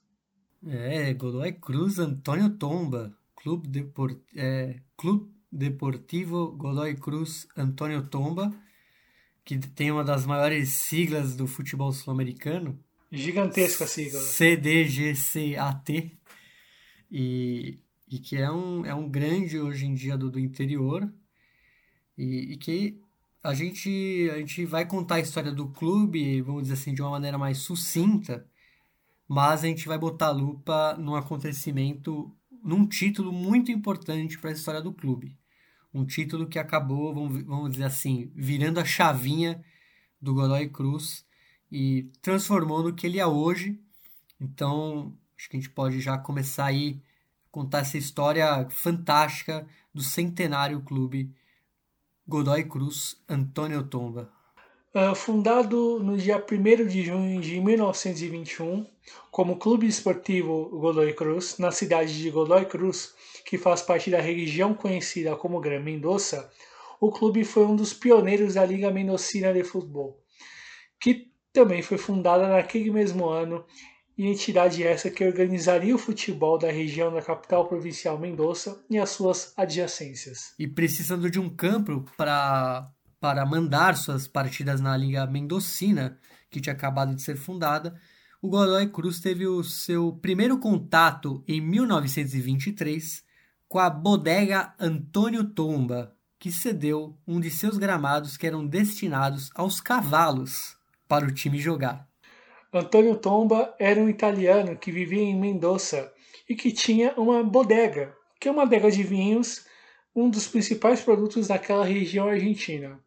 É, 0.66 1.14
Godoy 1.14 1.52
Cruz 1.52 2.00
Antônio 2.00 2.52
Tomba, 2.52 3.14
Clube, 3.36 3.68
Deport, 3.68 4.18
é, 4.34 4.80
Clube 4.96 5.39
Deportivo 5.52 6.52
Godoy 6.52 6.96
Cruz 6.96 7.48
Antônio 7.56 8.08
Tomba, 8.08 8.54
que 9.44 9.58
tem 9.58 9.92
uma 9.92 10.04
das 10.04 10.26
maiores 10.26 10.70
siglas 10.70 11.36
do 11.36 11.48
futebol 11.48 11.92
sul-americano. 11.92 12.80
Gigantesca 13.12 13.88
sigla. 13.88 14.20
CDGCAT. 14.22 16.18
E 17.12 17.80
e 18.10 18.18
que 18.18 18.38
é 18.38 18.52
um, 18.52 18.86
é 18.86 18.94
um 18.94 19.08
grande 19.08 19.60
hoje 19.60 19.86
em 19.86 19.94
dia 19.94 20.18
do, 20.18 20.32
do 20.32 20.40
interior 20.40 21.08
e, 22.18 22.54
e, 22.54 22.58
que 22.58 23.00
a 23.44 23.54
gente, 23.54 24.30
a 24.34 24.40
gente 24.40 24.66
vai 24.66 24.86
contar 24.86 25.16
a 25.16 25.20
história 25.20 25.52
do 25.52 25.70
clube, 25.70 26.42
vamos 26.42 26.64
dizer 26.64 26.74
assim, 26.74 26.94
de 26.94 27.02
uma 27.02 27.12
maneira 27.12 27.38
mais 27.38 27.60
sucinta, 27.60 28.46
mas 29.28 29.64
a 29.64 29.68
gente 29.68 29.88
vai 29.88 29.98
botar 29.98 30.28
a 30.28 30.32
lupa 30.32 30.98
num 30.98 31.16
acontecimento, 31.16 32.36
num 32.64 32.86
título 32.86 33.32
muito 33.32 33.72
importante 33.72 34.38
para 34.38 34.50
a 34.50 34.54
história 34.54 34.82
do 34.82 34.94
clube. 34.94 35.38
Um 35.94 36.06
título 36.06 36.48
que 36.48 36.60
acabou, 36.60 37.14
vamos, 37.14 37.44
vamos 37.44 37.72
dizer 37.72 37.86
assim, 37.86 38.32
virando 38.36 38.80
a 38.80 38.86
chavinha 38.86 39.64
do 40.22 40.34
Godoy 40.34 40.70
Cruz 40.70 41.26
e 41.72 42.12
transformou 42.22 42.84
no 42.84 42.94
que 42.94 43.08
ele 43.08 43.20
é 43.20 43.26
hoje. 43.26 43.80
Então, 44.40 45.18
acho 45.38 45.50
que 45.50 45.58
a 45.58 45.60
gente 45.60 45.72
pode 45.72 46.00
já 46.00 46.18
começar 46.18 46.66
aí 46.66 47.02
contar 47.52 47.80
essa 47.80 47.98
história 47.98 48.70
fantástica 48.70 49.68
do 49.94 50.04
centenário 50.04 50.82
clube 50.82 51.34
Godoy 52.28 52.64
Cruz 52.66 53.22
Antônio 53.28 53.84
Tomba. 53.84 54.39
Uh, 54.92 55.14
fundado 55.14 56.00
no 56.00 56.18
dia 56.18 56.44
1 56.44 56.88
de 56.88 57.04
junho 57.04 57.40
de 57.40 57.62
1921 57.62 58.88
como 59.30 59.60
Clube 59.60 59.86
Esportivo 59.86 60.68
Godoy 60.70 61.14
Cruz, 61.14 61.60
na 61.60 61.70
cidade 61.70 62.18
de 62.18 62.32
Godoy 62.32 62.66
Cruz, 62.66 63.14
que 63.46 63.56
faz 63.56 63.84
parte 63.84 64.10
da 64.10 64.20
região 64.20 64.74
conhecida 64.74 65.36
como 65.36 65.60
Gran 65.60 65.82
Mendoza, 65.82 66.50
o 67.00 67.12
clube 67.12 67.44
foi 67.44 67.66
um 67.66 67.76
dos 67.76 67.94
pioneiros 67.94 68.56
da 68.56 68.66
Liga 68.66 68.90
Mendocina 68.90 69.54
de 69.54 69.64
Futebol, 69.64 70.20
que 71.00 71.28
também 71.54 71.84
foi 71.84 72.00
fundada 72.00 72.48
naquele 72.48 72.90
mesmo 72.90 73.30
ano 73.30 73.64
e 74.18 74.26
entidade 74.26 74.84
essa 74.84 75.10
que 75.10 75.24
organizaria 75.24 75.96
o 75.96 76.00
futebol 76.00 76.58
da 76.58 76.72
região 76.72 77.14
da 77.14 77.22
capital 77.22 77.68
provincial 77.68 78.18
Mendoza 78.18 78.84
e 78.90 78.98
as 78.98 79.12
suas 79.12 79.54
adjacências. 79.56 80.54
E 80.60 80.68
precisando 80.68 81.30
de 81.30 81.40
um 81.40 81.50
campo 81.50 82.04
para 82.18 82.92
para 83.20 83.46
mandar 83.46 83.98
suas 83.98 84.28
partidas 84.28 84.80
na 84.80 84.96
Liga 84.96 85.26
Mendocina, 85.28 86.18
que 86.50 86.62
tinha 86.62 86.74
acabado 86.74 87.14
de 87.14 87.22
ser 87.22 87.36
fundada, 87.36 88.00
o 88.42 88.48
Godoy 88.48 88.88
Cruz 88.88 89.20
teve 89.20 89.46
o 89.46 89.64
seu 89.64 90.14
primeiro 90.14 90.58
contato 90.60 91.44
em 91.48 91.60
1923 91.60 93.24
com 93.68 93.80
a 93.80 93.90
bodega 93.90 94.74
Antônio 94.80 95.44
Tomba, 95.44 96.16
que 96.40 96.52
cedeu 96.52 97.18
um 97.28 97.40
de 97.40 97.52
seus 97.52 97.78
gramados 97.78 98.38
que 98.38 98.48
eram 98.48 98.66
destinados 98.66 99.52
aos 99.54 99.82
cavalos 99.82 100.78
para 101.08 101.26
o 101.26 101.34
time 101.34 101.60
jogar. 101.60 102.08
Antônio 102.74 103.16
Tomba 103.18 103.76
era 103.78 104.00
um 104.00 104.08
italiano 104.08 104.78
que 104.78 104.92
vivia 104.92 105.22
em 105.22 105.38
Mendoza 105.38 106.12
e 106.48 106.56
que 106.56 106.72
tinha 106.72 107.14
uma 107.18 107.44
bodega, 107.44 108.16
que 108.40 108.48
é 108.48 108.52
uma 108.52 108.64
adega 108.64 108.90
de 108.90 109.04
vinhos, 109.04 109.66
um 110.16 110.30
dos 110.30 110.48
principais 110.48 111.02
produtos 111.02 111.48
daquela 111.48 111.84
região 111.84 112.28
argentina. 112.28 113.00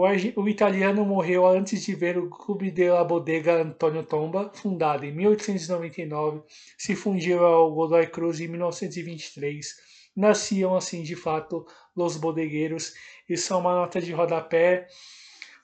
O, 0.00 0.48
italiano 0.48 1.04
morreu 1.04 1.44
antes 1.44 1.84
de 1.84 1.92
ver 1.92 2.16
o 2.18 2.30
Clube 2.30 2.70
de 2.70 2.88
la 2.88 3.02
Bodega 3.02 3.62
Antônio 3.62 4.04
Tomba, 4.04 4.48
fundado 4.54 5.04
em 5.04 5.10
1899, 5.10 6.40
se 6.78 6.94
fundiu 6.94 7.44
ao 7.44 7.74
Godoy 7.74 8.06
Cruz 8.06 8.38
em 8.38 8.46
1923. 8.46 9.74
Nasciam 10.14 10.76
assim, 10.76 11.02
de 11.02 11.16
fato, 11.16 11.66
los 11.96 12.16
bodegueiros 12.16 12.94
e 13.28 13.36
são 13.36 13.58
uma 13.58 13.74
nota 13.74 14.00
de 14.00 14.12
rodapé 14.12 14.86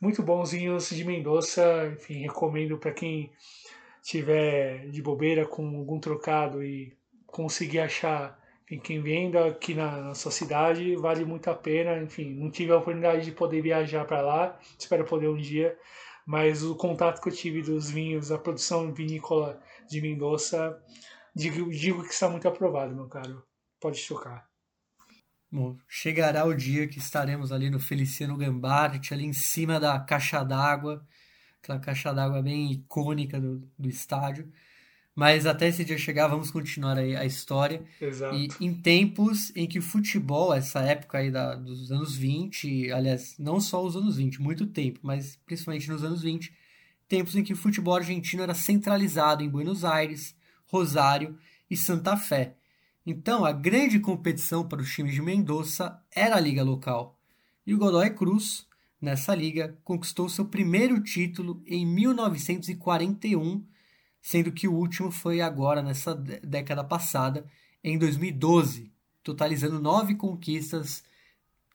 muito 0.00 0.20
bonzinhos 0.20 0.88
de 0.88 1.04
Mendoza. 1.04 1.92
Enfim, 1.94 2.22
recomendo 2.22 2.76
para 2.76 2.90
quem 2.90 3.30
tiver 4.02 4.88
de 4.88 5.00
bobeira 5.00 5.46
com 5.46 5.64
algum 5.76 6.00
trocado 6.00 6.60
e 6.60 6.92
conseguir 7.24 7.78
achar 7.78 8.36
quem 8.78 9.00
venda 9.00 9.48
aqui 9.48 9.74
na, 9.74 10.00
na, 10.00 10.14
sua 10.14 10.30
cidade, 10.30 10.96
vale 10.96 11.24
muito 11.24 11.48
a 11.48 11.54
pena. 11.54 12.02
Enfim, 12.02 12.34
não 12.34 12.50
tive 12.50 12.72
a 12.72 12.76
oportunidade 12.76 13.24
de 13.24 13.32
poder 13.32 13.62
viajar 13.62 14.04
para 14.04 14.22
lá, 14.22 14.58
espero 14.78 15.04
poder 15.04 15.28
um 15.28 15.36
dia, 15.36 15.76
mas 16.26 16.62
o 16.62 16.74
contato 16.74 17.20
que 17.20 17.28
eu 17.28 17.32
tive 17.32 17.62
dos 17.62 17.90
vinhos, 17.90 18.32
a 18.32 18.38
produção 18.38 18.92
vinícola 18.92 19.60
de 19.88 20.00
Mendoza, 20.00 20.80
digo, 21.34 21.70
digo 21.70 22.02
que 22.02 22.12
está 22.12 22.28
muito 22.28 22.48
aprovado, 22.48 22.94
meu 22.94 23.06
caro. 23.08 23.42
Pode 23.80 23.98
chocar. 23.98 24.48
Bom, 25.50 25.76
chegará 25.86 26.44
o 26.44 26.54
dia 26.54 26.88
que 26.88 26.98
estaremos 26.98 27.52
ali 27.52 27.70
no 27.70 27.78
Feliciano 27.78 28.36
Gambart, 28.36 29.12
ali 29.12 29.24
em 29.24 29.32
cima 29.32 29.78
da 29.78 30.00
caixa 30.00 30.42
d'água, 30.42 31.06
aquela 31.62 31.78
caixa 31.78 32.12
d'água 32.12 32.42
bem 32.42 32.72
icônica 32.72 33.40
do, 33.40 33.60
do 33.78 33.88
estádio. 33.88 34.50
Mas 35.14 35.46
até 35.46 35.68
esse 35.68 35.84
dia 35.84 35.96
chegar, 35.96 36.26
vamos 36.26 36.50
continuar 36.50 36.98
aí 36.98 37.14
a 37.14 37.24
história. 37.24 37.84
Exato. 38.00 38.36
E 38.36 38.48
em 38.60 38.74
tempos 38.74 39.52
em 39.54 39.66
que 39.66 39.78
o 39.78 39.82
futebol, 39.82 40.52
essa 40.52 40.80
época 40.80 41.18
aí 41.18 41.30
da, 41.30 41.54
dos 41.54 41.92
anos 41.92 42.16
20, 42.16 42.90
aliás, 42.90 43.36
não 43.38 43.60
só 43.60 43.84
os 43.84 43.94
anos 43.94 44.16
20, 44.16 44.42
muito 44.42 44.66
tempo, 44.66 44.98
mas 45.02 45.38
principalmente 45.46 45.88
nos 45.88 46.02
anos 46.02 46.22
20, 46.22 46.52
tempos 47.08 47.36
em 47.36 47.44
que 47.44 47.52
o 47.52 47.56
futebol 47.56 47.94
argentino 47.94 48.42
era 48.42 48.54
centralizado 48.54 49.42
em 49.42 49.48
Buenos 49.48 49.84
Aires, 49.84 50.34
Rosário 50.66 51.38
e 51.70 51.76
Santa 51.76 52.16
Fé. 52.16 52.56
Então, 53.06 53.44
a 53.44 53.52
grande 53.52 54.00
competição 54.00 54.66
para 54.66 54.80
os 54.80 54.92
times 54.92 55.14
de 55.14 55.22
Mendoza 55.22 56.00
era 56.10 56.36
a 56.36 56.40
liga 56.40 56.62
local. 56.64 57.18
E 57.66 57.72
o 57.72 57.78
Godoy 57.78 58.10
Cruz, 58.10 58.66
nessa 59.00 59.34
liga, 59.34 59.78
conquistou 59.84 60.28
seu 60.28 60.46
primeiro 60.46 61.00
título 61.00 61.62
em 61.66 61.86
1941, 61.86 63.64
sendo 64.24 64.50
que 64.50 64.66
o 64.66 64.72
último 64.72 65.10
foi 65.10 65.42
agora, 65.42 65.82
nessa 65.82 66.14
década 66.14 66.82
passada, 66.82 67.44
em 67.82 67.98
2012, 67.98 68.90
totalizando 69.22 69.78
nove 69.78 70.14
conquistas 70.14 71.04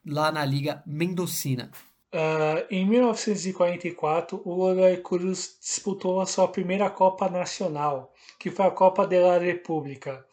lá 0.04 0.32
na 0.32 0.44
Liga 0.44 0.82
Mendocina. 0.84 1.70
Uh, 2.12 2.66
em 2.72 2.90
1944, 2.90 4.42
o 4.44 4.56
Godoy 4.56 4.98
Cruz 4.98 5.60
disputou 5.62 6.20
a 6.20 6.26
sua 6.26 6.48
primeira 6.48 6.90
Copa 6.90 7.30
Nacional, 7.30 8.12
que 8.40 8.50
foi 8.50 8.66
a 8.66 8.72
Copa 8.72 9.06
de 9.06 9.20
la 9.20 9.38
República 9.38 10.26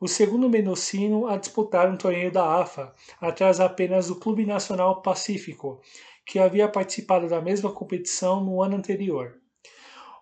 o 0.00 0.08
segundo 0.08 0.50
mendocino 0.50 1.26
a 1.28 1.38
disputar 1.38 1.90
um 1.90 1.96
torneio 1.96 2.30
da 2.30 2.60
AFA, 2.60 2.92
atrás 3.18 3.58
apenas 3.58 4.08
do 4.08 4.16
Clube 4.16 4.44
Nacional 4.44 5.00
Pacífico, 5.00 5.80
que 6.26 6.38
havia 6.38 6.68
participado 6.68 7.26
da 7.26 7.40
mesma 7.40 7.72
competição 7.72 8.44
no 8.44 8.62
ano 8.62 8.76
anterior. 8.76 9.40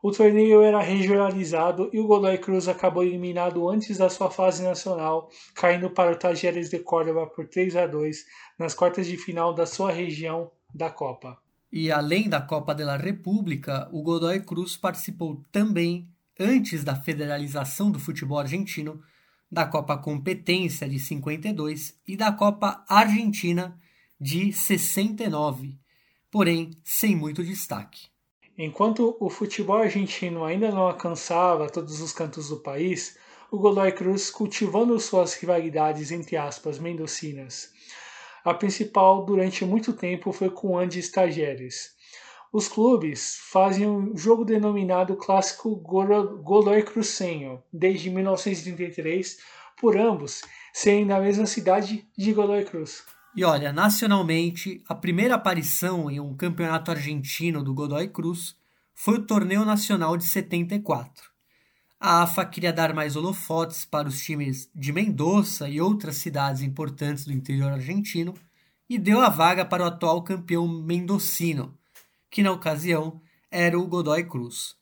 O 0.02 0.10
torneio 0.10 0.62
era 0.62 0.82
regionalizado 0.82 1.88
e 1.92 2.00
o 2.00 2.08
Godoy 2.08 2.36
Cruz 2.36 2.66
acabou 2.66 3.04
eliminado 3.04 3.70
antes 3.70 3.98
da 3.98 4.10
sua 4.10 4.28
fase 4.28 4.60
nacional, 4.60 5.30
caindo 5.54 5.88
para 5.90 6.10
o 6.10 6.18
Tajeres 6.18 6.68
de 6.68 6.80
Córdoba 6.80 7.28
por 7.28 7.46
3 7.46 7.76
a 7.76 7.86
2 7.86 8.24
nas 8.58 8.74
quartas 8.74 9.06
de 9.06 9.16
final 9.16 9.54
da 9.54 9.64
sua 9.64 9.92
região 9.92 10.50
da 10.74 10.90
Copa. 10.90 11.38
E 11.70 11.92
além 11.92 12.28
da 12.28 12.40
Copa 12.40 12.74
da 12.74 12.96
República, 12.96 13.88
o 13.92 14.02
Godoy 14.02 14.40
Cruz 14.40 14.76
participou 14.76 15.40
também, 15.52 16.08
antes 16.38 16.82
da 16.82 16.96
federalização 16.96 17.88
do 17.88 18.00
futebol 18.00 18.40
argentino, 18.40 19.00
da 19.48 19.66
Copa 19.66 19.96
Competência 19.96 20.88
de 20.88 20.98
52 20.98 21.96
e 22.08 22.16
da 22.16 22.32
Copa 22.32 22.84
Argentina 22.88 23.78
de 24.20 24.52
69, 24.52 25.78
porém 26.28 26.72
sem 26.82 27.14
muito 27.14 27.44
destaque. 27.44 28.11
Enquanto 28.56 29.16
o 29.18 29.30
futebol 29.30 29.76
argentino 29.76 30.44
ainda 30.44 30.70
não 30.70 30.82
alcançava 30.82 31.70
todos 31.70 32.00
os 32.00 32.12
cantos 32.12 32.50
do 32.50 32.58
país, 32.58 33.16
o 33.50 33.58
Godoy 33.58 33.92
Cruz 33.92 34.30
cultivando 34.30 34.98
suas 35.00 35.34
rivalidades 35.34 36.10
entre 36.10 36.36
aspas 36.36 36.78
mendocinas. 36.78 37.72
A 38.44 38.52
principal 38.52 39.24
durante 39.24 39.64
muito 39.64 39.92
tempo 39.92 40.32
foi 40.32 40.50
com 40.50 40.78
Andes 40.78 41.10
Tajeres. 41.10 41.94
Os 42.52 42.68
clubes 42.68 43.38
fazem 43.50 43.86
um 43.88 44.16
jogo 44.16 44.44
denominado 44.44 45.16
Clássico 45.16 45.74
Godoy 45.76 46.82
Cruzenho 46.82 47.62
desde 47.72 48.10
1933, 48.10 49.38
por 49.80 49.96
ambos 49.96 50.42
serem 50.74 51.06
da 51.06 51.18
mesma 51.18 51.46
cidade 51.46 52.06
de 52.16 52.32
Godoy 52.32 52.64
Cruz. 52.64 53.02
E 53.34 53.44
olha, 53.44 53.72
nacionalmente, 53.72 54.82
a 54.86 54.94
primeira 54.94 55.36
aparição 55.36 56.10
em 56.10 56.20
um 56.20 56.36
campeonato 56.36 56.90
argentino 56.90 57.62
do 57.64 57.72
Godoy 57.72 58.08
Cruz 58.08 58.54
foi 58.94 59.14
o 59.14 59.22
Torneio 59.22 59.64
Nacional 59.64 60.18
de 60.18 60.24
74. 60.24 61.30
A 61.98 62.22
AFA 62.22 62.44
queria 62.44 62.74
dar 62.74 62.92
mais 62.92 63.16
holofotes 63.16 63.86
para 63.86 64.06
os 64.06 64.20
times 64.22 64.68
de 64.74 64.92
Mendoza 64.92 65.66
e 65.66 65.80
outras 65.80 66.16
cidades 66.16 66.60
importantes 66.60 67.24
do 67.24 67.32
interior 67.32 67.72
argentino 67.72 68.34
e 68.86 68.98
deu 68.98 69.22
a 69.22 69.30
vaga 69.30 69.64
para 69.64 69.84
o 69.84 69.86
atual 69.86 70.22
campeão 70.22 70.68
mendocino, 70.68 71.74
que 72.30 72.42
na 72.42 72.52
ocasião 72.52 73.18
era 73.50 73.78
o 73.78 73.86
Godoy 73.86 74.24
Cruz. 74.24 74.76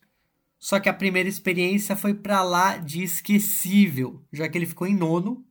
Só 0.59 0.81
que 0.81 0.89
a 0.89 0.95
primeira 0.95 1.29
experiência 1.29 1.95
foi 1.95 2.15
para 2.15 2.43
lá 2.43 2.79
de 2.79 3.05
esquecível, 3.05 4.25
já 4.33 4.49
que 4.49 4.59
ele 4.59 4.67
ficou 4.67 4.89
em 4.89 4.97
nono, 4.97 5.45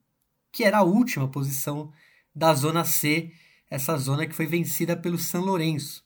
que 0.52 0.66
era 0.66 0.80
a 0.80 0.84
última 0.84 1.30
posição 1.30 1.94
da 2.34 2.54
Zona 2.54 2.84
C, 2.84 3.32
essa 3.70 3.98
zona 3.98 4.26
que 4.26 4.36
foi 4.36 4.46
vencida 4.46 4.96
pelo 4.96 5.18
São 5.18 5.42
Lourenço. 5.42 6.04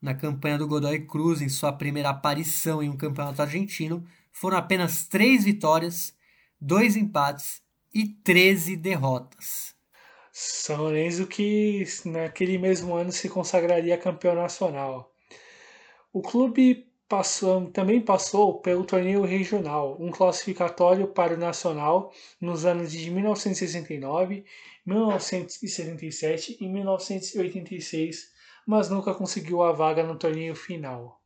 Na 0.00 0.14
campanha 0.14 0.58
do 0.58 0.68
Godoy 0.68 1.06
Cruz, 1.06 1.40
em 1.40 1.48
sua 1.48 1.72
primeira 1.72 2.10
aparição 2.10 2.82
em 2.82 2.88
um 2.88 2.96
campeonato 2.96 3.42
argentino, 3.42 4.06
foram 4.32 4.58
apenas 4.58 5.06
três 5.06 5.44
vitórias, 5.44 6.14
dois 6.60 6.96
empates 6.96 7.62
e 7.92 8.08
13 8.08 8.76
derrotas. 8.76 9.74
São 10.32 10.78
Lourenço 10.78 11.26
que 11.26 11.84
naquele 12.04 12.58
mesmo 12.58 12.94
ano 12.94 13.12
se 13.12 13.28
consagraria 13.28 13.96
campeão 13.96 14.34
nacional. 14.34 15.14
O 16.12 16.20
clube 16.20 16.86
passou, 17.08 17.70
também 17.70 18.00
passou 18.00 18.60
pelo 18.60 18.84
torneio 18.84 19.22
regional, 19.22 19.96
um 20.00 20.10
classificatório 20.10 21.06
para 21.08 21.34
o 21.34 21.38
nacional 21.38 22.12
nos 22.40 22.64
anos 22.64 22.90
de 22.90 23.10
1969, 23.10 24.44
1977 24.86 26.58
e 26.60 26.68
1986, 26.68 28.30
mas 28.66 28.90
nunca 28.90 29.14
conseguiu 29.14 29.62
a 29.62 29.72
vaga 29.72 30.02
no 30.02 30.18
torneio 30.18 30.54
final. 30.54 31.24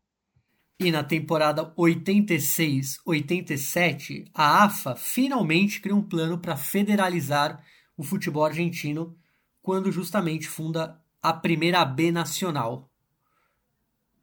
E 0.81 0.93
na 0.93 1.03
temporada 1.03 1.75
86-87, 1.75 4.31
a 4.33 4.63
AFA 4.65 4.95
finalmente 4.95 5.81
cria 5.81 5.97
um 5.97 6.03
plano 6.03 6.39
para 6.39 6.57
federalizar 6.57 7.61
o 7.97 8.05
futebol 8.05 8.45
argentino, 8.45 9.19
quando 9.61 9.91
justamente 9.91 10.47
funda 10.47 11.03
a 11.21 11.33
primeira 11.33 11.85
B 11.85 12.13
Nacional, 12.13 12.89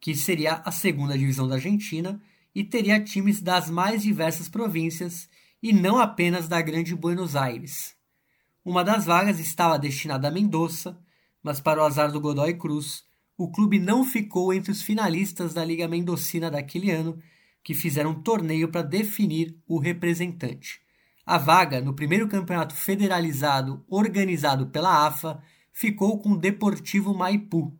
que 0.00 0.14
seria 0.14 0.62
a 0.64 0.72
segunda 0.72 1.18
divisão 1.18 1.46
da 1.46 1.56
Argentina 1.56 2.18
e 2.54 2.64
teria 2.64 3.04
times 3.04 3.42
das 3.42 3.68
mais 3.68 4.02
diversas 4.02 4.48
províncias 4.48 5.28
e 5.62 5.74
não 5.74 5.98
apenas 5.98 6.48
da 6.48 6.62
Grande 6.62 6.94
Buenos 6.94 7.36
Aires. 7.36 7.94
Uma 8.66 8.82
das 8.82 9.06
vagas 9.06 9.38
estava 9.38 9.78
destinada 9.78 10.26
a 10.26 10.30
Mendoza, 10.32 10.98
mas 11.40 11.60
para 11.60 11.80
o 11.80 11.84
azar 11.84 12.10
do 12.10 12.20
Godoy 12.20 12.54
Cruz, 12.54 13.04
o 13.38 13.48
clube 13.48 13.78
não 13.78 14.04
ficou 14.04 14.52
entre 14.52 14.72
os 14.72 14.82
finalistas 14.82 15.54
da 15.54 15.64
Liga 15.64 15.86
Mendocina 15.86 16.50
daquele 16.50 16.90
ano, 16.90 17.16
que 17.62 17.74
fizeram 17.74 18.10
um 18.10 18.20
torneio 18.20 18.68
para 18.68 18.82
definir 18.82 19.56
o 19.68 19.78
representante. 19.78 20.80
A 21.24 21.38
vaga 21.38 21.80
no 21.80 21.94
primeiro 21.94 22.26
campeonato 22.26 22.74
federalizado 22.74 23.84
organizado 23.88 24.66
pela 24.66 25.06
AFA 25.06 25.40
ficou 25.72 26.20
com 26.20 26.30
o 26.30 26.36
Deportivo 26.36 27.14
Maipu, 27.14 27.72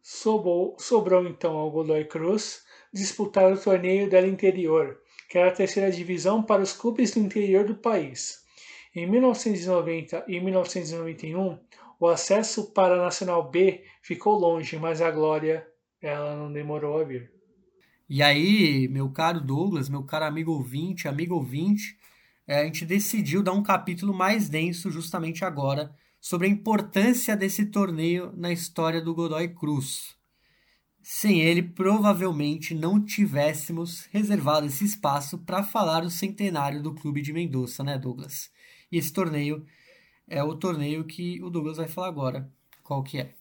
sobrou, 0.00 0.76
sobrou 0.78 1.26
então 1.26 1.56
ao 1.56 1.72
Godoy 1.72 2.04
Cruz 2.04 2.62
disputar 2.94 3.52
o 3.52 3.58
torneio 3.58 4.08
del 4.08 4.28
Interior, 4.28 4.96
que 5.28 5.38
era 5.38 5.48
a 5.48 5.54
terceira 5.54 5.90
divisão 5.90 6.40
para 6.40 6.62
os 6.62 6.72
clubes 6.72 7.10
do 7.14 7.18
interior 7.18 7.64
do 7.64 7.74
país. 7.74 8.39
Em 8.94 9.08
1990 9.08 10.24
e 10.26 10.40
1991, 10.40 11.58
o 11.98 12.08
acesso 12.08 12.72
para 12.72 12.94
a 12.94 13.04
Nacional 13.04 13.50
B 13.50 13.84
ficou 14.02 14.38
longe, 14.38 14.76
mas 14.78 15.00
a 15.00 15.10
glória 15.10 15.66
ela 16.02 16.34
não 16.34 16.52
demorou 16.52 17.00
a 17.00 17.04
vir. 17.04 17.30
E 18.08 18.22
aí, 18.22 18.88
meu 18.88 19.08
caro 19.10 19.40
Douglas, 19.40 19.88
meu 19.88 20.02
caro 20.02 20.24
amigo 20.24 20.50
ouvinte, 20.50 21.06
amigo 21.06 21.36
ouvinte, 21.36 21.96
é, 22.46 22.62
a 22.62 22.64
gente 22.64 22.84
decidiu 22.84 23.44
dar 23.44 23.52
um 23.52 23.62
capítulo 23.62 24.12
mais 24.12 24.48
denso 24.48 24.90
justamente 24.90 25.44
agora 25.44 25.94
sobre 26.20 26.48
a 26.48 26.50
importância 26.50 27.36
desse 27.36 27.66
torneio 27.66 28.32
na 28.36 28.50
história 28.50 29.00
do 29.00 29.14
Godoy 29.14 29.48
Cruz. 29.54 30.16
Sem 31.00 31.40
ele, 31.40 31.62
provavelmente 31.62 32.74
não 32.74 33.02
tivéssemos 33.02 34.06
reservado 34.10 34.66
esse 34.66 34.84
espaço 34.84 35.38
para 35.38 35.62
falar 35.62 36.00
do 36.00 36.10
centenário 36.10 36.82
do 36.82 36.92
Clube 36.92 37.22
de 37.22 37.32
Mendoza, 37.32 37.84
né, 37.84 37.96
Douglas? 37.96 38.50
E 38.90 38.98
esse 38.98 39.12
torneio 39.12 39.64
é 40.28 40.42
o 40.42 40.54
torneio 40.54 41.04
que 41.04 41.42
o 41.42 41.50
Douglas 41.50 41.76
vai 41.76 41.88
falar 41.88 42.08
agora. 42.08 42.50
Qual 42.82 43.02
que 43.02 43.18
é? 43.18 43.34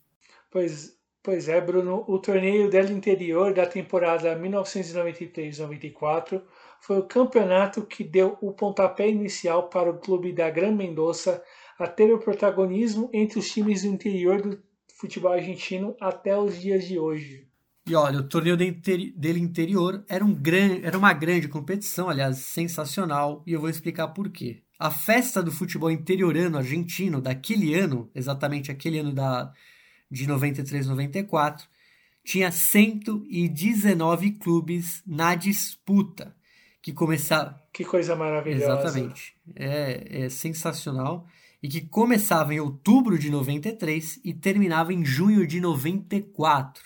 Pois, 0.52 0.98
pois 1.24 1.48
é, 1.48 1.62
Bruno. 1.62 2.04
O 2.08 2.20
torneio 2.20 2.70
del 2.70 2.92
interior 2.92 3.54
da 3.54 3.66
temporada 3.66 4.38
1993-94 4.40 6.42
foi 6.82 7.00
o 7.00 7.08
campeonato 7.08 7.86
que 7.86 8.04
deu 8.04 8.38
o 8.42 8.52
pontapé 8.54 9.08
inicial 9.10 9.70
para 9.70 9.90
o 9.90 10.00
clube 10.00 10.34
da 10.34 10.50
Gran 10.50 10.76
Mendoza 10.76 11.42
a 11.78 11.88
ter 11.88 12.14
o 12.14 12.20
protagonismo 12.20 13.10
entre 13.14 13.40
os 13.40 13.50
times 13.50 13.84
do 13.84 13.90
interior 13.90 14.42
do 14.42 14.62
futebol 14.96 15.32
argentino 15.32 15.96
até 16.00 16.38
os 16.38 16.60
dias 16.60 16.86
de 16.86 17.00
hoje. 17.00 17.48
E 17.88 17.96
olha, 17.96 18.20
o 18.20 18.28
torneio 18.28 18.56
dele 18.56 19.40
interior 19.40 20.04
era, 20.08 20.24
um 20.24 20.34
gran, 20.34 20.80
era 20.84 20.98
uma 20.98 21.14
grande 21.14 21.48
competição, 21.48 22.10
aliás, 22.10 22.38
sensacional, 22.38 23.44
e 23.48 23.54
eu 23.54 23.60
vou 23.60 23.70
explicar 23.70 24.10
por 24.10 24.30
quê. 24.30 24.62
A 24.80 24.90
festa 24.90 25.44
do 25.44 25.52
futebol 25.52 25.92
interiorano 25.92 26.58
argentino 26.58 27.20
daquele 27.20 27.76
ano, 27.76 28.10
exatamente 28.16 28.72
aquele 28.72 29.00
ano 29.00 29.12
da, 29.12 29.52
de 30.10 30.26
93, 30.26 30.88
94, 30.88 31.68
tinha 32.24 32.50
119 32.50 34.32
clubes 34.32 35.04
na 35.06 35.36
disputa, 35.36 36.34
que 36.82 36.94
começava... 36.94 37.62
Que 37.74 37.84
coisa 37.84 38.16
maravilhosa. 38.16 38.66
Exatamente. 38.66 39.36
É, 39.54 40.26
é 40.26 40.30
sensacional. 40.30 41.28
E 41.62 41.68
que 41.68 41.82
começava 41.82 42.54
em 42.54 42.62
outubro 42.62 43.20
de 43.20 43.30
93 43.30 44.22
e 44.24 44.34
terminava 44.34 44.94
em 44.94 45.04
junho 45.04 45.46
de 45.46 45.60
94. 45.60 46.84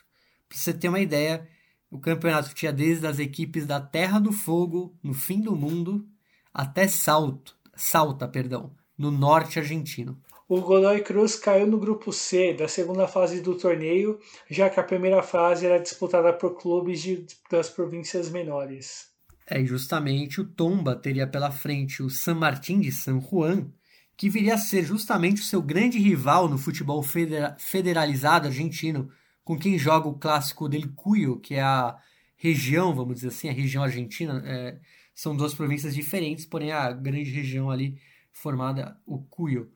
Para 0.50 0.58
você 0.58 0.74
ter 0.74 0.90
uma 0.90 1.00
ideia, 1.00 1.48
o 1.92 2.00
campeonato 2.00 2.56
tinha 2.56 2.74
desde 2.74 3.06
as 3.06 3.20
equipes 3.20 3.68
da 3.68 3.80
Terra 3.80 4.18
do 4.18 4.32
Fogo, 4.32 4.98
no 5.04 5.14
fim 5.14 5.40
do 5.40 5.56
mundo, 5.56 6.08
até 6.52 6.88
Salto, 6.88 7.56
Salta, 7.76 8.28
perdão, 8.28 8.76
no 8.98 9.12
norte 9.12 9.60
argentino. 9.60 10.20
O 10.48 10.62
Godoy 10.62 11.02
Cruz 11.02 11.36
caiu 11.36 11.66
no 11.66 11.80
grupo 11.80 12.12
C 12.12 12.54
da 12.54 12.68
segunda 12.68 13.08
fase 13.08 13.42
do 13.42 13.58
torneio, 13.58 14.20
já 14.50 14.70
que 14.70 14.80
a 14.80 14.84
primeira 14.84 15.24
fase 15.24 15.66
era 15.66 15.80
disputada 15.80 16.34
por 16.34 16.60
clubes 16.60 17.02
de, 17.02 17.26
das 17.50 17.70
províncias 17.70 18.30
menores. 18.30 19.08
É, 19.48 19.64
justamente 19.66 20.42
o 20.42 20.46
Tomba 20.46 20.96
teria 20.96 21.28
pela 21.28 21.52
frente 21.52 22.04
o 22.04 22.10
San 22.10 22.36
Martín 22.36 22.80
de 22.80 22.92
San 22.92 23.20
Juan, 23.20 23.72
que 24.16 24.30
viria 24.30 24.56
a 24.56 24.58
ser 24.58 24.84
justamente 24.84 25.42
o 25.42 25.46
seu 25.46 25.62
grande 25.62 25.98
rival 25.98 26.48
no 26.48 26.58
futebol 26.58 27.02
federa 27.02 27.56
federalizado 27.60 28.48
argentino, 28.48 29.10
com 29.44 29.58
quem 29.58 29.78
joga 29.78 30.08
o 30.08 30.18
clássico 30.18 30.70
del 30.70 30.94
Cuyo, 30.96 31.40
que 31.40 31.56
é 31.56 31.62
a 31.62 31.98
região, 32.36 32.94
vamos 32.94 33.16
dizer 33.16 33.30
assim, 33.30 33.50
a 33.50 33.54
região 33.54 33.84
argentina. 33.84 34.42
É, 34.46 34.80
são 35.14 35.36
duas 35.36 35.54
províncias 35.54 35.94
diferentes, 35.94 36.46
porém 36.46 36.72
a 36.72 36.92
grande 36.92 37.30
região 37.30 37.70
ali 37.70 37.98
formada 38.32 38.98
o 39.06 39.20
Cuyo. 39.20 39.72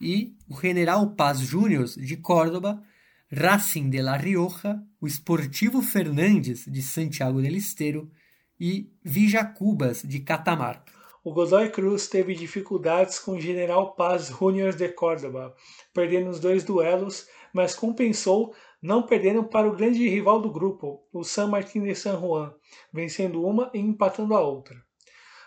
E 0.00 0.36
o 0.48 0.60
General 0.60 1.08
Paz 1.14 1.40
Júnior 1.40 1.86
de 1.86 2.16
Córdoba, 2.16 2.82
Racing 3.30 3.88
de 3.88 4.02
La 4.02 4.16
Rioja, 4.16 4.82
o 5.00 5.06
Esportivo 5.06 5.80
Fernandes 5.80 6.66
de 6.66 6.82
Santiago 6.82 7.40
del 7.40 7.56
Estero 7.56 8.10
e 8.58 8.90
Vijacubas 9.02 10.02
de 10.02 10.20
Catamarca. 10.20 10.92
O 11.24 11.32
Godoy 11.32 11.70
Cruz 11.70 12.08
teve 12.08 12.34
dificuldades 12.34 13.20
com 13.20 13.32
o 13.32 13.40
General 13.40 13.94
Paz 13.94 14.26
Júnior 14.26 14.74
de 14.74 14.88
Córdoba, 14.88 15.54
perdendo 15.94 16.30
os 16.30 16.40
dois 16.40 16.64
duelos, 16.64 17.28
mas 17.54 17.76
compensou 17.76 18.52
não 18.82 19.04
perdendo 19.04 19.44
para 19.44 19.68
o 19.68 19.76
grande 19.76 20.08
rival 20.08 20.40
do 20.40 20.50
grupo, 20.50 21.06
o 21.12 21.22
San 21.22 21.46
Martín 21.46 21.84
de 21.84 21.94
San 21.94 22.18
Juan, 22.18 22.52
vencendo 22.92 23.46
uma 23.46 23.70
e 23.72 23.78
empatando 23.78 24.34
a 24.34 24.40
outra. 24.40 24.76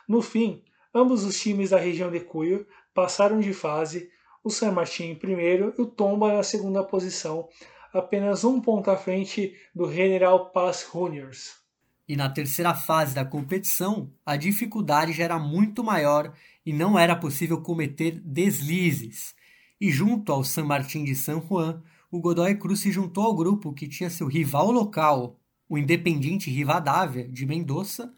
No 0.08 0.22
fim, 0.22 0.64
ambos 0.94 1.26
os 1.26 1.38
times 1.38 1.72
da 1.72 1.78
região 1.78 2.10
de 2.10 2.22
Cuyo 2.22 2.66
passaram 2.94 3.42
de 3.42 3.54
fase, 3.54 4.10
o 4.42 4.50
San 4.50 4.72
Martín 4.72 5.12
em 5.12 5.16
primeiro 5.16 5.74
e 5.78 5.82
o 5.82 5.86
Tomba 5.86 6.34
na 6.34 6.44
segunda 6.44 6.84
posição, 6.84 7.50
apenas 7.92 8.44
um 8.44 8.62
ponto 8.62 8.90
à 8.90 8.96
frente 8.96 9.54
do 9.74 9.92
General 9.92 10.52
Paz 10.52 10.88
Juniors. 10.92 11.66
E 12.08 12.16
na 12.16 12.30
terceira 12.30 12.74
fase 12.74 13.16
da 13.16 13.26
competição, 13.26 14.12
a 14.24 14.38
dificuldade 14.38 15.12
já 15.12 15.24
era 15.24 15.40
muito 15.40 15.84
maior 15.84 16.34
e 16.64 16.72
não 16.72 16.98
era 16.98 17.16
possível 17.16 17.62
cometer 17.62 18.22
deslizes. 18.24 19.34
E 19.82 19.90
junto 19.90 20.32
ao 20.32 20.44
San 20.44 20.66
Martín 20.66 21.04
de 21.04 21.16
San 21.16 21.42
Juan, 21.42 21.84
o 22.16 22.22
Godoy 22.22 22.56
Cruz 22.56 22.80
se 22.80 22.94
juntou 22.94 23.26
ao 23.26 23.36
grupo 23.36 23.74
que 23.74 23.90
tinha 23.90 24.10
seu 24.10 24.28
rival 24.28 24.72
local, 24.72 25.38
o 25.68 25.78
Independiente 25.78 26.50
Rivadavia, 26.50 27.28
de 27.28 27.46
Mendoza, 27.46 28.14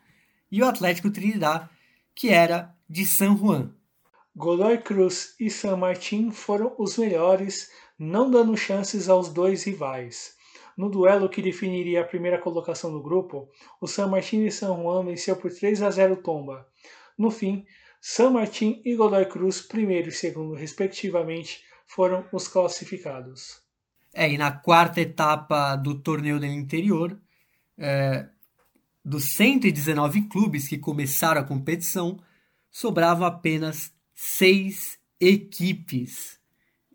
e 0.52 0.62
o 0.62 0.68
Atlético 0.68 1.10
Trinidad, 1.10 1.68
que 2.14 2.30
era 2.30 2.76
de 2.88 3.08
San 3.08 3.36
Juan. 3.36 3.74
Godoy 4.36 4.78
Cruz 4.78 5.36
e 5.40 5.50
San 5.50 5.78
Martín 5.78 6.30
foram 6.30 6.76
os 6.78 6.96
melhores, 6.96 7.72
não 7.98 8.30
dando 8.30 8.56
chances 8.56 9.10
aos 9.10 9.34
dois 9.34 9.64
rivais. 9.64 10.36
No 10.78 10.92
duelo 10.92 11.28
que 11.28 11.42
definiria 11.42 12.02
a 12.02 12.08
primeira 12.08 12.38
colocação 12.38 12.92
do 12.92 13.02
grupo, 13.02 13.50
o 13.82 13.88
San 13.88 14.06
Martín 14.10 14.46
e 14.46 14.52
San 14.52 14.76
Juan 14.76 15.06
venceu 15.06 15.36
por 15.36 15.52
3 15.52 15.82
a 15.82 15.90
0 15.90 16.18
Tomba. 16.18 16.68
No 17.18 17.32
fim, 17.32 17.66
San 18.00 18.30
Martín 18.30 18.80
e 18.86 18.96
Godoy 18.96 19.26
Cruz, 19.26 19.60
primeiro 19.60 20.10
e 20.10 20.12
segundo 20.12 20.54
respectivamente, 20.54 21.64
foram 21.88 22.28
os 22.32 22.48
classificados. 22.48 23.66
É, 24.20 24.34
e 24.34 24.36
na 24.36 24.50
quarta 24.50 25.00
etapa 25.00 25.76
do 25.76 25.94
torneio 25.94 26.40
do 26.40 26.46
interior, 26.48 27.22
é, 27.78 28.28
dos 29.06 29.36
119 29.36 30.24
clubes 30.24 30.68
que 30.68 30.80
começaram 30.80 31.40
a 31.40 31.44
competição, 31.44 32.20
sobravam 32.72 33.28
apenas 33.28 33.94
seis 34.16 34.98
equipes. 35.20 36.40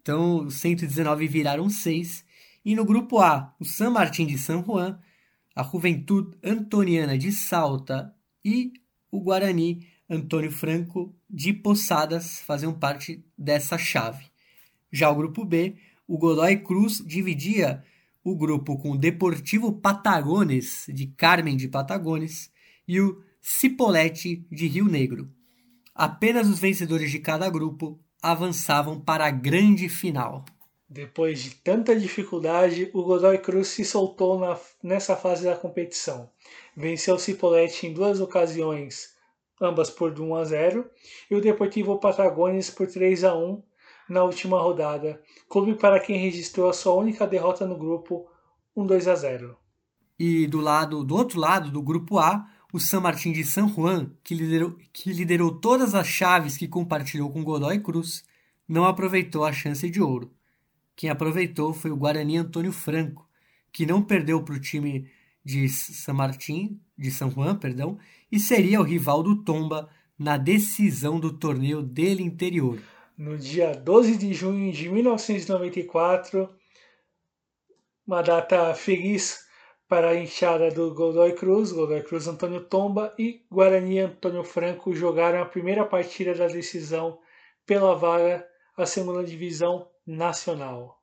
Então, 0.01 0.47
os 0.47 0.57
119 0.57 1.29
viraram 1.29 1.71
seis. 1.71 2.25
E 2.65 2.75
no 2.75 2.85
grupo 2.85 3.21
A, 3.21 3.55
o 3.61 3.65
San 3.65 3.91
Martín 3.91 4.27
de 4.27 4.37
San 4.37 4.65
Juan, 4.65 4.99
a 5.55 5.63
Juventude 5.63 6.37
Antoniana 6.43 7.17
de 7.17 7.31
Salta 7.31 8.13
e 8.45 8.73
o 9.13 9.21
Guarani 9.21 9.87
Antônio 10.11 10.51
Franco 10.51 11.15
de 11.31 11.53
Posadas 11.53 12.41
faziam 12.41 12.75
parte 12.75 13.25
dessa 13.39 13.79
chave. 13.79 14.25
Já 14.91 15.09
o 15.09 15.15
grupo 15.15 15.45
B, 15.45 15.77
o 16.07 16.19
Godoy 16.19 16.57
Cruz 16.59 17.03
dividia 17.05 17.83
o 18.25 18.37
grupo 18.37 18.79
com 18.79 18.93
o 18.93 18.99
Deportivo 18.99 19.73
Patagones, 19.73 20.87
de 20.89 21.07
Carmen 21.07 21.57
de 21.57 21.69
Patagones, 21.69 22.51
e 22.87 23.01
o 23.01 23.23
Cipolletti, 23.41 24.47
de 24.51 24.67
Rio 24.67 24.87
Negro. 24.87 25.31
Apenas 25.95 26.49
os 26.49 26.59
vencedores 26.59 27.11
de 27.11 27.19
cada 27.19 27.51
grupo 27.51 27.99
avançavam 28.23 29.01
para 29.01 29.27
a 29.27 29.31
grande 29.31 29.89
final. 29.89 30.45
Depois 30.89 31.43
de 31.43 31.51
tanta 31.51 31.99
dificuldade, 31.99 32.91
o 32.93 33.03
Godoy 33.03 33.39
Cruz 33.39 33.69
se 33.69 33.85
soltou 33.85 34.39
na, 34.39 34.59
nessa 34.83 35.17
fase 35.17 35.45
da 35.45 35.57
competição. 35.57 36.31
Venceu 36.77 37.15
o 37.15 37.19
Cipolletti 37.19 37.87
em 37.87 37.95
duas 37.95 38.21
ocasiões, 38.21 39.15
ambas 39.61 39.91
por 39.91 40.19
1 40.19 40.35
a 40.37 40.45
0, 40.45 40.91
e 41.31 41.35
o 41.35 41.41
Deportivo 41.41 41.99
Patagones 41.99 42.71
por 42.71 42.87
3 42.87 43.25
a 43.25 43.35
1 43.35 43.63
na 44.09 44.23
última 44.23 44.61
rodada, 44.61 45.21
clube 45.49 45.75
para 45.75 46.01
quem 46.01 46.19
registrou 46.19 46.69
a 46.69 46.73
sua 46.73 46.95
única 46.95 47.27
derrota 47.27 47.67
no 47.67 47.77
grupo, 47.77 48.27
um 48.77 48.87
2 48.87 49.09
a 49.09 49.15
0. 49.15 49.57
E 50.19 50.47
do 50.47 50.61
lado, 50.61 51.05
do 51.05 51.15
outro 51.15 51.39
lado 51.39 51.71
do 51.71 51.83
grupo 51.83 52.19
A, 52.19 52.47
o 52.73 52.81
San 52.81 53.01
Martín 53.01 53.33
de 53.33 53.45
San 53.45 53.69
Juan, 53.69 54.11
que 54.23 54.35
liderou, 54.35 54.77
que 54.93 55.13
liderou 55.13 55.59
todas 55.61 55.95
as 55.95 56.07
chaves 56.07 56.57
que 56.57 56.69
compartilhou 56.69 57.31
com 57.31 57.45
Godoy 57.45 57.81
Cruz, 57.81 58.25
não 58.69 58.85
aproveitou 58.85 59.45
a 59.45 59.53
chance 59.53 59.89
de 59.91 60.01
ouro. 60.01 60.33
Quem 60.97 61.11
aproveitou 61.11 61.75
foi 61.75 61.91
o 61.91 61.97
Guarani 61.97 62.39
Antônio 62.39 62.73
Franco, 62.73 63.29
que 63.73 63.85
não 63.85 64.03
perdeu 64.03 64.43
para 64.43 64.55
o 64.55 64.61
time 64.61 65.09
de 65.45 65.69
San 65.69 66.15
Martín, 66.15 66.81
de 66.97 67.11
San 67.11 67.31
Juan, 67.31 67.57
perdão, 67.57 67.99
e 68.31 68.39
seria 68.39 68.81
o 68.81 68.85
rival 68.85 69.23
do 69.23 69.43
Tomba 69.43 69.89
na 70.19 70.37
decisão 70.37 71.19
do 71.19 71.33
torneio 71.33 71.83
dele 71.83 72.23
interior 72.23 72.79
no 73.23 73.39
dia 73.39 73.73
12 73.73 74.17
de 74.17 74.35
junho 74.35 74.73
de 74.73 74.89
1994, 74.89 76.49
uma 78.05 78.21
data 78.21 78.75
feliz 78.75 79.47
para 79.87 80.11
a 80.11 80.17
enxada 80.19 80.73
do 80.73 80.93
Godoy 80.93 81.33
Cruz, 81.35 81.71
Godoy 81.71 82.03
Cruz 82.03 82.27
Antônio 82.27 82.63
Tomba 82.63 83.15
e 83.17 83.47
Guarani 83.49 84.01
Antônio 84.01 84.43
Franco 84.43 84.93
jogaram 84.93 85.41
a 85.41 85.47
primeira 85.47 85.85
partida 85.85 86.35
da 86.35 86.49
decisão 86.49 87.21
pela 87.65 87.95
vaga 87.95 88.45
à 88.77 88.85
segunda 88.87 89.23
divisão 89.23 89.89
nacional. 90.05 91.01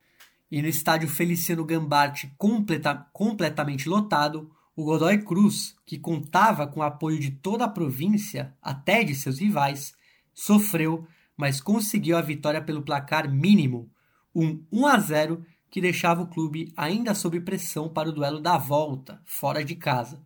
E 0.51 0.61
no 0.61 0.67
estádio 0.67 1.07
Feliciano 1.07 1.63
Gambarte 1.63 2.33
completa, 2.37 3.07
completamente 3.13 3.87
lotado, 3.87 4.51
o 4.75 4.83
Godoy 4.83 5.23
Cruz, 5.23 5.73
que 5.85 5.97
contava 5.97 6.67
com 6.67 6.81
o 6.81 6.83
apoio 6.83 7.17
de 7.17 7.31
toda 7.31 7.63
a 7.63 7.69
província, 7.69 8.53
até 8.61 9.05
de 9.05 9.15
seus 9.15 9.39
rivais, 9.39 9.93
sofreu, 10.33 11.07
mas 11.39 11.61
conseguiu 11.61 12.17
a 12.17 12.21
vitória 12.21 12.61
pelo 12.61 12.81
placar 12.81 13.31
mínimo, 13.31 13.89
um 14.35 14.61
1 14.69 14.87
a 14.87 14.99
0 14.99 15.45
que 15.71 15.79
deixava 15.79 16.21
o 16.21 16.27
clube 16.27 16.73
ainda 16.75 17.15
sob 17.15 17.39
pressão 17.39 17.87
para 17.87 18.09
o 18.09 18.11
duelo 18.11 18.41
da 18.41 18.57
volta, 18.57 19.21
fora 19.25 19.63
de 19.63 19.73
casa. 19.73 20.21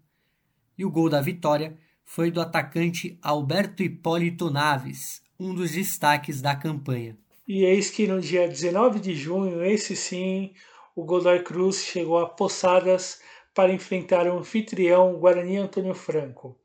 E 0.76 0.84
o 0.84 0.90
gol 0.90 1.10
da 1.12 1.22
vitória 1.22 1.78
foi 2.04 2.32
do 2.32 2.42
atacante 2.42 3.16
Alberto 3.22 3.84
Hipólito 3.84 4.50
Naves, 4.50 5.22
um 5.40 5.54
dos 5.54 5.74
destaques 5.74 6.42
da 6.42 6.56
campanha. 6.56 7.16
E 7.48 7.64
eis 7.64 7.92
que 7.92 8.08
no 8.08 8.20
dia 8.20 8.48
19 8.48 9.00
de 9.00 9.14
junho, 9.14 9.64
esse 9.64 9.96
sim, 9.96 10.52
o 10.96 11.04
Godoy 11.04 11.44
Cruz 11.44 11.84
chegou 11.84 12.18
a 12.18 12.28
Poçadas 12.28 13.22
para 13.54 13.72
enfrentar 13.72 14.26
o 14.26 14.40
anfitrião 14.40 15.14
Guarani 15.20 15.58
Antônio 15.58 15.94
Franco. 15.94 16.58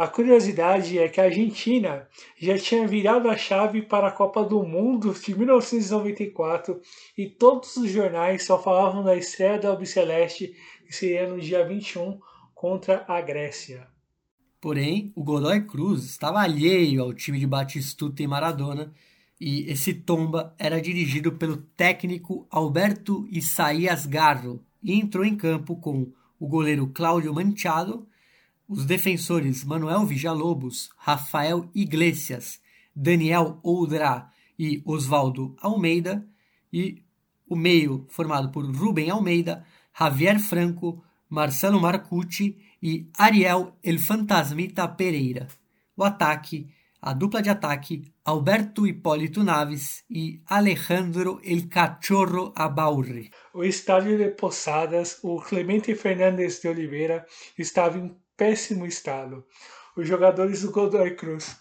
A 0.00 0.08
curiosidade 0.08 0.98
é 0.98 1.10
que 1.10 1.20
a 1.20 1.24
Argentina 1.24 2.08
já 2.38 2.56
tinha 2.56 2.88
virado 2.88 3.28
a 3.28 3.36
chave 3.36 3.82
para 3.82 4.08
a 4.08 4.10
Copa 4.10 4.42
do 4.42 4.62
Mundo 4.62 5.12
de 5.12 5.34
1994 5.34 6.80
e 7.18 7.26
todos 7.26 7.76
os 7.76 7.90
jornais 7.90 8.46
só 8.46 8.58
falavam 8.58 9.04
da 9.04 9.14
estreia 9.14 9.58
da 9.58 9.68
Albiceleste, 9.68 10.56
que 10.86 10.96
seria 10.96 11.28
no 11.28 11.38
dia 11.38 11.68
21 11.68 12.18
contra 12.54 13.04
a 13.06 13.20
Grécia. 13.20 13.88
Porém, 14.58 15.12
o 15.14 15.22
Godoy 15.22 15.66
Cruz 15.66 16.06
estava 16.06 16.40
alheio 16.40 17.02
ao 17.02 17.12
time 17.12 17.38
de 17.38 17.46
Batistuta 17.46 18.22
e 18.22 18.26
Maradona 18.26 18.94
e 19.38 19.70
esse 19.70 19.92
tomba 19.92 20.54
era 20.58 20.80
dirigido 20.80 21.32
pelo 21.32 21.58
técnico 21.58 22.46
Alberto 22.50 23.28
Isaías 23.30 24.06
Garro 24.06 24.64
e 24.82 24.98
entrou 24.98 25.26
em 25.26 25.36
campo 25.36 25.76
com 25.76 26.10
o 26.38 26.48
goleiro 26.48 26.86
Cláudio 26.86 27.34
Manchado 27.34 28.08
os 28.70 28.84
defensores 28.84 29.64
Manuel 29.64 30.06
Villalobos, 30.06 30.90
Rafael 30.96 31.68
Iglesias, 31.74 32.60
Daniel 32.94 33.58
Oudra 33.64 34.30
e 34.56 34.80
Osvaldo 34.84 35.56
Almeida, 35.60 36.24
e 36.72 37.02
o 37.48 37.56
meio 37.56 38.06
formado 38.08 38.52
por 38.52 38.64
Rubem 38.64 39.10
Almeida, 39.10 39.66
Javier 39.92 40.38
Franco, 40.38 41.02
Marcelo 41.28 41.80
Marcucci 41.80 42.58
e 42.80 43.08
Ariel 43.18 43.76
El 43.82 43.98
Fantasmita 43.98 44.86
Pereira. 44.86 45.48
O 45.96 46.04
ataque, 46.04 46.68
a 47.02 47.12
dupla 47.12 47.42
de 47.42 47.50
ataque, 47.50 48.04
Alberto 48.24 48.86
Hipólito 48.86 49.42
Naves 49.42 50.04
e 50.08 50.40
Alejandro 50.46 51.40
El 51.42 51.68
Cachorro 51.68 52.52
Abaurre. 52.54 53.32
O 53.52 53.64
estádio 53.64 54.16
de 54.16 54.28
Posadas, 54.28 55.18
o 55.24 55.40
Clemente 55.40 55.92
Fernandes 55.96 56.60
de 56.60 56.68
Oliveira, 56.68 57.26
estava 57.58 57.98
em 57.98 58.14
péssimo 58.40 58.86
estado. 58.86 59.44
Os 59.94 60.08
jogadores 60.08 60.62
do 60.62 60.70
Godoy 60.70 61.14
Cruz 61.14 61.58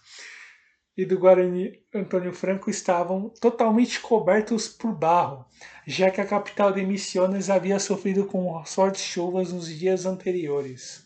e 0.96 1.06
do 1.06 1.20
Guarani 1.20 1.74
Antônio 1.94 2.32
Franco 2.32 2.70
estavam 2.70 3.34
totalmente 3.42 4.00
cobertos 4.00 4.70
por 4.70 4.96
barro, 4.96 5.46
já 5.86 6.10
que 6.10 6.22
a 6.22 6.26
capital 6.26 6.72
de 6.72 6.82
Misiones 6.86 7.50
havia 7.50 7.78
sofrido 7.80 8.26
com 8.26 8.64
fortes 8.64 9.02
chuvas 9.02 9.52
nos 9.52 9.68
dias 9.68 10.06
anteriores. 10.06 11.06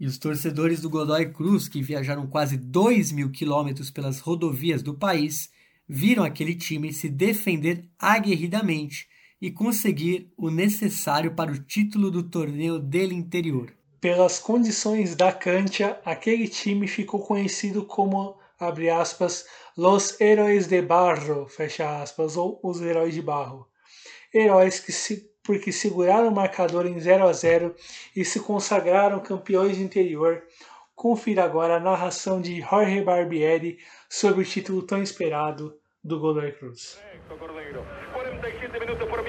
E 0.00 0.06
os 0.06 0.16
torcedores 0.16 0.80
do 0.80 0.88
Godoy 0.88 1.30
Cruz, 1.30 1.68
que 1.68 1.82
viajaram 1.82 2.26
quase 2.26 2.56
2 2.56 3.12
mil 3.12 3.30
quilômetros 3.30 3.90
pelas 3.90 4.20
rodovias 4.20 4.82
do 4.82 4.94
país, 4.94 5.50
viram 5.86 6.24
aquele 6.24 6.54
time 6.54 6.90
se 6.90 7.10
defender 7.10 7.84
aguerridamente 7.98 9.06
e 9.42 9.50
conseguir 9.50 10.32
o 10.38 10.48
necessário 10.48 11.34
para 11.34 11.52
o 11.52 11.62
título 11.62 12.10
do 12.10 12.22
torneio 12.22 12.78
dele 12.78 13.14
interior. 13.14 13.75
Pelas 14.00 14.38
condições 14.38 15.14
da 15.14 15.32
cancha, 15.32 15.98
aquele 16.04 16.48
time 16.48 16.86
ficou 16.86 17.20
conhecido 17.20 17.84
como, 17.84 18.38
abre 18.60 18.90
aspas, 18.90 19.46
Los 19.76 20.20
Heróis 20.20 20.66
de 20.66 20.82
Barro, 20.82 21.48
fecha 21.48 22.02
aspas, 22.02 22.36
ou 22.36 22.60
os 22.62 22.82
Heróis 22.82 23.14
de 23.14 23.22
Barro. 23.22 23.66
Heróis 24.34 24.80
que 24.80 24.92
se, 24.92 25.30
porque 25.42 25.72
seguraram 25.72 26.28
o 26.28 26.34
marcador 26.34 26.86
em 26.86 27.00
0 27.00 27.26
a 27.26 27.32
0 27.32 27.74
e 28.14 28.24
se 28.24 28.40
consagraram 28.40 29.20
campeões 29.20 29.78
do 29.78 29.82
interior. 29.82 30.42
Confira 30.94 31.44
agora 31.44 31.76
a 31.76 31.80
narração 31.80 32.40
de 32.40 32.60
Jorge 32.60 33.00
Barbieri 33.00 33.78
sobre 34.10 34.42
o 34.42 34.44
título 34.44 34.82
tão 34.82 35.02
esperado 35.02 35.74
do 36.04 36.20
Godoy 36.20 36.52
Cruz. 36.52 37.00
47 37.28 39.25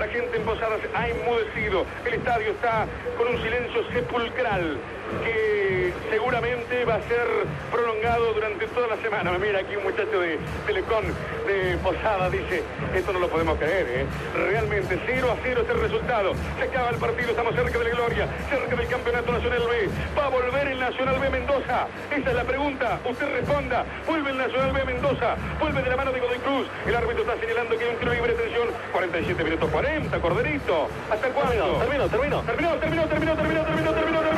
La 0.00 0.08
gente 0.08 0.34
en 0.34 0.44
Posadas 0.44 0.80
ha 0.94 1.08
enmudecido. 1.08 1.84
El 2.06 2.14
estadio 2.14 2.52
está 2.52 2.86
con 3.18 3.28
un 3.28 3.42
silencio 3.42 3.84
sepulcral 3.92 4.78
que 5.24 5.92
seguramente 6.10 6.84
va 6.84 6.94
a 6.96 7.02
ser 7.02 7.26
prolongado 7.70 8.32
durante 8.34 8.66
toda 8.68 8.88
la 8.88 8.96
semana. 8.96 9.32
Mira 9.38 9.60
aquí 9.60 9.76
un 9.76 9.84
muchacho 9.84 10.20
de 10.20 10.38
Telecom 10.66 11.04
de 11.46 11.76
Posada 11.82 12.30
dice, 12.30 12.62
esto 12.94 13.12
no 13.12 13.18
lo 13.18 13.28
podemos 13.28 13.58
creer, 13.58 13.86
¿eh? 13.88 14.06
Realmente 14.34 14.98
0 15.06 15.30
a 15.30 15.36
0 15.42 15.62
es 15.64 15.70
el 15.70 15.80
resultado. 15.80 16.32
Se 16.58 16.64
acaba 16.64 16.90
el 16.90 16.96
partido, 16.96 17.30
estamos 17.30 17.54
cerca 17.54 17.78
de 17.78 17.84
la 17.84 17.90
gloria, 17.90 18.28
cerca 18.48 18.76
del 18.76 18.88
Campeonato 18.88 19.32
Nacional 19.32 19.62
B. 19.68 19.88
¿Va 20.18 20.26
a 20.26 20.28
volver 20.28 20.68
el 20.68 20.78
Nacional 20.78 21.18
B 21.18 21.30
Mendoza? 21.30 21.86
Esa 22.10 22.30
es 22.30 22.36
la 22.36 22.44
pregunta. 22.44 23.00
Usted 23.04 23.32
responda. 23.32 23.84
¿Vuelve 24.06 24.30
el 24.30 24.38
Nacional 24.38 24.72
B 24.72 24.84
Mendoza? 24.84 25.36
¿Vuelve 25.58 25.82
de 25.82 25.90
la 25.90 25.96
mano 25.96 26.12
de 26.12 26.20
Godoy 26.20 26.38
Cruz? 26.38 26.66
El 26.86 26.94
árbitro 26.94 27.22
está 27.22 27.38
señalando 27.40 27.76
que 27.76 27.84
hay 27.84 27.90
un 27.90 27.98
tiro 27.98 28.12
libre, 28.12 28.32
atención. 28.32 28.68
47 28.92 29.44
minutos 29.44 29.70
40, 29.70 30.20
Corderito. 30.20 30.88
¿Hasta 31.10 31.28
cuándo? 31.28 31.78
Termino, 31.78 32.08
termino. 32.08 32.42
Terminó, 32.42 32.74
terminó, 32.76 33.06
terminó, 33.06 33.34
terminó, 33.34 33.64
terminó, 33.64 33.92
terminó, 33.92 34.20
terminó. 34.20 34.29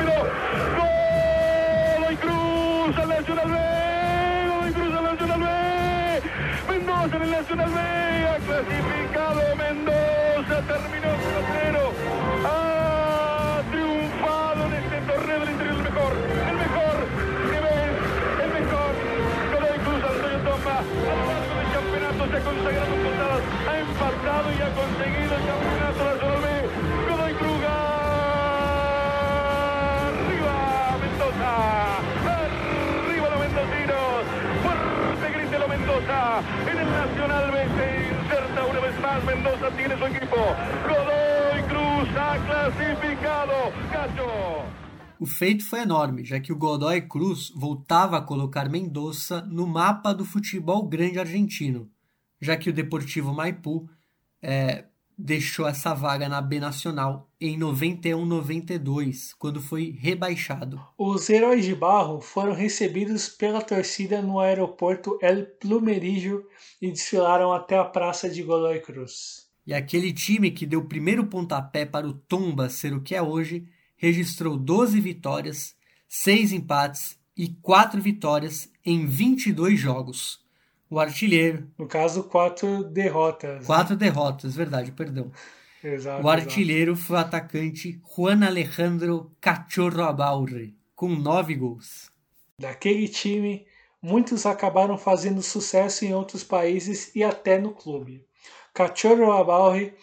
Godoy 2.83 2.93
Cruz 2.93 2.99
al 2.99 3.09
Nacional 3.09 3.49
B. 3.49 3.57
Al 4.59 5.03
Nacional 5.03 5.39
B. 5.39 5.47
Mendoza 6.67 7.15
en 7.15 7.21
el 7.23 7.31
Nacional 7.31 7.69
B. 7.69 7.79
Ha 7.79 8.37
clasificado 8.43 9.55
Mendoza. 9.55 10.55
Terminó 10.67 11.11
0 11.63 11.93
Ha 12.43 13.61
triunfado 13.71 14.65
en 14.65 14.73
este 14.73 14.97
torneo 14.99 15.39
del 15.39 15.49
interior 15.49 15.75
el 15.75 15.83
mejor. 15.83 16.13
El 16.43 16.57
mejor. 16.59 16.97
Nivel. 17.53 17.91
El 18.43 18.49
mejor. 18.51 18.91
Godoy 19.53 19.79
Cruz, 19.79 20.03
Antonio 20.03 20.39
Tomba. 20.43 20.75
A 20.75 21.15
lo 21.15 21.23
largo 21.31 21.53
del 21.55 21.69
campeonato 21.71 22.21
se 22.27 22.35
ha 22.35 22.43
consagrado 22.43 22.93
en. 22.99 23.39
Ha 23.63 23.79
empatado 23.79 24.47
y 24.51 24.59
ha 24.59 24.69
conseguido 24.75 25.31
el 25.39 25.43
campeonato 25.47 26.42
Mendoza. 35.93 36.41
En 36.71 36.77
el 36.79 36.89
Nacional 36.89 37.53
inserta 38.23 38.65
una 38.65 38.79
vez 38.79 38.99
más. 38.99 39.23
Mendoza 39.25 39.69
tiene 39.77 39.95
su 39.95 40.05
equipo. 40.05 40.37
Godoy 40.87 41.63
Cruz 41.69 42.09
ha 42.17 42.37
clasificado. 42.47 43.53
Cacho. 43.91 44.25
O 45.19 45.25
feito 45.25 45.63
foi 45.63 45.81
enorme, 45.81 46.25
já 46.25 46.39
que 46.39 46.51
o 46.51 46.57
Godoy 46.57 47.01
Cruz 47.07 47.51
voltava 47.55 48.17
a 48.17 48.21
colocar 48.21 48.69
Mendoza 48.69 49.41
no 49.43 49.67
mapa 49.67 50.13
do 50.13 50.25
futebol 50.25 50.87
grande 50.87 51.19
argentino, 51.19 51.89
já 52.41 52.57
que 52.57 52.69
o 52.69 52.73
Deportivo 52.73 53.31
Maipú 53.31 53.87
é, 54.41 54.85
deixou 55.17 55.67
essa 55.67 55.93
vaga 55.93 56.27
na 56.27 56.41
B 56.41 56.59
Nacional 56.59 57.29
em 57.39 57.57
91-92, 57.57 59.33
quando 59.37 59.61
foi 59.61 59.95
rebaixado. 59.99 60.81
Os 60.97 61.29
Heróis 61.29 61.65
de 61.65 61.75
Barro 61.75 62.21
foram 62.21 62.53
recebidos 62.53 63.29
pela 63.29 63.61
torcida 63.61 64.21
no 64.21 64.39
aeroporto 64.39 65.17
El 65.21 65.45
Plumerillo 65.59 66.43
e 66.81 66.89
desfilaram 66.91 67.53
até 67.53 67.77
a 67.77 67.85
praça 67.85 68.29
de 68.29 68.43
Godoy 68.43 68.79
Cruz. 68.79 69.47
E 69.65 69.73
aquele 69.73 70.11
time 70.11 70.51
que 70.51 70.65
deu 70.65 70.81
o 70.81 70.87
primeiro 70.87 71.25
pontapé 71.25 71.85
para 71.85 72.07
o 72.07 72.13
Tomba 72.13 72.69
ser 72.69 72.93
o 72.93 73.01
que 73.01 73.15
é 73.15 73.21
hoje, 73.21 73.65
registrou 73.95 74.57
12 74.57 74.99
vitórias, 74.99 75.75
6 76.09 76.51
empates 76.51 77.17
e 77.37 77.47
4 77.61 78.01
vitórias 78.01 78.69
em 78.85 79.05
22 79.05 79.79
jogos. 79.79 80.42
O 80.93 80.99
artilheiro. 80.99 81.67
No 81.75 81.87
caso, 81.87 82.25
quatro 82.25 82.83
derrotas. 82.83 83.65
Quatro 83.65 83.95
derrotas, 83.95 84.55
verdade, 84.55 84.91
perdão. 84.91 85.31
Exato, 85.83 86.23
o 86.23 86.29
artilheiro 86.29 86.95
foi 86.95 87.15
o 87.15 87.19
atacante 87.19 87.99
Juan 88.15 88.45
Alejandro 88.45 89.35
Cachorro 89.41 90.03
Abaurre, 90.03 90.75
com 90.95 91.09
9 91.09 91.55
gols. 91.55 92.11
Daquele 92.59 93.07
time, 93.07 93.65
muitos 93.99 94.45
acabaram 94.45 94.95
fazendo 94.95 95.41
sucesso 95.41 96.05
em 96.05 96.13
outros 96.13 96.43
países 96.43 97.11
e 97.15 97.23
até 97.23 97.57
no 97.57 97.73
clube. 97.73 98.23
Cachorro 98.71 99.31
Abaurre 99.31 99.95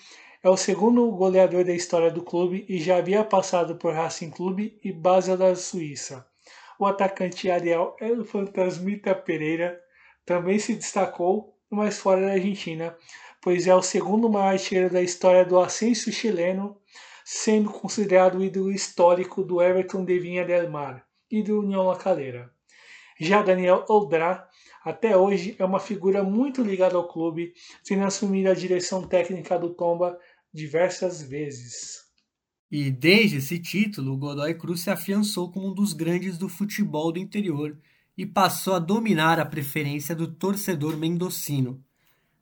É 0.43 0.51
o 0.51 0.57
segundo 0.57 1.09
goleador 1.12 1.65
da 1.65 1.73
história 1.73 2.11
do 2.11 2.23
clube 2.25 2.65
e 2.69 2.81
já 2.81 2.97
havia 2.97 3.23
passado 3.23 3.77
por 3.77 3.95
Racing 3.95 4.31
Clube 4.31 4.77
e 4.83 4.91
Basel 4.91 5.37
da 5.37 5.55
Suíça. 5.55 6.27
O 6.81 6.85
atacante 6.85 7.49
Ariel 7.49 7.95
El 8.01 8.25
Fantasmita 8.25 9.15
Pereira 9.15 9.79
também 10.31 10.61
se 10.61 10.77
destacou, 10.77 11.59
mas 11.69 11.98
fora 11.98 12.20
da 12.20 12.32
Argentina, 12.35 12.97
pois 13.43 13.66
é 13.66 13.74
o 13.74 13.82
segundo 13.82 14.31
maior 14.31 14.52
artilheiro 14.52 14.89
da 14.89 15.02
história 15.02 15.44
do 15.44 15.59
ascenso 15.59 16.12
chileno, 16.12 16.77
sendo 17.24 17.69
considerado 17.69 18.39
o 18.39 18.44
ídolo 18.44 18.70
histórico 18.70 19.43
do 19.43 19.61
Everton 19.61 20.05
de 20.05 20.20
Vinha 20.20 20.44
del 20.44 20.70
Mar 20.70 21.05
e 21.28 21.43
do 21.43 21.59
União 21.59 21.82
La 21.82 21.97
Calera. 21.97 22.48
Já 23.19 23.43
Daniel 23.43 23.85
Oldra, 23.89 24.47
até 24.85 25.16
hoje, 25.16 25.57
é 25.59 25.65
uma 25.65 25.81
figura 25.81 26.23
muito 26.23 26.62
ligada 26.62 26.97
ao 26.97 27.09
clube, 27.09 27.52
tendo 27.85 28.05
assumido 28.05 28.51
a 28.51 28.55
direção 28.55 29.02
técnica 29.09 29.59
do 29.59 29.74
Tomba 29.74 30.16
diversas 30.55 31.20
vezes. 31.20 32.05
E 32.70 32.89
desde 32.89 33.39
esse 33.39 33.59
título, 33.59 34.16
Godoy 34.16 34.55
Cruz 34.55 34.82
se 34.82 34.90
afiançou 34.90 35.51
como 35.51 35.73
um 35.73 35.74
dos 35.74 35.93
grandes 35.93 36.39
do 36.39 36.48
futebol 36.48 37.11
do 37.11 37.19
interior 37.19 37.77
e 38.21 38.27
passou 38.27 38.75
a 38.75 38.79
dominar 38.79 39.41
a 39.41 39.47
preferência 39.47 40.15
do 40.15 40.29
torcedor 40.29 40.95
mendocino. 40.95 41.83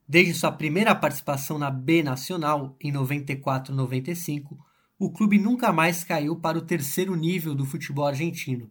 Desde 0.09 0.35
sua 0.35 0.51
primeira 0.51 0.93
participação 0.93 1.57
na 1.57 1.71
B 1.71 2.03
Nacional, 2.03 2.77
em 2.81 2.93
94-95, 2.93 4.59
o 4.99 5.09
clube 5.09 5.39
nunca 5.39 5.73
mais 5.73 6.03
caiu 6.03 6.35
para 6.35 6.59
o 6.59 6.63
terceiro 6.63 7.15
nível 7.15 7.55
do 7.55 7.65
futebol 7.65 8.09
argentino. 8.09 8.69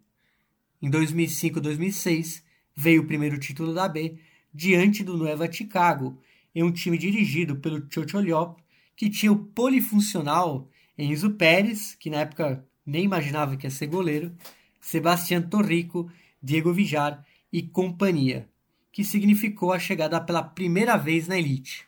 Em 0.82 0.92
2005-2006, 0.92 2.44
veio 2.76 3.04
o 3.04 3.08
primeiro 3.08 3.40
título 3.40 3.74
da 3.74 3.88
B, 3.88 4.18
diante 4.54 5.02
do 5.02 5.16
Nueva 5.16 5.50
Chicago, 5.50 6.20
em 6.54 6.62
um 6.62 6.74
time 6.74 6.98
dirigido 6.98 7.56
pelo 7.56 7.88
Chocholiop, 7.90 8.62
que 8.98 9.10
tinha 9.10 9.32
o 9.32 9.46
polifuncional 9.46 10.70
Enzo 10.98 11.30
Pérez, 11.36 11.96
que 11.96 12.10
na 12.10 12.18
época 12.18 12.68
nem 12.86 13.06
imaginava 13.06 13.56
que 13.56 13.66
ia 13.66 13.72
ser 13.72 13.88
goleiro, 13.88 14.36
Sebastián 14.82 15.44
Torrico, 15.44 16.12
Diego 16.42 16.74
Vijar 16.74 17.24
e 17.52 17.62
companhia, 17.64 18.48
que 18.92 19.04
significou 19.04 19.72
a 19.72 19.80
chegada 19.80 20.20
pela 20.22 20.44
primeira 20.44 20.98
vez 20.98 21.28
na 21.28 21.38
elite. 21.38 21.86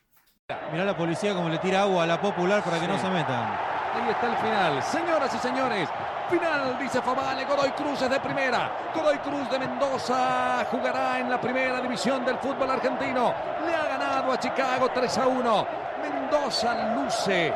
Mirá 0.72 0.90
a 0.90 0.96
polícia 0.96 1.34
como 1.36 1.50
le 1.50 1.60
tira 1.60 1.82
agua 1.82 2.04
a 2.04 2.08
la 2.08 2.20
popular 2.20 2.64
para 2.64 2.80
que 2.80 2.86
sí. 2.86 2.92
no 2.92 2.98
se 2.98 3.10
metan. 3.10 3.54
Ahí 3.94 4.10
está 4.10 4.28
el 4.28 4.38
final. 4.38 4.84
Señoras 4.84 5.34
y 5.36 5.38
señores, 5.38 5.90
final, 6.30 6.78
dice 6.80 7.02
Favale. 7.02 7.46
Godoy 7.46 7.72
Cruz 7.72 8.02
es 8.02 8.10
de 8.10 8.20
primera. 8.20 8.72
Godoy 8.94 9.18
Cruz 9.20 9.50
de 9.52 9.60
Mendoza 9.60 10.66
jugará 10.72 11.20
en 11.20 11.30
la 11.30 11.40
primera 11.40 11.82
división 11.82 12.26
del 12.26 12.38
fútbol 12.38 12.70
argentino. 12.70 13.34
Le 13.66 13.76
ha 13.76 13.88
ganado 13.88 14.32
a 14.32 14.40
Chicago 14.40 14.90
3 14.94 15.18
a 15.18 15.28
1. 15.28 15.68
Mendoza 16.02 16.96
luce 16.96 17.54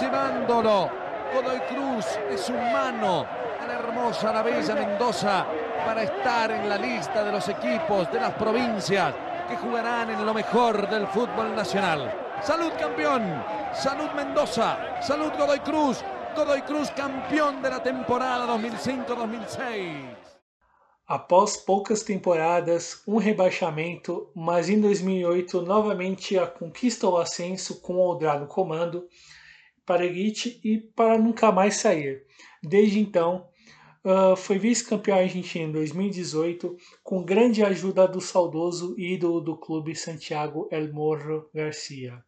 llevándolo. 0.00 0.90
Godoy 1.34 1.60
Cruz 1.68 2.06
es 2.30 2.48
humano 2.48 3.26
a 3.60 3.66
la 3.66 3.74
hermosa, 3.74 4.32
la 4.32 4.42
bella 4.42 4.74
Mendoza 4.74 5.46
para 5.86 6.02
estar 6.02 6.50
en 6.50 6.68
la 6.68 6.76
lista 6.76 7.22
de 7.22 7.30
los 7.30 7.48
equipos 7.48 8.10
de 8.10 8.18
las 8.18 8.34
provincias 8.34 9.14
que 9.48 9.56
jugarán 9.56 10.10
en 10.10 10.26
lo 10.26 10.34
mejor 10.34 10.90
del 10.90 11.06
fútbol 11.06 11.54
nacional. 11.54 12.12
Salud 12.42 12.72
campeón, 12.76 13.22
salud 13.72 14.10
Mendoza, 14.16 15.00
salud 15.00 15.30
Godoy 15.38 15.60
Cruz, 15.60 16.04
Godoy 16.34 16.62
Cruz 16.62 16.90
campeón 16.90 17.62
de 17.62 17.70
la 17.70 17.80
temporada 17.80 18.48
2005-2006. 18.58 20.16
Após 21.06 21.56
poucas 21.58 22.02
temporadas, 22.02 23.04
um 23.06 23.18
rebaixamento, 23.18 24.32
mas 24.34 24.68
em 24.68 24.80
2008 24.80 25.62
novamente 25.62 26.36
a 26.36 26.48
conquista 26.48 27.06
ao 27.06 27.18
ascenso 27.18 27.80
com 27.80 27.94
o 27.94 28.00
Oldra 28.00 28.40
no 28.40 28.48
comando, 28.48 29.06
para 29.86 30.04
elite 30.04 30.60
e 30.64 30.78
para 30.78 31.16
nunca 31.16 31.52
mais 31.52 31.76
sair. 31.76 32.24
Desde 32.60 32.98
então, 32.98 33.46
uh, 34.06 34.36
foi 34.36 34.58
vice-campeão 34.58 35.18
argentino 35.18 35.64
em 35.64 35.72
2018, 35.72 36.76
com 37.02 37.22
grande 37.22 37.62
ajuda 37.62 38.08
do 38.08 38.20
saudoso 38.20 38.94
ídolo 38.98 39.40
do 39.40 39.56
clube 39.56 39.94
Santiago 39.94 40.68
El 40.70 40.92
Morro 40.92 41.50
Garcia. 41.52 42.24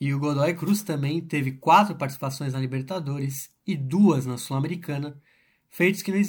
E 0.00 0.12
o 0.12 0.18
Godoy 0.18 0.54
Cruz 0.54 0.82
também 0.82 1.20
teve 1.20 1.52
quatro 1.52 1.96
participações 1.96 2.52
na 2.52 2.60
Libertadores 2.60 3.50
e 3.66 3.76
duas 3.76 4.26
na 4.26 4.36
Sul-Americana, 4.36 5.18
feitos 5.70 6.02
que, 6.02 6.12
não 6.12 6.20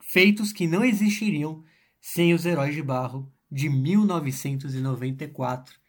feitos 0.00 0.52
que 0.52 0.66
não 0.66 0.84
existiriam 0.84 1.62
sem 2.00 2.34
os 2.34 2.44
Heróis 2.44 2.74
de 2.74 2.82
Barro 2.82 3.30
de 3.50 3.68
1994 3.68 5.80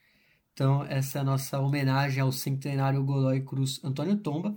então, 0.54 0.84
essa 0.84 1.18
é 1.18 1.22
a 1.22 1.24
nossa 1.24 1.60
homenagem 1.60 2.22
ao 2.22 2.32
centenário 2.32 3.04
Godoy 3.04 3.42
Cruz 3.42 3.84
Antônio 3.84 4.16
Tomba. 4.18 4.56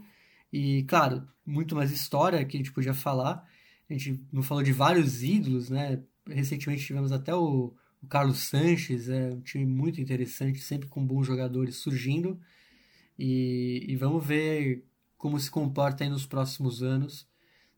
E, 0.53 0.85
claro, 0.85 1.27
muito 1.45 1.75
mais 1.75 1.91
história 1.91 2.45
que 2.45 2.57
a 2.57 2.61
gente 2.61 2.73
podia 2.73 2.95
falar. 2.95 3.47
A 3.89 3.93
gente 3.93 4.21
não 4.33 4.43
falou 4.43 4.63
de 4.63 4.73
vários 4.73 5.23
ídolos, 5.23 5.71
né? 5.71 6.03
Recentemente 6.27 6.85
tivemos 6.85 7.13
até 7.13 7.35
o, 7.35 7.75
o 8.03 8.07
Carlos 8.09 8.39
Sanches, 8.39 9.09
é 9.09 9.31
um 9.31 9.41
time 9.41 9.65
muito 9.65 10.01
interessante, 10.01 10.59
sempre 10.59 10.89
com 10.89 11.07
bons 11.07 11.27
jogadores 11.27 11.77
surgindo. 11.77 12.41
E, 13.19 13.85
e 13.89 13.97
vamos 13.97 14.25
ver 14.25 14.85
como 15.17 15.39
se 15.39 15.51
comporta 15.51 16.05
aí 16.05 16.11
nos 16.11 16.27
próximos 16.27 16.83
anos, 16.83 17.29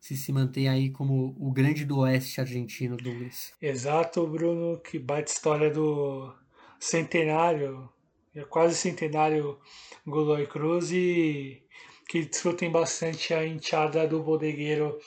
se 0.01 0.16
se 0.16 0.32
mantém 0.32 0.69
aí 0.69 0.90
como 0.90 1.36
o 1.39 1.53
grande 1.53 1.85
do 1.85 1.99
oeste 1.99 2.40
argentino, 2.40 2.97
Douglas. 2.97 3.53
Exato, 3.61 4.27
Bruno, 4.27 4.81
que 4.81 4.99
bate 4.99 5.31
história 5.31 5.70
do 5.70 6.35
centenário 6.81 7.89
é 8.39 8.45
quase 8.45 8.77
centenário 8.77 9.59
Godoy 10.07 10.47
Cruz 10.47 10.93
e 10.93 11.62
que 12.09 12.24
desfrutem 12.24 12.70
bastante 12.70 13.35
a 13.35 13.47
enteada 13.47 14.06
do 14.09 14.22
bodegueiro, 14.22 14.98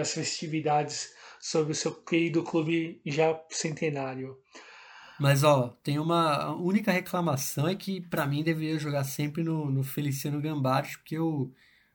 as 0.00 0.12
festividades 0.12 1.14
sobre 1.40 1.72
o 1.72 1.74
seu 1.74 1.94
querido 1.94 2.42
clube 2.42 3.00
já 3.06 3.40
centenário. 3.48 4.36
Mas 5.18 5.44
ó, 5.44 5.68
tem 5.82 5.98
uma 5.98 6.54
única 6.56 6.90
reclamação 6.90 7.68
é 7.68 7.74
que 7.74 8.00
para 8.00 8.26
mim 8.26 8.42
deveria 8.42 8.78
jogar 8.78 9.04
sempre 9.04 9.44
no, 9.44 9.70
no 9.70 9.82
Feliciano 9.84 10.40
Gambarte, 10.40 10.98
porque 10.98 11.18
o, 11.18 11.50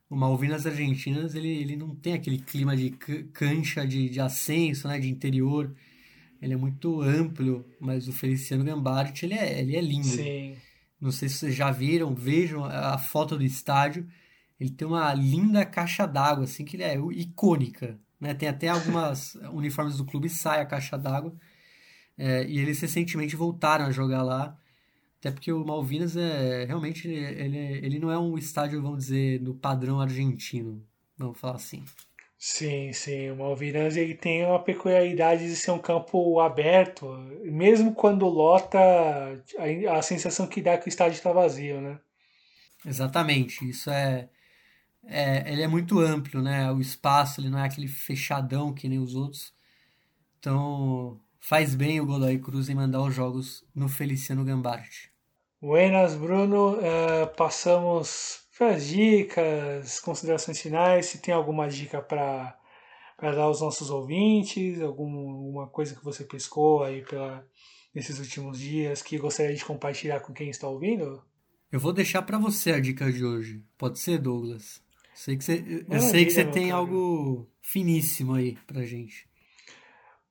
o 0.08 0.16
Malvinas 0.16 0.66
Argentinas 0.66 1.34
ele, 1.34 1.48
ele 1.48 1.76
não 1.76 1.94
tem 1.94 2.14
aquele 2.14 2.38
clima 2.38 2.74
de 2.74 2.90
cancha 3.32 3.86
de, 3.86 4.08
de 4.08 4.20
ascenso, 4.20 4.88
né, 4.88 4.98
de 4.98 5.08
interior 5.08 5.70
ele 6.40 6.54
é 6.54 6.56
muito 6.56 7.02
amplo, 7.02 7.64
mas 7.80 8.06
o 8.06 8.12
Feliciano 8.12 8.64
Gambart, 8.64 9.22
ele 9.22 9.34
é, 9.34 9.60
ele 9.60 9.76
é 9.76 9.80
lindo. 9.80 10.06
Sim. 10.06 10.56
Não 11.00 11.10
sei 11.12 11.28
se 11.28 11.36
vocês 11.36 11.54
já 11.54 11.70
viram, 11.70 12.14
vejam 12.14 12.64
a 12.64 12.98
foto 12.98 13.36
do 13.36 13.44
estádio. 13.44 14.08
Ele 14.58 14.70
tem 14.70 14.86
uma 14.86 15.12
linda 15.14 15.64
caixa 15.64 16.06
d'água, 16.06 16.44
assim, 16.44 16.64
que 16.64 16.76
ele 16.76 16.82
é 16.82 16.96
icônica. 17.12 17.98
Né? 18.20 18.34
Tem 18.34 18.48
até 18.48 18.68
algumas 18.68 19.36
uniformes 19.52 19.96
do 19.96 20.04
clube 20.04 20.28
sai 20.28 20.60
a 20.60 20.66
caixa 20.66 20.98
d'água. 20.98 21.32
É, 22.16 22.44
e 22.48 22.58
eles 22.58 22.80
recentemente 22.80 23.36
voltaram 23.36 23.86
a 23.86 23.92
jogar 23.92 24.22
lá. 24.22 24.58
Até 25.20 25.30
porque 25.30 25.52
o 25.52 25.64
Malvinas 25.64 26.16
é 26.16 26.64
realmente 26.64 27.08
ele, 27.08 27.58
ele 27.58 27.98
não 27.98 28.10
é 28.10 28.18
um 28.18 28.38
estádio, 28.38 28.82
vamos 28.82 28.98
dizer, 28.98 29.40
no 29.40 29.54
padrão 29.54 30.00
argentino. 30.00 30.84
Vamos 31.16 31.38
falar 31.38 31.56
assim. 31.56 31.84
Sim, 32.38 32.92
sim. 32.92 33.30
O 33.30 33.36
Malvinas 33.36 33.96
ele 33.96 34.14
tem 34.14 34.46
uma 34.46 34.62
peculiaridade 34.62 35.44
de 35.44 35.56
ser 35.56 35.72
um 35.72 35.78
campo 35.78 36.38
aberto, 36.38 37.08
mesmo 37.42 37.92
quando 37.92 38.28
lota, 38.28 38.78
a, 38.78 39.98
a 39.98 40.02
sensação 40.02 40.46
que 40.46 40.62
dá 40.62 40.72
é 40.72 40.78
que 40.78 40.86
o 40.86 40.88
estádio 40.88 41.16
está 41.16 41.32
vazio, 41.32 41.80
né? 41.80 41.98
Exatamente. 42.86 43.68
Isso 43.68 43.90
é, 43.90 44.28
é, 45.04 45.52
ele 45.52 45.62
é 45.62 45.68
muito 45.68 45.98
amplo, 45.98 46.40
né? 46.40 46.70
O 46.70 46.80
espaço 46.80 47.40
ele 47.40 47.50
não 47.50 47.58
é 47.58 47.66
aquele 47.66 47.88
fechadão 47.88 48.72
que 48.72 48.88
nem 48.88 49.00
os 49.00 49.16
outros. 49.16 49.52
Então 50.38 51.20
faz 51.40 51.74
bem 51.74 52.00
o 52.00 52.06
Godoy 52.06 52.38
Cruz 52.38 52.68
em 52.68 52.74
mandar 52.74 53.02
os 53.02 53.12
jogos 53.12 53.64
no 53.74 53.88
Feliciano 53.88 54.44
Gambart. 54.44 55.08
Buenas, 55.60 56.14
Bruno. 56.14 56.74
Uh, 56.74 57.26
passamos 57.36 58.46
as 58.64 58.86
dicas, 58.86 60.00
considerações 60.00 60.60
finais, 60.60 61.06
se 61.06 61.18
tem 61.18 61.32
alguma 61.32 61.68
dica 61.68 62.00
para 62.00 62.56
dar 63.20 63.42
aos 63.42 63.60
nossos 63.60 63.90
ouvintes, 63.90 64.80
alguma 64.80 65.68
coisa 65.68 65.94
que 65.94 66.04
você 66.04 66.24
pescou 66.24 66.82
aí 66.82 67.02
pela, 67.02 67.46
nesses 67.94 68.18
últimos 68.18 68.58
dias 68.58 69.02
que 69.02 69.18
gostaria 69.18 69.54
de 69.54 69.64
compartilhar 69.64 70.20
com 70.20 70.32
quem 70.32 70.50
está 70.50 70.66
ouvindo? 70.68 71.22
Eu 71.70 71.78
vou 71.78 71.92
deixar 71.92 72.22
para 72.22 72.38
você 72.38 72.72
a 72.72 72.80
dica 72.80 73.12
de 73.12 73.24
hoje. 73.24 73.62
Pode 73.76 73.98
ser, 73.98 74.18
Douglas? 74.18 74.82
Sei 75.14 75.36
que 75.36 75.44
você, 75.44 75.84
eu 75.88 76.00
sei 76.00 76.24
que 76.24 76.30
você 76.30 76.44
tem 76.44 76.68
cara. 76.68 76.78
algo 76.78 77.48
finíssimo 77.60 78.34
aí 78.34 78.56
pra 78.66 78.84
gente. 78.84 79.27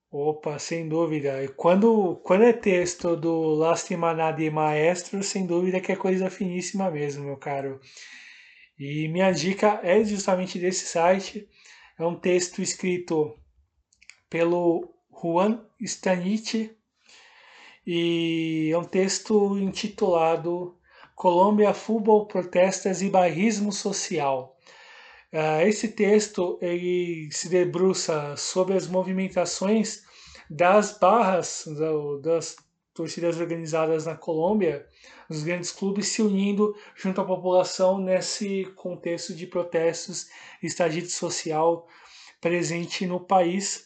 Opa, 0.09 0.57
sem 0.57 0.88
dúvida. 0.88 1.43
E 1.43 1.49
quando, 1.49 2.15
quando 2.23 2.43
é 2.43 2.53
texto 2.53 3.15
do 3.15 3.41
Lastima 3.55 4.13
Nadi 4.13 4.49
Maestro, 4.49 5.21
sem 5.21 5.45
dúvida 5.45 5.81
que 5.81 5.91
é 5.91 5.95
coisa 5.95 6.29
finíssima 6.29 6.89
mesmo, 6.89 7.25
meu 7.25 7.38
caro. 7.38 7.79
E 8.79 9.07
minha 9.09 9.31
dica 9.31 9.79
é 9.84 10.03
justamente 10.03 10.59
desse 10.59 10.85
site. 10.85 11.47
É 11.99 12.05
um 12.05 12.15
texto 12.15 12.61
escrito 12.61 13.38
pelo 14.29 14.93
Juan 15.11 15.65
Stanich 15.81 16.71
e 17.85 18.69
é 18.73 18.77
um 18.77 18.84
texto 18.84 19.57
intitulado 19.57 20.77
Colômbia, 21.15 21.73
Futebol, 21.73 22.27
Protestas 22.27 23.01
e 23.01 23.09
Barrismo 23.09 23.71
Social. 23.71 24.56
Uh, 25.33 25.67
esse 25.67 25.89
texto 25.89 26.57
ele 26.61 27.29
se 27.31 27.49
debruça 27.49 28.35
sobre 28.37 28.75
as 28.75 28.87
movimentações 28.87 30.03
das 30.49 30.97
barras 30.97 31.65
das 32.21 32.55
torcidas 32.93 33.39
organizadas 33.39 34.05
na 34.05 34.15
Colômbia, 34.15 34.87
os 35.29 35.43
grandes 35.43 35.71
clubes 35.71 36.07
se 36.07 36.21
unindo 36.21 36.73
junto 36.95 37.21
à 37.21 37.25
população 37.25 37.99
nesse 37.99 38.65
contexto 38.75 39.35
de 39.35 39.45
protestos 39.45 40.27
e 40.63 40.69
social 41.09 41.87
presente 42.41 43.05
no 43.05 43.19
país. 43.19 43.85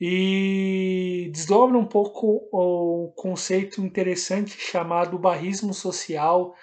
E 0.00 1.30
desdobra 1.32 1.76
um 1.76 1.86
pouco 1.86 2.48
o 2.52 3.12
conceito 3.16 3.80
interessante 3.82 4.58
chamado 4.58 5.18
barrismo 5.18 5.72
social, 5.72 6.54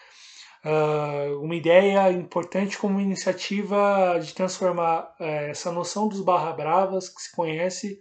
uh, 0.63 1.39
uma 1.41 1.55
ideia 1.55 2.11
importante 2.11 2.77
como 2.77 2.99
iniciativa 2.99 4.19
de 4.19 4.33
transformar 4.33 5.15
uh, 5.19 5.23
essa 5.23 5.71
noção 5.71 6.07
dos 6.07 6.21
barra 6.21 6.51
bravas 6.53 7.09
que 7.09 7.21
se 7.21 7.35
conhece 7.35 7.99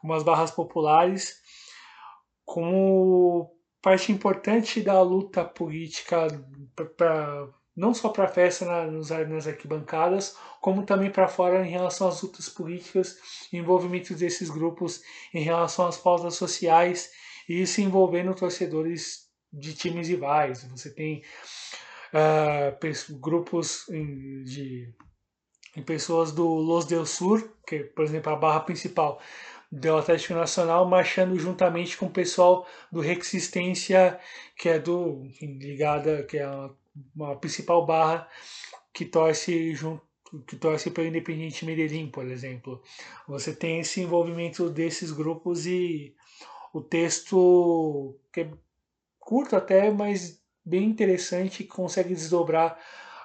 como 0.00 0.12
as 0.14 0.22
barras 0.22 0.50
populares 0.50 1.40
como 2.44 3.54
parte 3.80 4.12
importante 4.12 4.80
da 4.80 5.00
luta 5.00 5.44
política 5.44 6.26
para 6.96 7.48
não 7.74 7.94
só 7.94 8.10
para 8.10 8.24
a 8.24 8.28
festa 8.28 8.66
na, 8.66 8.86
nas 8.86 9.46
arquibancadas, 9.46 10.36
como 10.60 10.84
também 10.84 11.10
para 11.10 11.26
fora 11.26 11.66
em 11.66 11.70
relação 11.70 12.06
às 12.06 12.20
lutas 12.20 12.48
políticas 12.48 13.16
envolvimento 13.50 14.14
desses 14.14 14.50
grupos 14.50 15.02
em 15.32 15.42
relação 15.42 15.86
às 15.86 15.96
pautas 15.96 16.34
sociais 16.34 17.10
e 17.48 17.62
isso 17.62 17.80
envolvendo 17.80 18.34
torcedores 18.34 19.30
de 19.50 19.74
times 19.74 20.08
rivais. 20.08 20.64
Você 20.64 20.90
tem 20.90 21.22
uh, 22.12 23.18
grupos 23.20 23.86
de 23.88 24.92
em 25.74 25.82
pessoas 25.82 26.32
do 26.32 26.46
Los 26.46 26.84
del 26.84 27.06
Sur, 27.06 27.50
que 27.66 27.80
por 27.80 28.04
exemplo 28.04 28.32
a 28.32 28.36
barra 28.36 28.60
principal 28.60 29.20
do 29.70 29.96
Atlético 29.96 30.34
Nacional, 30.34 30.86
marchando 30.86 31.38
juntamente 31.38 31.96
com 31.96 32.06
o 32.06 32.10
pessoal 32.10 32.66
do 32.90 33.00
Resistência, 33.00 34.20
que 34.56 34.68
é 34.68 34.78
do 34.78 35.24
enfim, 35.24 35.58
ligada, 35.58 36.24
que 36.24 36.36
é 36.36 36.44
a, 36.44 36.70
uma 37.16 37.36
principal 37.36 37.86
barra 37.86 38.28
que 38.92 39.06
torce 39.06 39.74
junto 39.74 40.02
que 40.46 40.56
torce 40.56 40.90
pelo 40.90 41.08
Independiente 41.08 41.64
Medellín, 41.64 42.10
por 42.10 42.26
exemplo. 42.26 42.82
Você 43.28 43.54
tem 43.54 43.80
esse 43.80 44.00
envolvimento 44.00 44.70
desses 44.70 45.12
grupos 45.12 45.66
e 45.66 46.14
o 46.72 46.80
texto 46.80 48.18
que 48.32 48.40
é 48.40 48.50
curto 49.18 49.54
até, 49.54 49.90
mas 49.90 50.41
bem 50.64 50.84
interessante, 50.84 51.64
consegue 51.64 52.14
desdobrar 52.14 52.78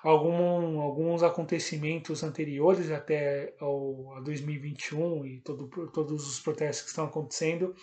algum, 0.03 0.79
alguns 0.79 1.23
acontecimentos 1.23 2.23
anteriores 2.23 2.89
até 2.91 3.53
ao, 3.59 4.13
a 4.15 4.21
2021 4.21 5.25
e 5.25 5.41
todo, 5.41 5.67
todos 5.91 6.27
os 6.27 6.39
protestos 6.39 6.83
que 6.83 6.89
estão 6.89 7.05
acontecendo. 7.05 7.75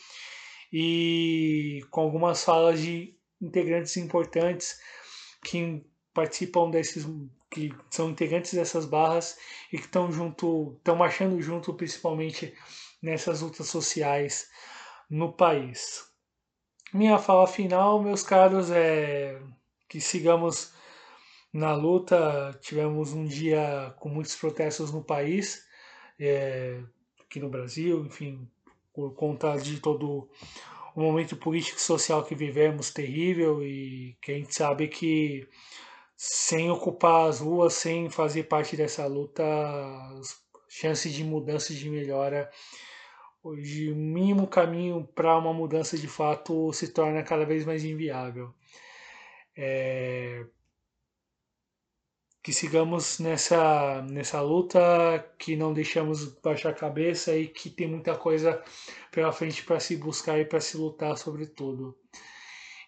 E 0.73 1.81
com 1.91 2.01
algumas 2.01 2.43
falas 2.43 2.81
de 2.81 3.17
integrantes 3.41 3.97
importantes 3.97 4.81
que 5.45 5.85
participam 6.13 6.71
desses 6.71 7.07
que 7.51 7.73
são 7.89 8.11
integrantes 8.11 8.55
dessas 8.55 8.85
barras 8.85 9.37
e 9.73 9.79
que 9.79 9.85
estão 9.85 10.11
junto 10.11 10.75
estão 10.79 10.97
marchando 10.97 11.41
junto 11.41 11.73
principalmente 11.75 12.53
nessas 13.01 13.43
lutas 13.43 13.69
sociais 13.69 14.49
no 15.09 15.33
país 15.33 16.14
minha 16.95 17.19
fala 17.19 17.47
final 17.47 18.01
meus 18.01 18.23
caros 18.23 18.71
é 18.71 19.41
que 19.89 20.01
sigamos 20.01 20.73
na 21.53 21.75
luta, 21.75 22.57
tivemos 22.61 23.13
um 23.13 23.25
dia 23.25 23.95
com 23.99 24.09
muitos 24.09 24.35
protestos 24.35 24.93
no 24.93 25.05
país, 25.05 25.65
é, 26.19 26.81
aqui 27.21 27.39
no 27.39 27.49
Brasil, 27.49 28.05
enfim, 28.05 28.49
por 28.93 29.15
conta 29.15 29.57
de 29.57 29.79
todo 29.81 30.29
o 30.95 31.01
momento 31.01 31.37
político 31.37 31.79
e 31.79 31.83
social 31.83 32.25
que 32.25 32.35
vivemos 32.35 32.91
terrível 32.91 33.63
e 33.63 34.17
que 34.23 34.33
a 34.33 34.35
gente 34.37 34.55
sabe 34.55 34.89
que 34.89 35.49
sem 36.17 36.71
ocupar 36.71 37.29
as 37.29 37.41
ruas, 37.41 37.75
sem 37.75 38.09
fazer 38.09 38.45
parte 38.45 38.77
dessa 38.77 39.07
luta, 39.07 39.45
as 40.19 40.37
chances 40.69 41.13
de 41.13 41.25
mudança 41.25 41.75
de 41.75 41.89
melhora, 41.91 42.51
hoje 43.45 43.93
o 43.93 43.95
mínimo 43.95 44.47
caminho 44.47 45.07
para 45.15 45.37
uma 45.37 45.53
mudança 45.53 45.99
de 45.99 46.09
fato 46.09 46.73
se 46.73 46.89
torna 46.89 47.23
cada 47.23 47.45
vez 47.45 47.67
mais 47.67 47.85
inviável. 47.85 48.55
É, 49.55 50.47
que 52.43 52.53
sigamos 52.53 53.19
nessa, 53.19 54.03
nessa 54.03 54.41
luta, 54.41 54.81
que 55.39 55.57
não 55.57 55.73
deixamos 55.73 56.25
baixar 56.43 56.71
a 56.71 56.75
cabeça 56.75 57.37
e 57.37 57.47
que 57.47 57.71
tem 57.71 57.87
muita 57.87 58.17
coisa 58.17 58.63
pela 59.13 59.33
frente 59.33 59.63
para 59.63 59.79
se 59.79 59.97
buscar 59.97 60.39
e 60.41 60.45
para 60.45 60.61
se 60.61 60.77
lutar 60.77 61.17
sobretudo. 61.17 61.97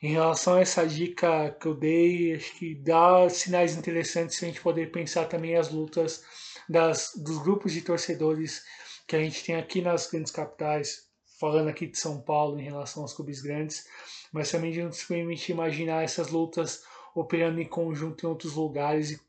Em 0.02 0.12
relação 0.12 0.54
a 0.54 0.60
essa 0.60 0.86
dica 0.86 1.56
que 1.60 1.66
eu 1.66 1.74
dei, 1.74 2.34
acho 2.34 2.54
que 2.58 2.74
dá 2.74 3.28
sinais 3.28 3.76
interessantes 3.76 4.38
para 4.38 4.48
a 4.48 4.50
gente 4.50 4.60
poder 4.60 4.90
pensar 4.90 5.26
também 5.26 5.56
as 5.56 5.70
lutas 5.70 6.22
das, 6.68 7.12
dos 7.16 7.38
grupos 7.38 7.72
de 7.72 7.80
torcedores 7.80 8.62
que 9.06 9.16
a 9.16 9.20
gente 9.20 9.44
tem 9.44 9.54
aqui 9.54 9.80
nas 9.80 10.10
grandes 10.10 10.32
capitais, 10.32 11.08
falando 11.38 11.68
aqui 11.68 11.86
de 11.86 11.98
São 11.98 12.20
Paulo 12.20 12.58
em 12.58 12.64
relação 12.64 13.02
aos 13.02 13.12
clubes 13.12 13.40
grandes, 13.40 13.86
mas 14.32 14.50
também 14.50 14.72
de 14.72 14.82
nos 14.82 15.04
permitir 15.04 15.52
imaginar 15.52 16.02
essas 16.02 16.28
lutas 16.28 16.82
operando 17.14 17.60
em 17.60 17.66
conjunto 17.66 18.24
em 18.24 18.28
outros 18.28 18.54
lugares 18.54 19.12
e 19.12 19.20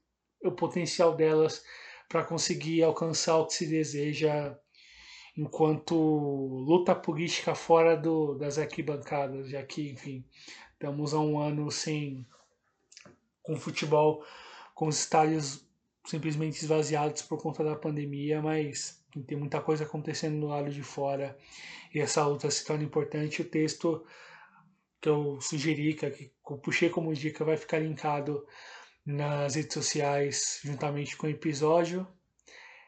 o 0.43 0.51
potencial 0.51 1.15
delas 1.15 1.63
para 2.09 2.23
conseguir 2.23 2.83
alcançar 2.83 3.37
o 3.37 3.45
que 3.45 3.53
se 3.53 3.65
deseja 3.67 4.57
enquanto 5.37 5.95
luta 5.95 6.95
política 6.95 7.53
fora 7.53 7.95
do, 7.95 8.35
das 8.35 8.57
arquibancadas, 8.57 9.49
já 9.49 9.61
que, 9.63 9.91
enfim, 9.91 10.25
estamos 10.73 11.13
há 11.13 11.19
um 11.19 11.39
ano 11.39 11.69
sem 11.69 12.25
com 13.43 13.55
futebol, 13.55 14.25
com 14.73 14.87
os 14.87 14.99
estádios 14.99 15.65
simplesmente 16.05 16.61
esvaziados 16.61 17.21
por 17.21 17.41
conta 17.41 17.63
da 17.63 17.75
pandemia, 17.75 18.41
mas 18.41 19.01
tem 19.23 19.37
muita 19.37 19.61
coisa 19.61 19.83
acontecendo 19.83 20.35
no 20.35 20.47
lado 20.47 20.69
de 20.69 20.83
fora 20.83 21.37
e 21.93 21.99
essa 21.99 22.25
luta 22.25 22.49
se 22.49 22.65
torna 22.65 22.83
importante. 22.83 23.41
O 23.41 23.49
texto 23.49 24.05
que 25.01 25.09
eu 25.09 25.39
sugeri, 25.41 25.93
que 25.93 26.31
eu 26.49 26.57
puxei 26.57 26.89
como 26.89 27.13
dica, 27.13 27.45
vai 27.45 27.57
ficar 27.57 27.79
linkado 27.79 28.45
nas 29.05 29.55
redes 29.55 29.73
sociais 29.73 30.59
juntamente 30.63 31.15
com 31.15 31.27
o 31.27 31.29
episódio. 31.29 32.07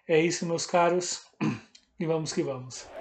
É 0.07 0.19
isso, 0.19 0.45
meus 0.45 0.65
caros, 0.65 1.25
e 1.99 2.05
vamos 2.05 2.33
que 2.33 2.43
vamos. 2.43 2.98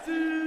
Salta, 0.00 0.12
é 0.12 0.14
Brasil! 0.16 0.39